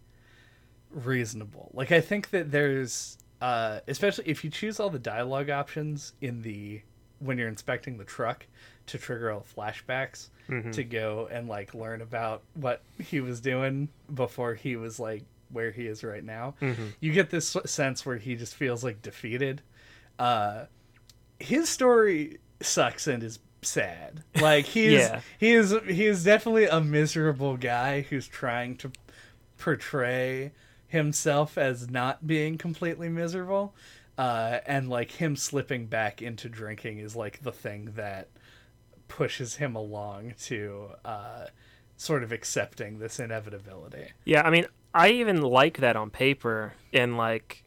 reasonable. 0.92 1.72
Like 1.74 1.92
I 1.92 2.02
think 2.02 2.30
that 2.30 2.52
there's 2.52 3.18
uh 3.42 3.80
especially 3.88 4.26
if 4.28 4.44
you 4.44 4.50
choose 4.50 4.80
all 4.80 4.90
the 4.90 5.00
dialogue 5.00 5.50
options 5.50 6.14
in 6.22 6.42
the 6.42 6.82
when 7.20 7.38
you're 7.38 7.50
inspecting 7.50 7.98
the 7.98 8.04
truck 8.06 8.46
to 8.88 8.98
trigger 8.98 9.32
all 9.32 9.44
flashbacks 9.58 10.30
Mhm. 10.50 10.72
to 10.74 10.84
go 10.84 11.28
and 11.32 11.48
like 11.50 11.74
learn 11.74 12.02
about 12.02 12.44
what 12.54 12.84
he 13.04 13.20
was 13.20 13.42
doing 13.42 13.90
before 14.14 14.54
he 14.54 14.76
was 14.76 15.00
like 15.00 15.24
where 15.52 15.72
he 15.72 15.88
is 15.88 16.04
right 16.04 16.24
now. 16.24 16.54
Mhm. 16.62 16.94
You 17.00 17.12
get 17.12 17.30
this 17.32 17.58
sense 17.66 18.06
where 18.06 18.18
he 18.18 18.36
just 18.36 18.56
feels 18.56 18.84
like 18.84 19.02
defeated. 19.02 19.62
Uh 20.20 20.66
his 21.40 21.68
story 21.68 22.38
sucks 22.62 23.08
and 23.08 23.24
is 23.24 23.40
sad. 23.62 24.24
Like 24.40 24.66
he 24.66 24.86
is 24.96 25.10
Yeah. 25.10 25.22
he 25.38 25.52
is 25.52 25.76
he 25.88 26.06
is 26.06 26.24
definitely 26.24 26.66
a 26.66 26.82
miserable 26.82 27.58
guy 27.58 28.02
who's 28.02 28.28
trying 28.28 28.78
to 28.78 28.92
portray 29.58 30.52
himself 30.88 31.58
as 31.58 31.90
not 31.90 32.28
being 32.28 32.58
completely 32.58 33.10
miserable. 33.10 33.74
Uh, 34.18 34.60
and 34.66 34.90
like 34.90 35.12
him 35.12 35.36
slipping 35.36 35.88
back 35.88 36.22
into 36.22 36.48
drinking 36.48 37.00
is 37.00 37.16
like 37.18 37.44
the 37.44 37.52
thing 37.52 37.92
that 37.96 38.30
pushes 39.10 39.56
him 39.56 39.76
along 39.76 40.34
to 40.40 40.88
uh, 41.04 41.48
sort 41.98 42.24
of 42.24 42.32
accepting 42.32 43.00
this 43.00 43.20
inevitability. 43.20 44.08
Yeah, 44.24 44.44
I 44.48 44.52
mean, 44.52 44.68
I 44.94 45.10
even 45.10 45.42
like 45.42 45.80
that 45.80 45.98
on 45.98 46.12
paper, 46.12 46.74
and 46.94 47.18
like, 47.18 47.65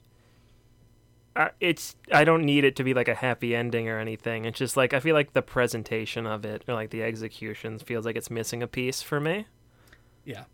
it's 1.60 1.96
I 2.12 2.24
don't 2.24 2.44
need 2.44 2.64
it 2.64 2.76
to 2.76 2.84
be 2.84 2.94
like 2.94 3.08
a 3.08 3.14
happy 3.14 3.54
ending 3.54 3.88
or 3.88 3.98
anything. 3.98 4.44
It's 4.44 4.58
just 4.58 4.76
like 4.76 4.92
I 4.92 5.00
feel 5.00 5.14
like 5.14 5.32
the 5.32 5.42
presentation 5.42 6.26
of 6.26 6.44
it 6.44 6.64
or 6.68 6.74
like 6.74 6.90
the 6.90 7.02
execution 7.02 7.78
feels 7.78 8.04
like 8.04 8.16
it's 8.16 8.30
missing 8.30 8.62
a 8.62 8.66
piece 8.66 9.02
for 9.02 9.20
me. 9.20 9.46
Yeah. 10.24 10.44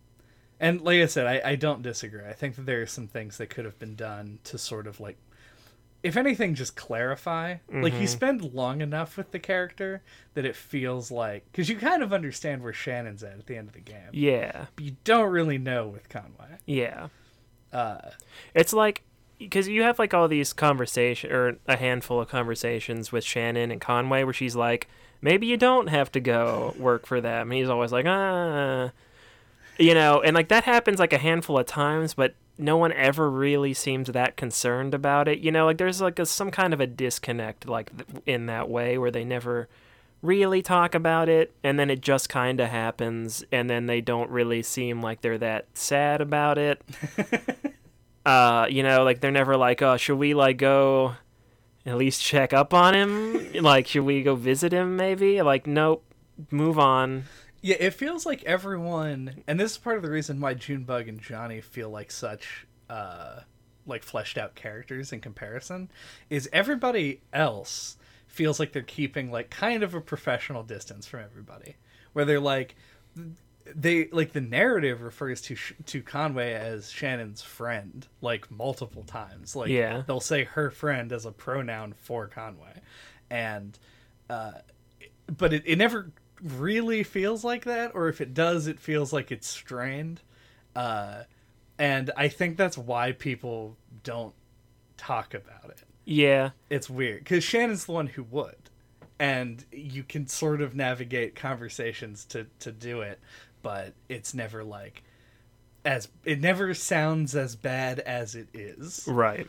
And 0.60 0.80
like 0.82 1.00
I 1.00 1.06
said, 1.06 1.26
I, 1.26 1.50
I 1.52 1.54
don't 1.56 1.82
disagree. 1.82 2.24
I 2.24 2.32
think 2.32 2.56
that 2.56 2.66
there 2.66 2.80
are 2.82 2.86
some 2.86 3.08
things 3.08 3.38
that 3.38 3.50
could 3.50 3.64
have 3.64 3.78
been 3.78 3.96
done 3.96 4.38
to 4.44 4.56
sort 4.56 4.86
of 4.86 5.00
like, 5.00 5.18
if 6.02 6.16
anything, 6.16 6.54
just 6.54 6.76
clarify. 6.76 7.56
Like, 7.72 7.94
you 7.94 8.06
spend 8.06 8.54
long 8.54 8.80
enough 8.82 9.16
with 9.16 9.30
the 9.30 9.38
character 9.38 10.02
that 10.34 10.44
it 10.44 10.54
feels 10.54 11.10
like. 11.10 11.44
Because 11.50 11.68
you 11.70 11.76
kind 11.76 12.02
of 12.02 12.12
understand 12.12 12.62
where 12.62 12.74
Shannon's 12.74 13.22
at 13.22 13.38
at 13.38 13.46
the 13.46 13.56
end 13.56 13.68
of 13.68 13.74
the 13.74 13.80
game. 13.80 14.10
Yeah, 14.12 14.66
But 14.76 14.84
you 14.84 14.96
don't 15.04 15.30
really 15.30 15.56
know 15.58 15.88
with 15.88 16.08
Conway. 16.10 16.58
yeah. 16.66 17.08
Uh, 17.72 18.10
It's 18.54 18.72
like 18.74 19.02
because 19.38 19.68
you 19.68 19.82
have 19.82 19.98
like 19.98 20.14
all 20.14 20.28
these 20.28 20.52
conversation 20.52 21.32
or 21.32 21.56
a 21.66 21.76
handful 21.76 22.20
of 22.20 22.28
conversations 22.28 23.12
with 23.12 23.24
Shannon 23.24 23.70
and 23.70 23.80
Conway 23.80 24.24
where 24.24 24.32
she's 24.32 24.56
like, 24.56 24.88
maybe 25.20 25.46
you 25.46 25.56
don't 25.56 25.88
have 25.88 26.12
to 26.12 26.20
go 26.20 26.74
work 26.78 27.06
for 27.06 27.20
them, 27.20 27.50
and 27.50 27.58
he's 27.58 27.68
always 27.68 27.92
like, 27.92 28.06
ah, 28.06 28.90
you 29.78 29.94
know, 29.94 30.20
and 30.22 30.34
like 30.34 30.48
that 30.48 30.64
happens 30.64 30.98
like 30.98 31.12
a 31.12 31.18
handful 31.18 31.58
of 31.58 31.66
times, 31.66 32.14
but 32.14 32.34
no 32.56 32.76
one 32.76 32.92
ever 32.92 33.28
really 33.30 33.74
seems 33.74 34.08
that 34.08 34.36
concerned 34.36 34.94
about 34.94 35.26
it. 35.26 35.40
You 35.40 35.50
know, 35.50 35.66
like 35.66 35.78
there's 35.78 36.00
like 36.00 36.18
a, 36.18 36.26
some 36.26 36.50
kind 36.50 36.72
of 36.72 36.80
a 36.80 36.86
disconnect 36.86 37.66
like 37.68 37.90
in 38.26 38.46
that 38.46 38.68
way 38.68 38.96
where 38.96 39.10
they 39.10 39.24
never 39.24 39.68
really 40.22 40.62
talk 40.62 40.94
about 40.94 41.28
it 41.28 41.52
and 41.62 41.78
then 41.78 41.90
it 41.90 42.00
just 42.00 42.30
kind 42.30 42.58
of 42.58 42.70
happens 42.70 43.44
and 43.52 43.68
then 43.68 43.84
they 43.84 44.00
don't 44.00 44.30
really 44.30 44.62
seem 44.62 45.02
like 45.02 45.20
they're 45.20 45.36
that 45.36 45.66
sad 45.74 46.22
about 46.22 46.56
it 46.56 46.80
uh, 48.24 48.66
you 48.70 48.82
know, 48.82 49.04
like 49.04 49.20
they're 49.20 49.30
never 49.30 49.56
like, 49.56 49.82
oh, 49.82 49.96
should 49.96 50.16
we 50.16 50.34
like 50.34 50.56
go 50.58 51.14
at 51.86 51.96
least 51.96 52.22
check 52.22 52.52
up 52.52 52.72
on 52.72 52.94
him? 52.94 53.52
like, 53.62 53.86
should 53.86 54.04
we 54.04 54.22
go 54.22 54.34
visit 54.34 54.72
him 54.72 54.96
maybe? 54.96 55.42
Like, 55.42 55.66
nope, 55.66 56.04
move 56.50 56.78
on. 56.78 57.24
yeah, 57.62 57.76
it 57.78 57.94
feels 57.94 58.24
like 58.26 58.42
everyone. 58.44 59.42
And 59.46 59.58
this 59.60 59.72
is 59.72 59.78
part 59.78 59.96
of 59.96 60.02
the 60.02 60.10
reason 60.10 60.40
why 60.40 60.54
Junebug 60.54 61.08
and 61.08 61.20
Johnny 61.20 61.60
feel 61.60 61.90
like 61.90 62.10
such. 62.10 62.66
Uh, 62.88 63.40
like 63.86 64.02
fleshed 64.02 64.38
out 64.38 64.54
characters 64.54 65.12
in 65.12 65.20
comparison 65.20 65.90
is 66.30 66.48
everybody 66.52 67.20
else 67.32 67.96
feels 68.26 68.58
like 68.58 68.72
they're 68.72 68.82
keeping 68.82 69.30
like 69.30 69.50
kind 69.50 69.82
of 69.82 69.94
a 69.94 70.00
professional 70.00 70.62
distance 70.62 71.06
from 71.06 71.20
everybody 71.20 71.76
where 72.14 72.24
they're 72.24 72.40
like 72.40 72.74
they 73.74 74.08
like 74.08 74.32
the 74.32 74.40
narrative 74.40 75.02
refers 75.02 75.40
to 75.42 75.56
to 75.86 76.02
Conway 76.02 76.52
as 76.52 76.90
Shannon's 76.90 77.42
friend 77.42 78.06
like 78.20 78.50
multiple 78.50 79.04
times. 79.04 79.56
Like 79.56 79.70
Yeah. 79.70 80.02
they'll 80.06 80.20
say 80.20 80.44
her 80.44 80.70
friend 80.70 81.12
as 81.12 81.24
a 81.24 81.32
pronoun 81.32 81.94
for 81.96 82.26
Conway. 82.26 82.80
And 83.30 83.78
uh 84.28 84.52
but 85.38 85.52
it, 85.52 85.62
it 85.66 85.76
never 85.76 86.10
really 86.42 87.02
feels 87.02 87.42
like 87.44 87.64
that 87.64 87.92
or 87.94 88.08
if 88.08 88.20
it 88.20 88.34
does 88.34 88.66
it 88.66 88.78
feels 88.78 89.12
like 89.12 89.32
it's 89.32 89.46
strained. 89.48 90.20
Uh 90.76 91.22
and 91.78 92.10
I 92.16 92.28
think 92.28 92.56
that's 92.56 92.78
why 92.78 93.12
people 93.12 93.76
don't 94.04 94.34
talk 94.96 95.34
about 95.34 95.70
it. 95.70 95.82
Yeah, 96.04 96.50
it's 96.70 96.88
weird 96.90 97.20
because 97.24 97.42
Shannon's 97.42 97.86
the 97.86 97.92
one 97.92 98.08
who 98.08 98.22
would, 98.24 98.56
and 99.18 99.64
you 99.72 100.02
can 100.04 100.26
sort 100.26 100.60
of 100.60 100.74
navigate 100.74 101.34
conversations 101.34 102.24
to 102.26 102.46
to 102.60 102.70
do 102.70 103.00
it, 103.00 103.18
but 103.64 103.94
it's 104.08 104.32
never 104.34 104.62
like 104.62 105.02
as 105.84 106.08
it 106.24 106.40
never 106.40 106.72
sounds 106.72 107.34
as 107.34 107.56
bad 107.56 107.98
as 107.98 108.36
it 108.36 108.46
is. 108.54 109.04
right. 109.08 109.48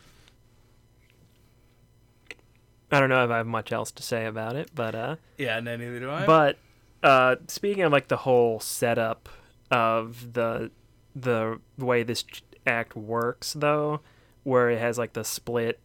I 2.90 3.00
don't 3.00 3.08
know 3.08 3.24
if 3.24 3.30
I 3.30 3.38
have 3.38 3.46
much 3.46 3.72
else 3.72 3.90
to 3.92 4.02
say 4.02 4.26
about 4.26 4.54
it, 4.54 4.70
but 4.74 4.94
uh, 4.94 5.16
Yeah, 5.38 5.58
no, 5.60 5.76
neither 5.76 5.98
do 6.00 6.10
I. 6.10 6.24
but 6.26 6.56
uh, 7.02 7.36
speaking 7.48 7.82
of 7.82 7.92
like 7.92 8.08
the 8.08 8.16
whole 8.18 8.60
setup 8.60 9.28
of 9.70 10.32
the 10.34 10.70
the 11.14 11.58
way 11.78 12.02
this 12.02 12.24
act 12.66 12.94
works, 12.96 13.54
though, 13.54 14.00
where 14.44 14.70
it 14.70 14.78
has 14.78 14.98
like 14.98 15.14
the 15.14 15.24
split 15.24 15.80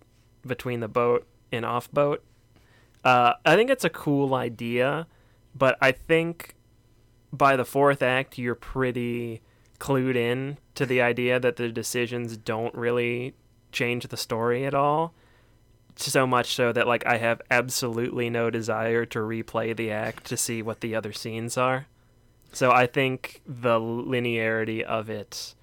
between 0.45 0.80
the 0.80 0.88
boat 0.88 1.26
and 1.52 1.66
off 1.66 1.91
boat, 1.91 2.24
uh, 3.03 3.34
I 3.45 3.56
think 3.56 3.70
it's 3.70 3.86
a 3.86 3.90
cool 3.90 4.36
idea, 4.36 5.08
but 5.56 5.78
I 5.82 5.91
think 5.94 6.56
by 7.34 7.56
the 7.56 7.66
fourth 7.66 8.02
act 8.02 8.38
you're 8.38 8.56
pretty 8.56 9.41
clued 9.80 10.16
in 10.16 10.58
to 10.76 10.86
the 10.86 11.02
idea 11.02 11.40
that 11.40 11.56
the 11.56 11.70
decisions 11.70 12.38
don't 12.38 12.74
really 12.76 13.34
change 13.72 14.08
the 14.08 14.18
story 14.18 14.66
at 14.66 14.74
all 14.74 15.14
so 15.95 16.26
much 16.26 16.56
so 16.56 16.72
that 16.72 16.88
like 16.88 17.06
I 17.06 17.18
have 17.18 17.41
absolutely 17.49 18.30
no 18.30 18.49
desire 18.49 19.06
to 19.08 19.20
replay 19.20 19.76
the 19.76 19.91
act 19.91 20.26
to 20.26 20.38
see 20.38 20.62
what 20.62 20.82
the 20.82 20.95
other 20.95 21.12
scenes 21.12 21.58
are. 21.58 21.88
So 22.53 22.72
I 22.72 22.86
think 22.88 23.41
the 23.45 23.80
linearity 23.80 24.82
of 24.82 25.10
it 25.10 25.56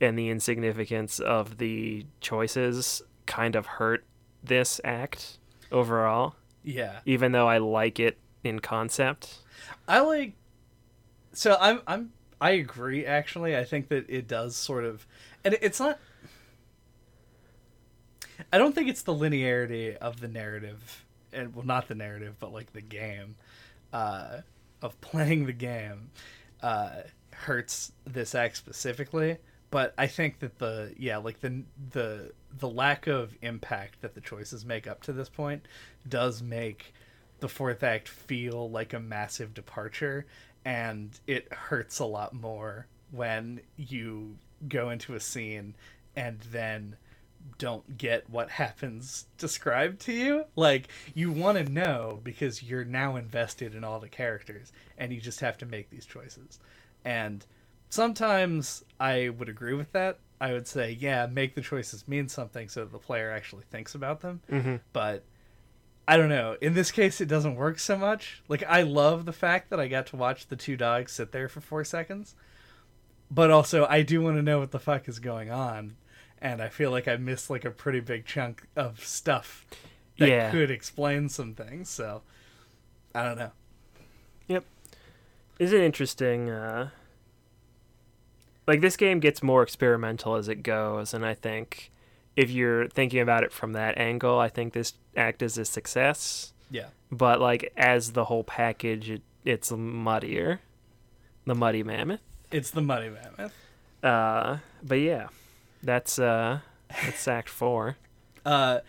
and 0.00 0.18
the 0.18 0.28
insignificance 0.28 1.18
of 1.18 1.58
the 1.58 2.06
choices 2.20 3.02
kind 3.24 3.56
of 3.56 3.66
hurt 3.66 4.04
this 4.42 4.80
act 4.84 5.38
overall, 5.72 6.34
yeah, 6.62 7.00
even 7.06 7.32
though 7.32 7.48
I 7.48 7.58
like 7.58 7.98
it 7.98 8.18
in 8.44 8.60
concept. 8.60 9.38
I 9.88 10.00
like. 10.00 10.34
So 11.36 11.58
I'm 11.60 11.82
I'm 11.86 12.12
I 12.40 12.52
agree. 12.52 13.04
Actually, 13.04 13.56
I 13.56 13.64
think 13.64 13.88
that 13.88 14.08
it 14.08 14.26
does 14.26 14.56
sort 14.56 14.84
of, 14.84 15.06
and 15.44 15.56
it's 15.60 15.78
not. 15.78 15.98
I 18.50 18.56
don't 18.58 18.74
think 18.74 18.88
it's 18.88 19.02
the 19.02 19.14
linearity 19.14 19.96
of 19.96 20.20
the 20.20 20.28
narrative, 20.28 21.04
and 21.34 21.54
well, 21.54 21.66
not 21.66 21.88
the 21.88 21.94
narrative, 21.94 22.36
but 22.40 22.54
like 22.54 22.72
the 22.72 22.80
game, 22.80 23.36
uh, 23.92 24.40
of 24.80 24.98
playing 25.02 25.44
the 25.44 25.52
game, 25.52 26.10
uh, 26.62 27.02
hurts 27.32 27.92
this 28.06 28.34
act 28.34 28.56
specifically. 28.56 29.36
But 29.70 29.92
I 29.98 30.06
think 30.06 30.38
that 30.38 30.58
the 30.58 30.94
yeah, 30.98 31.18
like 31.18 31.40
the 31.40 31.64
the 31.90 32.32
the 32.58 32.68
lack 32.68 33.06
of 33.06 33.36
impact 33.42 34.00
that 34.00 34.14
the 34.14 34.22
choices 34.22 34.64
make 34.64 34.86
up 34.86 35.02
to 35.02 35.12
this 35.12 35.28
point 35.28 35.68
does 36.08 36.42
make 36.42 36.94
the 37.40 37.48
fourth 37.48 37.82
act 37.82 38.08
feel 38.08 38.70
like 38.70 38.94
a 38.94 39.00
massive 39.00 39.52
departure 39.52 40.24
and 40.66 41.20
it 41.28 41.50
hurts 41.52 42.00
a 42.00 42.04
lot 42.04 42.34
more 42.34 42.88
when 43.12 43.60
you 43.76 44.36
go 44.68 44.90
into 44.90 45.14
a 45.14 45.20
scene 45.20 45.76
and 46.16 46.40
then 46.50 46.96
don't 47.56 47.96
get 47.96 48.28
what 48.28 48.50
happens 48.62 49.26
described 49.38 50.00
to 50.00 50.12
you. 50.12 50.44
Like 50.56 50.88
you 51.14 51.30
want 51.30 51.56
to 51.56 51.72
know 51.72 52.20
because 52.24 52.64
you're 52.64 52.84
now 52.84 53.14
invested 53.14 53.76
in 53.76 53.84
all 53.84 54.00
the 54.00 54.08
characters 54.08 54.72
and 54.98 55.12
you 55.12 55.20
just 55.20 55.38
have 55.38 55.56
to 55.58 55.66
make 55.66 55.88
these 55.88 56.04
choices. 56.04 56.58
And 57.04 57.46
sometimes 57.88 58.84
i 58.98 59.28
would 59.28 59.48
agree 59.48 59.74
with 59.74 59.92
that. 59.92 60.18
I 60.40 60.52
would 60.52 60.66
say 60.66 60.96
yeah 60.98 61.26
make 61.26 61.54
the 61.54 61.60
choices 61.60 62.08
mean 62.08 62.28
something 62.28 62.68
so 62.68 62.80
that 62.80 62.90
the 62.90 62.98
player 62.98 63.30
actually 63.30 63.64
thinks 63.70 63.94
about 63.94 64.20
them. 64.20 64.40
Mm-hmm. 64.50 64.76
but 64.92 65.22
I 66.08 66.16
don't 66.16 66.28
know. 66.28 66.56
In 66.60 66.74
this 66.74 66.92
case, 66.92 67.20
it 67.20 67.26
doesn't 67.26 67.56
work 67.56 67.78
so 67.80 67.96
much. 67.98 68.42
Like, 68.48 68.62
I 68.68 68.82
love 68.82 69.24
the 69.24 69.32
fact 69.32 69.70
that 69.70 69.80
I 69.80 69.88
got 69.88 70.06
to 70.08 70.16
watch 70.16 70.46
the 70.46 70.54
two 70.56 70.76
dogs 70.76 71.10
sit 71.12 71.32
there 71.32 71.48
for 71.48 71.60
four 71.60 71.82
seconds, 71.84 72.34
but 73.30 73.50
also 73.50 73.86
I 73.86 74.02
do 74.02 74.22
want 74.22 74.36
to 74.36 74.42
know 74.42 74.60
what 74.60 74.70
the 74.70 74.78
fuck 74.78 75.08
is 75.08 75.18
going 75.18 75.50
on, 75.50 75.96
and 76.40 76.62
I 76.62 76.68
feel 76.68 76.92
like 76.92 77.08
I 77.08 77.16
missed 77.16 77.50
like 77.50 77.64
a 77.64 77.70
pretty 77.72 77.98
big 78.00 78.24
chunk 78.24 78.66
of 78.76 79.04
stuff 79.04 79.66
that 80.18 80.28
Yeah. 80.28 80.50
could 80.52 80.70
explain 80.70 81.28
some 81.28 81.54
things. 81.54 81.88
So, 81.88 82.22
I 83.14 83.24
don't 83.24 83.38
know. 83.38 83.50
Yep, 84.46 84.64
is 85.58 85.72
it 85.72 85.80
interesting? 85.80 86.50
Uh, 86.50 86.90
like 88.68 88.80
this 88.80 88.96
game 88.96 89.18
gets 89.18 89.42
more 89.42 89.62
experimental 89.64 90.36
as 90.36 90.48
it 90.48 90.62
goes, 90.62 91.12
and 91.12 91.26
I 91.26 91.34
think 91.34 91.90
if 92.36 92.50
you're 92.50 92.86
thinking 92.88 93.20
about 93.20 93.42
it 93.42 93.52
from 93.52 93.72
that 93.72 93.98
angle, 93.98 94.38
I 94.38 94.48
think 94.48 94.72
this 94.72 94.92
act 95.16 95.42
is 95.42 95.58
a 95.58 95.64
success. 95.64 96.52
Yeah. 96.70 96.88
But 97.10 97.40
like 97.40 97.72
as 97.76 98.12
the 98.12 98.26
whole 98.26 98.44
package, 98.44 99.10
it, 99.10 99.22
it's 99.44 99.72
muddier, 99.72 100.60
the 101.46 101.54
muddy 101.54 101.82
mammoth. 101.82 102.20
It's 102.50 102.70
the 102.70 102.80
Muddy 102.80 103.10
Mammoth. 103.10 103.52
Uh, 104.02 104.58
but 104.82 104.96
yeah, 104.96 105.28
that's 105.82 106.18
uh, 106.18 106.60
that's 106.88 107.26
Act 107.28 107.48
Four. 107.48 107.96
Uh, 108.44 108.80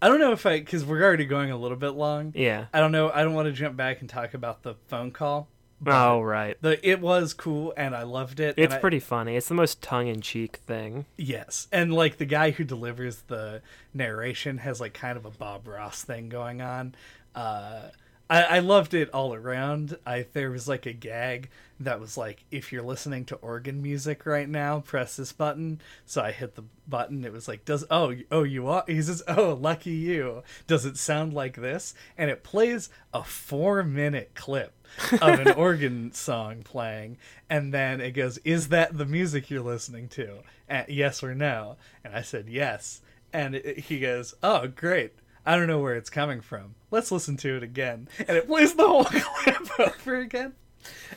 I 0.00 0.08
don't 0.08 0.18
know 0.18 0.32
if 0.32 0.46
I 0.46 0.60
because 0.60 0.84
we're 0.84 1.02
already 1.02 1.26
going 1.26 1.50
a 1.50 1.56
little 1.56 1.76
bit 1.76 1.90
long. 1.90 2.32
Yeah. 2.34 2.66
I 2.72 2.80
don't 2.80 2.92
know. 2.92 3.10
I 3.10 3.22
don't 3.22 3.34
want 3.34 3.46
to 3.46 3.52
jump 3.52 3.76
back 3.76 4.00
and 4.00 4.08
talk 4.08 4.34
about 4.34 4.62
the 4.62 4.74
phone 4.88 5.10
call. 5.10 5.48
Oh 5.86 6.20
right. 6.20 6.56
The 6.60 6.86
it 6.88 7.00
was 7.00 7.34
cool 7.34 7.74
and 7.76 7.94
I 7.94 8.04
loved 8.04 8.40
it. 8.40 8.54
It's 8.56 8.72
and 8.72 8.74
I- 8.74 8.78
pretty 8.78 9.00
funny. 9.00 9.36
It's 9.36 9.48
the 9.48 9.54
most 9.54 9.82
tongue-in-cheek 9.82 10.56
thing. 10.66 11.06
Yes, 11.16 11.68
and 11.72 11.92
like 11.92 12.18
the 12.18 12.24
guy 12.24 12.52
who 12.52 12.64
delivers 12.64 13.22
the 13.26 13.62
narration 13.92 14.58
has 14.58 14.80
like 14.80 14.94
kind 14.94 15.16
of 15.16 15.24
a 15.24 15.30
Bob 15.30 15.66
Ross 15.66 16.02
thing 16.02 16.28
going 16.28 16.62
on. 16.62 16.94
Uh, 17.34 17.90
I, 18.30 18.42
I 18.44 18.58
loved 18.60 18.94
it 18.94 19.10
all 19.10 19.34
around. 19.34 19.98
I 20.06 20.26
there 20.32 20.50
was 20.50 20.66
like 20.66 20.86
a 20.86 20.92
gag 20.92 21.50
that 21.80 22.00
was 22.00 22.16
like, 22.16 22.44
if 22.50 22.72
you're 22.72 22.82
listening 22.82 23.24
to 23.26 23.34
organ 23.36 23.82
music 23.82 24.24
right 24.26 24.48
now, 24.48 24.80
press 24.80 25.16
this 25.16 25.32
button. 25.32 25.80
So 26.06 26.22
I 26.22 26.30
hit 26.30 26.54
the 26.54 26.64
button. 26.88 27.24
It 27.24 27.32
was 27.32 27.48
like, 27.48 27.64
does 27.64 27.84
oh 27.90 28.14
oh 28.30 28.44
you 28.44 28.68
are? 28.68 28.84
He 28.86 29.02
says, 29.02 29.22
oh 29.28 29.58
lucky 29.60 29.90
you. 29.90 30.42
Does 30.66 30.86
it 30.86 30.96
sound 30.96 31.34
like 31.34 31.56
this? 31.56 31.94
And 32.16 32.30
it 32.30 32.42
plays 32.44 32.88
a 33.12 33.24
four 33.24 33.82
minute 33.82 34.30
clip 34.34 34.72
of 35.12 35.40
an 35.40 35.52
organ 35.52 36.12
song 36.12 36.62
playing, 36.62 37.18
and 37.50 37.72
then 37.74 38.00
it 38.00 38.12
goes, 38.12 38.38
"Is 38.38 38.68
that 38.68 38.96
the 38.96 39.06
music 39.06 39.50
you're 39.50 39.60
listening 39.62 40.08
to? 40.10 40.38
Uh, 40.68 40.82
yes 40.88 41.22
or 41.22 41.34
no?" 41.34 41.76
And 42.04 42.14
I 42.14 42.22
said 42.22 42.48
yes, 42.48 43.02
and 43.32 43.54
it, 43.56 43.78
he 43.80 44.00
goes, 44.00 44.34
"Oh, 44.42 44.66
great." 44.68 45.12
I 45.46 45.56
don't 45.56 45.66
know 45.66 45.78
where 45.80 45.94
it's 45.94 46.08
coming 46.08 46.40
from. 46.40 46.74
Let's 46.90 47.12
listen 47.12 47.36
to 47.38 47.56
it 47.58 47.62
again. 47.62 48.08
And 48.18 48.36
it 48.38 48.46
plays 48.46 48.74
the 48.74 48.88
whole 48.88 49.04
clip 49.04 49.78
over 49.78 50.16
again. 50.16 50.54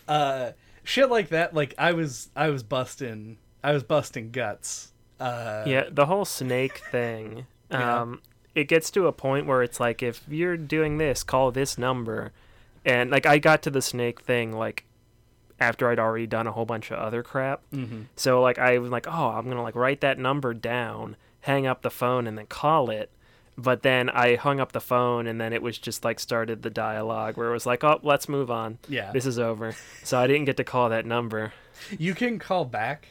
Uh, 0.06 0.52
shit 0.84 1.10
like 1.10 1.30
that. 1.30 1.54
Like 1.54 1.74
I 1.78 1.94
was, 1.94 2.28
I 2.36 2.50
was 2.50 2.62
busting, 2.62 3.38
I 3.64 3.72
was 3.72 3.84
busting 3.84 4.32
guts. 4.32 4.92
Uh, 5.18 5.64
Yeah, 5.66 5.86
the 5.90 6.08
whole 6.08 6.26
snake 6.26 6.82
thing. 6.92 7.46
Yeah. 7.72 8.02
Um, 8.02 8.22
it 8.56 8.70
gets 8.70 8.90
to 8.92 9.08
a 9.08 9.12
point 9.12 9.46
where 9.46 9.62
it's 9.62 9.78
like, 9.80 10.02
if 10.02 10.24
you're 10.30 10.56
doing 10.56 11.00
this, 11.00 11.22
call 11.22 11.52
this 11.52 11.78
number, 11.78 12.32
and 12.88 13.12
like 13.12 13.28
I 13.28 13.38
got 13.38 13.62
to 13.64 13.70
the 13.70 13.82
snake 13.84 14.22
thing 14.22 14.52
like 14.52 14.86
after 15.60 15.90
I'd 15.90 16.00
already 16.00 16.28
done 16.28 16.48
a 16.48 16.52
whole 16.52 16.66
bunch 16.66 16.90
of 16.92 16.98
other 17.00 17.22
crap. 17.24 17.62
mhm. 17.74 18.06
So 18.16 18.42
like 18.42 18.58
I 18.60 18.78
was 18.80 18.90
like, 18.92 19.06
oh, 19.08 19.30
I'm 19.30 19.48
gonna 19.50 19.62
like 19.64 19.76
write 19.76 20.02
that 20.02 20.18
number 20.18 20.54
down, 20.54 21.16
hang 21.42 21.68
up 21.68 21.82
the 21.84 21.90
phone, 21.92 22.26
and 22.28 22.38
then 22.38 22.46
call 22.48 22.90
it. 22.90 23.12
But 23.60 23.82
then 23.82 24.08
I 24.12 24.36
hung 24.36 24.60
up 24.60 24.72
the 24.72 24.80
phone, 24.80 25.26
and 25.26 25.42
then 25.42 25.52
it 25.52 25.64
was 25.64 25.80
just 25.80 26.06
like 26.06 26.20
started 26.20 26.62
the 26.62 26.70
dialogue 26.70 27.38
where 27.38 27.50
it 27.50 27.54
was 27.54 27.66
like, 27.66 27.84
oh, 27.84 28.00
let's 28.04 28.30
move 28.30 28.52
on. 28.52 28.78
Yeah. 28.88 29.12
This 29.12 29.26
is 29.26 29.40
over. 29.40 29.74
So 30.04 30.20
I 30.20 30.28
didn't 30.28 30.46
get 30.46 30.58
to 30.58 30.64
call 30.64 30.90
that 30.90 31.08
number. 31.08 31.54
You 31.98 32.14
can 32.14 32.38
call 32.38 32.66
back. 32.66 33.08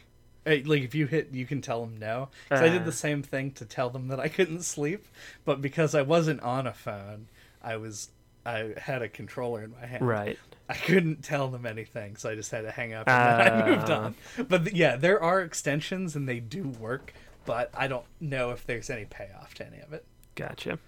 Uh, 0.46 0.58
Like 0.64 0.82
if 0.82 0.94
you 0.94 1.08
hit, 1.08 1.30
you 1.32 1.46
can 1.46 1.60
tell 1.62 1.80
them 1.80 1.96
no. 1.98 2.28
'Cause 2.48 2.60
I 2.62 2.68
did 2.68 2.82
Uh. 2.82 2.84
the 2.84 2.92
same 2.92 3.24
thing 3.24 3.50
to 3.52 3.64
tell 3.64 3.90
them 3.90 4.06
that 4.06 4.20
I 4.20 4.28
couldn't 4.28 4.62
sleep, 4.62 5.04
but 5.44 5.60
because 5.60 5.96
I 5.96 6.02
wasn't 6.02 6.40
on 6.42 6.64
a 6.68 6.72
phone, 6.72 7.26
I 7.60 7.76
was 7.76 8.10
I 8.46 8.74
had 8.80 9.02
a 9.02 9.08
controller 9.08 9.62
in 9.64 9.72
my 9.72 9.84
hand. 9.86 10.06
Right. 10.06 10.38
I 10.68 10.74
couldn't 10.74 11.22
tell 11.22 11.48
them 11.48 11.66
anything, 11.66 12.16
so 12.16 12.30
I 12.30 12.34
just 12.34 12.50
had 12.50 12.62
to 12.62 12.70
hang 12.70 12.92
up 12.92 13.08
and 13.08 13.40
then 13.40 13.52
I 13.62 13.68
moved 13.76 13.90
Ah. 13.90 14.04
on. 14.04 14.14
But 14.48 14.74
yeah, 14.74 14.96
there 14.96 15.22
are 15.22 15.40
extensions 15.42 16.16
and 16.16 16.28
they 16.28 16.40
do 16.40 16.68
work, 16.68 17.12
but 17.44 17.70
I 17.74 17.86
don't 17.88 18.06
know 18.20 18.50
if 18.50 18.66
there's 18.66 18.90
any 18.90 19.04
payoff 19.04 19.54
to 19.54 19.66
any 19.66 19.78
of 19.80 19.92
it. 19.92 20.04
Gotcha. 20.34 20.78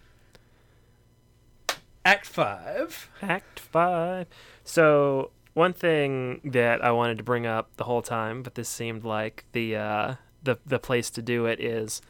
Act 2.05 2.26
five. 2.26 3.10
Act 3.22 3.60
five. 3.60 4.26
So 4.64 5.30
one 5.55 5.72
thing 5.72 6.40
that 6.44 6.82
I 6.85 6.90
wanted 6.90 7.18
to 7.18 7.24
bring 7.24 7.47
up 7.47 7.76
the 7.76 7.85
whole 7.85 8.02
time, 8.02 8.43
but 8.43 8.55
this 8.55 8.68
seemed 8.68 9.05
like 9.05 9.44
the 9.52 9.76
uh, 9.76 10.14
the 10.43 10.56
the 10.64 10.78
place 10.78 11.10
to 11.10 11.22
do 11.22 11.47
it 11.47 11.60
is, 11.60 12.01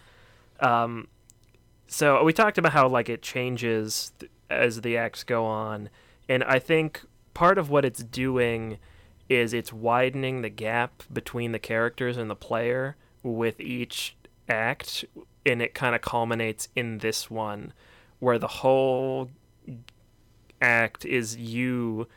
um, 0.60 1.08
so 1.88 2.22
we 2.22 2.32
talked 2.32 2.58
about 2.58 2.72
how 2.72 2.86
like 2.88 3.08
it 3.08 3.22
changes 3.22 4.12
th- 4.20 4.30
as 4.50 4.80
the 4.80 4.96
acts 4.96 5.24
go 5.24 5.44
on, 5.44 5.90
and 6.28 6.44
I 6.44 6.58
think 6.58 7.02
part 7.34 7.58
of 7.58 7.70
what 7.70 7.84
it's 7.84 8.02
doing 8.02 8.78
is 9.28 9.52
it's 9.52 9.72
widening 9.72 10.42
the 10.42 10.48
gap 10.48 11.02
between 11.12 11.52
the 11.52 11.58
characters 11.58 12.16
and 12.16 12.30
the 12.30 12.36
player 12.36 12.96
with 13.22 13.60
each 13.60 14.16
act, 14.48 15.04
and 15.44 15.60
it 15.60 15.74
kind 15.74 15.94
of 15.94 16.00
culminates 16.00 16.68
in 16.74 16.98
this 16.98 17.30
one, 17.30 17.72
where 18.18 18.38
the 18.38 18.48
whole 18.48 19.30
act 20.60 21.04
is 21.04 21.36
you 21.36 22.08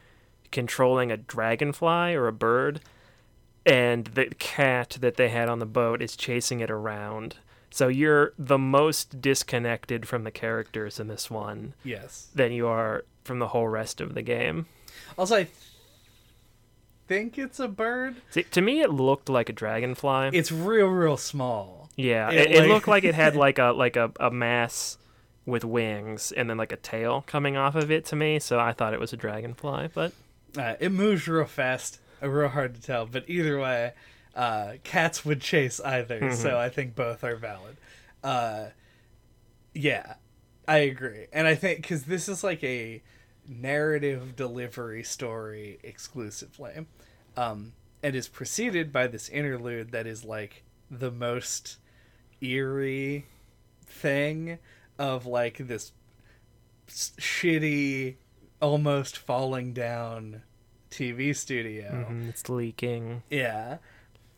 controlling 0.52 1.12
a 1.12 1.18
dragonfly 1.18 2.14
or 2.14 2.28
a 2.28 2.34
bird, 2.34 2.82
and 3.66 4.06
the 4.08 4.26
cat 4.40 4.98
that 5.02 5.18
they 5.18 5.30
had 5.30 5.48
on 5.48 5.60
the 5.60 5.66
boat 5.66 6.02
is 6.02 6.16
chasing 6.16 6.60
it 6.62 6.72
around. 6.72 7.38
So 7.72 7.88
you're 7.88 8.34
the 8.38 8.58
most 8.58 9.22
disconnected 9.22 10.08
from 10.08 10.24
the 10.26 10.32
characters 10.32 11.00
in 11.00 11.08
this 11.08 11.32
one 11.32 11.74
Yes. 11.84 12.28
than 12.36 12.52
you 12.52 12.68
are 12.68 13.06
from 13.24 13.40
the 13.40 13.48
whole 13.48 13.68
rest 13.68 14.02
of 14.02 14.14
the 14.14 14.22
game. 14.22 14.66
Also, 15.18 15.36
I 15.38 15.44
th- 15.44 15.56
think 17.08 17.38
it's 17.38 17.60
a 17.60 17.68
bird. 17.68 18.18
See, 18.30 18.44
to 18.44 18.62
me, 18.62 18.82
it 18.82 18.90
looked 18.92 19.30
like 19.30 19.50
a 19.50 19.54
dragonfly. 19.54 20.30
It's 20.34 20.52
real, 20.52 20.88
real 20.88 21.18
small. 21.18 21.90
yeah, 21.96 22.30
it, 22.32 22.52
it, 22.52 22.56
it 22.66 22.68
looked 22.70 22.88
like 22.88 23.04
it 23.04 23.16
had 23.16 23.36
like 23.36 23.58
a 23.60 23.72
like 23.72 23.96
a, 23.96 24.12
a 24.20 24.32
mass 24.32 24.98
with 25.46 25.64
wings 25.66 26.32
and 26.32 26.50
then 26.50 26.58
like 26.58 26.72
a 26.72 26.78
tail 26.78 27.24
coming 27.28 27.58
off 27.58 27.76
of 27.76 27.92
it 27.92 28.06
to 28.06 28.16
me. 28.16 28.40
So 28.40 28.60
I 28.60 28.74
thought 28.74 28.94
it 28.94 29.00
was 29.00 29.12
a 29.14 29.18
dragonfly, 29.18 29.90
but 29.94 30.14
Uh, 30.58 30.76
it 30.80 30.92
moves 30.92 31.28
real 31.28 31.46
fast, 31.46 32.00
uh, 32.22 32.28
real 32.30 32.50
hard 32.50 32.76
to 32.76 32.82
tell. 32.82 33.06
But 33.06 33.26
either 33.30 33.60
way, 33.60 33.94
uh, 34.36 34.74
cats 34.84 35.26
would 35.26 35.42
chase 35.42 35.80
either, 35.82 36.32
so 36.34 36.58
I 36.58 36.70
think 36.70 36.96
both 36.96 37.24
are 37.24 37.36
valid. 37.36 37.78
Uh, 38.24 38.68
yeah, 39.74 40.16
I 40.68 40.78
agree, 40.80 41.28
and 41.34 41.48
I 41.48 41.56
think 41.56 41.82
because 41.82 42.04
this 42.04 42.28
is 42.30 42.44
like 42.44 42.64
a 42.64 43.02
narrative 43.48 44.36
delivery 44.36 45.04
story 45.04 45.80
exclusively, 45.84 46.86
um, 47.36 47.74
and 48.04 48.16
is 48.16 48.28
preceded 48.28 48.92
by 48.94 49.08
this 49.08 49.28
interlude 49.30 49.92
that 49.92 50.08
is 50.08 50.24
like 50.24 50.64
the 50.90 51.12
most 51.12 51.78
eerie 52.42 53.26
thing 53.86 54.58
of 54.98 55.26
like 55.26 55.58
this 55.58 55.92
shitty 56.88 58.16
almost 58.62 59.18
falling 59.18 59.74
down 59.74 60.44
TV 60.90 61.36
studio. 61.36 62.06
mhm, 62.10 62.30
it's 62.30 62.50
leaking. 62.50 63.24
Yeah. 63.30 63.78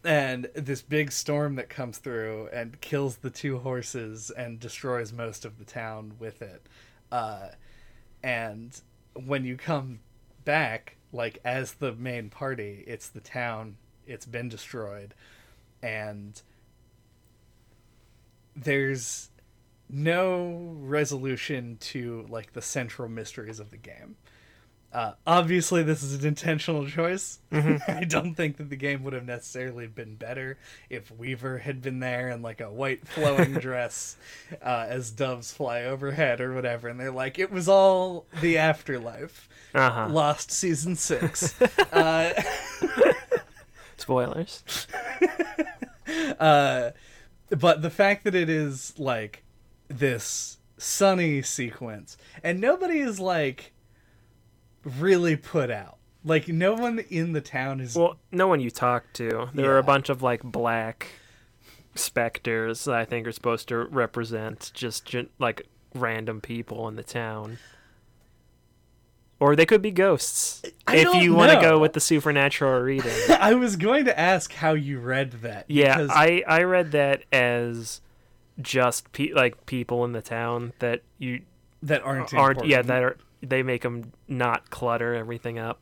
And 0.06 0.50
this 0.54 0.82
big 0.82 1.12
storm 1.12 1.56
that 1.56 1.70
comes 1.70 1.98
through 1.98 2.50
and 2.52 2.80
kills 2.82 3.18
the 3.18 3.30
two 3.30 3.60
horses 3.60 4.32
and 4.36 4.60
destroys 4.60 5.14
most 5.14 5.46
of 5.46 5.58
the 5.60 5.66
town 5.66 6.14
with 6.20 6.42
it. 6.42 6.66
Uh, 7.12 7.50
and 8.22 8.82
when 9.14 9.46
you 9.46 9.56
come 9.56 10.00
back, 10.44 10.98
like 11.14 11.40
as 11.46 11.74
the 11.76 11.94
main 11.94 12.30
party, 12.30 12.84
it's 12.86 13.08
the 13.08 13.22
town, 13.22 13.78
it's 14.06 14.26
been 14.26 14.50
destroyed. 14.50 15.14
And 15.82 16.42
there's 18.56 19.30
no 19.90 20.76
resolution 20.80 21.78
to 21.80 22.26
like 22.30 22.54
the 22.54 22.62
central 22.62 23.08
mysteries 23.08 23.60
of 23.60 23.72
the 23.72 23.78
game. 23.78 24.16
Uh, 24.94 25.14
obviously, 25.26 25.82
this 25.82 26.04
is 26.04 26.14
an 26.14 26.28
intentional 26.28 26.88
choice. 26.88 27.40
I 27.52 28.06
don't 28.08 28.36
think 28.36 28.58
that 28.58 28.70
the 28.70 28.76
game 28.76 29.04
would 29.04 29.14
have 29.14 29.26
necessarily 29.26 29.88
been 29.88 30.16
better 30.16 30.60
if 30.88 31.10
Weaver 31.10 31.58
had 31.58 31.82
been 31.82 32.00
there 32.00 32.30
in 32.30 32.44
like 32.44 32.62
a 32.62 32.72
white 32.72 33.08
flowing 33.08 33.54
dress 33.60 34.18
uh, 34.62 34.86
as 34.88 35.10
doves 35.10 35.52
fly 35.52 35.82
overhead 35.84 36.40
or 36.40 36.54
whatever. 36.54 36.90
And 36.90 37.00
they're 37.00 37.12
like, 37.12 37.40
it 37.40 37.52
was 37.52 37.68
all 37.68 38.28
the 38.40 38.60
afterlife. 38.60 39.50
Uh 39.74 39.90
huh. 39.90 40.08
Lost 40.10 40.52
season 40.52 40.96
six. 40.96 41.60
uh, 41.92 42.40
Spoilers. 43.98 44.88
uh, 46.40 46.92
but 47.50 47.82
the 47.82 47.90
fact 47.90 48.26
that 48.26 48.36
it 48.36 48.50
is 48.50 48.94
like 49.00 49.44
this 49.88 50.58
sunny 50.78 51.42
sequence 51.42 52.18
and 52.44 52.60
nobody 52.60 53.00
is 53.00 53.20
like 53.20 53.73
really 54.84 55.36
put 55.36 55.70
out 55.72 55.98
like 56.26 56.48
no 56.48 56.74
one 56.74 57.00
in 57.10 57.34
the 57.34 57.42
town 57.42 57.80
is 57.80 57.96
Well, 57.96 58.18
no 58.32 58.48
one 58.48 58.60
you 58.60 58.72
talk 58.72 59.12
to. 59.14 59.50
There 59.54 59.72
are 59.74 59.78
a 59.78 59.84
bunch 59.84 60.10
of 60.10 60.22
like 60.22 60.42
black 60.44 61.08
specters 61.96 62.86
that 62.86 62.96
I 62.96 63.06
think 63.06 63.28
are 63.28 63.32
supposed 63.32 63.68
to 63.70 63.78
represent 63.78 64.72
just 64.74 65.14
like 65.40 65.68
random 65.94 66.42
people 66.42 66.88
in 66.88 66.96
the 66.96 67.04
town. 67.04 67.58
Or 69.40 69.56
they 69.58 69.66
could 69.66 69.82
be 69.82 69.92
ghosts. 69.92 70.62
I 70.88 70.98
if 70.98 71.14
you 71.16 71.34
want 71.34 71.52
to 71.52 71.60
go 71.60 71.78
with 71.78 71.92
the 71.94 72.00
supernatural 72.00 72.80
reading. 72.82 73.12
I 73.30 73.56
was 73.56 73.76
going 73.76 74.06
to 74.06 74.18
ask 74.18 74.54
how 74.54 74.74
you 74.74 75.00
read 75.00 75.32
that. 75.42 75.66
Yeah, 75.68 75.98
because- 75.98 76.12
I 76.14 76.44
I 76.48 76.64
read 76.64 76.92
that 76.92 77.24
as 77.34 78.00
just 78.62 79.12
pe- 79.12 79.34
like 79.34 79.66
people 79.66 80.06
in 80.06 80.14
the 80.14 80.22
town 80.22 80.72
that 80.80 81.02
you 81.18 81.42
that 81.82 82.02
aren't 82.04 82.34
aren't 82.34 82.64
yeah 82.66 82.82
that 82.84 83.04
are 83.04 83.18
they 83.44 83.64
make 83.64 83.82
them 83.82 84.14
not 84.28 84.70
clutter 84.70 85.14
everything 85.14 85.60
up. 85.60 85.80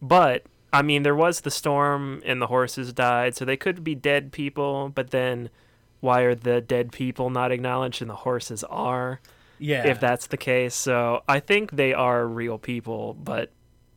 But 0.00 0.44
I 0.72 0.82
mean, 0.82 1.02
there 1.02 1.14
was 1.14 1.40
the 1.40 1.50
storm 1.50 2.22
and 2.24 2.42
the 2.42 2.48
horses 2.48 2.92
died, 2.92 3.36
so 3.36 3.44
they 3.44 3.56
could 3.56 3.82
be 3.82 3.94
dead 3.94 4.32
people. 4.32 4.90
But 4.94 5.10
then, 5.10 5.50
why 6.00 6.22
are 6.22 6.34
the 6.34 6.60
dead 6.60 6.92
people 6.92 7.30
not 7.30 7.50
acknowledged 7.52 8.02
and 8.02 8.10
the 8.10 8.16
horses 8.16 8.64
are? 8.64 9.20
yeah. 9.58 9.86
If 9.86 10.00
that's 10.00 10.26
the 10.26 10.36
case, 10.36 10.74
so 10.74 11.22
I 11.28 11.40
think 11.40 11.72
they 11.72 11.94
are 11.94 12.26
real 12.26 12.58
people, 12.58 13.14
but 13.14 13.52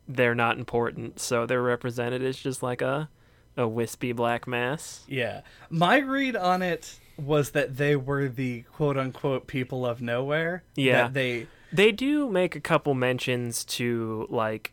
they're 0.06 0.34
not 0.34 0.56
important. 0.56 1.20
So 1.20 1.46
they're 1.46 1.62
represented 1.62 2.22
as 2.22 2.38
just 2.38 2.62
like 2.62 2.80
a 2.80 3.08
a 3.56 3.66
wispy 3.66 4.12
black 4.12 4.46
mass. 4.46 5.04
Yeah. 5.08 5.40
My 5.68 5.98
read 5.98 6.36
on 6.36 6.62
it 6.62 6.98
was 7.16 7.50
that 7.50 7.76
they 7.76 7.96
were 7.96 8.28
the 8.28 8.62
quote 8.62 8.96
unquote 8.96 9.48
people 9.48 9.84
of 9.84 10.00
nowhere. 10.00 10.62
Yeah. 10.76 11.02
That 11.02 11.14
they 11.14 11.48
They 11.72 11.92
do 11.92 12.28
make 12.28 12.56
a 12.56 12.60
couple 12.60 12.94
mentions 12.94 13.64
to 13.66 14.26
like 14.30 14.72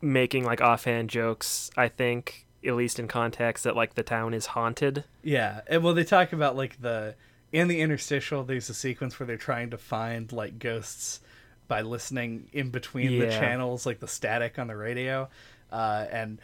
making 0.00 0.44
like 0.44 0.60
offhand 0.60 1.10
jokes, 1.10 1.70
I 1.76 1.88
think, 1.88 2.46
at 2.64 2.74
least 2.74 2.98
in 2.98 3.08
context 3.08 3.64
that 3.64 3.76
like 3.76 3.94
the 3.94 4.02
town 4.02 4.34
is 4.34 4.46
haunted. 4.46 5.04
yeah. 5.22 5.60
And 5.66 5.82
well 5.84 5.94
they 5.94 6.04
talk 6.04 6.32
about 6.32 6.56
like 6.56 6.80
the 6.80 7.14
in 7.52 7.68
the 7.68 7.80
interstitial 7.80 8.44
there's 8.44 8.70
a 8.70 8.74
sequence 8.74 9.18
where 9.18 9.26
they're 9.26 9.36
trying 9.36 9.70
to 9.70 9.78
find 9.78 10.32
like 10.32 10.58
ghosts 10.58 11.20
by 11.68 11.82
listening 11.82 12.48
in 12.52 12.70
between 12.70 13.18
the 13.18 13.28
channels, 13.28 13.86
like 13.86 14.00
the 14.00 14.08
static 14.08 14.58
on 14.58 14.66
the 14.68 14.76
radio. 14.76 15.28
Uh 15.70 16.06
and 16.10 16.38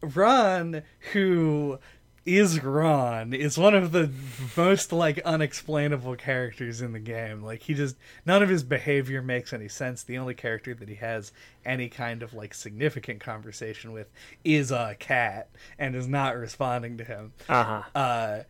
Ron, 0.00 0.82
who 1.12 1.78
is 2.26 2.62
Ron, 2.62 3.34
is 3.34 3.58
one 3.58 3.74
of 3.74 3.92
the 3.92 4.10
most 4.56 4.92
like 4.92 5.18
unexplainable 5.24 6.16
characters 6.16 6.80
in 6.80 6.92
the 6.92 6.98
game. 6.98 7.42
Like 7.42 7.62
he 7.62 7.74
just 7.74 7.96
none 8.24 8.42
of 8.42 8.48
his 8.48 8.62
behavior 8.62 9.20
makes 9.20 9.52
any 9.52 9.68
sense. 9.68 10.02
The 10.02 10.18
only 10.18 10.34
character 10.34 10.74
that 10.74 10.88
he 10.88 10.94
has 10.96 11.32
any 11.64 11.88
kind 11.88 12.22
of 12.22 12.32
like 12.32 12.54
significant 12.54 13.20
conversation 13.20 13.92
with 13.92 14.10
is 14.42 14.70
a 14.70 14.96
cat 14.98 15.48
and 15.78 15.94
is 15.94 16.08
not 16.08 16.36
responding 16.36 16.96
to 16.98 17.04
him. 17.04 17.32
Uh-huh. 17.48 17.82
Uh 17.94 18.42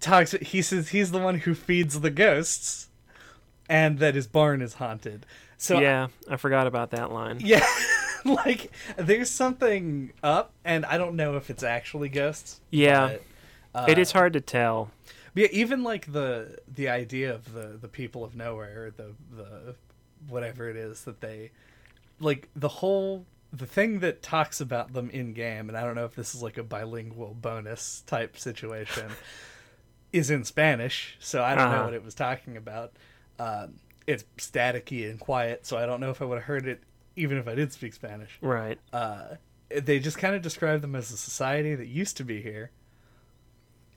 talks 0.00 0.32
he 0.32 0.60
says 0.60 0.88
he's 0.88 1.10
the 1.10 1.18
one 1.18 1.38
who 1.38 1.54
feeds 1.54 2.00
the 2.00 2.10
ghosts 2.10 2.88
and 3.68 3.98
that 3.98 4.14
his 4.14 4.26
barn 4.26 4.60
is 4.60 4.74
haunted. 4.74 5.24
So 5.56 5.80
yeah, 5.80 6.08
I 6.28 6.36
forgot 6.36 6.66
about 6.66 6.90
that 6.90 7.12
line. 7.12 7.38
yeah, 7.40 7.64
like 8.46 8.70
there's 8.96 9.30
something 9.30 10.12
up, 10.22 10.52
and 10.64 10.84
I 10.86 10.98
don't 10.98 11.16
know 11.16 11.36
if 11.36 11.50
it's 11.50 11.62
actually 11.62 12.08
ghosts. 12.08 12.60
Yeah. 12.70 13.18
but, 13.72 13.80
uh, 13.82 13.86
it 13.88 13.98
is 13.98 14.12
hard 14.12 14.32
to 14.34 14.40
tell. 14.40 14.90
yeah, 15.34 15.48
even 15.52 15.82
like 15.82 16.12
the 16.12 16.58
the 16.72 16.88
idea 16.88 17.34
of 17.34 17.52
the 17.52 17.78
the 17.80 17.88
people 17.88 18.24
of 18.24 18.34
nowhere, 18.36 18.86
or 18.86 18.90
the 18.90 19.12
the 19.36 19.74
whatever 20.28 20.68
it 20.68 20.76
is 20.76 21.04
that 21.04 21.20
they 21.20 21.50
like 22.20 22.48
the 22.56 22.68
whole 22.68 23.26
the 23.52 23.66
thing 23.66 24.00
that 24.00 24.22
talks 24.22 24.60
about 24.60 24.92
them 24.92 25.08
in 25.10 25.32
game, 25.32 25.68
and 25.68 25.76
I 25.78 25.82
don't 25.84 25.94
know 25.94 26.04
if 26.04 26.14
this 26.14 26.34
is 26.34 26.42
like 26.42 26.58
a 26.58 26.62
bilingual 26.62 27.34
bonus 27.40 28.02
type 28.06 28.36
situation, 28.38 29.10
is 30.12 30.30
in 30.30 30.44
Spanish, 30.44 31.16
so 31.20 31.42
I 31.42 31.54
don't 31.54 31.70
know 31.70 31.76
Uh-huh. 31.76 31.84
what 31.84 31.94
it 31.94 32.04
was 32.04 32.14
talking 32.14 32.56
about. 32.56 32.92
Um, 33.38 33.74
it's 34.06 34.24
staticky 34.38 35.08
and 35.10 35.18
quiet, 35.20 35.66
so 35.66 35.76
I 35.76 35.84
don't 35.86 36.00
know 36.00 36.10
if 36.10 36.22
I 36.22 36.24
would 36.24 36.36
have 36.38 36.44
heard 36.44 36.66
it 36.66 36.82
even 37.16 37.38
if 37.38 37.48
I 37.48 37.54
did 37.54 37.72
speak 37.72 37.94
Spanish. 37.94 38.38
Right. 38.40 38.78
Uh, 38.92 39.36
they 39.68 39.98
just 39.98 40.18
kind 40.18 40.34
of 40.34 40.42
describe 40.42 40.82
them 40.82 40.94
as 40.94 41.10
a 41.10 41.16
society 41.16 41.74
that 41.74 41.88
used 41.88 42.16
to 42.18 42.24
be 42.24 42.40
here 42.40 42.70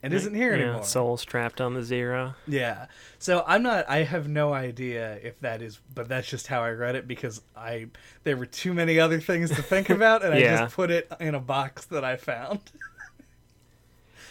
and 0.02 0.14
isn't 0.14 0.34
here 0.34 0.56
yeah, 0.56 0.64
anymore. 0.64 0.84
Souls 0.84 1.26
trapped 1.26 1.60
on 1.60 1.74
the 1.74 1.84
zero. 1.84 2.36
Yeah. 2.48 2.88
So 3.18 3.44
I'm 3.46 3.64
not 3.64 3.88
I 3.90 4.04
have 4.04 4.28
no 4.28 4.54
idea 4.54 5.20
if 5.22 5.40
that 5.42 5.62
is 5.62 5.80
but 5.94 6.08
that's 6.08 6.28
just 6.28 6.48
how 6.48 6.64
I 6.64 6.72
read 6.72 6.96
it 6.96 7.08
because 7.08 7.42
I 7.56 7.88
there 8.24 8.38
were 8.38 8.46
too 8.46 8.74
many 8.74 9.00
other 9.00 9.20
things 9.20 9.50
to 9.52 9.62
think 9.62 9.90
about 9.90 10.24
and 10.24 10.34
I 10.34 10.42
just 10.42 10.76
put 10.76 10.90
it 10.90 11.12
in 11.20 11.36
a 11.36 11.40
box 11.40 11.86
that 11.86 12.04
I 12.04 12.16
found. 12.16 12.62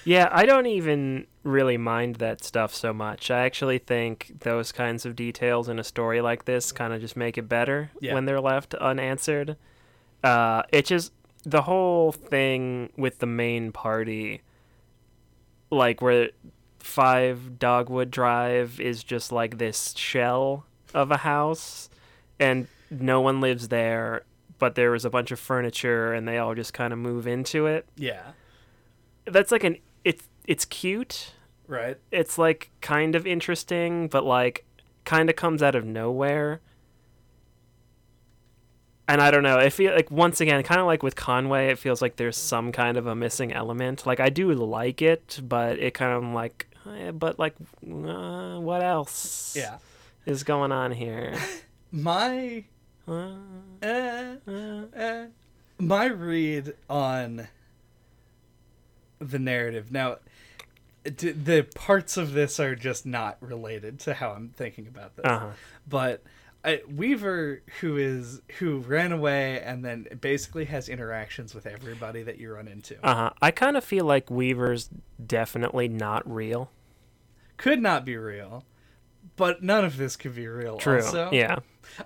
Yeah, 0.05 0.29
I 0.33 0.47
don't 0.47 0.67
even 0.67 1.27
really 1.43 1.77
mind 1.77 2.17
that 2.17 2.43
stuff 2.45 2.75
so 2.75 2.93
much. 2.93 3.31
I 3.31 3.41
actually 3.45 3.79
think 3.79 4.33
those 4.41 4.73
kinds 4.73 5.05
of 5.07 5.17
details 5.17 5.69
in 5.69 5.79
a 5.79 5.85
story 5.85 6.21
like 6.21 6.45
this 6.45 6.73
kind 6.73 6.93
of 6.93 7.01
just 7.01 7.17
make 7.17 7.37
it 7.39 7.49
better 7.49 7.91
Yeah. 8.01 8.15
when 8.15 8.25
they're 8.25 8.41
left 8.41 8.75
unanswered. 8.75 9.57
Uh, 10.25 10.63
it 10.73 10.85
just 10.87 11.13
the 11.45 11.63
whole 11.63 12.13
thing 12.13 12.91
with 12.97 13.19
the 13.21 13.27
main 13.27 13.73
party, 13.73 14.43
like 15.71 16.01
where 16.03 16.31
Five 16.79 17.59
Dogwood 17.59 18.11
Drive 18.11 18.81
is 18.81 19.03
just 19.05 19.33
like 19.33 19.59
this 19.59 19.93
shell 19.97 20.65
of 20.95 21.11
a 21.11 21.19
house, 21.19 21.91
and 22.41 22.67
no 22.91 23.21
one 23.21 23.41
lives 23.41 23.69
there. 23.69 24.23
But 24.59 24.75
there 24.75 24.91
was 24.91 25.05
a 25.05 25.11
bunch 25.11 25.31
of 25.31 25.39
furniture, 25.39 26.13
and 26.13 26.27
they 26.27 26.39
all 26.39 26.55
just 26.55 26.73
kind 26.75 26.93
of 26.93 26.99
move 26.99 27.27
into 27.27 27.67
it 27.67 27.87
Yeah. 27.97 28.33
that's 29.27 29.53
like 29.53 29.63
an 29.65 29.77
it's 30.49 30.65
cute. 30.65 31.35
Right. 31.69 31.99
It's 32.11 32.39
like 32.39 32.71
kind 32.81 33.15
of 33.15 33.27
interesting, 33.27 34.09
but 34.09 34.25
like 34.25 34.65
kind 35.05 35.29
of 35.29 35.37
comes 35.37 35.63
out 35.63 35.75
of 35.75 35.85
nowhere. 35.85 36.61
And 39.07 39.21
I 39.21 39.31
don't 39.31 39.43
know. 39.43 39.59
I 39.59 39.69
feel 39.69 39.95
like 39.95 40.11
once 40.11 40.41
again, 40.41 40.63
kind 40.63 40.81
of 40.81 40.87
like 40.87 41.03
with 41.03 41.17
Conway, 41.17 41.69
it 41.69 41.79
feels 41.79 42.01
like 42.03 42.17
there's 42.17 42.37
some 42.37 42.73
kind 42.73 42.97
of 42.97 43.07
a 43.07 43.15
missing 43.15 43.53
element. 43.53 44.07
Like 44.07 44.21
I 44.21 44.31
do 44.31 44.53
like 44.55 45.03
it, 45.03 45.41
but 45.43 45.79
it 45.79 45.93
kind 45.95 46.13
of 46.13 46.33
like, 46.33 46.67
eh, 46.87 47.11
but 47.11 47.39
like, 47.39 47.55
uh, 47.87 48.59
what 48.59 48.83
else? 48.83 49.55
Yeah. 49.57 49.79
is 50.27 50.45
going 50.45 50.73
on 50.73 50.93
here? 50.93 51.35
My 51.93 52.65
Uh, 53.07 53.33
uh, 53.83 54.37
uh, 54.47 54.51
uh, 54.95 55.27
my 55.79 56.05
read 56.07 56.75
on 56.91 57.49
the 59.19 59.39
narrative 59.39 59.91
now 59.91 60.17
the 61.17 61.67
parts 61.75 62.17
of 62.17 62.33
this 62.33 62.61
are 62.61 62.75
just 62.75 63.07
not 63.07 63.37
related 63.41 63.99
to 64.01 64.15
how 64.15 64.31
i'm 64.31 64.49
thinking 64.51 64.87
about 64.87 65.17
this 65.17 65.25
uh-huh. 65.27 65.51
but 65.89 66.23
I, 66.65 66.83
weaver 66.93 67.63
who 67.81 67.97
is 67.97 68.43
who 68.59 68.79
ran 68.79 69.13
away 69.13 69.61
and 69.61 69.85
then 69.85 70.09
basically 70.21 70.65
has 70.67 70.89
interactions 70.89 71.55
with 71.55 71.67
everybody 71.67 72.25
that 72.25 72.39
you 72.39 72.53
run 72.53 72.67
into 72.67 72.97
Uh-huh. 73.07 73.31
I 73.41 73.53
kind 73.53 73.77
of 73.77 73.85
feel 73.85 74.05
like 74.05 74.29
Weaver's 74.29 74.91
definitely 75.25 75.87
not 75.87 76.29
real. 76.29 76.73
could 77.59 77.81
not 77.81 78.05
be 78.05 78.17
real 78.17 78.65
but 79.37 79.63
none 79.63 79.85
of 79.85 79.97
this 79.97 80.17
could 80.17 80.35
be 80.35 80.47
real 80.47 80.77
True. 80.77 80.97
also. 80.97 81.31
Yeah. 81.33 81.57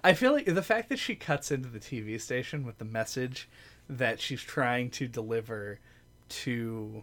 I 0.05 0.13
feel 0.13 0.33
like 0.33 0.47
the 0.47 0.63
fact 0.63 0.89
that 0.91 0.99
she 0.99 1.15
cuts 1.15 1.51
into 1.51 1.69
the 1.69 1.81
TV 1.81 2.21
station 2.21 2.65
with 2.65 2.79
the 2.79 2.85
message 2.85 3.49
that 3.89 4.21
she's 4.21 4.43
trying 4.43 4.91
to 4.91 5.09
deliver 5.09 5.81
to 6.29 7.03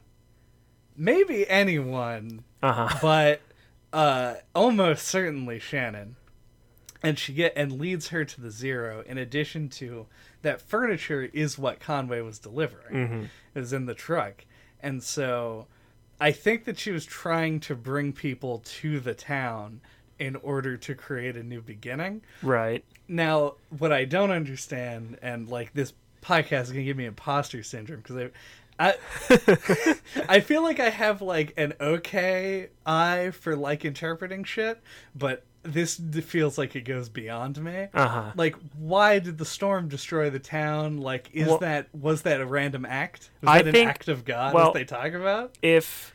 maybe 1.00 1.50
anyone, 1.50 2.44
Uh-huh. 2.62 2.90
but 3.02 3.42
uh, 3.94 4.36
almost 4.54 5.08
certainly 5.08 5.58
Shannon, 5.58 6.16
and 7.02 7.18
she 7.18 7.34
get 7.34 7.54
and 7.56 7.72
leads 7.72 8.10
her 8.10 8.24
to 8.26 8.42
the 8.42 8.52
zero. 8.52 9.04
In 9.08 9.18
addition 9.18 9.70
to 9.70 10.06
that, 10.44 10.62
furniture 10.62 11.30
is 11.34 11.58
what 11.58 11.80
Conway 11.80 12.22
was 12.22 12.38
delivering. 12.38 12.94
Mhm. 13.08 13.24
It 13.56 13.60
was 13.60 13.74
in 13.74 13.86
the 13.88 13.96
truck, 13.96 14.46
and 14.84 15.02
so 15.02 15.66
I 16.22 16.32
think 16.32 16.66
that 16.66 16.78
she 16.78 16.92
was 16.92 17.06
trying 17.06 17.62
to 17.62 17.76
bring 17.76 18.12
people 18.14 18.60
to 18.82 19.00
the 19.00 19.14
town 19.16 19.80
in 20.20 20.36
order 20.36 20.76
to 20.76 20.94
create 20.94 21.38
a 21.38 21.44
new 21.44 21.62
beginning. 21.62 22.22
Right. 22.44 22.84
Now, 23.08 23.56
what 23.78 23.94
I 23.94 24.04
don't 24.04 24.32
understand, 24.32 25.18
and 25.22 25.48
like 25.48 25.74
this 25.74 25.94
podcast 26.22 26.64
is 26.64 26.72
gonna 26.72 26.84
give 26.84 26.98
me 26.98 27.06
imposter 27.06 27.64
syndrome 27.64 28.02
because 28.02 28.18
I, 28.18 28.30
I, 28.80 28.96
I 30.30 30.40
feel 30.40 30.64
like 30.64 30.80
I 30.80 30.90
have 30.90 31.22
like 31.22 31.54
an 31.58 31.74
okay 31.82 32.70
eye 32.86 33.32
for 33.32 33.56
like 33.56 33.84
interpreting 33.86 34.44
shit, 34.44 34.80
but 35.16 35.44
this 35.64 35.98
feels 36.26 36.58
like 36.58 36.76
it 36.76 36.82
goes 36.82 37.10
beyond 37.10 37.62
me. 37.62 37.88
Uh-huh. 37.94 38.32
Like, 38.36 38.56
why 38.78 39.20
did 39.20 39.38
the 39.38 39.44
storm 39.46 39.90
destroy 39.90 40.30
the 40.30 40.40
town? 40.40 41.00
Like, 41.00 41.30
is 41.34 41.48
Well- 41.48 41.58
that 41.60 41.88
was 41.94 42.22
that 42.24 42.40
a 42.40 42.46
random 42.46 42.86
act? 42.86 43.30
Was 43.42 43.50
I 43.50 43.62
that 43.64 43.72
think- 43.74 43.84
an 43.84 43.90
act 43.90 44.08
of 44.08 44.24
God? 44.26 44.54
well- 44.54 44.72
they 44.72 44.86
talk 44.86 45.12
about? 45.14 45.58
if 45.62 46.14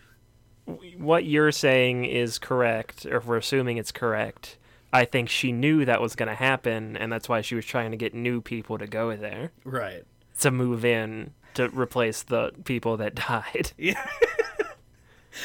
what 0.96 1.26
you're 1.26 1.52
saying 1.52 2.06
is 2.06 2.38
correct, 2.38 3.04
or 3.04 3.18
if 3.18 3.26
we're 3.26 3.36
assuming 3.36 3.76
it's 3.76 3.92
correct, 3.92 4.56
I 4.94 5.04
think 5.04 5.28
she 5.28 5.52
knew 5.52 5.84
that 5.84 6.00
was 6.00 6.14
going 6.16 6.28
to 6.30 6.34
happen, 6.34 6.96
and 6.96 7.12
that's 7.12 7.28
why 7.28 7.42
she 7.42 7.54
was 7.54 7.66
trying 7.66 7.90
to 7.90 7.98
get 7.98 8.14
new 8.14 8.40
people 8.40 8.78
to 8.78 8.86
go 8.86 9.14
there 9.14 9.50
Right. 9.64 10.04
to 10.40 10.50
move 10.50 10.82
in 10.86 11.34
to 11.54 11.68
replace 11.68 12.22
the 12.22 12.52
people 12.64 12.96
that 12.98 13.14
died. 13.28 13.72
Yeah. 13.76 14.06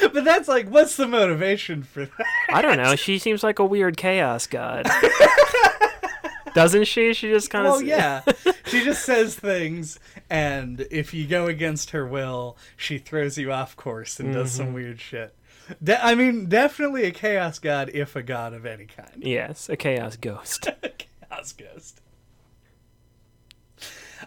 but 0.00 0.24
that's 0.24 0.48
like, 0.48 0.68
what's 0.68 0.96
the 0.96 1.06
motivation 1.06 1.82
for 1.82 2.06
that? 2.06 2.26
I 2.48 2.62
don't 2.62 2.76
know. 2.76 2.96
She 2.96 3.18
seems 3.18 3.42
like 3.42 3.58
a 3.58 3.64
weird 3.64 3.96
chaos 3.96 4.46
god. 4.46 4.86
Doesn't 6.54 6.84
she? 6.84 7.14
She 7.14 7.28
just 7.28 7.48
kind 7.50 7.66
of. 7.66 7.74
Well, 7.74 7.82
yeah. 7.82 8.22
she 8.66 8.82
just 8.82 9.04
says 9.04 9.36
things, 9.36 10.00
and 10.28 10.84
if 10.90 11.14
you 11.14 11.26
go 11.28 11.46
against 11.46 11.90
her 11.90 12.04
will, 12.04 12.56
she 12.76 12.98
throws 12.98 13.38
you 13.38 13.52
off 13.52 13.76
course 13.76 14.18
and 14.18 14.34
does 14.34 14.50
some 14.50 14.72
weird 14.72 15.00
shit. 15.00 15.32
De- 15.80 16.04
I 16.04 16.16
mean, 16.16 16.46
definitely 16.48 17.04
a 17.04 17.12
chaos 17.12 17.60
god, 17.60 17.90
if 17.94 18.16
a 18.16 18.22
god 18.24 18.52
of 18.52 18.66
any 18.66 18.86
kind. 18.86 19.12
Yes, 19.18 19.68
a 19.68 19.76
chaos 19.76 20.16
ghost. 20.16 20.66
chaos 20.98 21.52
ghost. 21.52 22.00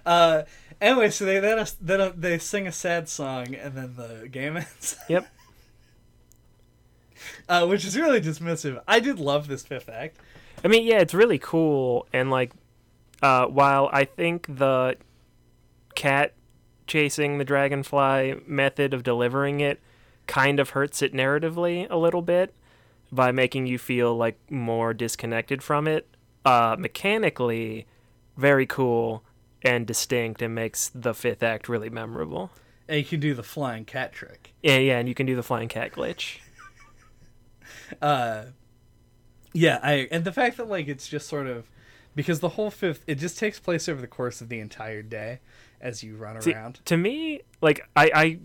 Uh, 0.06 0.44
anyway, 0.84 1.10
so 1.10 1.26
they 1.26 1.40
then 1.40 1.66
then 1.82 2.14
they 2.16 2.38
sing 2.38 2.68
a 2.68 2.72
sad 2.72 3.10
song, 3.10 3.56
and 3.56 3.74
then 3.74 3.96
the 3.96 4.28
game 4.28 4.58
ends. 4.58 4.98
yep. 5.10 5.28
uh, 7.50 7.66
which 7.66 7.86
is 7.86 7.98
really 7.98 8.22
dismissive. 8.22 8.82
I 8.88 9.00
did 9.00 9.20
love 9.20 9.48
this 9.48 9.64
fifth 9.64 9.90
act. 9.90 10.18
I 10.64 10.68
mean, 10.68 10.86
yeah, 10.86 11.00
it's 11.00 11.14
really 11.14 11.40
cool, 11.40 12.08
and 12.14 12.30
like, 12.30 12.52
uh, 13.22 13.48
while 13.48 13.90
I 13.92 14.06
think 14.06 14.46
the 14.58 14.98
cat 15.96 16.34
chasing 16.86 17.38
the 17.38 17.46
dragonfly 17.46 18.42
method 18.46 18.94
of 18.94 19.04
delivering 19.04 19.62
it 19.62 19.80
kind 20.28 20.60
of 20.60 20.72
hurts 20.72 21.02
it 21.02 21.14
narratively 21.14 21.88
a 21.90 21.96
little 21.96 22.22
bit 22.22 22.54
by 23.12 23.32
making 23.32 23.68
you 23.68 23.78
feel 23.78 24.16
like 24.16 24.38
more 24.52 24.94
disconnected 24.94 25.62
from 25.62 25.88
it. 25.88 26.08
Uh, 26.44 26.76
mechanically, 26.78 27.86
very 28.36 28.66
cool 28.66 29.24
and 29.64 29.86
distinct, 29.88 30.42
and 30.42 30.54
makes 30.54 30.90
the 30.90 31.14
fifth 31.14 31.44
act 31.44 31.70
really 31.70 31.90
memorable. 31.90 32.52
And 32.88 32.98
you 32.98 33.06
can 33.06 33.20
do 33.20 33.34
the 33.34 33.44
flying 33.44 33.86
cat 33.86 34.12
trick. 34.12 34.54
Yeah, 34.62 34.78
yeah, 34.78 35.00
and 35.00 35.08
you 35.08 35.16
can 35.16 35.26
do 35.26 35.36
the 35.36 35.44
flying 35.44 35.70
cat 35.70 35.94
glitch. 35.94 36.40
Uh, 38.02 38.46
yeah, 39.54 39.80
I 39.84 40.08
and 40.12 40.24
the 40.26 40.32
fact 40.32 40.58
that 40.58 40.68
like 40.68 40.88
it's 40.88 41.08
just 41.08 41.28
sort 41.28 41.48
of 41.48 41.70
because 42.16 42.40
the 42.40 42.50
whole 42.50 42.72
fifth 42.72 43.04
it 43.08 43.16
just 43.16 43.38
takes 43.38 43.60
place 43.60 43.88
over 43.88 44.02
the 44.02 44.08
course 44.08 44.42
of 44.42 44.50
the 44.50 44.60
entire 44.60 45.02
day 45.02 45.40
as 45.80 46.04
you 46.04 46.16
run 46.16 46.42
See, 46.42 46.54
around. 46.54 46.80
to 46.86 46.98
me, 46.98 47.42
like 47.62 47.88
I, 47.96 48.12
I 48.16 48.40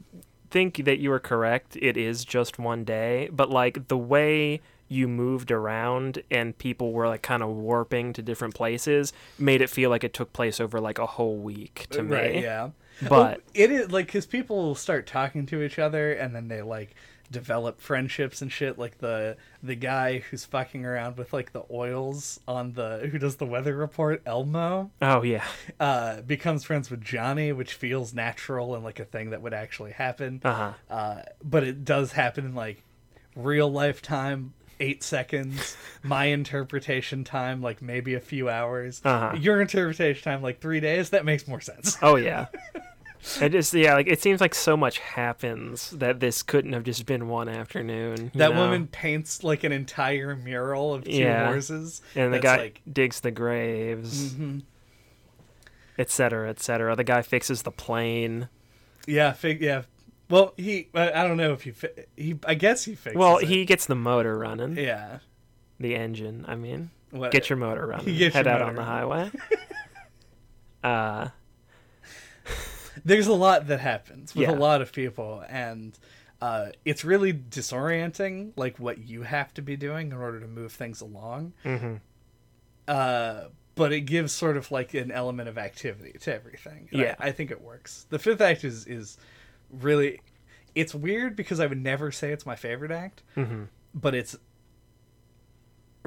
think 0.51 0.85
that 0.85 0.99
you 0.99 1.13
are 1.13 1.21
correct. 1.21 1.77
It 1.81 1.97
is 1.97 2.25
just 2.25 2.59
one 2.59 2.85
day, 2.85 3.29
but 3.33 3.49
like 3.51 3.89
the 3.89 3.97
way 3.99 4.61
you 4.89 5.07
moved 5.09 5.51
around 5.51 6.23
and 6.31 6.57
people 6.57 6.93
were 6.93 7.07
like 7.09 7.23
kind 7.23 7.43
of 7.43 7.51
warping 7.51 8.13
to 8.15 8.23
different 8.23 8.55
places 8.55 9.13
made 9.39 9.61
it 9.61 9.71
feel 9.71 9.91
like 9.91 10.05
it 10.05 10.15
took 10.15 10.33
place 10.33 10.61
over 10.61 10.81
like 10.81 10.99
a 10.99 11.07
whole 11.07 11.37
week 11.37 11.87
to 11.91 12.03
me. 12.03 12.17
Right, 12.17 12.43
yeah. 12.43 12.71
But 13.03 13.11
Well, 13.11 13.37
it 13.55 13.71
is 13.71 13.93
like 13.93 14.07
because 14.07 14.27
people 14.27 14.75
start 14.75 15.07
talking 15.07 15.47
to 15.47 15.63
each 15.63 15.79
other 15.79 16.13
and 16.13 16.35
then 16.35 16.49
they 16.49 16.63
like 16.63 16.95
develop 17.31 17.81
friendships 17.81 18.43
and 18.43 18.51
shit. 18.51 18.79
Like 18.79 18.99
the 18.99 19.37
the 19.63 19.75
guy 19.75 20.19
who's 20.19 20.45
fucking 20.45 20.85
around 20.85 21.17
with 21.17 21.33
like 21.33 21.53
the 21.53 21.63
oils 21.71 22.41
on 22.49 22.73
the 22.73 23.09
who 23.11 23.19
does 23.19 23.37
the 23.37 23.47
weather 23.47 23.77
report, 23.77 24.23
Elmo, 24.27 24.91
oh 25.03 25.23
yeah, 25.23 25.45
uh, 25.81 26.23
becomes 26.23 26.65
friends 26.65 26.91
with 26.91 27.03
Johnny, 27.03 27.53
which 27.53 27.75
feels 27.75 28.15
natural 28.15 28.75
and 28.75 28.85
like 28.85 28.99
a 28.99 29.05
thing 29.05 29.31
that 29.31 29.43
would 29.43 29.55
actually 29.55 29.93
happen. 29.93 30.41
uh 30.45 30.55
huh. 30.55 30.73
Uh, 30.91 31.23
but 31.43 31.65
it 31.65 31.85
does 31.85 32.13
happen 32.13 32.45
in 32.45 32.55
like 32.55 32.83
real 33.37 33.71
life 33.71 34.03
time. 34.03 34.55
Eight 34.81 35.03
seconds. 35.03 35.77
My 36.03 36.27
interpretation 36.27 37.25
time, 37.25 37.61
like 37.61 37.83
maybe 37.83 38.15
a 38.15 38.21
few 38.21 38.49
hours. 38.49 39.01
Uh-huh. 39.05 39.37
Your 39.37 39.61
interpretation 39.61 40.23
time, 40.23 40.43
like 40.43 40.61
three 40.61 40.81
days. 40.81 41.11
That 41.11 41.25
makes 41.25 41.49
more 41.49 41.61
sense. 41.61 41.97
Oh 42.03 42.17
yeah. 42.17 42.47
It 43.43 43.51
just 43.51 43.75
yeah, 43.75 43.95
like 43.95 44.07
it 44.07 44.23
seems 44.23 44.41
like 44.41 44.55
so 44.55 44.77
much 44.77 45.01
happens 45.01 45.91
that 45.91 46.21
this 46.21 46.45
couldn't 46.45 46.73
have 46.73 46.85
just 46.85 47.05
been 47.05 47.29
one 47.29 47.49
afternoon. 47.49 48.31
That 48.37 48.55
know? 48.55 48.61
woman 48.61 48.87
paints 48.87 49.43
like 49.43 49.65
an 49.65 49.73
entire 49.73 50.37
mural 50.37 50.95
of 50.95 51.03
two 51.05 51.11
Yeah. 51.11 51.47
horses. 51.47 52.01
and 52.15 52.33
the 52.33 52.39
guy 52.39 52.57
like, 52.59 52.81
digs 52.91 53.19
the 53.21 53.33
graves, 53.33 54.35
etc. 55.99 56.09
cetera, 56.09 56.49
et 56.51 56.61
cetera. 56.61 56.95
The 56.97 57.05
guy 57.05 57.23
fixes 57.23 57.63
the 57.63 57.73
plane. 57.73 58.49
yeah, 59.07 59.33
fig- 59.33 59.63
yeah. 59.63 59.83
Well, 60.31 60.53
he, 60.57 60.89
I 60.95 61.25
don't 61.27 61.37
know 61.39 61.53
if 61.53 61.63
he, 61.63 61.71
fi- 61.71 62.05
he, 62.17 62.39
I 62.47 62.55
guess 62.55 62.85
he 62.85 62.95
fixes. 62.95 63.19
Well, 63.19 63.39
it. 63.39 63.49
he 63.49 63.65
gets 63.65 63.87
the 63.87 63.95
motor 63.95 64.37
running, 64.39 64.77
yeah. 64.77 65.21
the 65.81 65.95
engine. 65.95 66.45
I 66.47 66.55
mean, 66.55 66.91
What, 67.11 67.31
get 67.33 67.49
your 67.49 67.57
motor 67.57 67.87
running. 67.87 68.15
Head 68.15 68.45
your 68.45 68.49
out 68.49 68.61
on 68.63 68.75
the 68.75 68.85
highway. 68.85 69.31
uh, 70.85 71.29
There's 73.05 73.27
a 73.27 73.33
lot 73.33 73.69
that 73.69 73.81
happens 73.81 74.35
with 74.35 74.49
Yeah. 74.49 74.55
a 74.55 74.59
lot 74.59 74.83
of 74.83 74.93
people, 74.93 75.45
and 75.49 75.97
uh, 76.43 76.69
it's 76.85 77.05
really 77.05 77.33
disorienting, 77.33 78.53
like 78.57 78.79
what 78.79 78.99
you 78.99 79.23
have 79.23 79.55
to 79.55 79.63
be 79.63 79.77
doing 79.77 80.09
in 80.09 80.17
order 80.19 80.41
to 80.41 80.47
move 80.49 80.73
things 80.73 81.01
along. 81.01 81.53
mhm. 81.65 82.01
uh, 82.87 83.45
but 83.77 83.93
it 83.93 84.01
gives 84.03 84.33
sort 84.33 84.57
of 84.57 84.73
like 84.73 84.93
an 84.95 85.13
element 85.13 85.49
of 85.49 85.57
activity 85.57 86.19
to 86.19 86.35
everything. 86.35 86.89
And 86.91 87.01
Yeah. 87.01 87.15
I, 87.21 87.29
I 87.29 87.33
think 87.33 87.53
it 87.53 87.61
works. 87.61 88.07
The 88.11 88.19
fifth 88.19 88.41
act 88.41 88.65
is 88.65 88.85
is 88.89 89.17
really 89.71 90.21
it's 90.75 90.95
weird 90.95 91.35
because 91.37 91.59
I 91.61 91.67
would 91.67 91.83
never 91.83 92.13
say 92.13 92.31
it's 92.31 92.47
my 92.47 92.55
favorite 92.57 92.91
act, 92.93 93.23
Mhm. 93.37 93.69
but 93.95 94.15
it's 94.15 94.37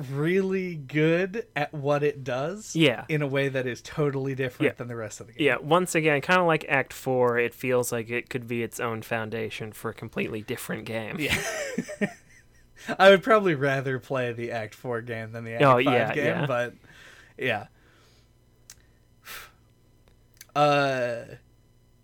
really 0.10 0.76
good 0.76 1.46
at 1.56 1.74
what 1.74 2.02
it 2.04 2.24
does. 2.24 2.76
Yeah. 2.76 3.06
in 3.10 3.22
a 3.22 3.28
way 3.28 3.50
that 3.50 3.68
is 3.68 3.82
totally 3.82 4.34
different 4.34 4.72
Yeah. 4.72 4.76
than 4.78 4.88
the 4.88 4.96
rest 4.96 5.20
of 5.20 5.28
the 5.28 5.34
game. 5.34 5.46
Yeah, 5.46 5.58
once 5.58 5.94
again, 5.94 6.22
kind 6.22 6.40
of 6.40 6.48
like 6.48 6.66
Act 6.70 6.94
4, 6.94 7.38
it 7.38 7.54
feels 7.54 7.92
like 7.92 8.10
it 8.10 8.30
could 8.30 8.48
be 8.48 8.64
its 8.64 8.80
own 8.80 9.02
foundation 9.02 9.74
for 9.74 9.92
a 9.92 9.94
completely 9.94 10.42
different 10.42 10.86
game. 10.86 11.18
Yeah. 11.20 11.38
I 12.98 13.10
would 13.12 13.22
probably 13.22 13.54
rather 13.54 14.00
play 14.00 14.32
the 14.34 14.52
Act 14.52 14.74
Four 14.74 15.02
game 15.02 15.34
than 15.34 15.44
the 15.44 15.54
Act 15.54 15.64
Oh, 15.64 15.74
Five 15.76 15.84
yeah, 15.84 16.14
game, 16.16 16.26
yeah. 16.26 16.46
but 16.48 16.74
yeah. 17.38 17.68
Uh, 20.56 21.24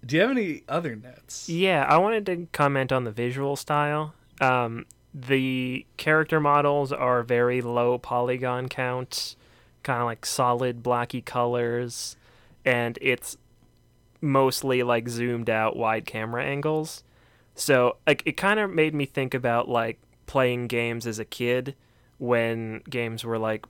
do 0.07 0.15
you 0.15 0.21
have 0.21 0.31
any 0.31 0.63
other 0.69 0.95
notes? 0.95 1.49
Yeah, 1.49 1.85
I 1.87 1.97
wanted 1.97 2.25
to 2.27 2.47
comment 2.53 2.91
on 2.91 3.03
the 3.03 3.11
visual 3.11 3.55
style. 3.57 4.13
Um, 4.39 4.85
the 5.13 5.85
character 5.97 6.39
models 6.39 6.91
are 6.93 7.23
very 7.23 7.61
low 7.61 7.97
polygon 7.97 8.69
count, 8.69 9.35
kind 9.83 9.99
of 9.99 10.05
like 10.05 10.25
solid 10.25 10.81
blocky 10.81 11.21
colors, 11.21 12.15
and 12.63 12.97
it's 13.01 13.37
mostly 14.21 14.81
like 14.81 15.09
zoomed 15.09 15.49
out 15.49 15.75
wide 15.75 16.05
camera 16.05 16.43
angles. 16.43 17.03
So 17.53 17.97
like 18.07 18.23
it 18.25 18.37
kind 18.37 18.59
of 18.59 18.71
made 18.71 18.93
me 18.93 19.05
think 19.05 19.33
about 19.33 19.67
like 19.67 19.99
playing 20.25 20.67
games 20.67 21.05
as 21.05 21.19
a 21.19 21.25
kid 21.25 21.75
when 22.17 22.81
games 22.89 23.25
were 23.25 23.37
like 23.37 23.65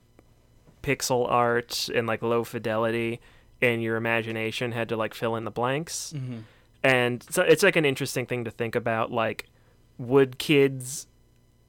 pixel 0.82 1.28
art 1.28 1.88
and 1.92 2.06
like 2.06 2.22
low 2.22 2.44
fidelity 2.44 3.20
and 3.60 3.82
your 3.82 3.96
imagination 3.96 4.72
had 4.72 4.88
to 4.88 4.96
like 4.96 5.14
fill 5.14 5.36
in 5.36 5.44
the 5.44 5.50
blanks. 5.50 6.12
Mm-hmm. 6.16 6.38
and 6.82 7.24
so 7.30 7.42
it's 7.42 7.62
like 7.62 7.76
an 7.76 7.84
interesting 7.84 8.26
thing 8.26 8.44
to 8.44 8.50
think 8.50 8.74
about 8.74 9.10
like 9.10 9.46
would 9.98 10.38
kids 10.38 11.06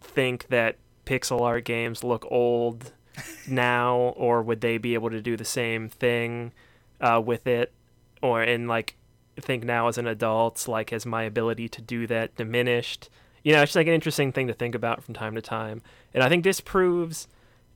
think 0.01 0.47
that 0.49 0.77
pixel 1.05 1.41
art 1.41 1.65
games 1.65 2.03
look 2.03 2.25
old 2.29 2.93
now 3.47 3.97
or 4.15 4.41
would 4.41 4.61
they 4.61 4.77
be 4.77 4.93
able 4.93 5.09
to 5.09 5.21
do 5.21 5.35
the 5.35 5.45
same 5.45 5.89
thing 5.89 6.53
uh, 7.01 7.21
with 7.23 7.47
it? 7.47 7.73
Or 8.21 8.43
in 8.43 8.67
like 8.67 8.95
think 9.39 9.63
now 9.63 9.87
as 9.87 9.97
an 9.97 10.05
adult 10.05 10.67
like 10.67 10.89
has 10.89 11.05
my 11.05 11.23
ability 11.23 11.69
to 11.69 11.81
do 11.81 12.05
that 12.07 12.35
diminished? 12.35 13.09
You 13.43 13.53
know 13.53 13.61
it's 13.61 13.69
just 13.69 13.77
like 13.77 13.87
an 13.87 13.93
interesting 13.93 14.31
thing 14.31 14.47
to 14.47 14.53
think 14.53 14.75
about 14.75 15.03
from 15.03 15.13
time 15.13 15.35
to 15.35 15.41
time. 15.41 15.81
And 16.13 16.23
i 16.23 16.29
think 16.29 16.43
this 16.43 16.61
proves 16.61 17.27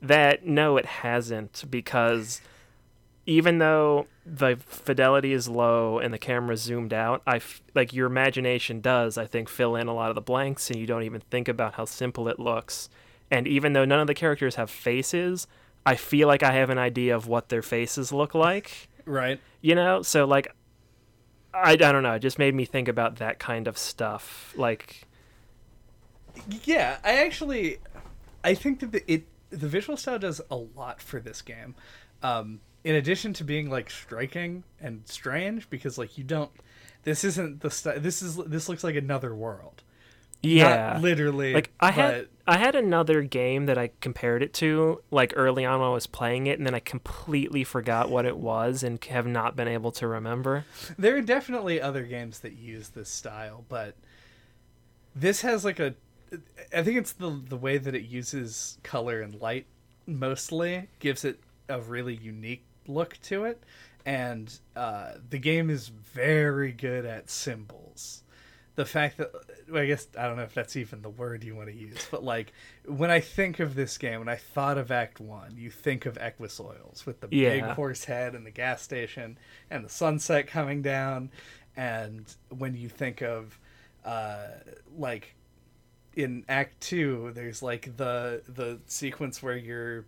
that 0.02 0.46
no 0.46 0.76
it 0.76 0.84
hasn't 0.84 1.64
because 1.70 2.40
even 3.26 3.58
though 3.58 4.06
the 4.26 4.56
fidelity 4.56 5.32
is 5.32 5.48
low 5.48 5.98
and 5.98 6.12
the 6.12 6.18
camera's 6.18 6.62
zoomed 6.62 6.92
out, 6.92 7.22
I 7.26 7.36
f- 7.36 7.62
like 7.74 7.92
your 7.92 8.06
imagination 8.06 8.80
does, 8.80 9.16
I 9.16 9.26
think, 9.26 9.48
fill 9.48 9.76
in 9.76 9.86
a 9.86 9.94
lot 9.94 10.10
of 10.10 10.14
the 10.14 10.20
blanks, 10.20 10.70
and 10.70 10.78
you 10.78 10.86
don't 10.86 11.02
even 11.02 11.20
think 11.20 11.48
about 11.48 11.74
how 11.74 11.84
simple 11.84 12.28
it 12.28 12.38
looks. 12.38 12.88
And 13.30 13.46
even 13.48 13.72
though 13.72 13.84
none 13.84 14.00
of 14.00 14.06
the 14.06 14.14
characters 14.14 14.56
have 14.56 14.70
faces, 14.70 15.46
I 15.86 15.96
feel 15.96 16.28
like 16.28 16.42
I 16.42 16.52
have 16.52 16.70
an 16.70 16.78
idea 16.78 17.16
of 17.16 17.26
what 17.26 17.48
their 17.48 17.62
faces 17.62 18.12
look 18.12 18.34
like. 18.34 18.88
Right. 19.04 19.40
You 19.60 19.74
know, 19.74 20.02
so 20.02 20.26
like, 20.26 20.54
I, 21.52 21.72
I 21.72 21.76
don't 21.76 22.02
know. 22.02 22.14
It 22.14 22.20
just 22.20 22.38
made 22.38 22.54
me 22.54 22.64
think 22.64 22.88
about 22.88 23.16
that 23.16 23.38
kind 23.38 23.66
of 23.68 23.78
stuff. 23.78 24.52
Like, 24.56 25.06
Yeah, 26.64 26.98
I 27.04 27.14
actually, 27.24 27.78
I 28.42 28.54
think 28.54 28.80
that 28.80 28.92
the, 28.92 29.12
it 29.12 29.24
the 29.50 29.68
visual 29.68 29.96
style 29.96 30.18
does 30.18 30.40
a 30.50 30.56
lot 30.56 31.00
for 31.00 31.20
this 31.20 31.42
game. 31.42 31.74
Um, 32.22 32.60
in 32.84 32.94
addition 32.94 33.32
to 33.34 33.44
being 33.44 33.70
like 33.70 33.90
striking 33.90 34.62
and 34.80 35.02
strange, 35.06 35.68
because 35.70 35.96
like 35.98 36.16
you 36.18 36.24
don't, 36.24 36.50
this 37.02 37.24
isn't 37.24 37.60
the 37.60 37.70
style. 37.70 37.98
This 37.98 38.22
is 38.22 38.36
this 38.36 38.68
looks 38.68 38.84
like 38.84 38.94
another 38.94 39.34
world. 39.34 39.82
yeah, 40.42 40.92
Not 40.94 41.00
literally. 41.02 41.54
like 41.54 41.72
I 41.80 41.88
but- 41.88 41.94
had 41.94 42.28
I 42.46 42.58
had 42.58 42.74
another 42.74 43.22
game 43.22 43.64
that 43.66 43.78
I 43.78 43.90
compared 44.02 44.42
it 44.42 44.52
to 44.54 45.00
like 45.10 45.32
early 45.34 45.64
on 45.64 45.80
when 45.80 45.88
I 45.88 45.92
was 45.94 46.06
playing 46.06 46.46
it 46.46 46.58
and 46.58 46.66
then 46.66 46.74
I 46.74 46.80
completely 46.80 47.64
forgot 47.64 48.10
what 48.10 48.26
it 48.26 48.36
was 48.36 48.82
and 48.82 49.02
have 49.04 49.26
not 49.26 49.56
been 49.56 49.66
able 49.68 49.92
to 49.92 50.06
remember. 50.06 50.66
There 50.98 51.16
are 51.16 51.22
definitely 51.22 51.80
other 51.80 52.02
games 52.02 52.40
that 52.40 52.52
use 52.52 52.90
this 52.90 53.08
style, 53.08 53.64
but 53.70 53.94
this 55.16 55.40
has 55.40 55.64
like 55.64 55.80
a 55.80 55.94
I 56.76 56.82
think 56.82 56.98
it's 56.98 57.12
the 57.12 57.30
the 57.48 57.56
way 57.56 57.78
that 57.78 57.94
it 57.94 58.02
uses 58.02 58.76
color 58.82 59.22
and 59.22 59.40
light 59.40 59.64
mostly 60.06 60.88
gives 60.98 61.24
it 61.24 61.40
a 61.68 61.80
really 61.80 62.14
unique 62.14 62.64
look 62.86 63.18
to 63.22 63.44
it, 63.44 63.62
and 64.04 64.58
uh, 64.76 65.12
the 65.30 65.38
game 65.38 65.70
is 65.70 65.88
very 65.88 66.72
good 66.72 67.04
at 67.04 67.30
symbols. 67.30 68.22
The 68.76 68.84
fact 68.84 69.18
that 69.18 69.30
well, 69.70 69.82
I 69.82 69.86
guess 69.86 70.08
I 70.18 70.26
don't 70.26 70.36
know 70.36 70.42
if 70.42 70.52
that's 70.52 70.74
even 70.76 71.00
the 71.00 71.10
word 71.10 71.44
you 71.44 71.54
want 71.54 71.68
to 71.68 71.74
use, 71.74 72.08
but 72.10 72.24
like 72.24 72.52
when 72.86 73.10
I 73.10 73.20
think 73.20 73.60
of 73.60 73.74
this 73.74 73.96
game, 73.98 74.18
when 74.18 74.28
I 74.28 74.36
thought 74.36 74.78
of 74.78 74.90
Act 74.90 75.20
One, 75.20 75.56
you 75.56 75.70
think 75.70 76.06
of 76.06 76.18
Equus 76.18 76.58
Oils 76.58 77.04
with 77.06 77.20
the 77.20 77.28
big 77.28 77.62
horse 77.74 78.04
head 78.04 78.34
and 78.34 78.44
the 78.44 78.50
gas 78.50 78.82
station 78.82 79.38
and 79.70 79.84
the 79.84 79.88
sunset 79.88 80.48
coming 80.48 80.82
down, 80.82 81.30
and 81.76 82.34
when 82.50 82.74
you 82.74 82.88
think 82.88 83.22
of 83.22 83.58
uh, 84.04 84.48
like 84.96 85.36
in 86.14 86.44
Act 86.48 86.80
Two, 86.80 87.30
there's 87.34 87.62
like 87.62 87.96
the 87.96 88.42
the 88.48 88.80
sequence 88.86 89.42
where 89.42 89.56
you're 89.56 90.04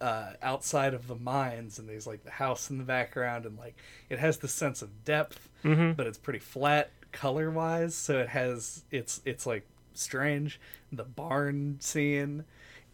uh, 0.00 0.32
outside 0.42 0.94
of 0.94 1.06
the 1.08 1.14
mines 1.14 1.78
and 1.78 1.88
there's 1.88 2.06
like 2.06 2.24
the 2.24 2.30
house 2.30 2.70
in 2.70 2.78
the 2.78 2.84
background 2.84 3.44
and 3.46 3.58
like 3.58 3.76
it 4.08 4.18
has 4.18 4.38
the 4.38 4.48
sense 4.48 4.80
of 4.82 5.04
depth, 5.04 5.48
Mhm. 5.64 5.96
but 5.96 6.06
it's 6.06 6.18
pretty 6.18 6.38
flat 6.38 6.90
color 7.12 7.50
wise, 7.50 7.94
so 7.94 8.18
it 8.18 8.28
has 8.30 8.84
it's 8.90 9.20
it's 9.24 9.44
like 9.46 9.66
strange. 9.94 10.60
The 10.92 11.04
barn 11.04 11.76
scene, 11.80 12.44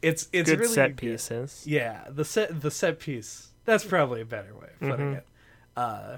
it's 0.03 0.29
it's 0.33 0.51
Good 0.51 0.61
really 0.61 0.75
set 0.75 0.89
good. 0.91 0.97
pieces. 0.99 1.65
Yeah, 1.67 2.05
the 2.11 2.25
set 2.25 2.61
the 2.61 2.71
set 2.71 2.99
piece. 2.99 3.51
That's 3.65 3.85
probably 3.85 4.21
a 4.21 4.25
better 4.25 4.55
way 4.55 4.69
of 4.75 4.81
putting 4.81 5.13
Mhm. 5.15 5.19
it. 5.19 5.27
Uh, 5.77 6.17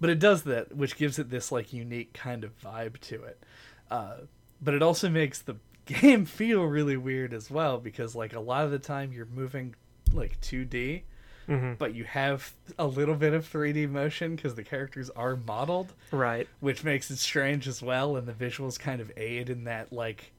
but 0.00 0.10
it 0.10 0.18
does 0.18 0.42
that, 0.44 0.74
which 0.76 0.96
gives 0.96 1.18
it 1.18 1.30
this 1.30 1.52
like 1.52 1.72
unique 1.72 2.12
kind 2.12 2.44
of 2.44 2.58
vibe 2.60 2.98
to 3.00 3.22
it. 3.24 3.42
Uh, 3.90 4.16
but 4.60 4.74
it 4.74 4.82
also 4.82 5.08
makes 5.08 5.40
the 5.40 5.56
game 5.86 6.24
feel 6.24 6.64
really 6.64 6.96
weird 6.96 7.32
as 7.34 7.50
well 7.50 7.78
because 7.78 8.14
like 8.16 8.32
a 8.32 8.40
lot 8.40 8.64
of 8.64 8.70
the 8.70 8.78
time 8.78 9.12
you're 9.12 9.26
moving 9.26 9.74
like 10.14 10.40
2D, 10.40 11.02
hmm 11.46 11.74
but 11.78 11.94
you 11.94 12.04
have 12.04 12.54
a 12.78 12.86
little 12.86 13.14
bit 13.14 13.34
of 13.34 13.46
3D 13.50 13.88
motion 13.90 14.34
because 14.36 14.54
the 14.54 14.62
characters 14.64 15.10
are 15.10 15.36
modeled, 15.36 15.92
Right. 16.10 16.48
which 16.60 16.82
makes 16.84 17.10
it 17.10 17.18
strange 17.18 17.68
as 17.68 17.82
well, 17.82 18.16
and 18.16 18.26
the 18.26 18.32
visuals 18.32 18.78
kind 18.78 19.00
of 19.00 19.12
aid 19.16 19.50
in 19.50 19.64
that 19.64 19.92
like 19.92 20.32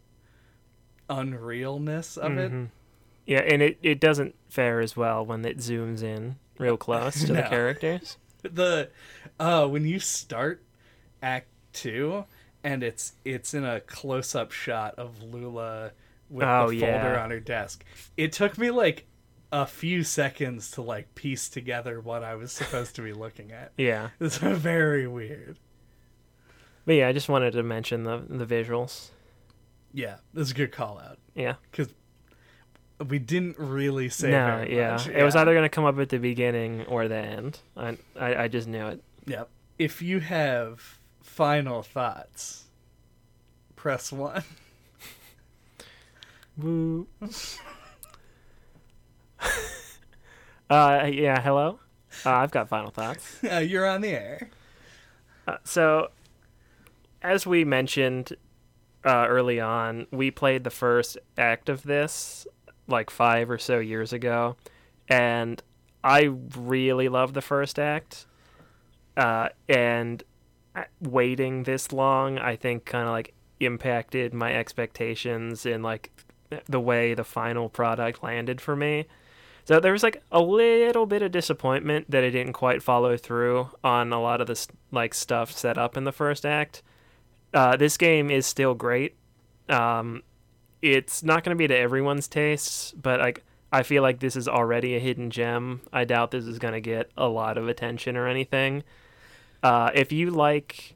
unrealness 1.10 2.18
of 2.18 2.38
it. 2.38 2.52
Mhm. 2.52 2.70
Yeah, 3.26 3.40
and 3.42 3.62
it, 3.62 3.78
it 3.82 4.00
doesn't 4.00 4.36
fare 4.50 4.80
as 4.82 4.96
well 4.96 5.26
when 5.26 5.44
it 5.46 5.58
zooms 5.58 6.04
in 6.04 6.36
real 6.58 6.78
close 6.78 7.24
to 7.26 7.34
the 7.34 7.42
characters. 7.50 8.18
the 8.44 8.90
uh 9.40 9.68
when 9.68 9.86
you 9.86 10.00
start 10.00 10.62
act 11.22 11.48
2 11.74 12.24
and 12.64 12.84
it's 12.84 13.14
it's 13.26 13.54
in 13.56 13.64
a 13.66 13.80
close-up 13.82 14.52
shot 14.52 14.94
of 15.00 15.22
Lula 15.24 15.92
with 16.30 16.44
Oh, 16.48 16.70
the 16.70 16.80
folder 16.80 17.14
yeah. 17.14 17.24
on 17.24 17.32
her 17.32 17.40
desk 17.40 17.84
it 18.18 18.32
took 18.32 18.58
me 18.60 18.70
like 18.70 19.06
a 19.52 19.66
few 19.66 20.04
seconds 20.04 20.72
to 20.72 20.82
like 20.82 21.14
piece 21.16 21.48
together 21.50 22.00
what 22.02 22.24
I 22.24 22.36
was 22.36 22.52
supposed 22.52 22.96
to 22.96 23.02
be 23.02 23.14
looking 23.14 23.52
at 23.52 23.72
Yeah. 23.78 24.10
it's 24.20 24.38
very 24.38 25.08
weird 25.08 25.58
But 26.86 26.94
yeah, 26.96 27.08
I 27.08 27.14
just 27.14 27.30
wanted 27.30 27.52
to 27.54 27.64
mention 27.64 28.04
the 28.04 28.24
the 28.28 28.46
visuals. 28.46 29.10
yeah 29.94 30.18
that's 30.34 30.52
a 30.52 30.54
good 30.54 30.72
call 30.72 31.00
out 31.00 31.20
Yeah. 31.36 31.56
because 31.72 31.94
we 33.10 33.20
didn't 33.20 33.60
really 33.60 34.08
say 34.08 34.32
no, 34.32 34.66
yeah. 34.70 34.92
much. 34.94 35.08
It 35.10 35.22
was 35.24 35.36
either 35.36 35.52
going 35.54 35.64
to 35.66 35.70
come 35.70 35.84
up 35.84 36.00
at 36.00 36.08
the 36.08 36.18
beginning 36.18 36.86
or 36.86 37.10
the 37.10 37.18
end. 37.18 37.60
I, 37.76 37.98
I 38.18 38.44
I 38.44 38.48
just 38.48 38.70
knew 38.70 38.88
it. 38.88 39.04
Yep. 39.28 39.50
If 39.78 40.02
you 40.02 40.22
have 40.22 41.00
final 41.22 41.82
thoughts, 41.84 42.64
press 43.76 44.14
one. 44.14 44.44
Woo. 46.58 47.08
uh 50.70 51.10
yeah, 51.12 51.42
hello. 51.42 51.80
Uh, 52.26 52.32
I've 52.32 52.52
got 52.52 52.70
final 52.70 52.92
thoughts. 52.92 53.44
Uh, 53.44 53.58
you're 53.68 53.88
on 53.88 54.02
the 54.02 54.10
air. 54.10 54.50
Uh, 55.48 55.58
so, 55.64 56.10
as 57.22 57.46
we 57.46 57.66
mentioned 57.66 58.34
uh, 59.04 59.26
early 59.28 59.60
on, 59.60 60.08
we 60.12 60.32
played 60.32 60.64
the 60.64 60.70
first 60.70 61.18
act 61.38 61.70
of 61.70 61.84
this 61.84 62.48
like 62.88 63.10
five 63.10 63.50
or 63.50 63.58
so 63.58 63.80
years 63.80 64.14
ago, 64.14 64.56
and 65.10 65.62
I 66.04 66.32
really 66.56 67.10
loved 67.10 67.34
the 67.34 67.42
first 67.42 67.80
act. 67.80 68.26
Uh, 69.18 69.50
and 69.70 70.24
uh, 70.76 70.84
waiting 71.02 71.64
this 71.64 71.92
long, 71.92 72.38
I 72.38 72.56
think, 72.56 72.86
kind 72.86 73.08
of 73.08 73.12
like 73.12 73.34
impacted 73.60 74.34
my 74.34 74.54
expectations 74.54 75.66
in 75.66 75.82
like 75.82 76.12
the 76.66 76.80
way 76.80 77.14
the 77.14 77.24
final 77.24 77.70
product 77.70 78.22
landed 78.24 78.60
for 78.60 78.76
me. 78.76 79.06
So 79.66 79.80
there 79.80 79.92
was 79.92 80.04
like 80.04 80.24
a 80.32 80.42
little 80.42 81.08
bit 81.08 81.24
of 81.24 81.32
disappointment 81.32 82.10
that 82.12 82.24
it 82.24 82.32
didn't 82.32 82.54
quite 82.54 82.84
follow 82.84 83.18
through 83.18 83.72
on 83.84 84.14
a 84.14 84.22
lot 84.22 84.40
of 84.40 84.48
this 84.48 84.68
like 84.92 85.16
stuff 85.16 85.52
set 85.52 85.78
up 85.78 85.98
in 85.98 86.04
the 86.04 86.12
first 86.12 86.46
act. 86.46 86.84
Uh, 87.52 87.76
this 87.76 87.98
game 87.98 88.30
is 88.30 88.46
still 88.46 88.76
great. 88.76 89.16
Um, 89.68 90.22
it's 90.84 91.24
not 91.24 91.44
going 91.44 91.56
to 91.56 91.58
be 91.58 91.68
to 91.68 91.76
everyone's 91.76 92.28
tastes, 92.28 92.92
but 92.92 93.20
like 93.20 93.44
I 93.72 93.82
feel 93.82 94.04
like 94.04 94.20
this 94.20 94.36
is 94.36 94.48
already 94.48 94.96
a 94.96 95.00
hidden 95.00 95.32
gem. 95.32 95.82
I 95.92 96.06
doubt 96.06 96.30
this 96.30 96.46
is 96.46 96.60
going 96.60 96.76
to 96.76 96.82
get 96.82 97.10
a 97.18 97.28
lot 97.28 97.58
of 97.58 97.68
attention 97.68 98.16
or 98.16 98.28
anything. 98.28 98.84
Uh, 99.64 99.90
if 99.96 100.12
you 100.12 100.30
like 100.30 100.96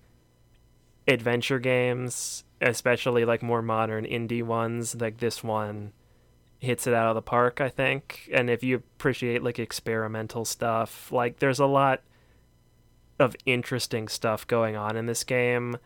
adventure 1.08 1.58
games, 1.58 2.44
especially 2.62 3.26
like 3.26 3.42
more 3.42 3.64
modern 3.64 4.06
indie 4.06 4.44
ones, 4.44 4.96
like 5.02 5.18
this 5.18 5.44
one 5.44 5.92
hits 6.60 6.86
it 6.86 6.94
out 6.94 7.08
of 7.08 7.16
the 7.16 7.22
park, 7.22 7.62
I 7.62 7.70
think. 7.70 8.30
And 8.32 8.50
if 8.50 8.64
you 8.64 8.76
appreciate 8.76 9.44
like 9.44 9.60
experimental 9.60 10.46
stuff, 10.46 11.12
like 11.12 11.40
there's 11.40 11.60
a 11.60 11.66
lot 11.66 12.02
of 13.18 13.36
interesting 13.46 14.08
stuff 14.08 14.46
going 14.46 14.76
on 14.76 14.96
in 14.96 15.06
this 15.06 15.24
game. 15.24 15.78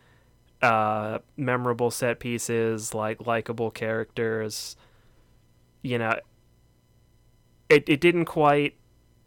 Uh, 0.60 1.18
memorable 1.36 1.90
set 1.90 2.20
pieces, 2.20 2.94
like 2.94 3.26
likable 3.26 3.70
characters. 3.70 4.76
You 5.82 5.98
know, 5.98 6.18
it 7.68 7.88
it 7.88 8.00
didn't 8.00 8.24
quite 8.24 8.76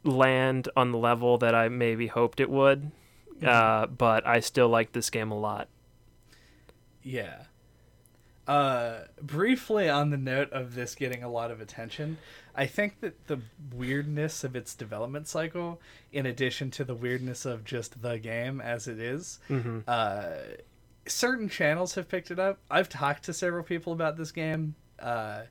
land 0.04 0.70
on 0.76 0.92
the 0.92 0.98
level 0.98 1.38
that 1.38 1.54
I 1.54 1.70
maybe 1.70 2.08
hoped 2.08 2.40
it 2.40 2.50
would. 2.50 2.92
Uh, 3.46 3.86
but 3.86 4.26
I 4.26 4.40
still 4.40 4.68
like 4.68 4.94
this 4.94 5.10
game 5.10 5.32
a 5.32 5.38
lot. 5.38 5.68
Yeah. 7.04 7.44
Uh, 8.48 9.00
briefly 9.22 9.90
on 9.90 10.10
the 10.10 10.18
note 10.18 10.52
of 10.54 10.74
this 10.74 10.96
getting 10.96 11.22
a 11.22 11.30
lot 11.30 11.52
of 11.52 11.60
attention, 11.60 12.18
I 12.56 12.66
think 12.66 13.02
that 13.02 13.28
the 13.28 13.40
weirdness 13.76 14.44
of 14.46 14.56
its 14.56 14.74
development 14.74 15.28
cycle, 15.28 15.82
in 16.14 16.26
addition 16.26 16.72
to 16.72 16.86
the 16.86 16.96
weirdness 16.96 17.46
of 17.46 17.66
just 17.66 18.02
the 18.02 18.18
game 18.18 18.62
as 18.62 18.88
it 18.88 19.00
is, 19.00 19.40
hmm 19.50 19.80
uh, 19.88 20.30
certain 21.06 21.48
channels 21.50 21.96
have 21.96 22.10
picked 22.10 22.32
it 22.32 22.40
up. 22.40 22.60
I've 22.70 22.90
talked 22.90 23.24
to 23.26 23.34
several 23.34 23.64
people 23.64 23.94
about 23.94 24.18
this 24.18 24.32
game 24.32 24.76
uh, 25.00 25.44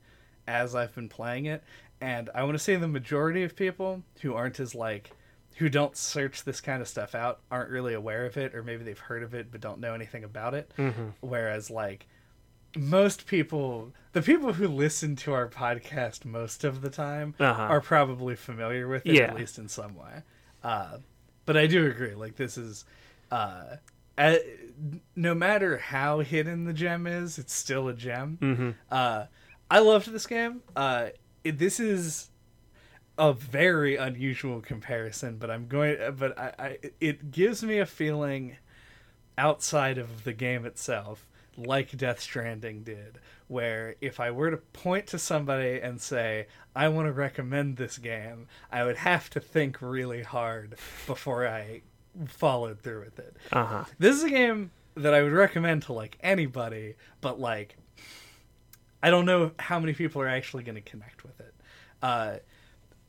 as 0.47 0.75
I've 0.75 0.95
been 0.95 1.09
playing 1.09 1.47
it, 1.47 1.63
and 2.01 2.31
I 2.35 2.45
want 2.45 2.55
to 2.55 2.59
say 2.63 2.77
the 2.77 2.89
majority 2.89 3.43
of 3.43 3.57
people 3.57 4.03
who 4.23 4.35
aren't 4.35 4.59
as 4.61 4.75
like 4.75 5.11
who 5.57 5.69
don't 5.71 5.97
search 5.97 6.45
this 6.45 6.61
kind 6.61 6.83
of 6.83 6.89
stuff 6.89 7.15
out 7.15 7.41
aren't 7.51 7.71
really 7.71 7.95
aware 7.95 8.27
of 8.27 8.37
it, 8.37 8.55
or 8.55 8.63
maybe 8.63 8.85
they've 8.85 8.99
heard 8.99 9.23
of 9.23 9.35
it 9.35 9.51
but 9.51 9.61
don't 9.61 9.81
know 9.81 9.95
anything 9.95 10.25
about 10.25 10.55
it. 10.55 10.71
hmm 10.77 11.09
Whereas 11.21 11.71
like 11.71 12.07
most 12.77 13.27
people, 13.27 13.93
the 14.13 14.23
people 14.23 14.53
who 14.55 14.69
listen 14.69 15.17
to 15.17 15.33
our 15.33 15.49
podcast 15.49 16.25
most 16.25 16.65
of 16.65 16.81
the 16.83 16.91
time 16.91 17.35
Uh-huh. 17.41 17.63
are 17.63 17.81
probably 17.81 18.37
familiar 18.37 18.87
with 18.89 19.07
it 19.07 19.15
Yeah. 19.15 19.25
at 19.25 19.35
least 19.37 19.59
in 19.59 19.69
some 19.69 19.95
way. 19.95 20.23
Uh, 20.63 20.99
but 21.45 21.57
I 21.57 21.67
do 21.67 21.87
agree. 21.87 22.15
Like 22.15 22.37
this 22.37 22.57
is, 22.59 22.85
uh, 23.31 23.77
no 25.15 25.35
matter 25.35 25.79
how 25.79 26.21
hidden 26.21 26.65
the 26.65 26.73
gem 26.73 27.07
is, 27.07 27.39
it's 27.39 27.53
still 27.55 27.89
a 27.89 27.95
gem. 27.95 28.37
hmm 28.41 28.71
Uh, 28.91 29.27
I 29.71 29.79
loved 29.81 30.11
this 30.13 30.27
game. 30.27 30.63
Uh, 30.75 31.09
it, 31.45 31.59
this 31.59 31.81
is 31.81 32.31
a 33.19 33.33
very 33.33 33.97
unusual 33.97 34.61
comparison, 34.61 35.39
but 35.39 35.51
I'm 35.51 35.67
going. 35.69 35.97
But 36.19 36.39
I, 36.39 36.53
I, 36.59 36.79
it 37.01 37.31
gives 37.31 37.63
me 37.63 37.79
a 37.79 37.87
feeling 37.87 38.57
outside 39.39 39.99
of 39.99 40.25
the 40.25 40.33
game 40.33 40.65
itself, 40.65 41.27
like 41.57 41.97
Death 41.97 42.21
Stranding 42.21 42.83
did, 42.83 43.19
where 43.49 43.97
if 44.01 44.21
I 44.21 44.31
were 44.31 44.51
to 44.51 44.57
point 44.57 45.07
to 45.09 45.19
somebody 45.19 45.81
and 45.81 46.01
say 46.01 46.47
I 46.75 46.89
want 46.89 47.07
to 47.09 47.13
recommend 47.13 47.77
this 47.77 47.99
game, 47.99 48.49
I 48.71 48.85
would 48.85 48.97
have 48.97 49.31
to 49.31 49.41
think 49.41 49.81
really 49.81 50.23
hard 50.23 50.77
before 51.07 51.47
I 51.47 51.83
followed 52.27 52.81
through 52.81 53.05
with 53.05 53.19
it. 53.19 53.37
Uh 53.53 53.65
huh. 53.65 53.85
This 53.99 54.17
is 54.17 54.25
a 54.25 54.31
game 54.31 54.71
that 54.95 55.15
I 55.15 55.23
would 55.23 55.33
recommend 55.33 55.83
to 55.85 55.93
like 55.93 56.19
anybody, 56.23 56.95
but 57.21 57.39
like 57.39 57.77
I 59.03 59.11
don't 59.11 59.27
know 59.27 59.53
how 59.59 59.79
many 59.79 59.93
people 59.93 60.23
are 60.23 60.29
actually 60.29 60.63
going 60.65 60.75
to 60.75 60.81
connect 60.81 61.23
with 61.23 61.39
it. 61.41 61.55
Uh, 62.03 62.37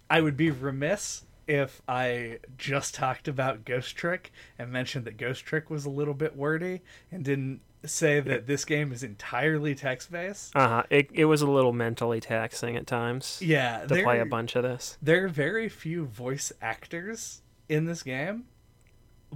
I 0.10 0.22
would 0.22 0.38
be 0.38 0.52
remiss 0.52 1.24
if 1.48 1.82
I 1.88 2.40
just 2.58 2.94
talked 2.94 3.28
about 3.28 3.66
Ghost 3.66 3.96
Trick 3.96 4.32
and 4.60 4.72
mentioned 4.72 5.06
that 5.06 5.18
Ghost 5.18 5.46
Trick 5.46 5.70
was 5.70 5.86
a 5.86 5.90
little 5.90 6.14
bit 6.14 6.36
wordy 6.36 6.82
and 7.12 7.24
didn't 7.24 7.62
say 7.86 8.20
that 8.20 8.48
this 8.48 8.66
game 8.66 8.92
is 8.92 9.04
entirely 9.04 9.76
text 9.76 10.12
based. 10.12 10.56
Uh 10.56 10.68
huh. 10.68 10.84
It 10.90 11.10
it 11.14 11.26
was 11.26 11.42
a 11.42 11.50
little 11.50 11.74
mentally 11.74 12.20
taxing 12.20 12.76
at 12.76 12.88
times 12.88 13.40
Yeah, 13.42 13.86
to 13.86 14.04
play 14.04 14.20
a 14.20 14.26
bunch 14.26 14.56
of 14.56 14.64
this. 14.64 14.98
there 15.02 15.26
are 15.26 15.30
very 15.30 15.70
few 15.70 16.06
voice 16.06 16.52
actors 16.62 17.42
in 17.70 17.86
this 17.86 18.04
game. 18.04 18.46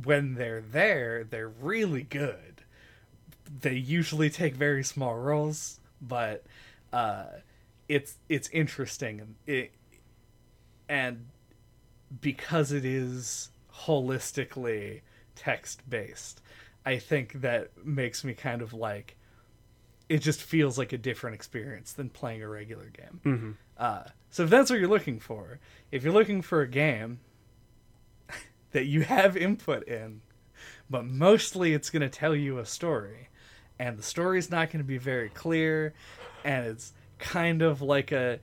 When 0.04 0.36
they're 0.36 0.62
there, 0.62 1.24
they're 1.24 1.50
really 1.50 2.04
good. 2.04 2.64
They 3.60 3.74
usually 3.76 4.30
take 4.30 4.56
very 4.56 4.84
small 4.84 5.16
roles, 5.16 5.80
but 6.02 6.46
uh, 6.94 7.26
it's 7.90 8.16
it's 8.30 8.50
interesting 8.50 9.20
and 9.20 9.36
it 9.46 9.72
and 10.88 11.28
because 12.22 12.72
it 12.72 12.86
is 12.86 13.50
holistically 13.86 15.02
text 15.36 15.82
based, 15.90 16.42
I 16.86 16.98
think 16.98 17.42
that 17.42 17.72
makes 17.86 18.24
me 18.24 18.34
kind 18.34 18.62
of 18.62 18.74
like 18.74 19.18
it 20.10 20.20
just 20.20 20.42
feels 20.42 20.78
like 20.78 20.92
a 20.94 20.98
different 20.98 21.36
experience 21.36 21.94
than 21.94 22.10
playing 22.10 22.44
a 22.44 22.48
regular 22.50 22.90
game. 22.90 23.20
hmm 23.24 23.52
Uh, 23.78 24.04
so 24.30 24.44
if 24.44 24.50
that's 24.50 24.70
what 24.70 24.80
you're 24.80 24.90
looking 24.90 25.20
for, 25.20 25.60
if 25.92 26.04
you're 26.04 26.14
looking 26.14 26.42
for 26.42 26.62
a 26.62 26.68
game 26.68 27.20
that 28.72 28.86
you 28.86 29.02
have 29.04 29.38
input 29.38 29.88
in, 29.88 30.22
but 30.90 31.06
mostly 31.06 31.74
it's 31.74 31.90
going 31.90 32.02
to 32.02 32.10
tell 32.10 32.36
you 32.36 32.60
a 32.60 32.66
story, 32.66 33.30
and 33.80 33.98
the 33.98 34.04
story's 34.04 34.52
not 34.52 34.70
going 34.70 34.84
to 34.84 34.88
be 34.88 34.98
very 34.98 35.30
clear, 35.30 35.94
and 36.44 36.68
it's 36.68 36.94
kind 37.20 37.62
of 37.62 37.82
like 37.82 38.12
a 38.12 38.40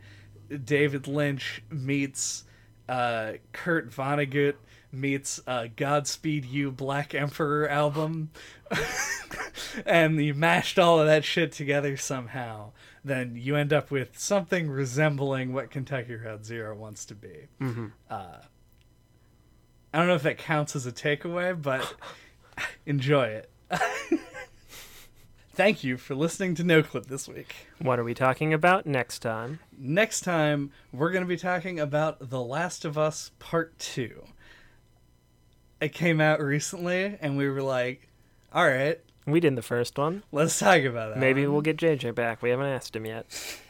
David 0.64 1.06
Lynch 1.06 1.62
meets 1.70 2.44
uh, 2.88 3.32
Kurt 3.52 3.90
Vonnegut 3.90 4.54
meets 4.92 5.40
uh, 5.46 5.68
Godspeed 5.76 6.44
You 6.44 6.70
Black 6.70 7.14
Emperor 7.14 7.68
album, 7.68 8.30
and 9.86 10.22
you 10.24 10.34
mashed 10.34 10.78
all 10.78 10.98
of 11.00 11.06
that 11.06 11.24
shit 11.24 11.52
together 11.52 11.96
somehow, 11.96 12.72
then 13.04 13.36
you 13.36 13.56
end 13.56 13.72
up 13.72 13.90
with 13.90 14.18
something 14.18 14.70
resembling 14.70 15.52
what 15.52 15.70
Kentucky 15.70 16.14
Route 16.16 16.44
Zero 16.44 16.74
wants 16.74 17.04
to 17.06 17.14
be. 17.14 17.48
hmm 17.58 17.86
Uh, 18.10 18.38
I 19.92 19.98
don't 19.98 20.06
know 20.08 20.14
if 20.14 20.22
that 20.22 20.38
counts 20.38 20.76
as 20.76 20.84
a 20.86 20.92
takeaway, 20.92 21.60
but 21.60 21.94
enjoy 22.86 23.24
it. 23.28 23.50
Thank 25.54 25.82
you 25.82 25.96
for 25.96 26.14
listening 26.14 26.54
to 26.56 26.62
No 26.64 26.82
Clip 26.84 27.06
this 27.06 27.26
week. 27.26 27.54
What 27.80 27.98
are 27.98 28.04
we 28.04 28.14
talking 28.14 28.52
about 28.54 28.86
next 28.86 29.18
time? 29.20 29.58
Next 29.76 30.20
time, 30.20 30.70
we're 30.92 31.10
going 31.10 31.24
to 31.24 31.28
be 31.28 31.36
talking 31.36 31.80
about 31.80 32.30
The 32.30 32.40
Last 32.40 32.84
of 32.84 32.96
Us 32.96 33.32
Part 33.40 33.76
2. 33.80 34.24
It 35.80 35.92
came 35.92 36.20
out 36.20 36.40
recently, 36.40 37.16
and 37.20 37.36
we 37.36 37.48
were 37.48 37.62
like, 37.62 38.08
all 38.52 38.66
right, 38.66 38.98
We 39.26 39.40
did 39.40 39.56
the 39.56 39.62
first 39.62 39.96
one. 39.98 40.22
let's 40.32 40.58
talk 40.58 40.82
about 40.82 41.14
that. 41.14 41.20
Maybe 41.20 41.42
one." 41.46 41.52
we'll 41.52 41.62
get 41.62 41.76
JJ 41.76 42.14
back. 42.14 42.42
We 42.42 42.50
haven't 42.50 42.66
asked 42.66 42.96
him 42.96 43.06
yet. 43.06 43.26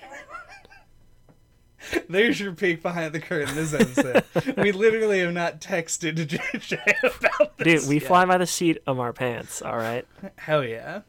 There's 2.08 2.40
your 2.40 2.52
peek 2.52 2.82
behind 2.82 3.14
the 3.14 3.20
curtain 3.20 3.54
this 3.54 3.72
episode. 3.72 4.24
we 4.56 4.72
literally 4.72 5.20
have 5.20 5.32
not 5.32 5.60
texted 5.60 6.16
to 6.16 6.26
JJ 6.26 6.78
about 7.02 7.56
this. 7.58 7.82
Dude, 7.82 7.88
we 7.88 7.96
yet. 7.96 8.04
fly 8.04 8.24
by 8.24 8.38
the 8.38 8.46
seat 8.46 8.78
of 8.86 8.98
our 8.98 9.12
pants, 9.12 9.62
all 9.62 9.76
right? 9.76 10.06
Hell 10.36 10.64
yeah. 10.64 11.02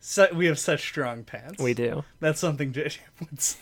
So, 0.00 0.28
we 0.34 0.46
have 0.46 0.58
such 0.58 0.86
strong 0.86 1.24
pants. 1.24 1.60
We 1.62 1.74
do. 1.74 2.04
That's 2.20 2.38
something 2.38 2.72
JJ 2.72 2.98
would 3.20 3.40
say. 3.40 3.58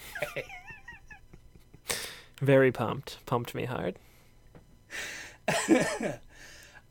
Very 2.41 2.73
pumped. 2.73 3.25
Pumped 3.27 3.55
me 3.55 3.65
hard. 3.65 3.97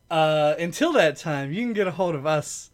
Uh, 0.09 0.55
until 0.59 0.93
that 0.93 1.17
time, 1.17 1.51
you 1.51 1.61
can 1.61 1.73
get 1.73 1.87
a 1.87 1.91
hold 1.91 2.15
of 2.15 2.25
us 2.25 2.71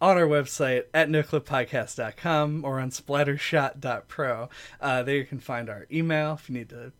on 0.00 0.16
our 0.16 0.26
website 0.26 0.84
at 0.94 1.08
noclippodcast.com 1.08 2.64
or 2.64 2.78
on 2.80 2.90
splattershot.pro. 2.90 4.48
Uh, 4.80 5.02
there 5.02 5.16
you 5.16 5.24
can 5.24 5.40
find 5.40 5.68
our 5.68 5.86
email 5.90 6.34
if 6.34 6.48
you 6.48 6.56
need 6.56 6.68
to 6.68 6.92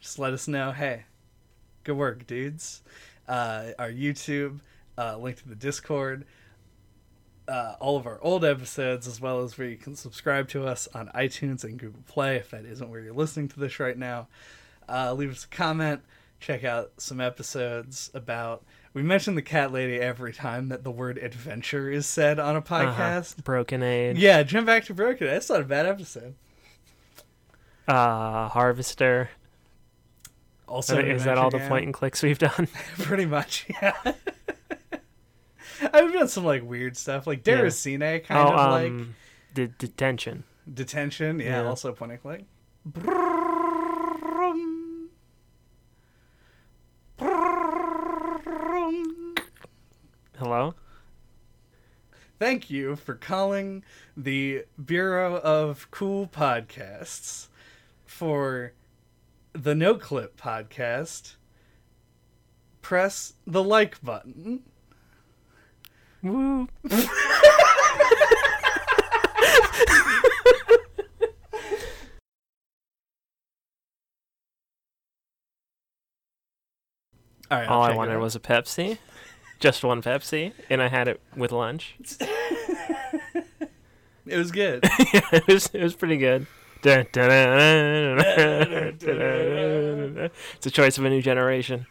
just 0.00 0.18
let 0.18 0.32
us 0.32 0.48
know, 0.48 0.72
hey, 0.72 1.04
good 1.84 1.96
work, 1.96 2.26
dudes. 2.26 2.82
Uh, 3.28 3.72
our 3.78 3.90
YouTube, 3.90 4.60
uh, 4.96 5.16
link 5.18 5.36
to 5.38 5.48
the 5.48 5.54
Discord, 5.54 6.24
uh, 7.48 7.74
all 7.80 7.96
of 7.96 8.06
our 8.06 8.20
old 8.22 8.44
episodes, 8.44 9.06
as 9.06 9.20
well 9.20 9.42
as 9.42 9.58
where 9.58 9.68
you 9.68 9.76
can 9.76 9.96
subscribe 9.96 10.48
to 10.48 10.66
us 10.66 10.88
on 10.94 11.08
iTunes 11.08 11.64
and 11.64 11.78
Google 11.78 12.02
Play 12.06 12.36
if 12.36 12.50
that 12.50 12.64
isn't 12.64 12.88
where 12.88 13.00
you're 13.00 13.14
listening 13.14 13.48
to 13.48 13.60
this 13.60 13.78
right 13.78 13.98
now. 13.98 14.28
Uh, 14.88 15.12
leave 15.12 15.30
us 15.30 15.44
a 15.44 15.48
comment. 15.48 16.02
Check 16.40 16.64
out 16.64 16.92
some 16.98 17.20
episodes 17.20 18.10
about. 18.14 18.64
We 18.92 19.02
mention 19.02 19.34
the 19.34 19.42
cat 19.42 19.72
lady 19.72 19.96
every 20.00 20.32
time 20.32 20.68
that 20.68 20.82
the 20.82 20.90
word 20.90 21.18
adventure 21.18 21.90
is 21.90 22.06
said 22.06 22.38
on 22.38 22.56
a 22.56 22.62
podcast. 22.62 23.32
Uh-huh. 23.34 23.42
Broken 23.44 23.82
Age. 23.82 24.18
Yeah, 24.18 24.42
jump 24.42 24.66
back 24.66 24.84
to 24.86 24.94
Broken. 24.94 25.26
Age. 25.26 25.32
That's 25.34 25.50
not 25.50 25.60
a 25.60 25.64
bad 25.64 25.84
episode. 25.86 26.34
Uh, 27.86 28.48
Harvester. 28.48 29.30
Also, 30.68 30.98
is 30.98 31.24
that 31.24 31.38
all 31.38 31.50
the 31.50 31.58
adventure 31.60 31.84
and 31.84 31.94
clicks 31.94 32.22
we've 32.22 32.38
done? 32.38 32.68
Pretty 32.98 33.26
much, 33.26 33.66
yeah. 33.70 33.94
I've 35.92 36.12
done 36.12 36.28
some 36.28 36.44
like 36.44 36.64
weird 36.64 36.96
stuff, 36.96 37.26
like 37.26 37.42
Yeah. 37.44 38.26
Kind 38.26 38.48
oh, 38.48 38.52
of 38.52 38.58
um, 38.58 38.70
like 38.70 39.06
the 39.54 39.66
detention. 39.68 40.44
detention. 40.72 41.38
Yeah, 41.38 41.62
Yeah. 41.62 41.68
also 41.68 41.92
point 41.92 42.12
and 42.12 42.22
click. 42.22 42.44
Hello? 50.38 50.74
Thank 52.38 52.70
you 52.70 52.94
for 52.94 53.14
calling 53.14 53.82
the 54.16 54.64
Bureau 54.82 55.38
of 55.38 55.90
Cool 55.90 56.28
Podcasts 56.28 57.48
for 58.04 58.74
the 59.52 59.74
No 59.74 59.96
Clip 59.96 60.40
podcast. 60.40 61.34
Press 62.80 63.32
the 63.44 63.64
like 63.64 64.00
button. 64.04 64.62
Woo. 66.22 66.68
All 77.50 77.58
right. 77.58 77.68
All 77.68 77.82
I'll 77.82 77.84
I 77.84 77.88
check 77.88 77.94
it 77.94 77.98
wanted 77.98 78.18
was 78.18 78.36
a 78.36 78.40
Pepsi. 78.40 78.98
Just 79.60 79.84
one 79.84 80.02
Pepsi. 80.02 80.52
And 80.68 80.82
I 80.82 80.88
had 80.88 81.08
it 81.08 81.20
with 81.36 81.52
lunch. 81.52 81.96
It 84.26 84.36
was 84.36 84.50
good. 84.50 84.80
it, 84.82 85.46
was, 85.46 85.66
it 85.72 85.82
was 85.82 85.94
pretty 85.94 86.16
good. 86.16 86.46
It's 86.84 87.16
a 90.66 90.70
choice 90.70 90.98
of 90.98 91.04
a 91.04 91.10
new 91.10 91.22
generation. 91.22 91.86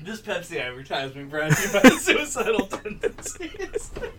this 0.00 0.20
Pepsi 0.20 0.60
advertisement 0.62 1.30
brought 1.30 1.52
to 1.52 1.62
you 1.62 1.72
by 1.72 1.88
suicidal 1.96 2.66
tendencies. 2.66 3.90